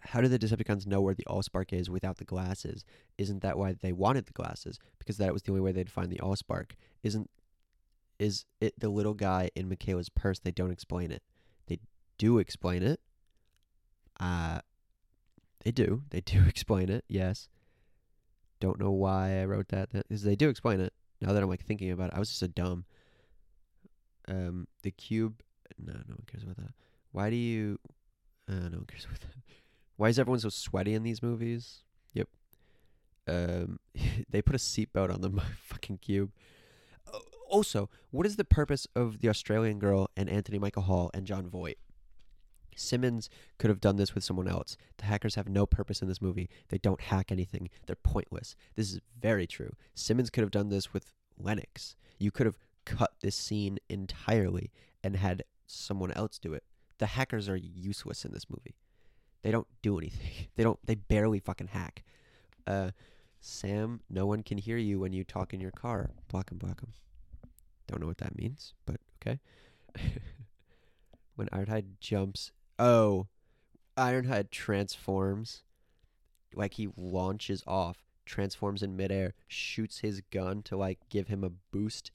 how 0.00 0.20
do 0.20 0.28
the 0.28 0.38
Decepticons 0.38 0.86
know 0.86 1.00
where 1.00 1.14
the 1.14 1.26
Allspark 1.28 1.72
is 1.72 1.88
without 1.88 2.16
the 2.16 2.24
glasses? 2.24 2.84
Isn't 3.18 3.42
that 3.42 3.56
why 3.56 3.72
they 3.72 3.92
wanted 3.92 4.26
the 4.26 4.32
glasses? 4.32 4.78
Because 4.98 5.18
that 5.18 5.32
was 5.32 5.42
the 5.42 5.52
only 5.52 5.60
way 5.60 5.72
they'd 5.72 5.90
find 5.90 6.10
the 6.10 6.20
Allspark. 6.20 6.72
Isn't 7.02 7.30
is 8.18 8.44
it 8.60 8.78
the 8.78 8.88
little 8.88 9.14
guy 9.14 9.50
in 9.54 9.68
Mikaela's 9.68 10.08
purse? 10.08 10.38
They 10.38 10.52
don't 10.52 10.70
explain 10.70 11.10
it. 11.10 11.22
They 11.66 11.80
do 12.18 12.38
explain 12.38 12.82
it. 12.82 13.00
Uh 14.22 14.60
they 15.64 15.70
do. 15.70 16.02
They 16.10 16.20
do 16.20 16.42
explain 16.48 16.88
it. 16.88 17.04
Yes. 17.08 17.48
Don't 18.60 18.78
know 18.80 18.90
why 18.90 19.40
I 19.40 19.44
wrote 19.44 19.68
that. 19.68 19.90
Because 19.92 20.22
they 20.22 20.36
do 20.36 20.48
explain 20.48 20.80
it. 20.80 20.92
Now 21.20 21.32
that 21.32 21.42
I'm 21.42 21.48
like 21.48 21.64
thinking 21.64 21.90
about 21.90 22.10
it, 22.10 22.14
I 22.16 22.18
was 22.18 22.28
just 22.28 22.42
a 22.42 22.48
dumb. 22.48 22.84
Um, 24.28 24.66
the 24.82 24.90
cube. 24.90 25.42
No, 25.78 25.92
no 25.92 26.14
one 26.14 26.24
cares 26.30 26.42
about 26.44 26.56
that. 26.58 26.72
Why 27.12 27.30
do 27.30 27.36
you? 27.36 27.78
Uh, 28.48 28.68
no 28.70 28.78
one 28.78 28.86
cares 28.86 29.04
about 29.08 29.20
that. 29.20 29.34
Why 29.96 30.08
is 30.08 30.18
everyone 30.18 30.40
so 30.40 30.48
sweaty 30.48 30.94
in 30.94 31.02
these 31.02 31.22
movies? 31.22 31.82
Yep. 32.14 32.28
Um, 33.28 33.78
they 34.30 34.42
put 34.42 34.54
a 34.54 34.58
seatbelt 34.58 35.12
on 35.12 35.20
the 35.20 35.30
fucking 35.64 35.98
cube. 35.98 36.30
Uh, 37.12 37.18
Also, 37.48 37.88
what 38.10 38.26
is 38.26 38.36
the 38.36 38.44
purpose 38.44 38.86
of 38.96 39.20
the 39.20 39.28
Australian 39.28 39.78
girl 39.78 40.08
and 40.16 40.28
Anthony 40.28 40.58
Michael 40.58 40.82
Hall 40.82 41.10
and 41.14 41.26
Jon 41.26 41.48
Voight? 41.48 41.78
Simmons 42.76 43.28
could 43.58 43.70
have 43.70 43.80
done 43.80 43.96
this 43.96 44.14
with 44.14 44.24
someone 44.24 44.48
else. 44.48 44.76
The 44.98 45.04
hackers 45.04 45.34
have 45.34 45.48
no 45.48 45.66
purpose 45.66 46.02
in 46.02 46.08
this 46.08 46.22
movie. 46.22 46.48
They 46.68 46.78
don't 46.78 47.00
hack 47.00 47.30
anything. 47.30 47.70
They're 47.86 47.96
pointless. 47.96 48.56
This 48.76 48.92
is 48.92 49.00
very 49.20 49.46
true. 49.46 49.74
Simmons 49.94 50.30
could 50.30 50.42
have 50.42 50.50
done 50.50 50.68
this 50.68 50.92
with 50.92 51.12
Lennox. 51.38 51.96
You 52.18 52.30
could 52.30 52.46
have 52.46 52.58
cut 52.84 53.12
this 53.20 53.36
scene 53.36 53.78
entirely 53.88 54.72
and 55.02 55.16
had 55.16 55.44
someone 55.66 56.12
else 56.12 56.38
do 56.38 56.52
it. 56.52 56.64
The 56.98 57.06
hackers 57.06 57.48
are 57.48 57.56
useless 57.56 58.24
in 58.24 58.32
this 58.32 58.48
movie. 58.48 58.76
They 59.42 59.50
don't 59.50 59.66
do 59.82 59.98
anything. 59.98 60.48
They 60.54 60.62
don't 60.62 60.78
they 60.84 60.94
barely 60.94 61.40
fucking 61.40 61.68
hack. 61.68 62.04
Uh 62.66 62.90
Sam, 63.40 64.00
no 64.08 64.26
one 64.26 64.42
can 64.42 64.58
hear 64.58 64.76
you 64.76 65.00
when 65.00 65.12
you 65.12 65.24
talk 65.24 65.52
in 65.52 65.60
your 65.60 65.72
car. 65.72 66.10
Block 66.28 66.50
'em, 66.52 66.58
block 66.58 66.80
'em. 66.82 66.92
Don't 67.88 68.00
know 68.00 68.06
what 68.06 68.18
that 68.18 68.36
means, 68.38 68.74
but 68.86 69.00
okay. 69.20 69.40
when 71.34 71.48
Ironhide 71.48 71.98
jumps 72.00 72.52
Oh, 72.78 73.26
Ironhide 73.96 74.50
transforms. 74.50 75.62
Like 76.54 76.74
he 76.74 76.88
launches 76.96 77.62
off, 77.66 78.04
transforms 78.26 78.82
in 78.82 78.96
midair, 78.96 79.34
shoots 79.48 80.00
his 80.00 80.20
gun 80.30 80.62
to 80.64 80.76
like 80.76 80.98
give 81.08 81.28
him 81.28 81.44
a 81.44 81.50
boost 81.70 82.10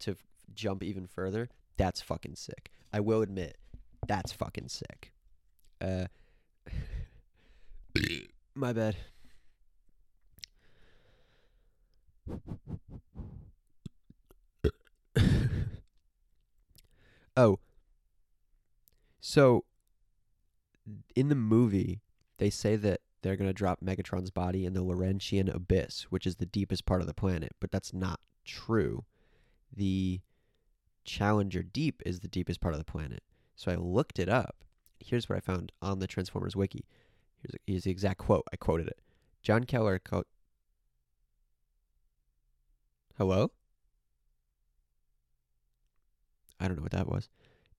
to 0.00 0.12
f- 0.12 0.18
jump 0.54 0.82
even 0.82 1.06
further. 1.06 1.48
That's 1.76 2.00
fucking 2.00 2.36
sick. 2.36 2.70
I 2.92 3.00
will 3.00 3.22
admit, 3.22 3.56
that's 4.06 4.30
fucking 4.32 4.68
sick. 4.68 5.12
Uh, 5.80 6.06
my 8.54 8.72
bad. 8.72 8.96
oh, 17.36 17.58
so 19.20 19.64
in 21.14 21.28
the 21.28 21.34
movie, 21.34 22.00
they 22.38 22.50
say 22.50 22.76
that 22.76 23.00
they're 23.22 23.36
going 23.36 23.48
to 23.48 23.54
drop 23.54 23.80
Megatron's 23.80 24.30
body 24.30 24.66
in 24.66 24.74
the 24.74 24.82
Laurentian 24.82 25.48
Abyss, 25.48 26.06
which 26.10 26.26
is 26.26 26.36
the 26.36 26.46
deepest 26.46 26.84
part 26.86 27.00
of 27.00 27.06
the 27.06 27.14
planet, 27.14 27.52
but 27.60 27.70
that's 27.70 27.94
not 27.94 28.20
true. 28.44 29.04
The 29.74 30.20
Challenger 31.04 31.62
Deep 31.62 32.02
is 32.04 32.20
the 32.20 32.28
deepest 32.28 32.60
part 32.60 32.74
of 32.74 32.80
the 32.80 32.84
planet. 32.84 33.22
So 33.54 33.70
I 33.70 33.76
looked 33.76 34.18
it 34.18 34.28
up. 34.28 34.64
Here's 34.98 35.28
what 35.28 35.36
I 35.36 35.40
found 35.40 35.72
on 35.80 35.98
the 35.98 36.06
Transformers 36.06 36.56
wiki. 36.56 36.84
Here's, 37.40 37.54
here's 37.66 37.84
the 37.84 37.90
exact 37.90 38.18
quote. 38.18 38.44
I 38.52 38.56
quoted 38.56 38.88
it. 38.88 39.00
John 39.42 39.64
Keller 39.64 39.98
co- 39.98 40.24
Hello? 43.18 43.52
I 46.58 46.66
don't 46.66 46.76
know 46.76 46.82
what 46.82 46.92
that 46.92 47.08
was. 47.08 47.28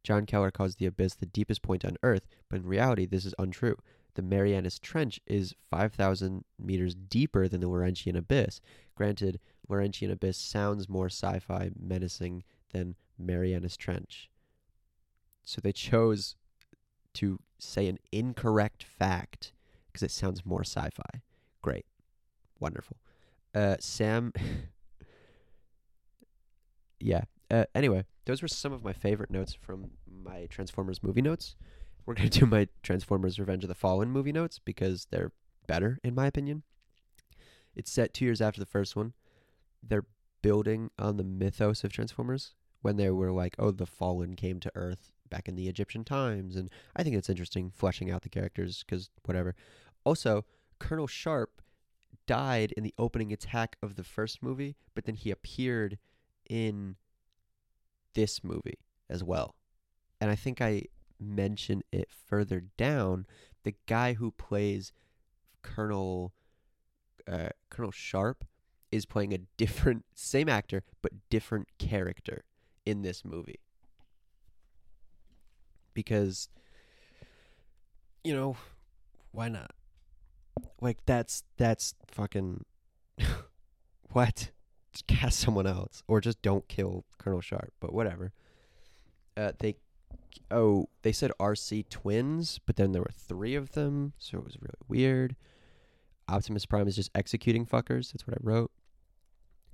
John 0.04 0.26
Keller 0.26 0.52
calls 0.52 0.76
the 0.76 0.86
abyss 0.86 1.16
the 1.16 1.26
deepest 1.26 1.62
point 1.62 1.86
on 1.86 1.98
Earth, 2.04 2.28
but 2.50 2.58
in 2.58 2.68
reality, 2.68 3.06
this 3.06 3.26
is 3.26 3.34
untrue. 3.40 3.78
The 4.16 4.22
Marianas 4.22 4.80
Trench 4.80 5.20
is 5.26 5.56
5,000 5.72 6.44
meters 6.60 6.94
deeper 6.94 7.48
than 7.48 7.62
the 7.62 7.68
Laurentian 7.68 8.16
Abyss. 8.16 8.62
Granted, 8.96 9.40
Laurentian 9.68 10.12
Abyss 10.12 10.38
sounds 10.38 10.88
more 10.88 11.08
sci 11.08 11.40
fi 11.40 11.72
menacing 11.80 12.44
than 12.72 12.96
Marianas 13.18 13.78
Trench. 13.78 14.30
So 15.44 15.62
they 15.62 15.72
chose 15.72 16.36
to 17.16 17.40
say 17.58 17.88
an 17.88 17.98
incorrect 18.12 18.84
fact 18.84 19.52
because 19.88 20.04
it 20.04 20.12
sounds 20.12 20.46
more 20.46 20.64
sci 20.64 20.90
fi. 20.90 21.22
Great. 21.62 21.86
Wonderful. 22.60 22.98
Uh, 23.56 23.78
Sam. 23.80 24.34
yeah. 27.00 27.24
Uh, 27.50 27.66
anyway, 27.74 28.06
those 28.26 28.42
were 28.42 28.48
some 28.48 28.74
of 28.74 28.84
my 28.84 28.94
favorite 28.94 29.32
notes 29.32 29.54
from 29.54 29.92
my 30.08 30.46
Transformers 30.48 31.04
movie 31.04 31.22
notes. 31.22 31.56
We're 32.06 32.14
going 32.14 32.30
to 32.30 32.40
do 32.40 32.46
my 32.46 32.68
Transformers 32.82 33.40
Revenge 33.40 33.64
of 33.64 33.68
the 33.68 33.76
Fallen 33.76 34.10
movie 34.10 34.32
notes 34.32 34.60
because 34.60 35.08
they're 35.12 35.32
better, 35.68 36.00
in 36.04 36.16
my 36.16 36.28
opinion. 36.28 36.64
It's 37.76 37.92
set 37.92 38.14
two 38.14 38.26
years 38.26 38.42
after 38.42 38.60
the 38.60 38.66
first 38.66 38.96
one. 38.96 39.14
They're 39.82 40.06
building 40.42 40.92
on 41.00 41.18
the 41.18 41.24
mythos 41.24 41.84
of 41.84 41.92
Transformers 41.92 42.54
when 42.82 42.98
they 42.98 43.10
were 43.10 43.32
like, 43.32 43.56
oh, 43.58 43.72
the 43.72 43.86
Fallen 43.86 44.36
came 44.36 44.60
to 44.60 44.72
Earth 44.76 45.12
back 45.30 45.48
in 45.48 45.56
the 45.56 45.68
Egyptian 45.68 46.04
times. 46.04 46.56
And 46.56 46.70
I 46.96 47.04
think 47.04 47.16
it's 47.16 47.30
interesting 47.30 47.72
fleshing 47.72 48.12
out 48.12 48.22
the 48.22 48.30
characters 48.30 48.84
because 48.86 49.10
whatever. 49.26 49.56
Also, 50.04 50.46
Colonel 50.80 51.08
Sharp 51.08 51.62
died 52.28 52.74
in 52.74 52.84
the 52.84 52.94
opening 52.98 53.34
attack 53.34 53.78
of 53.82 53.96
the 53.96 54.04
first 54.04 54.44
movie, 54.44 54.76
but 54.94 55.06
then 55.06 55.16
he 55.16 55.32
appeared 55.32 55.98
in 56.50 56.96
this 58.14 58.44
movie 58.44 58.80
as 59.10 59.24
well. 59.24 59.56
And 60.20 60.32
I 60.32 60.36
think 60.36 60.62
I 60.62 60.84
mention 61.20 61.84
it 61.92 62.10
further 62.12 62.64
down. 62.78 63.26
The 63.64 63.76
guy 63.88 64.14
who 64.14 64.32
plays 64.32 64.92
Colonel 65.62 66.34
uh, 67.28 67.50
Colonel 67.70 67.92
Sharp 67.92 68.46
is 68.92 69.06
playing 69.06 69.34
a 69.34 69.40
different, 69.58 70.06
same 70.14 70.50
actor, 70.50 70.84
but 71.02 71.12
different 71.30 71.68
character 71.78 72.44
in 72.86 73.02
this 73.02 73.24
movie. 73.24 73.60
Because, 75.94 76.50
you 78.24 78.34
know, 78.34 78.58
why 79.32 79.48
not? 79.48 79.72
Like 80.82 80.98
that's 81.06 81.44
that's 81.58 81.96
fucking 82.08 82.66
what? 84.12 84.52
Cast 85.08 85.40
someone 85.40 85.68
else, 85.68 86.04
or 86.08 86.22
just 86.22 86.42
don't 86.42 86.68
kill 86.68 87.06
Colonel 87.18 87.42
Sharp. 87.42 87.74
But 87.80 87.94
whatever. 87.94 88.32
Uh, 89.36 89.54
they 89.60 89.76
oh 90.52 90.88
they 91.02 91.12
said 91.12 91.32
Arcee 91.40 91.88
twins, 91.90 92.60
but 92.66 92.76
then 92.76 92.92
there 92.92 93.02
were 93.02 93.12
three 93.12 93.56
of 93.56 93.72
them, 93.72 94.14
so 94.18 94.38
it 94.38 94.44
was 94.44 94.58
really 94.62 94.74
weird. 94.88 95.36
Optimus 96.28 96.66
Prime 96.66 96.88
is 96.88 96.96
just 96.96 97.12
executing 97.16 97.66
fuckers. 97.66 98.12
That's 98.12 98.26
what 98.28 98.36
I 98.36 98.40
wrote. 98.42 98.72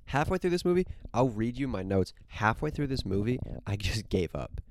Halfway 0.06 0.40
through 0.40 0.50
this 0.50 0.66
movie, 0.66 0.88
I'll 1.14 1.30
read 1.30 1.58
you 1.58 1.68
my 1.68 1.84
notes. 1.84 2.14
Halfway 2.28 2.72
through 2.72 2.88
this 2.88 3.06
movie, 3.06 3.40
I 3.68 3.76
just 3.78 4.10
gave 4.10 4.36
up. 4.36 4.62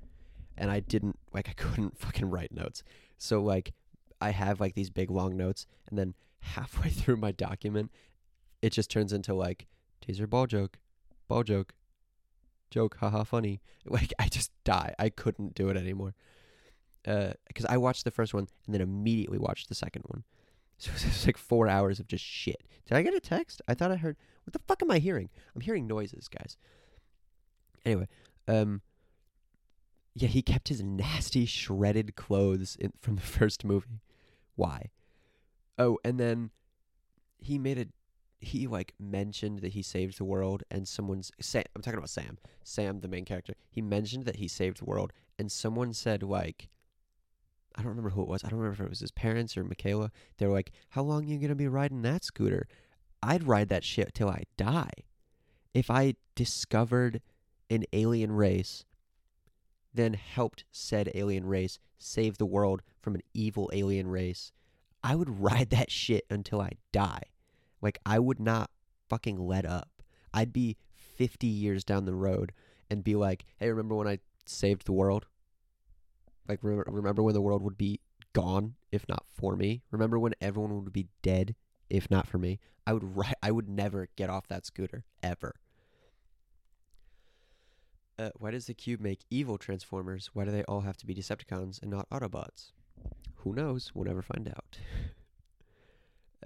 And 0.57 0.69
I 0.69 0.81
didn't 0.81 1.17
like 1.33 1.47
I 1.47 1.53
couldn't 1.53 1.97
fucking 1.99 2.29
write 2.29 2.51
notes. 2.51 2.83
So 3.17 3.41
like 3.41 3.73
I 4.19 4.31
have 4.31 4.59
like 4.59 4.75
these 4.75 4.89
big 4.89 5.09
long 5.09 5.37
notes 5.37 5.65
and 5.87 5.97
then 5.97 6.13
halfway 6.41 6.89
through 6.89 7.17
my 7.17 7.31
document, 7.31 7.91
it 8.61 8.71
just 8.73 8.89
turns 8.89 9.13
into 9.13 9.33
like 9.33 9.67
teaser 10.01 10.27
ball 10.27 10.47
joke, 10.47 10.77
ball 11.27 11.43
joke, 11.43 11.73
joke, 12.69 12.97
haha 12.99 13.23
funny. 13.23 13.61
Like 13.85 14.13
I 14.19 14.27
just 14.27 14.51
die. 14.63 14.93
I 14.99 15.09
couldn't 15.09 15.55
do 15.55 15.69
it 15.69 15.77
anymore. 15.77 16.13
Uh, 17.07 17.31
because 17.47 17.65
I 17.65 17.77
watched 17.77 18.03
the 18.03 18.11
first 18.11 18.33
one 18.33 18.47
and 18.65 18.73
then 18.75 18.81
immediately 18.81 19.39
watched 19.39 19.69
the 19.69 19.75
second 19.75 20.03
one. 20.07 20.23
So 20.81 20.91
it 20.91 21.03
was 21.03 21.25
like 21.25 21.37
four 21.37 21.67
hours 21.67 21.99
of 21.99 22.07
just 22.07 22.23
shit. 22.23 22.63
Did 22.85 22.95
I 22.95 23.01
get 23.01 23.13
a 23.13 23.19
text? 23.19 23.61
I 23.67 23.73
thought 23.73 23.91
I 23.91 23.97
heard. 23.97 24.15
What 24.45 24.53
the 24.53 24.61
fuck 24.65 24.81
am 24.81 24.89
I 24.89 24.99
hearing? 24.99 25.29
I'm 25.53 25.59
hearing 25.59 25.87
noises, 25.87 26.29
guys. 26.29 26.55
Anyway, 27.85 28.07
um, 28.47 28.81
Yeah, 30.15 30.29
he 30.29 30.41
kept 30.41 30.69
his 30.69 30.81
nasty 30.81 31.45
shredded 31.45 32.15
clothes 32.15 32.77
in, 32.79 32.93
from 33.01 33.15
the 33.15 33.21
first 33.37 33.65
movie. 33.65 33.99
Why? 34.55 34.91
Oh, 35.77 35.97
and 36.05 36.17
then 36.17 36.51
he 37.39 37.57
made 37.57 37.77
a 37.77 37.87
he 38.39 38.67
like 38.67 38.93
mentioned 38.99 39.59
that 39.59 39.73
he 39.73 39.81
saved 39.81 40.17
the 40.17 40.25
world 40.25 40.63
and 40.71 40.87
someone's 40.87 41.31
Sam, 41.39 41.63
I'm 41.75 41.81
talking 41.81 41.97
about 41.97 42.09
Sam. 42.09 42.37
Sam 42.63 43.01
the 43.01 43.07
main 43.07 43.25
character. 43.25 43.53
He 43.69 43.81
mentioned 43.81 44.25
that 44.25 44.37
he 44.37 44.47
saved 44.47 44.79
the 44.79 44.85
world 44.85 45.13
and 45.37 45.51
someone 45.51 45.93
said 45.93 46.23
like 46.23 46.69
I 47.75 47.81
don't 47.81 47.89
remember 47.89 48.09
who 48.09 48.23
it 48.23 48.27
was. 48.27 48.43
I 48.43 48.49
don't 48.49 48.59
remember 48.59 48.83
if 48.83 48.87
it 48.87 48.89
was 48.89 48.99
his 48.99 49.11
parents 49.11 49.55
or 49.55 49.63
Mikaela. 49.63 50.11
They 50.37 50.45
were 50.45 50.53
like, 50.53 50.71
"How 50.89 51.03
long 51.03 51.23
are 51.23 51.27
you 51.27 51.37
going 51.37 51.49
to 51.49 51.55
be 51.55 51.67
riding 51.67 52.01
that 52.01 52.23
scooter?" 52.23 52.67
I'd 53.21 53.43
ride 53.43 53.69
that 53.69 53.83
shit 53.83 54.13
till 54.13 54.29
I 54.29 54.43
die. 54.57 54.91
If 55.73 55.91
I 55.91 56.15
discovered 56.35 57.21
an 57.69 57.85
alien 57.93 58.31
race 58.31 58.85
then 59.93 60.13
helped 60.13 60.65
said 60.71 61.11
alien 61.13 61.45
race 61.45 61.79
save 61.97 62.37
the 62.37 62.45
world 62.45 62.81
from 63.01 63.15
an 63.15 63.21
evil 63.33 63.69
alien 63.73 64.07
race, 64.07 64.51
I 65.03 65.15
would 65.15 65.29
ride 65.41 65.69
that 65.71 65.91
shit 65.91 66.25
until 66.29 66.61
I 66.61 66.71
die. 66.91 67.23
Like, 67.81 67.99
I 68.05 68.19
would 68.19 68.39
not 68.39 68.69
fucking 69.07 69.37
let 69.39 69.65
up. 69.65 69.89
I'd 70.33 70.53
be 70.53 70.77
50 70.93 71.47
years 71.47 71.83
down 71.83 72.05
the 72.05 72.13
road 72.13 72.53
and 72.89 73.03
be 73.03 73.15
like, 73.15 73.45
hey, 73.57 73.69
remember 73.69 73.95
when 73.95 74.07
I 74.07 74.19
saved 74.45 74.85
the 74.85 74.93
world? 74.93 75.25
Like, 76.47 76.59
re- 76.61 76.83
remember 76.87 77.23
when 77.23 77.33
the 77.33 77.41
world 77.41 77.61
would 77.61 77.77
be 77.77 77.99
gone 78.33 78.75
if 78.91 79.07
not 79.07 79.23
for 79.27 79.55
me? 79.55 79.83
Remember 79.91 80.17
when 80.17 80.33
everyone 80.41 80.83
would 80.83 80.93
be 80.93 81.07
dead 81.21 81.55
if 81.89 82.09
not 82.09 82.27
for 82.27 82.37
me? 82.37 82.59
I 82.85 82.93
would 82.93 83.17
ri- 83.17 83.33
I 83.43 83.51
would 83.51 83.69
never 83.69 84.07
get 84.15 84.29
off 84.29 84.47
that 84.47 84.65
scooter 84.65 85.05
ever. 85.21 85.55
Uh, 88.17 88.31
why 88.35 88.51
does 88.51 88.65
the 88.65 88.73
cube 88.73 88.99
make 88.99 89.21
evil 89.29 89.57
Transformers? 89.57 90.31
Why 90.33 90.43
do 90.43 90.51
they 90.51 90.63
all 90.63 90.81
have 90.81 90.97
to 90.97 91.05
be 91.05 91.15
Decepticons 91.15 91.81
and 91.81 91.89
not 91.89 92.09
Autobots? 92.09 92.71
Who 93.37 93.53
knows? 93.53 93.91
We'll 93.93 94.05
never 94.05 94.21
find 94.21 94.49
out. 94.49 94.77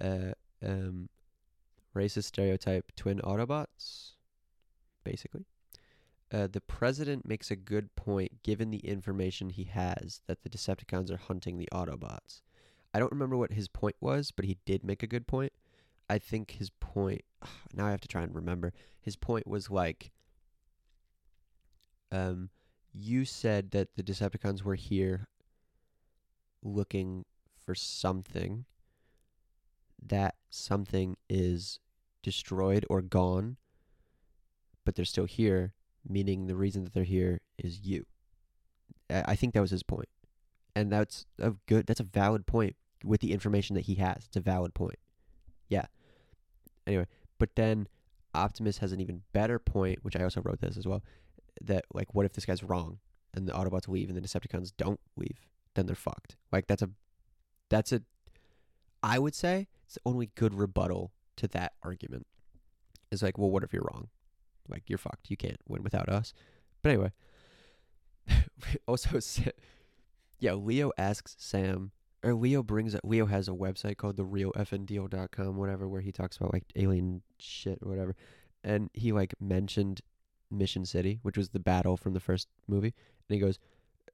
uh, 0.00 0.34
um, 0.64 1.08
racist 1.94 2.24
stereotype 2.24 2.92
twin 2.96 3.20
Autobots, 3.20 4.12
basically. 5.04 5.46
Uh, 6.32 6.48
the 6.50 6.60
president 6.60 7.26
makes 7.26 7.50
a 7.50 7.56
good 7.56 7.94
point 7.94 8.42
given 8.42 8.70
the 8.70 8.78
information 8.78 9.50
he 9.50 9.64
has 9.64 10.20
that 10.26 10.42
the 10.42 10.48
Decepticons 10.48 11.10
are 11.10 11.16
hunting 11.16 11.58
the 11.58 11.68
Autobots. 11.72 12.40
I 12.92 12.98
don't 12.98 13.12
remember 13.12 13.36
what 13.36 13.52
his 13.52 13.68
point 13.68 13.96
was, 14.00 14.30
but 14.30 14.44
he 14.44 14.58
did 14.64 14.84
make 14.84 15.02
a 15.02 15.08
good 15.08 15.26
point. 15.26 15.52
I 16.08 16.18
think 16.18 16.52
his 16.52 16.70
point, 16.70 17.22
now 17.74 17.86
I 17.86 17.90
have 17.90 18.00
to 18.00 18.08
try 18.08 18.22
and 18.22 18.34
remember. 18.34 18.72
His 19.00 19.16
point 19.16 19.46
was 19.46 19.70
like, 19.70 20.10
um, 22.10 22.50
you 22.92 23.24
said 23.24 23.72
that 23.72 23.96
the 23.96 24.02
Decepticons 24.02 24.62
were 24.62 24.76
here 24.76 25.28
looking 26.62 27.24
for 27.64 27.74
something. 27.74 28.64
That 30.06 30.36
something 30.50 31.16
is 31.28 31.80
destroyed 32.24 32.84
or 32.90 33.02
gone, 33.02 33.56
but 34.84 34.96
they're 34.96 35.04
still 35.04 35.26
here, 35.26 35.74
meaning 36.08 36.46
the 36.46 36.56
reason 36.56 36.82
that 36.82 36.92
they're 36.92 37.04
here 37.04 37.40
is 37.58 37.80
you. 37.80 38.06
I 39.08 39.36
think 39.36 39.54
that 39.54 39.60
was 39.60 39.70
his 39.70 39.82
point. 39.82 40.08
And 40.74 40.90
that's 40.90 41.26
a 41.38 41.52
good 41.66 41.86
that's 41.86 42.00
a 42.00 42.04
valid 42.04 42.46
point 42.46 42.74
with 43.04 43.20
the 43.20 43.32
information 43.32 43.74
that 43.74 43.82
he 43.82 43.96
has. 43.96 44.24
It's 44.26 44.36
a 44.36 44.40
valid 44.40 44.74
point. 44.74 44.98
Yeah. 45.68 45.86
Anyway, 46.86 47.06
but 47.38 47.50
then 47.54 47.86
Optimus 48.34 48.78
has 48.78 48.90
an 48.90 49.00
even 49.00 49.22
better 49.32 49.58
point, 49.58 50.00
which 50.02 50.16
I 50.16 50.24
also 50.24 50.40
wrote 50.42 50.60
this 50.60 50.76
as 50.76 50.86
well, 50.86 51.04
that 51.60 51.84
like 51.92 52.14
what 52.14 52.26
if 52.26 52.32
this 52.32 52.44
guy's 52.44 52.64
wrong 52.64 52.98
and 53.34 53.46
the 53.46 53.52
Autobots 53.52 53.88
leave 53.88 54.08
and 54.08 54.16
the 54.16 54.26
Decepticons 54.26 54.72
don't 54.76 55.00
leave? 55.16 55.46
Then 55.74 55.86
they're 55.86 55.94
fucked. 55.94 56.36
Like 56.50 56.66
that's 56.66 56.82
a 56.82 56.90
that's 57.68 57.92
a 57.92 58.02
I 59.02 59.18
would 59.18 59.34
say 59.34 59.68
it's 59.84 59.94
the 59.94 60.00
only 60.06 60.30
good 60.34 60.54
rebuttal 60.54 61.12
to 61.36 61.48
that 61.48 61.72
argument. 61.82 62.26
Is 63.10 63.22
like, 63.22 63.38
well, 63.38 63.50
what 63.50 63.62
if 63.62 63.72
you're 63.72 63.88
wrong? 63.92 64.08
Like 64.68 64.84
you're 64.88 64.98
fucked. 64.98 65.30
You 65.30 65.36
can't 65.36 65.60
win 65.68 65.82
without 65.82 66.08
us. 66.08 66.32
But 66.82 66.90
anyway, 66.90 67.12
also, 68.88 69.18
yeah, 70.38 70.54
Leo 70.54 70.92
asks 70.98 71.36
Sam, 71.38 71.92
or 72.22 72.34
Leo 72.34 72.62
brings 72.62 72.94
up, 72.94 73.02
Leo 73.04 73.26
has 73.26 73.48
a 73.48 73.52
website 73.52 73.96
called 73.96 74.16
the 74.16 74.24
realfndeal.com, 74.24 75.56
whatever, 75.56 75.88
where 75.88 76.00
he 76.00 76.12
talks 76.12 76.36
about 76.36 76.52
like 76.52 76.64
alien 76.76 77.22
shit 77.38 77.78
or 77.82 77.90
whatever. 77.90 78.16
And 78.62 78.90
he 78.94 79.12
like 79.12 79.34
mentioned 79.40 80.00
Mission 80.50 80.84
City, 80.84 81.20
which 81.22 81.36
was 81.36 81.50
the 81.50 81.60
battle 81.60 81.96
from 81.96 82.14
the 82.14 82.20
first 82.20 82.48
movie. 82.66 82.94
And 83.28 83.34
he 83.34 83.38
goes, 83.38 83.58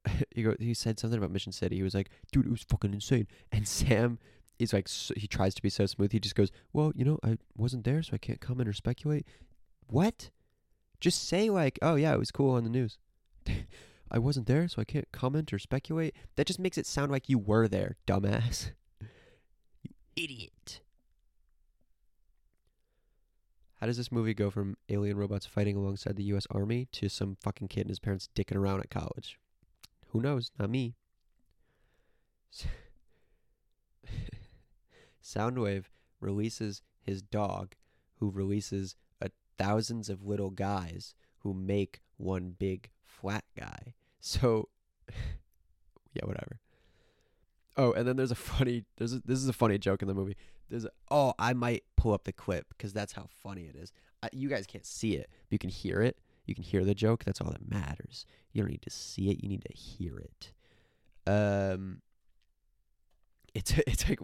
he 0.31 0.43
go, 0.43 0.55
he 0.59 0.73
said 0.73 0.99
something 0.99 1.17
about 1.17 1.31
Mission 1.31 1.51
City. 1.51 1.77
He 1.77 1.83
was 1.83 1.93
like, 1.93 2.09
dude, 2.31 2.45
it 2.45 2.51
was 2.51 2.63
fucking 2.63 2.93
insane. 2.93 3.27
And 3.51 3.67
Sam 3.67 4.19
is 4.63 4.73
like, 4.73 4.87
so, 4.87 5.13
he 5.17 5.27
tries 5.27 5.53
to 5.55 5.61
be 5.61 5.69
so 5.69 5.85
smooth. 5.85 6.11
He 6.11 6.19
just 6.19 6.35
goes, 6.35 6.51
well, 6.73 6.91
you 6.95 7.05
know, 7.05 7.19
I 7.23 7.37
wasn't 7.55 7.83
there, 7.83 8.01
so 8.03 8.13
I 8.13 8.17
can't 8.17 8.41
comment 8.41 8.69
or 8.69 8.73
speculate. 8.73 9.25
What? 9.87 10.29
Just 10.99 11.27
say 11.27 11.49
like, 11.49 11.79
oh 11.81 11.95
yeah, 11.95 12.13
it 12.13 12.19
was 12.19 12.31
cool 12.31 12.55
on 12.55 12.63
the 12.63 12.69
news. 12.69 12.97
I 14.11 14.19
wasn't 14.19 14.47
there, 14.47 14.67
so 14.67 14.81
I 14.81 14.85
can't 14.85 15.11
comment 15.11 15.53
or 15.53 15.59
speculate. 15.59 16.15
That 16.35 16.47
just 16.47 16.59
makes 16.59 16.77
it 16.77 16.85
sound 16.85 17.11
like 17.11 17.29
you 17.29 17.37
were 17.37 17.67
there, 17.67 17.95
dumbass. 18.05 18.71
you 19.83 19.91
idiot. 20.15 20.81
How 23.79 23.87
does 23.87 23.97
this 23.97 24.11
movie 24.11 24.35
go 24.35 24.51
from 24.51 24.77
alien 24.89 25.17
robots 25.17 25.47
fighting 25.47 25.75
alongside 25.75 26.15
the 26.15 26.23
U.S. 26.25 26.45
Army 26.51 26.87
to 26.91 27.09
some 27.09 27.37
fucking 27.41 27.69
kid 27.69 27.81
and 27.81 27.89
his 27.89 27.99
parents 27.99 28.29
dicking 28.35 28.57
around 28.57 28.81
at 28.81 28.91
college? 28.91 29.39
Who 30.09 30.21
knows? 30.21 30.51
Not 30.59 30.69
me. 30.69 30.93
Soundwave 35.23 35.85
releases 36.19 36.81
his 37.01 37.21
dog, 37.21 37.75
who 38.15 38.29
releases 38.29 38.95
a 39.21 39.29
thousands 39.57 40.09
of 40.09 40.25
little 40.25 40.49
guys 40.49 41.13
who 41.39 41.53
make 41.53 42.01
one 42.17 42.55
big 42.57 42.89
flat 43.03 43.43
guy. 43.57 43.93
So, 44.23 44.69
yeah, 46.13 46.25
whatever. 46.25 46.59
Oh, 47.75 47.91
and 47.93 48.07
then 48.07 48.17
there's 48.17 48.29
a 48.29 48.35
funny. 48.35 48.83
There's 48.97 49.13
a, 49.13 49.19
this 49.25 49.39
is 49.39 49.47
a 49.47 49.53
funny 49.53 49.79
joke 49.79 50.03
in 50.03 50.07
the 50.07 50.13
movie. 50.13 50.35
There's 50.69 50.85
a, 50.85 50.91
oh, 51.09 51.33
I 51.39 51.53
might 51.53 51.85
pull 51.97 52.13
up 52.13 52.25
the 52.25 52.31
clip 52.31 52.67
because 52.69 52.93
that's 52.93 53.13
how 53.13 53.25
funny 53.41 53.63
it 53.63 53.75
is. 53.75 53.91
I, 54.21 54.29
you 54.31 54.47
guys 54.47 54.67
can't 54.67 54.85
see 54.85 55.15
it, 55.15 55.27
but 55.31 55.53
you 55.53 55.57
can 55.57 55.71
hear 55.71 56.03
it. 56.03 56.19
You 56.45 56.53
can 56.53 56.63
hear 56.63 56.85
the 56.85 56.93
joke. 56.93 57.23
That's 57.23 57.41
all 57.41 57.49
that 57.49 57.67
matters. 57.67 58.27
You 58.53 58.61
don't 58.61 58.69
need 58.69 58.83
to 58.83 58.91
see 58.91 59.31
it. 59.31 59.41
You 59.41 59.49
need 59.49 59.65
to 59.65 59.73
hear 59.73 60.19
it. 60.19 60.53
Um, 61.25 62.01
it's 63.53 63.71
it's 63.87 64.07
like 64.07 64.19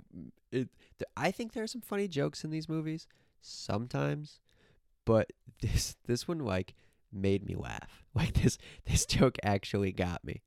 it. 0.52 0.70
th- 1.00 1.10
I 1.16 1.32
think 1.32 1.54
there 1.54 1.64
are 1.64 1.68
some 1.68 1.82
funny 1.82 2.08
jokes 2.08 2.44
in 2.44 2.50
these 2.50 2.70
movies 2.70 3.08
sometimes, 3.42 4.40
but 5.06 5.32
this 5.62 5.96
this 6.06 6.28
one 6.28 6.40
like 6.40 6.74
made 7.12 7.46
me 7.46 7.56
laugh. 7.56 8.04
Like 8.18 8.34
this 8.34 8.58
this 8.90 9.06
joke 9.06 9.38
actually 9.44 9.92
got 9.92 10.24
me. 10.26 10.42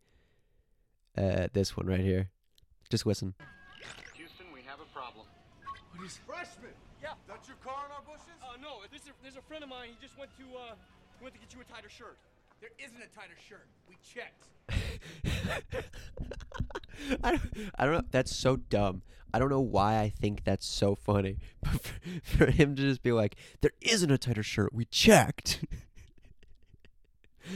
Uh, 1.16 1.46
this 1.52 1.76
one 1.76 1.86
right 1.86 2.00
here. 2.00 2.30
Just 2.90 3.06
listen. 3.06 3.32
Houston, 4.16 4.46
we 4.52 4.62
have 4.66 4.80
a 4.80 4.90
problem. 4.92 5.26
What 5.94 6.04
is 6.04 6.18
Freshman! 6.26 6.74
Yeah. 7.00 7.14
That's 7.28 7.46
your 7.46 7.58
car 7.62 7.86
in 7.86 7.92
our 7.94 8.02
bushes? 8.02 8.34
Uh, 8.42 8.58
no, 8.60 8.82
there's 8.90 9.06
a, 9.06 9.14
there's 9.22 9.36
a 9.36 9.44
friend 9.46 9.62
of 9.62 9.70
mine. 9.70 9.94
He 9.94 9.98
just 10.02 10.18
went 10.18 10.34
to, 10.36 10.44
uh, 10.58 10.74
went 11.22 11.34
to 11.34 11.40
get 11.40 11.54
you 11.54 11.60
a 11.62 11.64
tighter 11.70 11.88
shirt. 11.88 12.18
There 12.60 12.70
isn't 12.78 13.00
a 13.00 13.06
tighter 13.06 13.36
shirt. 13.48 13.66
We 13.88 13.96
checked. 14.02 14.48
I 17.24 17.30
don't, 17.30 17.42
I 17.78 17.84
don't 17.84 17.94
know. 17.94 18.02
That's 18.10 18.36
so 18.36 18.56
dumb. 18.56 19.02
I 19.32 19.38
don't 19.38 19.48
know 19.48 19.60
why 19.60 19.98
I 19.98 20.10
think 20.10 20.44
that's 20.44 20.66
so 20.66 20.94
funny. 20.94 21.38
But 21.62 21.80
for, 21.80 21.94
for 22.22 22.50
him 22.50 22.76
to 22.76 22.82
just 22.82 23.02
be 23.02 23.12
like, 23.12 23.36
there 23.60 23.72
isn't 23.80 24.10
a 24.10 24.18
tighter 24.18 24.42
shirt. 24.42 24.74
We 24.74 24.84
checked. 24.84 25.64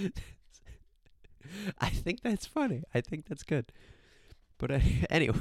I 1.78 1.90
think 1.90 2.22
that's 2.22 2.47
funny. 2.47 2.82
I 2.94 3.01
think 3.01 3.26
that's 3.26 3.43
good. 3.43 3.72
But 4.59 4.70
uh, 4.70 4.78
anyway. 5.10 5.39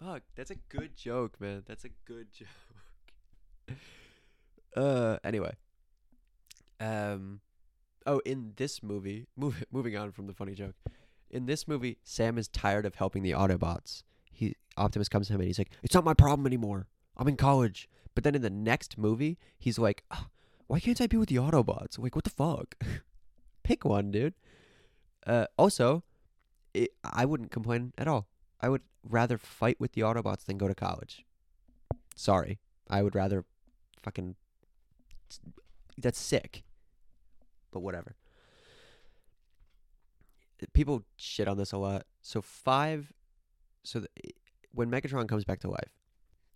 Fuck, 0.00 0.22
that's 0.36 0.50
a 0.50 0.56
good 0.68 0.96
joke, 0.96 1.40
man. 1.40 1.62
That's 1.66 1.84
a 1.84 1.90
good 2.04 2.28
joke. 2.32 2.48
Uh, 4.76 5.16
anyway. 5.24 5.54
Um, 6.80 7.40
oh, 8.06 8.20
in 8.24 8.52
this 8.56 8.82
movie, 8.82 9.26
move, 9.36 9.64
moving 9.70 9.96
on 9.96 10.12
from 10.12 10.26
the 10.26 10.34
funny 10.34 10.54
joke, 10.54 10.74
in 11.30 11.46
this 11.46 11.66
movie, 11.66 11.98
Sam 12.04 12.38
is 12.38 12.48
tired 12.48 12.86
of 12.86 12.94
helping 12.94 13.22
the 13.22 13.32
Autobots. 13.32 14.02
He 14.32 14.54
Optimus 14.76 15.08
comes 15.08 15.28
to 15.28 15.34
him 15.34 15.40
and 15.40 15.46
he's 15.46 15.58
like, 15.58 15.70
"It's 15.82 15.94
not 15.94 16.04
my 16.04 16.14
problem 16.14 16.46
anymore. 16.46 16.86
I'm 17.16 17.28
in 17.28 17.36
college." 17.36 17.88
But 18.14 18.24
then 18.24 18.34
in 18.34 18.42
the 18.42 18.50
next 18.50 18.96
movie, 18.96 19.38
he's 19.58 19.78
like, 19.78 20.04
"Ah, 20.10 20.28
"Why 20.66 20.80
can't 20.80 21.00
I 21.00 21.06
be 21.06 21.16
with 21.16 21.28
the 21.28 21.36
Autobots? 21.36 21.98
Like, 21.98 22.14
what 22.14 22.24
the 22.24 22.30
fuck? 22.30 22.76
Pick 23.62 23.84
one, 23.84 24.10
dude." 24.10 24.34
Uh, 25.26 25.46
also, 25.58 26.04
it, 26.74 26.90
I 27.02 27.24
wouldn't 27.24 27.50
complain 27.50 27.92
at 27.98 28.06
all. 28.06 28.28
I 28.60 28.68
would 28.68 28.82
rather 29.02 29.38
fight 29.38 29.80
with 29.80 29.92
the 29.92 30.02
Autobots 30.02 30.44
than 30.44 30.58
go 30.58 30.68
to 30.68 30.74
college. 30.74 31.24
Sorry, 32.14 32.58
I 32.88 33.02
would 33.02 33.14
rather 33.14 33.44
fucking. 34.02 34.36
That's 35.98 36.18
sick. 36.18 36.62
But 37.76 37.82
whatever. 37.82 38.16
people 40.72 41.04
shit 41.16 41.46
on 41.46 41.58
this 41.58 41.72
a 41.72 41.76
lot. 41.76 42.06
So 42.22 42.40
five, 42.40 43.12
so 43.84 44.00
the, 44.00 44.08
when 44.72 44.90
Megatron 44.90 45.28
comes 45.28 45.44
back 45.44 45.60
to 45.60 45.68
life, 45.68 45.92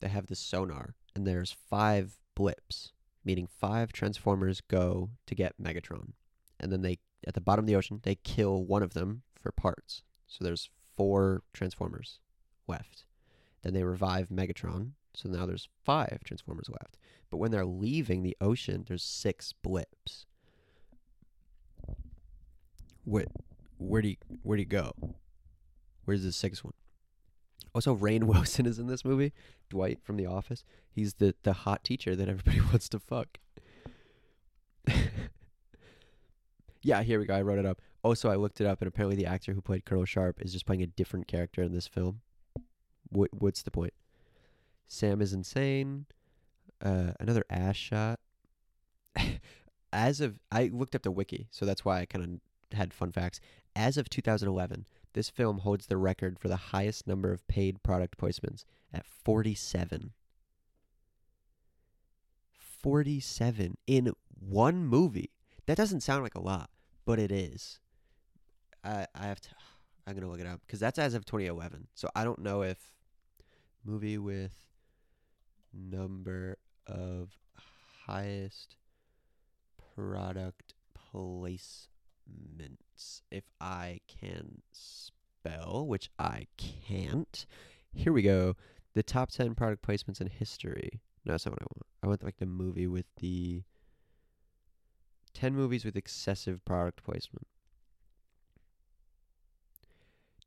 they 0.01 0.09
have 0.09 0.29
this 0.29 0.39
sonar, 0.39 0.95
and 1.15 1.27
there's 1.27 1.53
five 1.53 2.19
blips, 2.35 2.93
meaning 3.23 3.47
five 3.47 3.93
Transformers 3.93 4.63
go 4.63 5.11
to 5.27 5.35
get 5.35 5.61
Megatron, 5.63 6.13
and 6.59 6.73
then 6.73 6.81
they 6.81 7.01
at 7.27 7.35
the 7.35 7.41
bottom 7.43 7.65
of 7.65 7.67
the 7.67 7.77
ocean 7.77 8.01
they 8.03 8.15
kill 8.15 8.65
one 8.65 8.83
of 8.83 8.95
them 8.95 9.21
for 9.39 9.53
parts. 9.53 10.03
So 10.27 10.43
there's 10.43 10.71
four 10.97 11.43
Transformers 11.53 12.19
left. 12.67 13.05
Then 13.61 13.75
they 13.75 13.85
revive 13.85 14.31
Megatron, 14.31 14.93
so 15.13 15.29
now 15.29 15.45
there's 15.45 15.69
five 15.85 16.21
Transformers 16.25 16.71
left. 16.71 16.97
But 17.29 17.37
when 17.37 17.51
they're 17.51 17.67
leaving 17.67 18.23
the 18.23 18.39
ocean, 18.41 18.87
there's 18.89 19.03
six 19.03 19.53
blips. 19.53 20.25
What? 23.05 23.27
Where 23.79 24.03
do 24.03 24.09
you 24.09 24.17
where 24.43 24.57
do 24.57 24.63
you 24.63 24.69
go? 24.69 24.93
Where's 26.05 26.25
the 26.25 26.33
sixth 26.33 26.65
one? 26.65 26.75
Also, 27.75 27.95
Rainn 27.95 28.25
Wilson 28.29 28.67
is 28.67 28.79
in 28.79 28.87
this 28.87 29.05
movie. 29.05 29.33
Dwight 29.69 30.01
from 30.03 30.17
The 30.17 30.27
Office. 30.27 30.65
He's 30.91 31.15
the 31.15 31.35
the 31.43 31.53
hot 31.53 31.85
teacher 31.85 32.15
that 32.17 32.29
everybody 32.29 32.61
wants 32.73 32.89
to 32.91 32.99
fuck. 32.99 33.39
yeah, 36.83 37.03
here 37.03 37.19
we 37.19 37.27
go. 37.27 37.35
I 37.35 37.43
wrote 37.43 37.59
it 37.59 37.67
up. 37.67 37.81
Also, 38.03 38.31
I 38.31 38.37
looked 38.37 38.61
it 38.61 38.67
up, 38.67 38.81
and 38.81 38.89
apparently, 38.89 39.17
the 39.17 39.27
actor 39.27 39.53
who 39.53 39.61
played 39.61 39.85
Colonel 39.85 40.07
Sharp 40.07 40.41
is 40.41 40.53
just 40.53 40.67
playing 40.67 40.83
a 40.83 40.87
different 40.87 41.29
character 41.29 41.63
in 41.63 41.73
this 41.73 41.87
film. 41.87 42.21
What 43.11 43.31
what's 43.33 43.63
the 43.63 43.71
point? 43.71 43.93
Sam 44.89 45.21
is 45.21 45.33
insane. 45.33 46.07
Uh, 46.83 47.13
another 47.21 47.45
ass 47.51 47.77
shot. 47.77 48.19
As 49.93 50.21
of 50.21 50.39
I 50.51 50.71
looked 50.73 50.95
up 50.95 51.03
the 51.03 51.11
wiki, 51.11 51.49
so 51.51 51.67
that's 51.67 51.85
why 51.85 52.01
I 52.01 52.07
kind 52.07 52.25
of 52.25 52.31
had 52.73 52.93
fun 52.93 53.13
facts. 53.13 53.41
As 53.77 53.97
of 53.97 54.09
2011, 54.09 54.87
this 55.13 55.29
film 55.31 55.59
holds 55.59 55.87
the 55.87 55.97
record 55.97 56.39
for 56.39 56.49
the 56.49 56.57
highest 56.57 57.07
number 57.07 57.33
of 57.33 57.47
paid 57.49 57.83
product 57.83 58.19
placements 58.19 58.65
at 58.93 59.07
47. 59.07 60.13
47 62.53 63.77
in 63.87 64.13
one 64.39 64.87
movie. 64.87 65.31
That 65.67 65.77
doesn't 65.77 66.01
sound 66.01 66.23
like 66.23 66.35
a 66.35 66.41
lot, 66.41 66.71
but 67.05 67.19
it 67.19 67.31
is. 67.31 67.79
I 68.83 69.07
I 69.15 69.27
have 69.27 69.41
to 69.41 69.49
I'm 70.07 70.15
going 70.15 70.25
to 70.25 70.31
look 70.31 70.41
it 70.41 70.47
up 70.47 70.61
cuz 70.67 70.81
that's 70.81 70.99
as 70.99 71.15
of 71.15 71.25
2011. 71.25 71.89
So 71.95 72.09
I 72.15 72.25
don't 72.25 72.41
know 72.41 72.63
if 72.63 72.95
movie 73.85 74.19
with 74.19 74.67
number 75.73 76.59
of 76.87 77.39
highest 78.07 78.77
product 79.95 80.75
placements 80.95 81.89
if 83.31 83.45
I 83.61 84.01
can 84.09 84.63
spell, 84.73 85.87
which 85.87 86.11
I 86.19 86.47
can't. 86.57 87.47
Here 87.93 88.13
we 88.13 88.23
go. 88.23 88.57
The 88.95 89.03
top 89.03 89.31
10 89.31 89.55
product 89.55 89.87
placements 89.87 90.21
in 90.21 90.27
history. 90.27 91.01
No, 91.25 91.33
that's 91.33 91.47
not 91.47 91.53
what 91.53 91.63
I 91.63 91.67
want. 91.67 91.87
I 92.03 92.07
want 92.09 92.25
like 92.25 92.39
the 92.39 92.47
movie 92.47 92.87
with 92.87 93.07
the 93.21 93.63
10 95.35 95.55
movies 95.55 95.85
with 95.85 95.97
excessive 95.97 96.65
product 96.65 97.05
placement. 97.05 97.47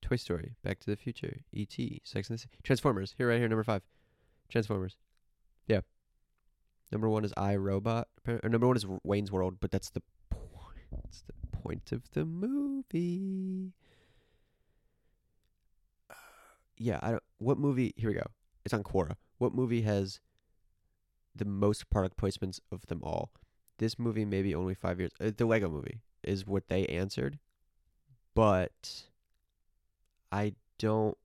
Toy 0.01 0.18
Story, 0.18 0.55
Back 0.64 0.80
to 0.81 0.89
the 0.89 0.97
Future, 0.97 1.38
E.T., 1.53 2.01
Sex 2.03 2.30
and 2.30 2.38
the 2.38 2.41
City, 2.41 2.57
Transformers. 2.64 3.15
Here, 3.18 3.30
right 3.30 3.39
here, 3.39 3.47
number 3.47 3.64
five. 3.64 3.81
Transformers. 4.49 4.97
Yeah. 5.68 5.80
Number 6.91 7.07
one 7.07 7.23
is 7.23 7.34
I 7.38 7.55
Robot. 7.55 8.10
Or 8.27 8.49
number 8.49 8.68
one 8.68 8.76
is 8.76 8.85
Wayne's 9.03 9.31
World, 9.31 9.55
but 9.61 9.72
that's 9.72 9.89
the 9.89 10.01
point. 10.30 10.43
That's 10.91 11.22
the 11.22 11.34
point 11.64 11.91
of 11.91 12.10
the 12.11 12.26
movie. 12.26 13.73
Uh, 16.10 16.15
yeah, 16.77 16.99
I 17.02 17.11
don't. 17.11 17.23
What 17.38 17.57
movie? 17.57 17.94
Here 17.95 18.10
we 18.10 18.15
go. 18.15 18.27
It's 18.65 18.73
on 18.73 18.84
Quora. 18.84 19.15
What 19.38 19.53
movie 19.53 19.81
has 19.81 20.19
the 21.35 21.45
most 21.45 21.90
product 21.90 22.18
placements 22.18 22.60
of 22.72 22.85
them 22.88 23.02
all? 23.03 23.31
This 23.77 23.98
movie, 23.98 24.26
maybe 24.26 24.53
only 24.53 24.76
five 24.76 24.99
years. 24.99 25.11
Uh, 25.19 25.31
the 25.35 25.45
Lego 25.45 25.69
Movie 25.69 26.02
is 26.23 26.45
what 26.45 26.68
they 26.68 26.85
answered, 26.88 27.40
but 28.35 29.03
I 30.31 30.53
don't. 30.77 31.18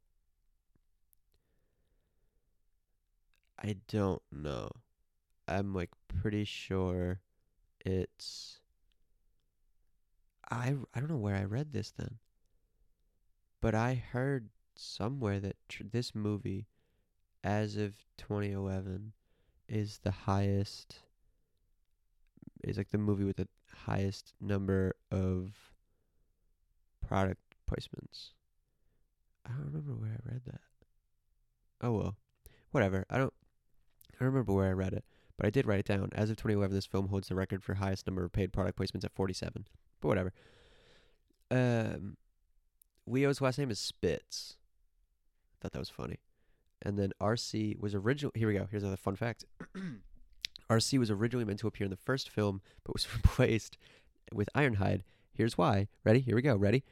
I 3.61 3.77
don't 3.89 4.23
know. 4.31 4.71
I'm 5.49 5.75
like 5.75 5.91
pretty 6.07 6.45
sure 6.45 7.21
it's 7.85 8.58
I 10.51 10.75
I 10.95 11.01
don't 11.01 11.11
know 11.11 11.17
where 11.17 11.37
I 11.37 11.45
read 11.45 11.73
this 11.73 11.91
then. 11.91 12.19
But 13.61 13.75
I 13.75 13.95
heard 13.95 14.51
somewhere 14.77 15.41
that 15.41 15.57
tr- 15.69 15.83
this 15.91 16.15
movie 16.15 16.67
as 17.43 17.77
of 17.77 17.95
2011 18.19 19.13
is 19.69 19.99
the 20.03 20.11
highest 20.11 21.01
is 22.65 22.77
like 22.77 22.91
the 22.91 22.99
movie 22.99 23.25
with 23.25 23.37
the 23.37 23.49
highest 23.85 24.35
number 24.41 24.95
of 25.11 25.53
product 27.07 27.41
placements. 27.71 28.31
I 29.47 29.51
don't 29.51 29.67
remember 29.67 29.93
where 29.93 30.11
I 30.11 30.33
read 30.33 30.43
that. 30.47 30.61
Oh 31.81 31.93
well. 31.93 32.17
Whatever. 32.71 33.05
I 33.11 33.19
don't 33.19 33.33
I 34.15 34.25
don't 34.25 34.33
remember 34.33 34.53
where 34.53 34.69
I 34.69 34.73
read 34.73 34.93
it, 34.93 35.05
but 35.37 35.47
I 35.47 35.51
did 35.51 35.67
write 35.67 35.81
it 35.81 35.87
down. 35.87 36.11
As 36.13 36.31
of 36.31 36.37
2011, 36.37 36.75
this 36.75 36.87
film 36.87 37.09
holds 37.09 37.29
the 37.29 37.35
record 37.35 37.63
for 37.63 37.75
highest 37.75 38.07
number 38.07 38.25
of 38.25 38.33
paid 38.33 38.53
product 38.53 38.79
placements 38.79 39.05
at 39.05 39.15
47. 39.15 39.67
But 40.01 40.09
whatever. 40.09 40.33
Um, 41.51 42.17
Leo's 43.07 43.41
last 43.41 43.59
name 43.59 43.71
is 43.71 43.79
Spitz. 43.79 44.57
Thought 45.61 45.73
that 45.73 45.79
was 45.79 45.89
funny. 45.91 46.19
And 46.83 46.99
then 46.99 47.13
Arcee 47.21 47.79
was 47.79 47.95
original. 47.95 48.33
Here 48.35 48.47
we 48.49 48.55
go. 48.55 48.69
Here's 48.71 48.83
another 48.85 48.97
fun 48.97 49.17
fact. 49.17 49.45
Arcee 50.71 50.99
was 50.99 51.11
originally 51.11 51.45
meant 51.45 51.59
to 51.61 51.67
appear 51.67 51.87
in 51.87 51.91
the 51.91 51.97
first 51.97 52.29
film, 52.31 52.61
but 52.85 52.93
was 52.95 53.13
replaced 53.15 53.79
with 54.33 54.49
Ironhide. 54.55 55.03
Here's 55.33 55.57
why. 55.59 55.89
Ready? 56.05 56.21
Here 56.21 56.37
we 56.37 56.43
go. 56.43 56.55
Ready? 56.57 56.85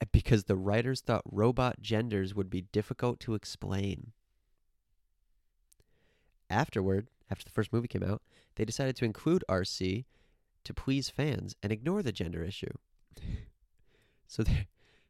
Uh, 0.00 0.06
Because 0.10 0.44
the 0.44 0.56
writers 0.56 1.00
thought 1.00 1.22
robot 1.30 1.80
genders 1.80 2.34
would 2.34 2.50
be 2.50 2.62
difficult 2.62 3.20
to 3.20 3.34
explain. 3.34 4.12
Afterward, 6.48 7.08
after 7.30 7.44
the 7.44 7.50
first 7.50 7.72
movie 7.72 7.86
came 7.88 8.02
out, 8.02 8.22
they 8.56 8.64
decided 8.64 8.96
to 8.96 9.04
include 9.04 9.44
Arcee 9.48 10.04
to 10.64 10.74
please 10.74 11.08
fans 11.08 11.54
and 11.62 11.72
ignore 11.72 12.02
the 12.02 12.12
gender 12.12 12.42
issue. 12.42 12.72
so 14.26 14.42
their, 14.42 14.66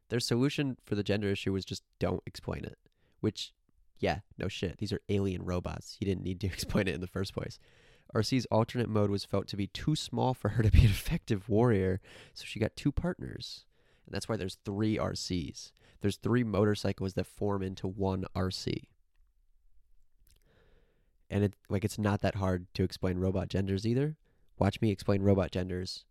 their 0.09 0.19
solution 0.19 0.77
for 0.85 0.95
the 0.95 1.03
gender 1.03 1.29
issue 1.29 1.53
was 1.53 1.65
just 1.65 1.83
don't 1.99 2.23
explain 2.25 2.65
it. 2.65 2.77
Which, 3.19 3.53
yeah, 3.99 4.19
no 4.37 4.47
shit. 4.47 4.77
These 4.77 4.93
are 4.93 5.01
alien 5.09 5.43
robots. 5.43 5.97
You 5.99 6.05
didn't 6.05 6.23
need 6.23 6.39
to 6.41 6.47
explain 6.53 6.87
it 6.87 6.95
in 6.95 7.01
the 7.01 7.07
first 7.07 7.33
place. 7.33 7.59
Arcee's 8.13 8.45
alternate 8.47 8.89
mode 8.89 9.09
was 9.09 9.23
felt 9.23 9.47
to 9.47 9.57
be 9.57 9.67
too 9.67 9.95
small 9.95 10.33
for 10.33 10.49
her 10.49 10.63
to 10.63 10.71
be 10.71 10.81
an 10.81 10.85
effective 10.85 11.47
warrior, 11.47 12.01
so 12.33 12.43
she 12.45 12.59
got 12.59 12.75
two 12.75 12.91
partners. 12.91 13.65
And 14.05 14.13
that's 14.13 14.27
why 14.27 14.35
there's 14.35 14.57
three 14.65 14.97
Arcees. 14.97 15.71
There's 16.01 16.17
three 16.17 16.43
motorcycles 16.43 17.13
that 17.13 17.27
form 17.27 17.61
into 17.61 17.87
one 17.87 18.25
Arcee. 18.35 18.87
And 21.29 21.45
it 21.45 21.53
like 21.69 21.85
it's 21.85 21.97
not 21.97 22.21
that 22.21 22.35
hard 22.35 22.67
to 22.73 22.83
explain 22.83 23.17
robot 23.17 23.47
genders 23.47 23.87
either. 23.87 24.17
Watch 24.61 24.79
me 24.79 24.91
explain 24.91 25.23
robot 25.23 25.49
genders 25.49 26.05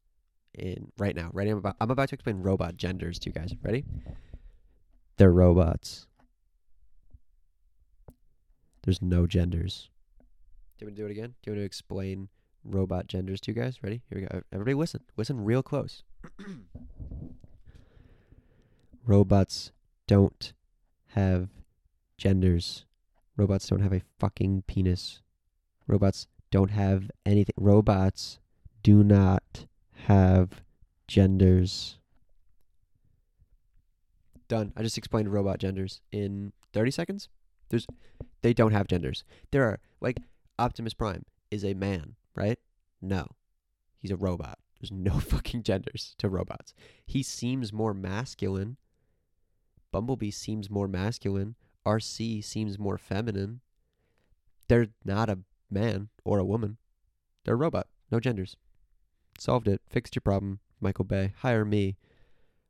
in 0.55 0.91
right 0.99 1.15
now. 1.15 1.31
Ready? 1.33 1.51
I'm 1.51 1.59
about 1.59 1.77
I'm 1.81 1.93
about 1.93 2.09
to 2.09 2.17
explain 2.17 2.43
robot 2.43 2.77
genders 2.77 3.17
to 3.21 3.31
you 3.31 3.33
guys. 3.33 3.55
Ready? 3.63 3.85
They're 5.19 5.31
robots. 5.31 6.09
There's 8.83 9.01
no 9.01 9.29
genders. 9.29 9.89
Do 10.77 10.85
you 10.85 10.89
want 10.89 10.97
to 10.97 11.03
do 11.03 11.07
it 11.07 11.13
again? 11.13 11.35
Do 11.43 11.51
you 11.51 11.53
want 11.53 11.61
to 11.61 11.65
explain 11.65 12.29
robot 12.65 13.07
genders 13.07 13.41
to 13.43 13.53
you 13.53 13.55
guys? 13.55 13.85
Ready? 13.85 14.03
Here 14.11 14.21
we 14.21 14.27
go. 14.27 14.43
Everybody 14.53 14.75
listen. 14.75 15.03
Listen 15.17 15.45
real 15.45 15.63
close. 15.63 16.03
Robots 19.07 19.71
don't 20.09 20.53
have 21.11 21.51
genders. 22.19 22.85
Robots 23.37 23.69
don't 23.69 23.83
have 23.83 23.93
a 23.93 24.03
fucking 24.19 24.65
penis. 24.67 25.21
Robots 25.87 26.27
don't 26.51 26.73
have 26.73 27.13
anything. 27.25 27.55
Robots 27.57 28.40
do 28.83 29.03
not 29.03 29.67
have 30.07 30.63
genders. 31.07 31.99
Done. 34.49 34.73
I 34.77 34.83
just 34.83 34.99
explained 34.99 35.33
robot 35.33 35.59
genders 35.59 36.01
in 36.11 36.53
30 36.73 36.91
seconds. 36.91 37.29
There's 37.69 37.87
they 38.43 38.53
don't 38.53 38.73
have 38.73 38.89
genders. 38.89 39.25
There 39.51 39.65
are 39.65 39.81
like 40.01 40.19
Optimus 40.59 40.95
Prime 40.95 41.25
is 41.51 41.65
a 41.65 41.75
man, 41.75 42.17
right? 42.35 42.59
No. 43.01 43.27
He's 43.99 44.11
a 44.11 44.17
robot. 44.17 44.59
There's 44.81 44.93
no 44.93 45.19
fucking 45.21 45.63
genders 45.63 46.15
to 46.19 46.29
robots. 46.29 46.75
He 47.07 47.23
seems 47.23 47.73
more 47.73 47.95
masculine. 47.95 48.77
Bumblebee 49.93 50.31
seems 50.31 50.71
more 50.71 50.89
masculine. 50.89 51.55
Arcee 51.87 52.43
seems 52.43 52.79
more 52.79 52.99
feminine. 52.99 53.61
They're 54.69 54.89
not 55.05 55.29
a 55.29 55.41
man 55.71 56.09
or 56.25 56.39
a 56.39 56.45
woman. 56.45 56.77
They're 57.45 57.55
a 57.55 57.59
robot. 57.59 57.89
No 58.11 58.21
genders. 58.21 58.57
Solved 59.41 59.69
it. 59.69 59.81
Fixed 59.89 60.15
your 60.15 60.21
problem. 60.21 60.61
Michael 60.83 61.07
Bay. 61.07 61.33
Hire 61.39 61.65
me. 61.65 61.97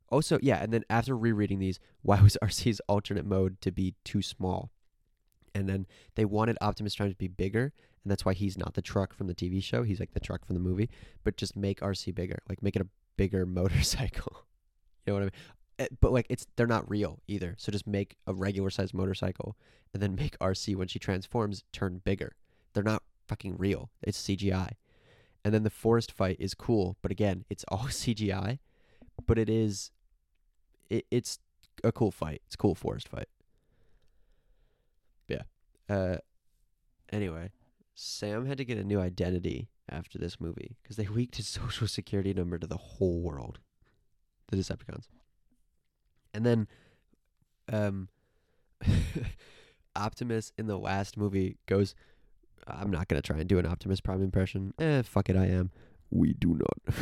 Also, 0.09 0.39
yeah, 0.41 0.63
and 0.63 0.71
then 0.71 0.85
after 0.89 1.17
rereading 1.17 1.59
these, 1.59 1.79
why 2.01 2.21
was 2.21 2.37
Arcee's 2.43 2.79
alternate 2.87 3.25
mode 3.25 3.59
to 3.59 3.71
be 3.71 3.95
too 4.05 4.21
small? 4.21 4.71
And 5.53 5.67
then 5.67 5.85
they 6.15 6.23
wanted 6.23 6.57
Optimus 6.61 6.95
Prime 6.95 7.09
to 7.09 7.15
be 7.15 7.27
bigger, 7.27 7.73
and 8.03 8.09
that's 8.11 8.23
why 8.23 8.33
he's 8.33 8.57
not 8.57 8.73
the 8.73 8.81
truck 8.81 9.13
from 9.13 9.27
the 9.27 9.35
TV 9.35 9.61
show. 9.61 9.83
He's 9.83 9.99
like 9.99 10.13
the 10.13 10.21
truck 10.21 10.45
from 10.45 10.53
the 10.55 10.61
movie, 10.61 10.89
but 11.25 11.35
just 11.35 11.57
make 11.57 11.81
Arcee 11.81 12.15
bigger, 12.15 12.39
like 12.47 12.63
make 12.63 12.77
it 12.77 12.81
a 12.81 12.87
bigger 13.17 13.45
motorcycle. 13.59 14.45
you 15.05 15.11
know 15.11 15.15
what 15.15 15.23
I 15.23 15.25
mean? 15.25 15.31
Eh, 15.79 15.87
But 15.99 16.13
like 16.13 16.25
it's 16.29 16.47
they're 16.55 16.67
not 16.67 16.89
real 16.89 17.19
either. 17.27 17.55
So 17.57 17.69
just 17.69 17.85
make 17.85 18.15
a 18.25 18.33
regular 18.33 18.69
sized 18.69 18.93
motorcycle, 18.93 19.57
and 19.93 20.01
then 20.01 20.15
make 20.15 20.39
Arcee 20.39 20.75
when 20.77 20.87
she 20.87 20.99
transforms 20.99 21.65
turn 21.73 21.99
bigger. 22.05 22.31
They're 22.73 22.81
not 22.83 23.03
fucking 23.27 23.57
real. 23.57 23.89
It's 24.01 24.21
CGI. 24.21 24.71
And 25.43 25.53
then 25.53 25.63
the 25.63 25.69
forest 25.69 26.11
fight 26.11 26.37
is 26.39 26.53
cool, 26.53 26.97
but 27.01 27.11
again, 27.11 27.45
it's 27.49 27.65
all 27.67 27.79
CGI, 27.87 28.59
but 29.25 29.37
it 29.37 29.49
is 29.49 29.91
it, 30.89 31.05
it's 31.09 31.39
a 31.83 31.91
cool 31.91 32.11
fight. 32.11 32.41
It's 32.45 32.55
a 32.55 32.57
cool 32.57 32.75
forest 32.75 33.07
fight. 33.07 33.29
Yeah. 35.27 35.43
Uh 35.89 36.17
anyway, 37.11 37.51
Sam 37.95 38.45
had 38.45 38.57
to 38.57 38.65
get 38.65 38.77
a 38.77 38.83
new 38.83 38.99
identity 38.99 39.69
after 39.89 40.17
this 40.17 40.39
movie 40.39 40.77
because 40.81 40.97
they 40.97 41.07
leaked 41.07 41.37
his 41.37 41.47
social 41.47 41.87
security 41.87 42.33
number 42.33 42.57
to 42.57 42.67
the 42.67 42.77
whole 42.77 43.21
world. 43.21 43.59
The 44.49 44.57
Decepticons. 44.57 45.07
And 46.33 46.45
then 46.45 46.67
um 47.71 48.09
Optimus 49.95 50.53
in 50.57 50.67
the 50.67 50.77
last 50.77 51.17
movie 51.17 51.57
goes 51.67 51.95
I'm 52.67 52.91
not 52.91 53.07
gonna 53.07 53.21
try 53.21 53.37
and 53.37 53.47
do 53.47 53.59
an 53.59 53.65
Optimus 53.65 54.01
Prime 54.01 54.21
impression. 54.21 54.73
Eh, 54.79 55.01
fuck 55.01 55.29
it, 55.29 55.35
I 55.35 55.47
am. 55.47 55.71
We 56.09 56.33
do 56.33 56.59
not. 56.59 56.95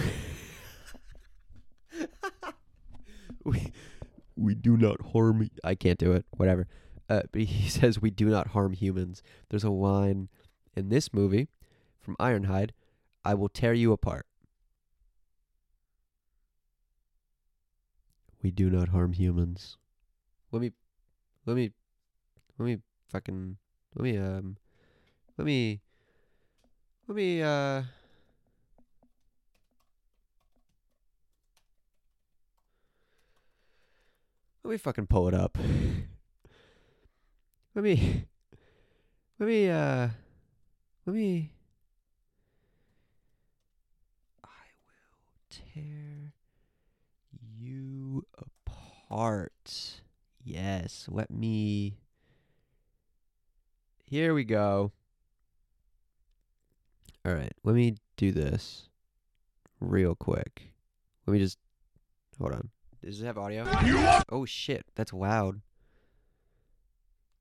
we 3.44 3.72
we 4.36 4.56
do 4.56 4.77
not 4.77 5.02
harm. 5.14 5.49
I 5.64 5.76
can't 5.76 5.99
do 5.99 6.14
it. 6.14 6.26
Whatever. 6.31 6.68
Uh, 7.10 7.23
but 7.31 7.41
he 7.41 7.69
says 7.69 8.02
we 8.02 8.11
do 8.11 8.30
not 8.30 8.48
harm 8.48 8.73
humans. 8.73 9.22
There's 9.49 9.64
a 9.64 9.69
line 9.69 10.30
in 10.76 10.90
this 10.90 11.14
movie 11.14 11.48
from 11.99 12.15
Ironhide. 12.18 12.72
I 13.26 13.34
will 13.34 13.49
tear 13.49 13.73
you 13.73 13.91
apart. 13.91 14.26
We 18.41 18.52
do 18.52 18.69
not 18.69 18.90
harm 18.90 19.14
humans. 19.14 19.77
Let 20.52 20.61
me, 20.61 20.72
let 21.45 21.57
me, 21.57 21.72
let 22.57 22.65
me 22.65 22.77
fucking, 23.10 23.57
let 23.95 24.03
me 24.03 24.18
um, 24.18 24.56
let 25.40 25.45
me, 25.45 25.80
let 27.07 27.16
me 27.16 27.41
uh. 27.41 27.84
Let 34.64 34.72
me 34.72 34.78
fucking 34.78 35.07
pull 35.07 35.30
it 35.30 35.34
up. 35.34 35.57
Let 37.74 37.84
me 37.86 38.26
let 39.40 39.48
me 39.48 39.70
uh 39.70 40.10
let 41.06 41.16
me 41.16 41.53
I 44.44 44.48
will 44.84 45.40
tear 45.49 46.34
you 47.40 48.26
apart. 48.38 50.02
Yes, 50.44 51.06
let 51.10 51.32
me 51.32 51.99
Here 54.06 54.34
we 54.34 54.44
go. 54.44 54.91
All 57.25 57.33
right, 57.33 57.53
let 57.63 57.75
me 57.75 57.95
do 58.17 58.31
this 58.31 58.89
real 59.79 60.15
quick. 60.15 60.73
Let 61.25 61.33
me 61.33 61.39
just 61.39 61.57
hold 62.39 62.53
on. 62.53 62.69
Does 63.03 63.21
it 63.21 63.25
have 63.25 63.37
audio? 63.37 63.65
Oh 64.29 64.45
shit, 64.45 64.85
that's 64.95 65.13
loud. 65.13 65.61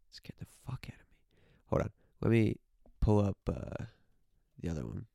Let's 0.08 0.20
get 0.20 0.38
the 0.38 0.46
fuck 0.66 0.86
out 0.88 1.00
of 1.00 1.06
me. 1.10 1.16
Hold 1.66 1.82
on. 1.82 1.90
Let 2.20 2.30
me 2.30 2.56
pull 3.00 3.20
up 3.20 3.36
uh, 3.48 3.84
the 4.60 4.68
other 4.68 4.84
one. 4.84 5.06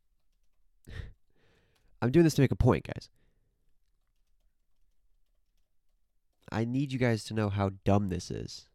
I'm 2.01 2.11
doing 2.11 2.23
this 2.23 2.35
to 2.35 2.41
make 2.41 2.51
a 2.51 2.55
point, 2.55 2.85
guys. 2.85 3.09
I 6.51 6.65
need 6.65 6.91
you 6.91 6.99
guys 6.99 7.23
to 7.25 7.33
know 7.33 7.49
how 7.49 7.71
dumb 7.83 8.09
this 8.09 8.29
is. 8.29 8.67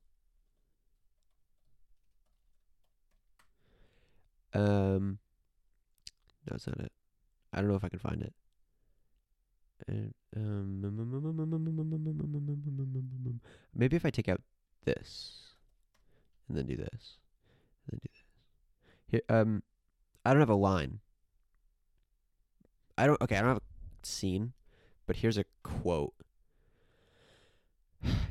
Um, 4.53 5.19
it's 6.55 6.67
not 6.67 6.81
it. 6.81 6.93
I 7.53 7.61
don't 7.61 7.69
know 7.69 7.77
if 7.77 7.85
I 7.85 7.89
can 7.89 7.99
find 7.99 8.23
it. 8.23 8.33
Uh, 9.89 10.11
um, 10.37 10.81
maybe 13.75 13.97
if 13.97 14.05
I 14.05 14.11
take 14.11 14.29
out 14.29 14.43
this 14.85 15.55
and 16.49 16.59
then 16.59 16.67
do 16.67 16.77
this, 16.77 17.19
and 17.87 17.93
then 17.93 18.01
do 18.03 18.09
this. 18.13 18.25
Here, 19.07 19.23
um, 19.29 19.63
I 20.25 20.33
don't 20.33 20.41
have 20.41 20.51
a 20.51 20.55
line. 20.55 20.99
I 22.97 23.07
don't. 23.07 23.21
Okay, 23.23 23.37
I 23.37 23.41
don't 23.41 23.49
have 23.49 23.59
a 23.59 24.07
scene, 24.07 24.53
but 25.07 25.17
here's 25.17 25.39
a 25.39 25.45
quote. 25.63 26.15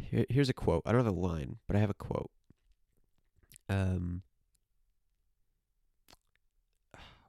Here, 0.09 0.25
here's 0.29 0.49
a 0.49 0.53
quote. 0.53 0.83
I 0.85 0.91
don't 0.91 1.03
have 1.03 1.13
a 1.13 1.19
line, 1.19 1.57
but 1.67 1.75
I 1.75 1.79
have 1.79 1.89
a 1.89 1.93
quote. 1.93 2.31
Um, 3.69 4.21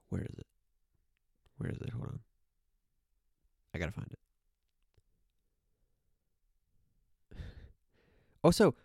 where 0.09 0.23
is 0.23 0.39
it? 0.39 0.47
Where 1.59 1.71
is 1.71 1.79
it? 1.79 1.91
Hold 1.91 2.07
on. 2.07 2.21
I 3.75 3.79
gotta 3.79 3.93
find 3.93 4.09
it. 4.11 4.19
Also, 8.45 8.77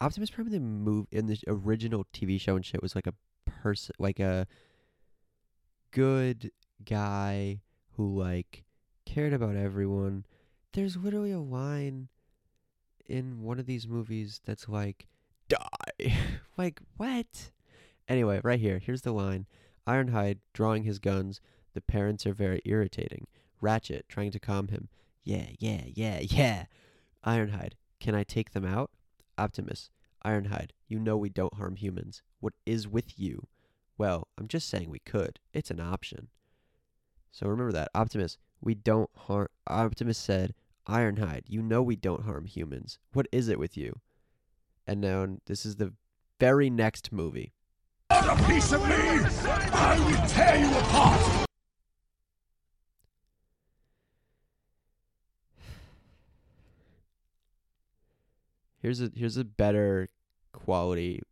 Optimus 0.00 0.30
Prime 0.30 0.46
in 0.46 0.52
the 0.52 0.60
move 0.60 1.06
in 1.10 1.26
the 1.26 1.38
original 1.48 2.06
TV 2.12 2.40
show 2.40 2.54
and 2.54 2.64
shit 2.64 2.82
was 2.82 2.94
like 2.94 3.06
a 3.06 3.14
person, 3.46 3.94
like 3.98 4.20
a 4.20 4.46
good 5.90 6.52
guy 6.84 7.60
who 7.96 8.18
like 8.18 8.64
cared 9.04 9.32
about 9.32 9.56
everyone. 9.56 10.24
There's 10.72 10.96
literally 10.96 11.32
a 11.32 11.40
line 11.40 12.08
in 13.06 13.42
one 13.42 13.58
of 13.58 13.66
these 13.66 13.88
movies 13.88 14.40
that's 14.44 14.68
like 14.68 15.06
die. 15.48 16.14
like 16.56 16.80
what? 16.96 17.50
Anyway, 18.06 18.40
right 18.44 18.60
here. 18.60 18.78
Here's 18.78 19.02
the 19.02 19.12
line. 19.12 19.46
Ironhide 19.88 20.38
drawing 20.52 20.84
his 20.84 20.98
guns. 20.98 21.40
The 21.72 21.80
parents 21.80 22.26
are 22.26 22.34
very 22.34 22.60
irritating. 22.66 23.26
Ratchet 23.60 24.08
trying 24.08 24.30
to 24.32 24.38
calm 24.38 24.68
him. 24.68 24.88
Yeah, 25.24 25.46
yeah, 25.58 25.82
yeah, 25.86 26.20
yeah. 26.20 26.66
Ironhide, 27.24 27.72
can 27.98 28.14
I 28.14 28.22
take 28.22 28.52
them 28.52 28.64
out? 28.64 28.90
Optimus, 29.38 29.90
Ironhide, 30.24 30.70
you 30.88 30.98
know 30.98 31.16
we 31.16 31.28
don't 31.28 31.54
harm 31.54 31.76
humans. 31.76 32.22
What 32.40 32.52
is 32.66 32.86
with 32.86 33.18
you? 33.18 33.46
Well, 33.96 34.28
I'm 34.36 34.48
just 34.48 34.68
saying 34.68 34.90
we 34.90 35.00
could. 35.00 35.38
It's 35.52 35.70
an 35.70 35.80
option. 35.80 36.28
So 37.32 37.46
remember 37.46 37.72
that. 37.72 37.90
Optimus, 37.94 38.38
we 38.60 38.74
don't 38.74 39.10
harm. 39.16 39.48
Optimus 39.66 40.18
said, 40.18 40.54
Ironhide, 40.86 41.44
you 41.46 41.62
know 41.62 41.82
we 41.82 41.96
don't 41.96 42.24
harm 42.24 42.46
humans. 42.46 42.98
What 43.12 43.26
is 43.32 43.48
it 43.48 43.58
with 43.58 43.76
you? 43.76 44.00
And 44.86 45.00
now 45.00 45.26
this 45.46 45.66
is 45.66 45.76
the 45.76 45.92
very 46.40 46.70
next 46.70 47.12
movie. 47.12 47.52
A 48.26 48.36
piece 48.46 48.72
of 48.72 48.82
me! 48.82 48.96
I 48.96 49.98
will 50.00 50.28
tear 50.28 50.56
you 50.58 50.68
apart! 50.78 51.46
Here's 58.80 59.00
a 59.00 59.10
here's 59.14 59.36
a 59.36 59.44
better 59.44 60.08
quality. 60.52 61.22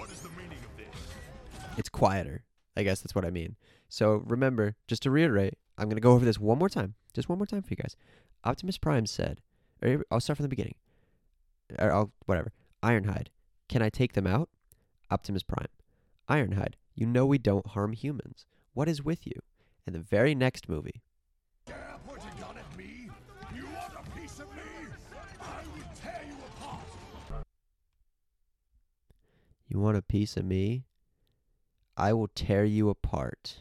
It's 1.76 1.88
quieter. 1.88 2.44
I 2.76 2.82
guess 2.82 3.00
that's 3.00 3.14
what 3.14 3.24
I 3.24 3.30
mean. 3.30 3.56
So 3.88 4.22
remember, 4.26 4.76
just 4.86 5.02
to 5.02 5.10
reiterate, 5.10 5.54
I'm 5.78 5.88
gonna 5.88 6.00
go 6.00 6.12
over 6.12 6.24
this 6.24 6.38
one 6.38 6.58
more 6.58 6.68
time, 6.68 6.94
just 7.14 7.28
one 7.28 7.38
more 7.38 7.46
time 7.46 7.62
for 7.62 7.70
you 7.70 7.76
guys. 7.76 7.96
Optimus 8.44 8.78
Prime 8.78 9.06
said, 9.06 9.40
or 9.82 10.02
I'll 10.10 10.20
start 10.20 10.36
from 10.36 10.44
the 10.44 10.48
beginning. 10.50 10.74
Or 11.78 11.92
I'll 11.92 12.12
whatever. 12.26 12.52
Ironhide, 12.82 13.28
can 13.68 13.82
I 13.82 13.88
take 13.90 14.12
them 14.12 14.26
out? 14.26 14.48
Optimus 15.10 15.42
Prime, 15.42 15.68
Ironhide, 16.28 16.74
you 16.94 17.06
know 17.06 17.24
we 17.24 17.38
don't 17.38 17.68
harm 17.68 17.92
humans. 17.92 18.46
What 18.74 18.88
is 18.88 19.02
with 19.04 19.26
you? 19.26 19.40
In 19.86 19.92
the 19.92 20.00
very 20.00 20.34
next 20.34 20.68
movie, 20.68 21.02
Dare 21.64 21.96
point 22.04 22.20
a 22.20 22.40
gun 22.40 22.56
at 22.58 22.76
me? 22.76 23.08
You 23.54 23.66
want 23.66 23.92
a 23.94 24.18
piece 24.18 24.40
of 24.40 24.52
me? 24.54 24.62
I 25.40 25.62
will 25.62 25.84
tear 26.02 26.22
you 26.26 26.34
apart! 26.58 26.86
you 29.68 29.78
want 29.78 29.96
a 29.96 30.02
piece 30.02 30.36
of 30.36 30.44
me? 30.44 30.84
I 31.96 32.12
will 32.12 32.28
tear 32.28 32.64
you 32.64 32.88
apart. 32.88 33.58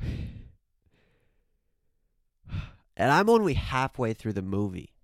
And 2.98 3.12
I'm 3.12 3.28
only 3.28 3.52
halfway 3.52 4.14
through 4.14 4.32
the 4.32 4.40
movie. 4.40 4.94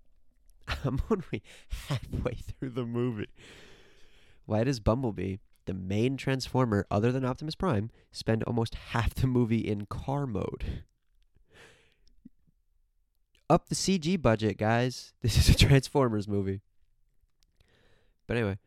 I'm 0.83 0.99
only 1.11 1.43
halfway 1.87 2.33
through 2.33 2.71
the 2.71 2.85
movie. 2.85 3.27
Why 4.45 4.63
does 4.63 4.79
Bumblebee, 4.79 5.37
the 5.65 5.73
main 5.73 6.17
Transformer 6.17 6.85
other 6.91 7.11
than 7.11 7.25
Optimus 7.25 7.55
Prime, 7.55 7.89
spend 8.11 8.43
almost 8.43 8.75
half 8.75 9.13
the 9.13 9.27
movie 9.27 9.59
in 9.59 9.85
car 9.85 10.25
mode? 10.27 10.83
Up 13.49 13.69
the 13.69 13.75
CG 13.75 14.21
budget, 14.21 14.57
guys. 14.57 15.13
This 15.21 15.37
is 15.37 15.49
a 15.49 15.57
Transformers 15.57 16.27
movie. 16.27 16.61
But 18.27 18.37
anyway, 18.37 18.57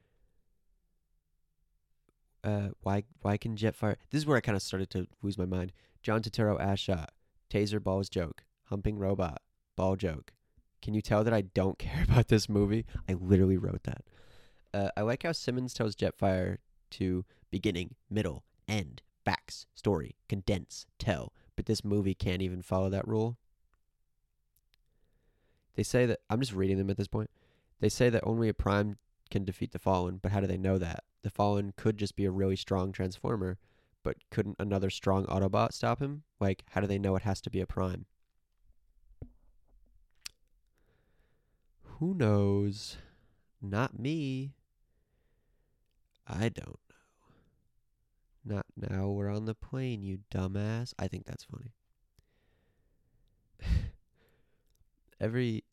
uh, 2.45 2.69
why 2.83 3.05
why 3.23 3.37
can 3.37 3.57
Jetfire? 3.57 3.97
This 4.11 4.21
is 4.21 4.27
where 4.27 4.37
I 4.37 4.41
kind 4.41 4.55
of 4.55 4.63
started 4.63 4.91
to 4.91 5.07
lose 5.23 5.39
my 5.39 5.47
mind. 5.47 5.73
John 6.03 6.23
Turturro 6.23 6.61
ass 6.61 6.79
shot, 6.79 7.11
taser 7.51 7.83
balls 7.83 8.09
joke, 8.09 8.45
humping 8.65 8.99
robot 8.99 9.41
ball 9.77 9.97
joke. 9.97 10.33
Can 10.83 10.95
you 10.95 11.03
tell 11.03 11.25
that 11.25 11.35
I 11.35 11.41
don't 11.41 11.79
care 11.81 12.05
about 12.05 12.29
this 12.29 12.49
movie? 12.49 12.85
I 13.09 13.15
literally 13.15 13.57
wrote 13.57 13.83
that. 13.85 14.03
Uh, 14.77 14.91
I 14.95 15.01
like 15.01 15.23
how 15.23 15.33
Simmons 15.33 15.73
tells 15.73 15.97
Jetfire 15.97 16.59
to 16.91 17.25
beginning, 17.51 17.95
middle, 18.11 18.45
end, 18.69 19.01
facts, 19.25 19.65
story, 19.75 20.17
condense, 20.29 20.85
tell, 20.99 21.33
but 21.57 21.65
this 21.65 21.83
movie 21.83 22.13
can't 22.15 22.43
even 22.43 22.61
follow 22.61 22.91
that 22.91 23.09
rule. 23.09 23.39
They 25.77 25.83
say 25.83 26.05
that 26.05 26.19
I'm 26.29 26.41
just 26.41 26.53
reading 26.53 26.77
them 26.77 26.91
at 26.91 26.99
this 26.99 27.09
point. 27.09 27.31
They 27.81 27.89
say 27.89 28.11
that 28.11 28.23
only 28.27 28.51
a 28.51 28.55
prime 28.55 28.99
can 29.31 29.47
defeat 29.47 29.73
the 29.73 29.79
fallen, 29.79 30.19
but 30.23 30.33
how 30.33 30.41
do 30.41 30.47
they 30.47 30.59
know 30.59 30.77
that? 30.77 31.05
The 31.23 31.31
fallen 31.31 31.73
could 31.79 31.97
just 31.97 32.15
be 32.15 32.27
a 32.27 32.31
really 32.31 32.57
strong 32.57 32.93
transformer, 32.93 33.57
but 34.03 34.19
couldn't 34.31 34.57
another 34.59 34.91
strong 34.91 35.25
Autobot 35.25 35.73
stop 35.73 36.03
him? 36.03 36.25
Like, 36.39 36.65
how 36.73 36.83
do 36.83 36.87
they 36.87 36.99
know 36.99 37.17
it 37.17 37.23
has 37.23 37.41
to 37.41 37.51
be 37.51 37.61
a 37.61 37.67
prime? 37.67 38.05
Who 41.99 42.13
knows? 42.13 42.99
Not 43.63 43.99
me. 43.99 44.53
I 46.27 46.49
don't 46.49 46.67
know. 46.69 46.77
Not 48.45 48.67
now 48.77 49.09
we're 49.09 49.31
on 49.31 49.45
the 49.45 49.55
plane, 49.55 50.03
you 50.03 50.19
dumbass. 50.31 50.95
I 50.99 51.09
think 51.09 51.27
that's 51.27 51.45
funny. 51.45 51.73
Every 55.21 55.65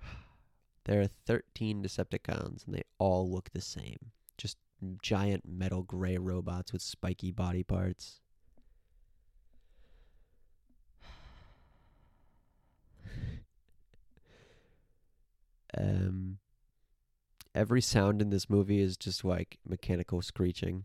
there 0.84 1.00
are 1.00 1.08
13 1.26 1.82
Decepticons 1.82 2.66
and 2.66 2.74
they 2.74 2.82
all 2.98 3.30
look 3.30 3.50
the 3.50 3.60
same. 3.60 4.12
Just 4.36 4.56
giant 5.02 5.44
metal 5.46 5.82
gray 5.82 6.16
robots 6.18 6.72
with 6.72 6.82
spiky 6.82 7.32
body 7.32 7.62
parts. 7.62 8.20
um 15.76 16.38
every 17.58 17.82
sound 17.82 18.22
in 18.22 18.30
this 18.30 18.48
movie 18.48 18.80
is 18.80 18.96
just 18.96 19.24
like 19.24 19.58
mechanical 19.68 20.22
screeching. 20.22 20.84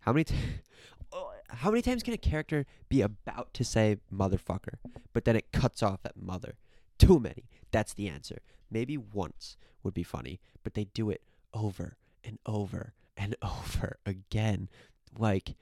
How 0.00 0.12
many 0.12 0.24
t- 0.24 0.34
oh, 1.12 1.32
how 1.48 1.70
many 1.70 1.80
times 1.80 2.02
can 2.02 2.12
a 2.12 2.18
character 2.18 2.66
be 2.90 3.00
about 3.00 3.54
to 3.54 3.64
say 3.64 3.96
motherfucker, 4.12 4.76
but 5.14 5.24
then 5.24 5.34
it 5.34 5.50
cuts 5.50 5.82
off 5.82 6.00
at 6.04 6.20
mother? 6.20 6.58
Too 6.98 7.18
many. 7.18 7.48
That's 7.70 7.94
the 7.94 8.06
answer. 8.06 8.42
Maybe 8.70 8.98
once 8.98 9.56
would 9.82 9.94
be 9.94 10.02
funny, 10.02 10.40
but 10.62 10.74
they 10.74 10.84
do 10.84 11.08
it 11.08 11.22
over 11.54 11.96
and 12.22 12.38
over 12.44 12.92
and 13.16 13.34
over 13.42 13.98
again. 14.04 14.68
Like 15.18 15.54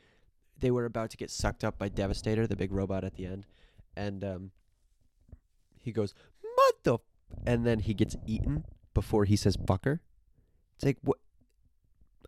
they 0.59 0.73
were 0.73 0.87
about 0.87 1.11
to 1.11 1.17
get 1.17 1.31
sucked 1.31 1.63
up 1.63 1.79
by 1.79 1.89
Devastator, 1.89 2.49
the 2.49 2.57
big 2.57 2.73
robot 2.73 3.05
at 3.05 3.15
the 3.15 3.27
end, 3.27 3.47
and 3.97 4.25
um 4.25 4.51
he 5.79 5.93
goes, 5.93 6.15
"Mother," 6.85 6.99
and 7.47 7.65
then 7.65 7.79
he 7.79 7.95
gets 7.95 8.17
eaten 8.27 8.65
before 8.95 9.25
he 9.25 9.37
says 9.37 9.57
"fucker." 9.57 10.01
It's 10.77 10.85
like 10.85 10.99
what? 11.03 11.19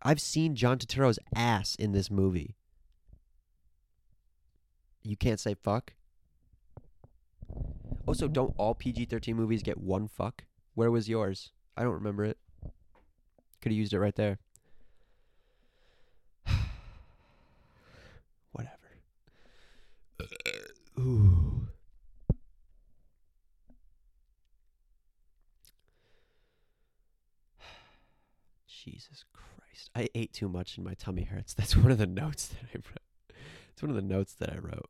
I've 0.03 0.21
seen 0.21 0.55
John 0.55 0.77
Turturro's 0.77 1.19
ass 1.35 1.75
in 1.75 1.91
this 1.91 2.11
movie. 2.11 2.55
You 5.03 5.17
can't 5.17 5.39
say 5.39 5.55
fuck. 5.55 5.93
Also, 8.05 8.27
don't 8.27 8.53
all 8.57 8.75
PG 8.75 9.05
thirteen 9.05 9.35
movies 9.35 9.63
get 9.63 9.77
one 9.79 10.07
fuck? 10.07 10.43
Where 10.75 10.91
was 10.91 11.09
yours? 11.09 11.51
I 11.75 11.83
don't 11.83 11.93
remember 11.93 12.23
it. 12.25 12.37
Could 13.61 13.71
have 13.71 13.77
used 13.77 13.93
it 13.93 13.99
right 13.99 14.15
there. 14.15 14.37
Whatever. 18.51 18.77
Ooh. 20.99 21.26
Jesus 28.91 29.25
Christ. 29.33 29.89
I 29.95 30.07
ate 30.15 30.33
too 30.33 30.47
much 30.47 30.77
and 30.77 30.85
my 30.85 30.93
tummy 30.93 31.23
hurts. 31.23 31.53
That's 31.57 31.75
one 31.75 31.91
of 31.91 31.97
the 31.97 32.07
notes 32.07 32.47
that 32.47 32.69
I 32.73 32.77
wrote. 32.77 33.35
It's 33.71 33.81
one 33.81 33.89
of 33.89 33.95
the 33.95 34.01
notes 34.01 34.33
that 34.35 34.51
I 34.51 34.57
wrote. 34.57 34.89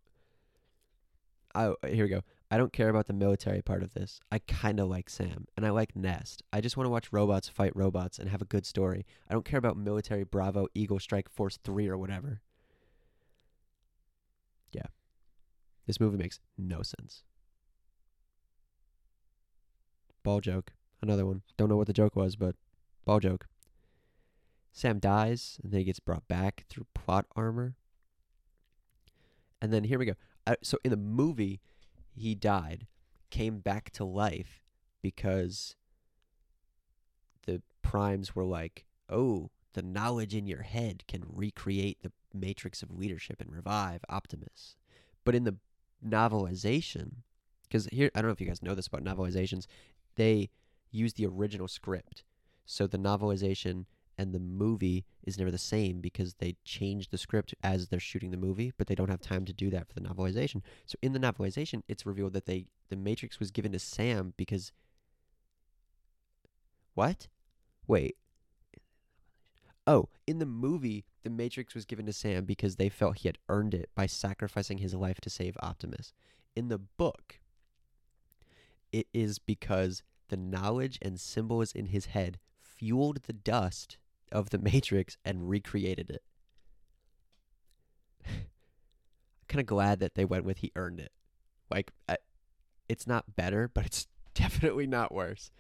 Oh, 1.56 1.76
here 1.88 2.06
we 2.06 2.10
go. 2.10 2.22
I 2.52 2.58
don't 2.58 2.72
care 2.72 2.90
about 2.90 3.08
the 3.08 3.14
military 3.14 3.62
part 3.62 3.82
of 3.82 3.94
this. 3.94 4.20
I 4.32 4.40
kind 4.40 4.80
of 4.80 4.88
like 4.88 5.10
Sam, 5.10 5.48
and 5.58 5.66
I 5.66 5.72
like 5.72 5.96
Nest. 5.96 6.44
I 6.54 6.62
just 6.62 6.78
want 6.78 6.86
to 6.86 6.92
watch 6.92 7.12
robots 7.12 7.50
fight 7.50 7.76
robots 7.76 8.20
and 8.20 8.30
have 8.30 8.42
a 8.42 8.46
good 8.46 8.66
story. 8.66 9.06
I 9.30 9.34
don't 9.34 9.44
care 9.44 9.58
about 9.58 9.76
military 9.76 10.24
Bravo, 10.24 10.68
Eagle 10.76 11.00
Strike 11.00 11.30
Force 11.30 11.58
3 11.64 11.90
or 11.90 11.98
whatever. 11.98 12.42
Yeah. 14.72 14.86
This 15.88 16.00
movie 16.00 16.18
makes 16.18 16.40
no 16.58 16.84
sense. 16.84 17.24
Ball 20.24 20.40
joke. 20.40 20.74
Another 21.02 21.26
one. 21.26 21.42
Don't 21.58 21.70
know 21.70 21.78
what 21.78 21.88
the 21.88 21.94
joke 21.94 22.16
was, 22.16 22.36
but 22.36 22.56
ball 23.04 23.20
joke. 23.20 23.48
Sam 24.78 25.00
dies, 25.00 25.60
and 25.64 25.72
then 25.72 25.80
he 25.80 25.86
gets 25.86 26.00
brought 26.00 26.28
back 26.28 26.66
through 26.70 26.86
plot 26.94 27.26
armor. 27.36 27.74
And 29.60 29.74
then 29.74 29.86
here 29.86 29.98
we 29.98 30.06
go. 30.06 30.14
Uh, 30.46 30.54
so 30.62 30.78
in 30.84 30.92
the 30.92 30.96
movie, 30.96 31.62
he 32.14 32.36
died, 32.36 32.86
came 33.32 33.58
back 33.58 33.90
to 33.94 34.06
life 34.06 34.62
because 35.02 35.76
the 37.48 37.64
primes 37.82 38.36
were 38.36 38.46
like, 38.46 38.86
"Oh, 39.10 39.50
the 39.74 39.82
knowledge 39.82 40.36
in 40.36 40.46
your 40.46 40.62
head 40.62 41.08
can 41.08 41.24
recreate 41.28 42.04
the 42.04 42.12
matrix 42.32 42.84
of 42.84 42.92
leadership 42.92 43.42
and 43.42 43.52
revive 43.52 44.02
Optimus." 44.10 44.76
But 45.26 45.34
in 45.34 45.44
the 45.44 45.56
novelization, 46.06 47.24
because 47.64 47.88
here 47.88 48.12
I 48.14 48.22
don't 48.22 48.30
know 48.30 48.34
if 48.34 48.42
you 48.42 48.46
guys 48.46 48.62
know 48.62 48.76
this 48.76 48.86
about 48.86 49.04
novelizations, 49.04 49.66
they 50.18 50.52
use 50.92 51.14
the 51.14 51.26
original 51.26 51.68
script. 51.68 52.24
So 52.68 52.86
the 52.86 53.00
novelization 53.00 53.86
and 54.18 54.34
the 54.34 54.40
movie 54.40 55.06
is 55.24 55.38
never 55.38 55.52
the 55.52 55.58
same 55.58 56.02
because 56.02 56.36
they 56.36 56.56
change 56.66 57.10
the 57.10 57.18
script 57.18 57.54
as 57.64 57.88
they're 57.88 58.00
shooting 58.00 58.32
the 58.32 58.38
movie, 58.38 58.74
but 58.78 58.88
they 58.88 58.96
don't 58.96 59.10
have 59.10 59.22
time 59.22 59.46
to 59.46 59.54
do 59.54 59.70
that 59.70 59.88
for 59.88 59.94
the 59.94 60.02
novelization. 60.02 60.62
So 60.86 60.96
in 61.02 61.14
the 61.14 61.20
novelization, 61.20 61.84
it's 61.88 62.06
revealed 62.06 62.34
that 62.34 62.46
they 62.46 62.66
the 62.90 62.96
Matrix 62.96 63.40
was 63.40 63.52
given 63.52 63.72
to 63.74 63.80
Sam 63.80 64.34
because 64.38 64.72
what? 66.96 67.28
Wait. 67.86 68.16
Oh, 69.86 70.10
in 70.26 70.40
the 70.40 70.46
movie, 70.46 71.06
the 71.24 71.30
Matrix 71.30 71.76
was 71.76 71.86
given 71.86 72.06
to 72.08 72.14
Sam 72.14 72.44
because 72.44 72.76
they 72.76 72.90
felt 72.90 73.20
he 73.20 73.28
had 73.28 73.38
earned 73.48 73.74
it 73.74 73.90
by 73.96 74.06
sacrificing 74.06 74.80
his 74.80 74.94
life 74.94 75.22
to 75.22 75.30
save 75.30 75.56
Optimus. 75.62 76.12
In 76.56 76.70
the 76.70 76.80
book, 76.80 77.40
it 78.92 79.08
is 79.14 79.40
because 79.40 80.02
the 80.30 80.38
knowledge 80.38 80.98
and 81.02 81.20
symbols 81.20 81.72
in 81.72 81.88
his 81.88 82.08
head 82.08 82.40
fueled 82.60 83.24
the 83.24 83.34
dust 83.34 83.98
of 84.32 84.50
the 84.50 84.58
Matrix 84.58 85.18
and 85.24 85.50
recreated 85.50 86.10
it. 86.10 86.24
kind 89.48 89.62
of 89.62 89.66
glad 89.66 90.00
that 90.00 90.16
they 90.16 90.26
went 90.26 90.46
with 90.46 90.60
he 90.60 90.72
earned 90.76 91.00
it. 91.00 91.12
Like, 91.70 91.92
I, 92.08 92.18
it's 92.90 93.08
not 93.08 93.36
better, 93.36 93.68
but 93.68 93.86
it's 93.86 94.08
definitely 94.34 94.88
not 94.88 95.14
worse. 95.14 95.52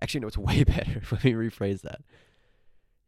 Actually, 0.00 0.20
no, 0.20 0.28
it's 0.28 0.38
way 0.38 0.64
better. 0.64 1.02
Let 1.10 1.24
me 1.24 1.32
rephrase 1.32 1.82
that. 1.82 2.00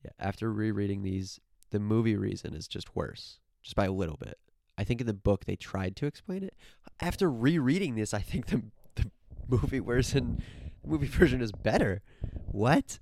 Yeah, 0.05 0.13
after 0.19 0.53
rereading 0.53 1.03
these, 1.03 1.41
the 1.71 1.81
movie 1.81 2.17
reason 2.17 2.55
is 2.55 2.69
just 2.69 2.95
worse, 2.95 3.39
just 3.63 3.77
by 3.77 3.87
a 3.87 3.93
little 3.93 4.17
bit. 4.17 4.39
I 4.79 4.85
think 4.85 5.01
in 5.01 5.07
the 5.07 5.15
book 5.15 5.45
they 5.45 5.57
tried 5.57 5.97
to 5.97 6.07
explain 6.07 6.43
it. 6.43 6.55
After 7.01 7.31
rereading 7.31 7.95
this, 7.95 8.13
I 8.13 8.21
think 8.21 8.47
the 8.47 8.63
the 8.95 9.11
movie 9.49 9.79
version, 9.79 10.43
the 10.83 10.89
movie 10.89 11.07
version 11.07 11.41
is 11.41 11.53
better. 11.53 12.03
What? 12.47 12.99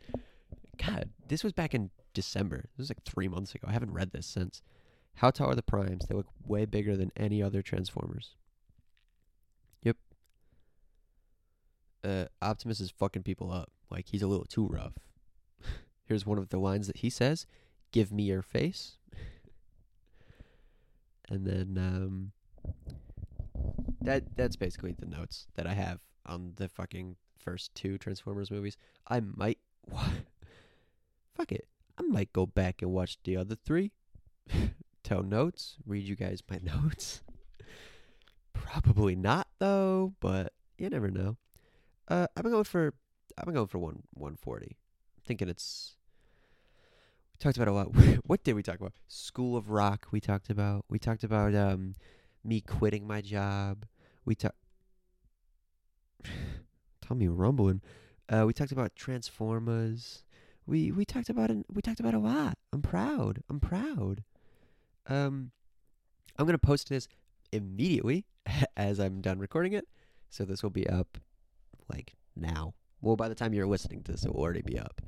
God, 0.77 1.11
this 1.29 1.45
was 1.45 1.53
back 1.53 1.75
in 1.75 1.91
December. 2.13 2.69
This 2.77 2.85
was 2.85 2.91
like 2.91 3.05
three 3.05 3.29
months 3.29 3.55
ago. 3.55 3.67
I 3.69 3.73
haven't 3.73 3.93
read 3.93 4.13
this 4.13 4.27
since. 4.27 4.63
How 5.15 5.31
tall 5.31 5.51
are 5.51 5.55
the 5.55 5.63
primes? 5.63 6.07
They 6.07 6.15
look 6.15 6.27
way 6.45 6.65
bigger 6.65 6.97
than 6.97 7.13
any 7.17 7.43
other 7.43 7.63
Transformers. 7.63 8.35
Yep. 9.83 9.97
Uh, 12.03 12.25
Optimus 12.43 12.81
is 12.81 12.91
fucking 12.91 13.23
people 13.23 13.53
up. 13.53 13.71
Like 13.91 14.07
he's 14.09 14.23
a 14.23 14.27
little 14.27 14.47
too 14.47 14.67
rough. 14.67 14.95
Here's 16.05 16.27
one 16.27 16.39
of 16.39 16.49
the 16.49 16.59
lines 16.59 16.89
that 16.89 16.99
he 16.99 17.11
says: 17.11 17.47
"Give 17.93 18.11
me 18.11 18.25
your 18.25 18.43
face." 18.43 18.99
and 21.29 21.47
then 21.47 21.79
um, 21.79 22.33
that 24.01 24.37
that's 24.37 24.57
basically 24.57 24.95
the 24.99 25.07
notes 25.07 25.47
that 25.55 25.67
I 25.67 25.75
have 25.75 26.01
on 26.27 26.53
the 26.57 26.69
fucking 26.69 27.17
first 27.39 27.75
two 27.75 27.99
Transformers 27.99 28.51
movies. 28.51 28.77
I 29.09 29.21
might, 29.21 29.59
fuck 31.35 31.53
it, 31.53 31.67
I 31.99 32.03
might 32.03 32.33
go 32.33 32.47
back 32.47 32.83
and 32.83 32.93
watch 32.93 33.19
the 33.25 33.37
other 33.37 33.55
three. 33.55 33.93
Tell 35.05 35.23
notes, 35.23 35.77
read 35.87 36.05
you 36.05 36.17
guys 36.17 36.43
my 36.51 36.59
notes. 36.63 37.23
Probably 38.53 39.15
not 39.15 39.49
though, 39.59 40.15
but 40.21 40.53
you 40.79 40.89
never 40.89 41.11
know. 41.11 41.37
Uh, 42.09 42.27
I'm 42.37 42.51
going 42.51 42.65
for 42.65 42.95
I'm 43.37 43.53
going 43.53 43.67
for 43.67 43.79
one 43.79 44.03
140. 44.15 44.77
Thinking 45.27 45.49
it's 45.49 45.97
we 47.33 47.39
talked 47.39 47.57
about 47.57 47.69
a 47.69 47.73
lot. 47.73 47.89
what 48.27 48.45
did 48.45 48.55
we 48.55 48.63
talk 48.63 48.77
about? 48.77 48.93
School 49.09 49.57
of 49.57 49.71
Rock. 49.71 50.09
We 50.11 50.21
talked 50.21 50.51
about. 50.51 50.85
We 50.89 50.99
talked 50.99 51.25
about 51.25 51.55
um 51.55 51.95
me 52.45 52.61
quitting 52.61 53.07
my 53.07 53.21
job. 53.21 53.87
We 54.25 54.35
talked. 54.35 54.57
Tommy 57.01 57.29
rumbling. 57.29 57.83
Uh, 58.29 58.45
we 58.47 58.53
talked 58.53 58.73
about 58.73 58.97
Transformers. 58.97 60.24
We 60.67 60.93
we 60.93 61.05
talked 61.05 61.29
about 61.29 61.51
it. 61.51 61.65
We 61.73 61.83
talked 61.83 62.01
about 62.01 62.15
a 62.15 62.19
lot. 62.19 62.57
I'm 62.73 62.83
proud. 62.83 63.43
I'm 63.51 63.61
proud. 63.61 64.25
Um, 65.07 65.51
I'm 66.39 66.47
gonna 66.47 66.59
post 66.59 66.89
this 66.89 67.07
immediately 67.53 68.27
as 68.77 68.99
I'm 68.99 69.21
done 69.21 69.39
recording 69.39 69.73
it. 69.73 69.87
So 70.31 70.45
this 70.45 70.63
will 70.63 70.71
be 70.71 70.89
up 70.89 71.19
like 71.93 72.15
now. 72.35 72.75
Well, 73.01 73.17
by 73.17 73.29
the 73.29 73.35
time 73.35 73.53
you're 73.53 73.67
listening 73.67 74.03
to 74.05 74.13
this, 74.13 74.25
it 74.25 74.35
will 74.35 74.41
already 74.41 74.63
be 74.63 74.79
up. 74.79 75.03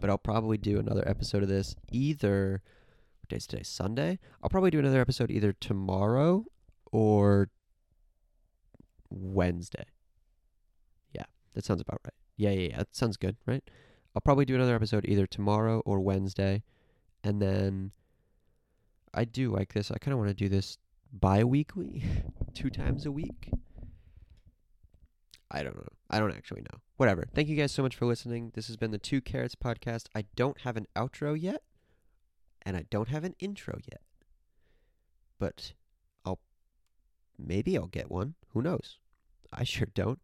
But 0.00 0.10
I'll 0.10 0.18
probably 0.18 0.58
do 0.58 0.78
another 0.78 1.06
episode 1.06 1.42
of 1.42 1.48
this 1.48 1.76
either. 1.90 2.62
What 3.20 3.40
today? 3.40 3.62
Sunday. 3.62 4.18
I'll 4.42 4.50
probably 4.50 4.70
do 4.70 4.78
another 4.78 5.00
episode 5.00 5.30
either 5.30 5.52
tomorrow 5.52 6.44
or 6.90 7.48
Wednesday. 9.10 9.84
Yeah, 11.12 11.24
that 11.54 11.64
sounds 11.64 11.80
about 11.80 12.00
right. 12.04 12.14
Yeah, 12.36 12.50
yeah, 12.50 12.68
yeah. 12.70 12.76
That 12.78 12.96
sounds 12.96 13.16
good, 13.16 13.36
right? 13.46 13.62
I'll 14.14 14.20
probably 14.22 14.44
do 14.44 14.54
another 14.54 14.74
episode 14.74 15.06
either 15.06 15.26
tomorrow 15.26 15.80
or 15.84 16.00
Wednesday. 16.00 16.62
And 17.24 17.40
then 17.40 17.92
I 19.14 19.24
do 19.24 19.50
like 19.50 19.72
this. 19.72 19.90
I 19.90 19.98
kind 19.98 20.12
of 20.12 20.18
want 20.18 20.30
to 20.30 20.34
do 20.34 20.48
this 20.48 20.78
bi 21.12 21.44
weekly, 21.44 22.02
two 22.54 22.70
times 22.70 23.06
a 23.06 23.12
week. 23.12 23.50
I 25.50 25.62
don't 25.62 25.76
know. 25.76 25.88
I 26.10 26.18
don't 26.18 26.32
actually 26.32 26.62
know. 26.62 26.80
Whatever. 26.96 27.26
Thank 27.34 27.48
you 27.48 27.56
guys 27.56 27.72
so 27.72 27.82
much 27.82 27.94
for 27.94 28.06
listening. 28.06 28.52
This 28.54 28.68
has 28.68 28.76
been 28.76 28.90
the 28.90 28.98
Two 28.98 29.20
Carrots 29.20 29.54
podcast. 29.54 30.06
I 30.14 30.24
don't 30.34 30.60
have 30.60 30.76
an 30.78 30.86
outro 30.96 31.38
yet, 31.38 31.62
and 32.62 32.76
I 32.76 32.84
don't 32.90 33.08
have 33.08 33.24
an 33.24 33.34
intro 33.38 33.78
yet. 33.90 34.00
But 35.38 35.74
I'll 36.24 36.38
maybe 37.38 37.76
I'll 37.76 37.86
get 37.86 38.10
one. 38.10 38.34
Who 38.50 38.62
knows? 38.62 38.98
I 39.52 39.64
sure 39.64 39.88
don't. 39.92 40.20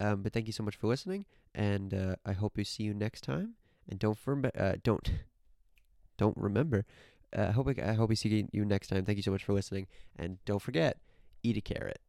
Um, 0.00 0.22
but 0.22 0.32
thank 0.32 0.46
you 0.46 0.52
so 0.52 0.62
much 0.62 0.76
for 0.76 0.86
listening, 0.86 1.26
and 1.54 1.92
uh, 1.92 2.16
I 2.24 2.32
hope 2.32 2.56
we 2.56 2.64
see 2.64 2.84
you 2.84 2.94
next 2.94 3.22
time. 3.22 3.54
And 3.88 3.98
don't 3.98 4.18
for, 4.18 4.40
uh, 4.56 4.74
don't 4.82 5.10
don't 6.18 6.36
remember. 6.36 6.84
Uh, 7.36 7.46
I 7.48 7.50
hope 7.50 7.68
I, 7.68 7.90
I 7.90 7.92
hope 7.94 8.08
we 8.08 8.16
see 8.16 8.46
you 8.52 8.64
next 8.64 8.88
time. 8.88 9.04
Thank 9.04 9.16
you 9.16 9.22
so 9.22 9.32
much 9.32 9.44
for 9.44 9.54
listening, 9.54 9.86
and 10.16 10.38
don't 10.44 10.62
forget, 10.62 10.98
eat 11.42 11.56
a 11.56 11.60
carrot. 11.60 12.00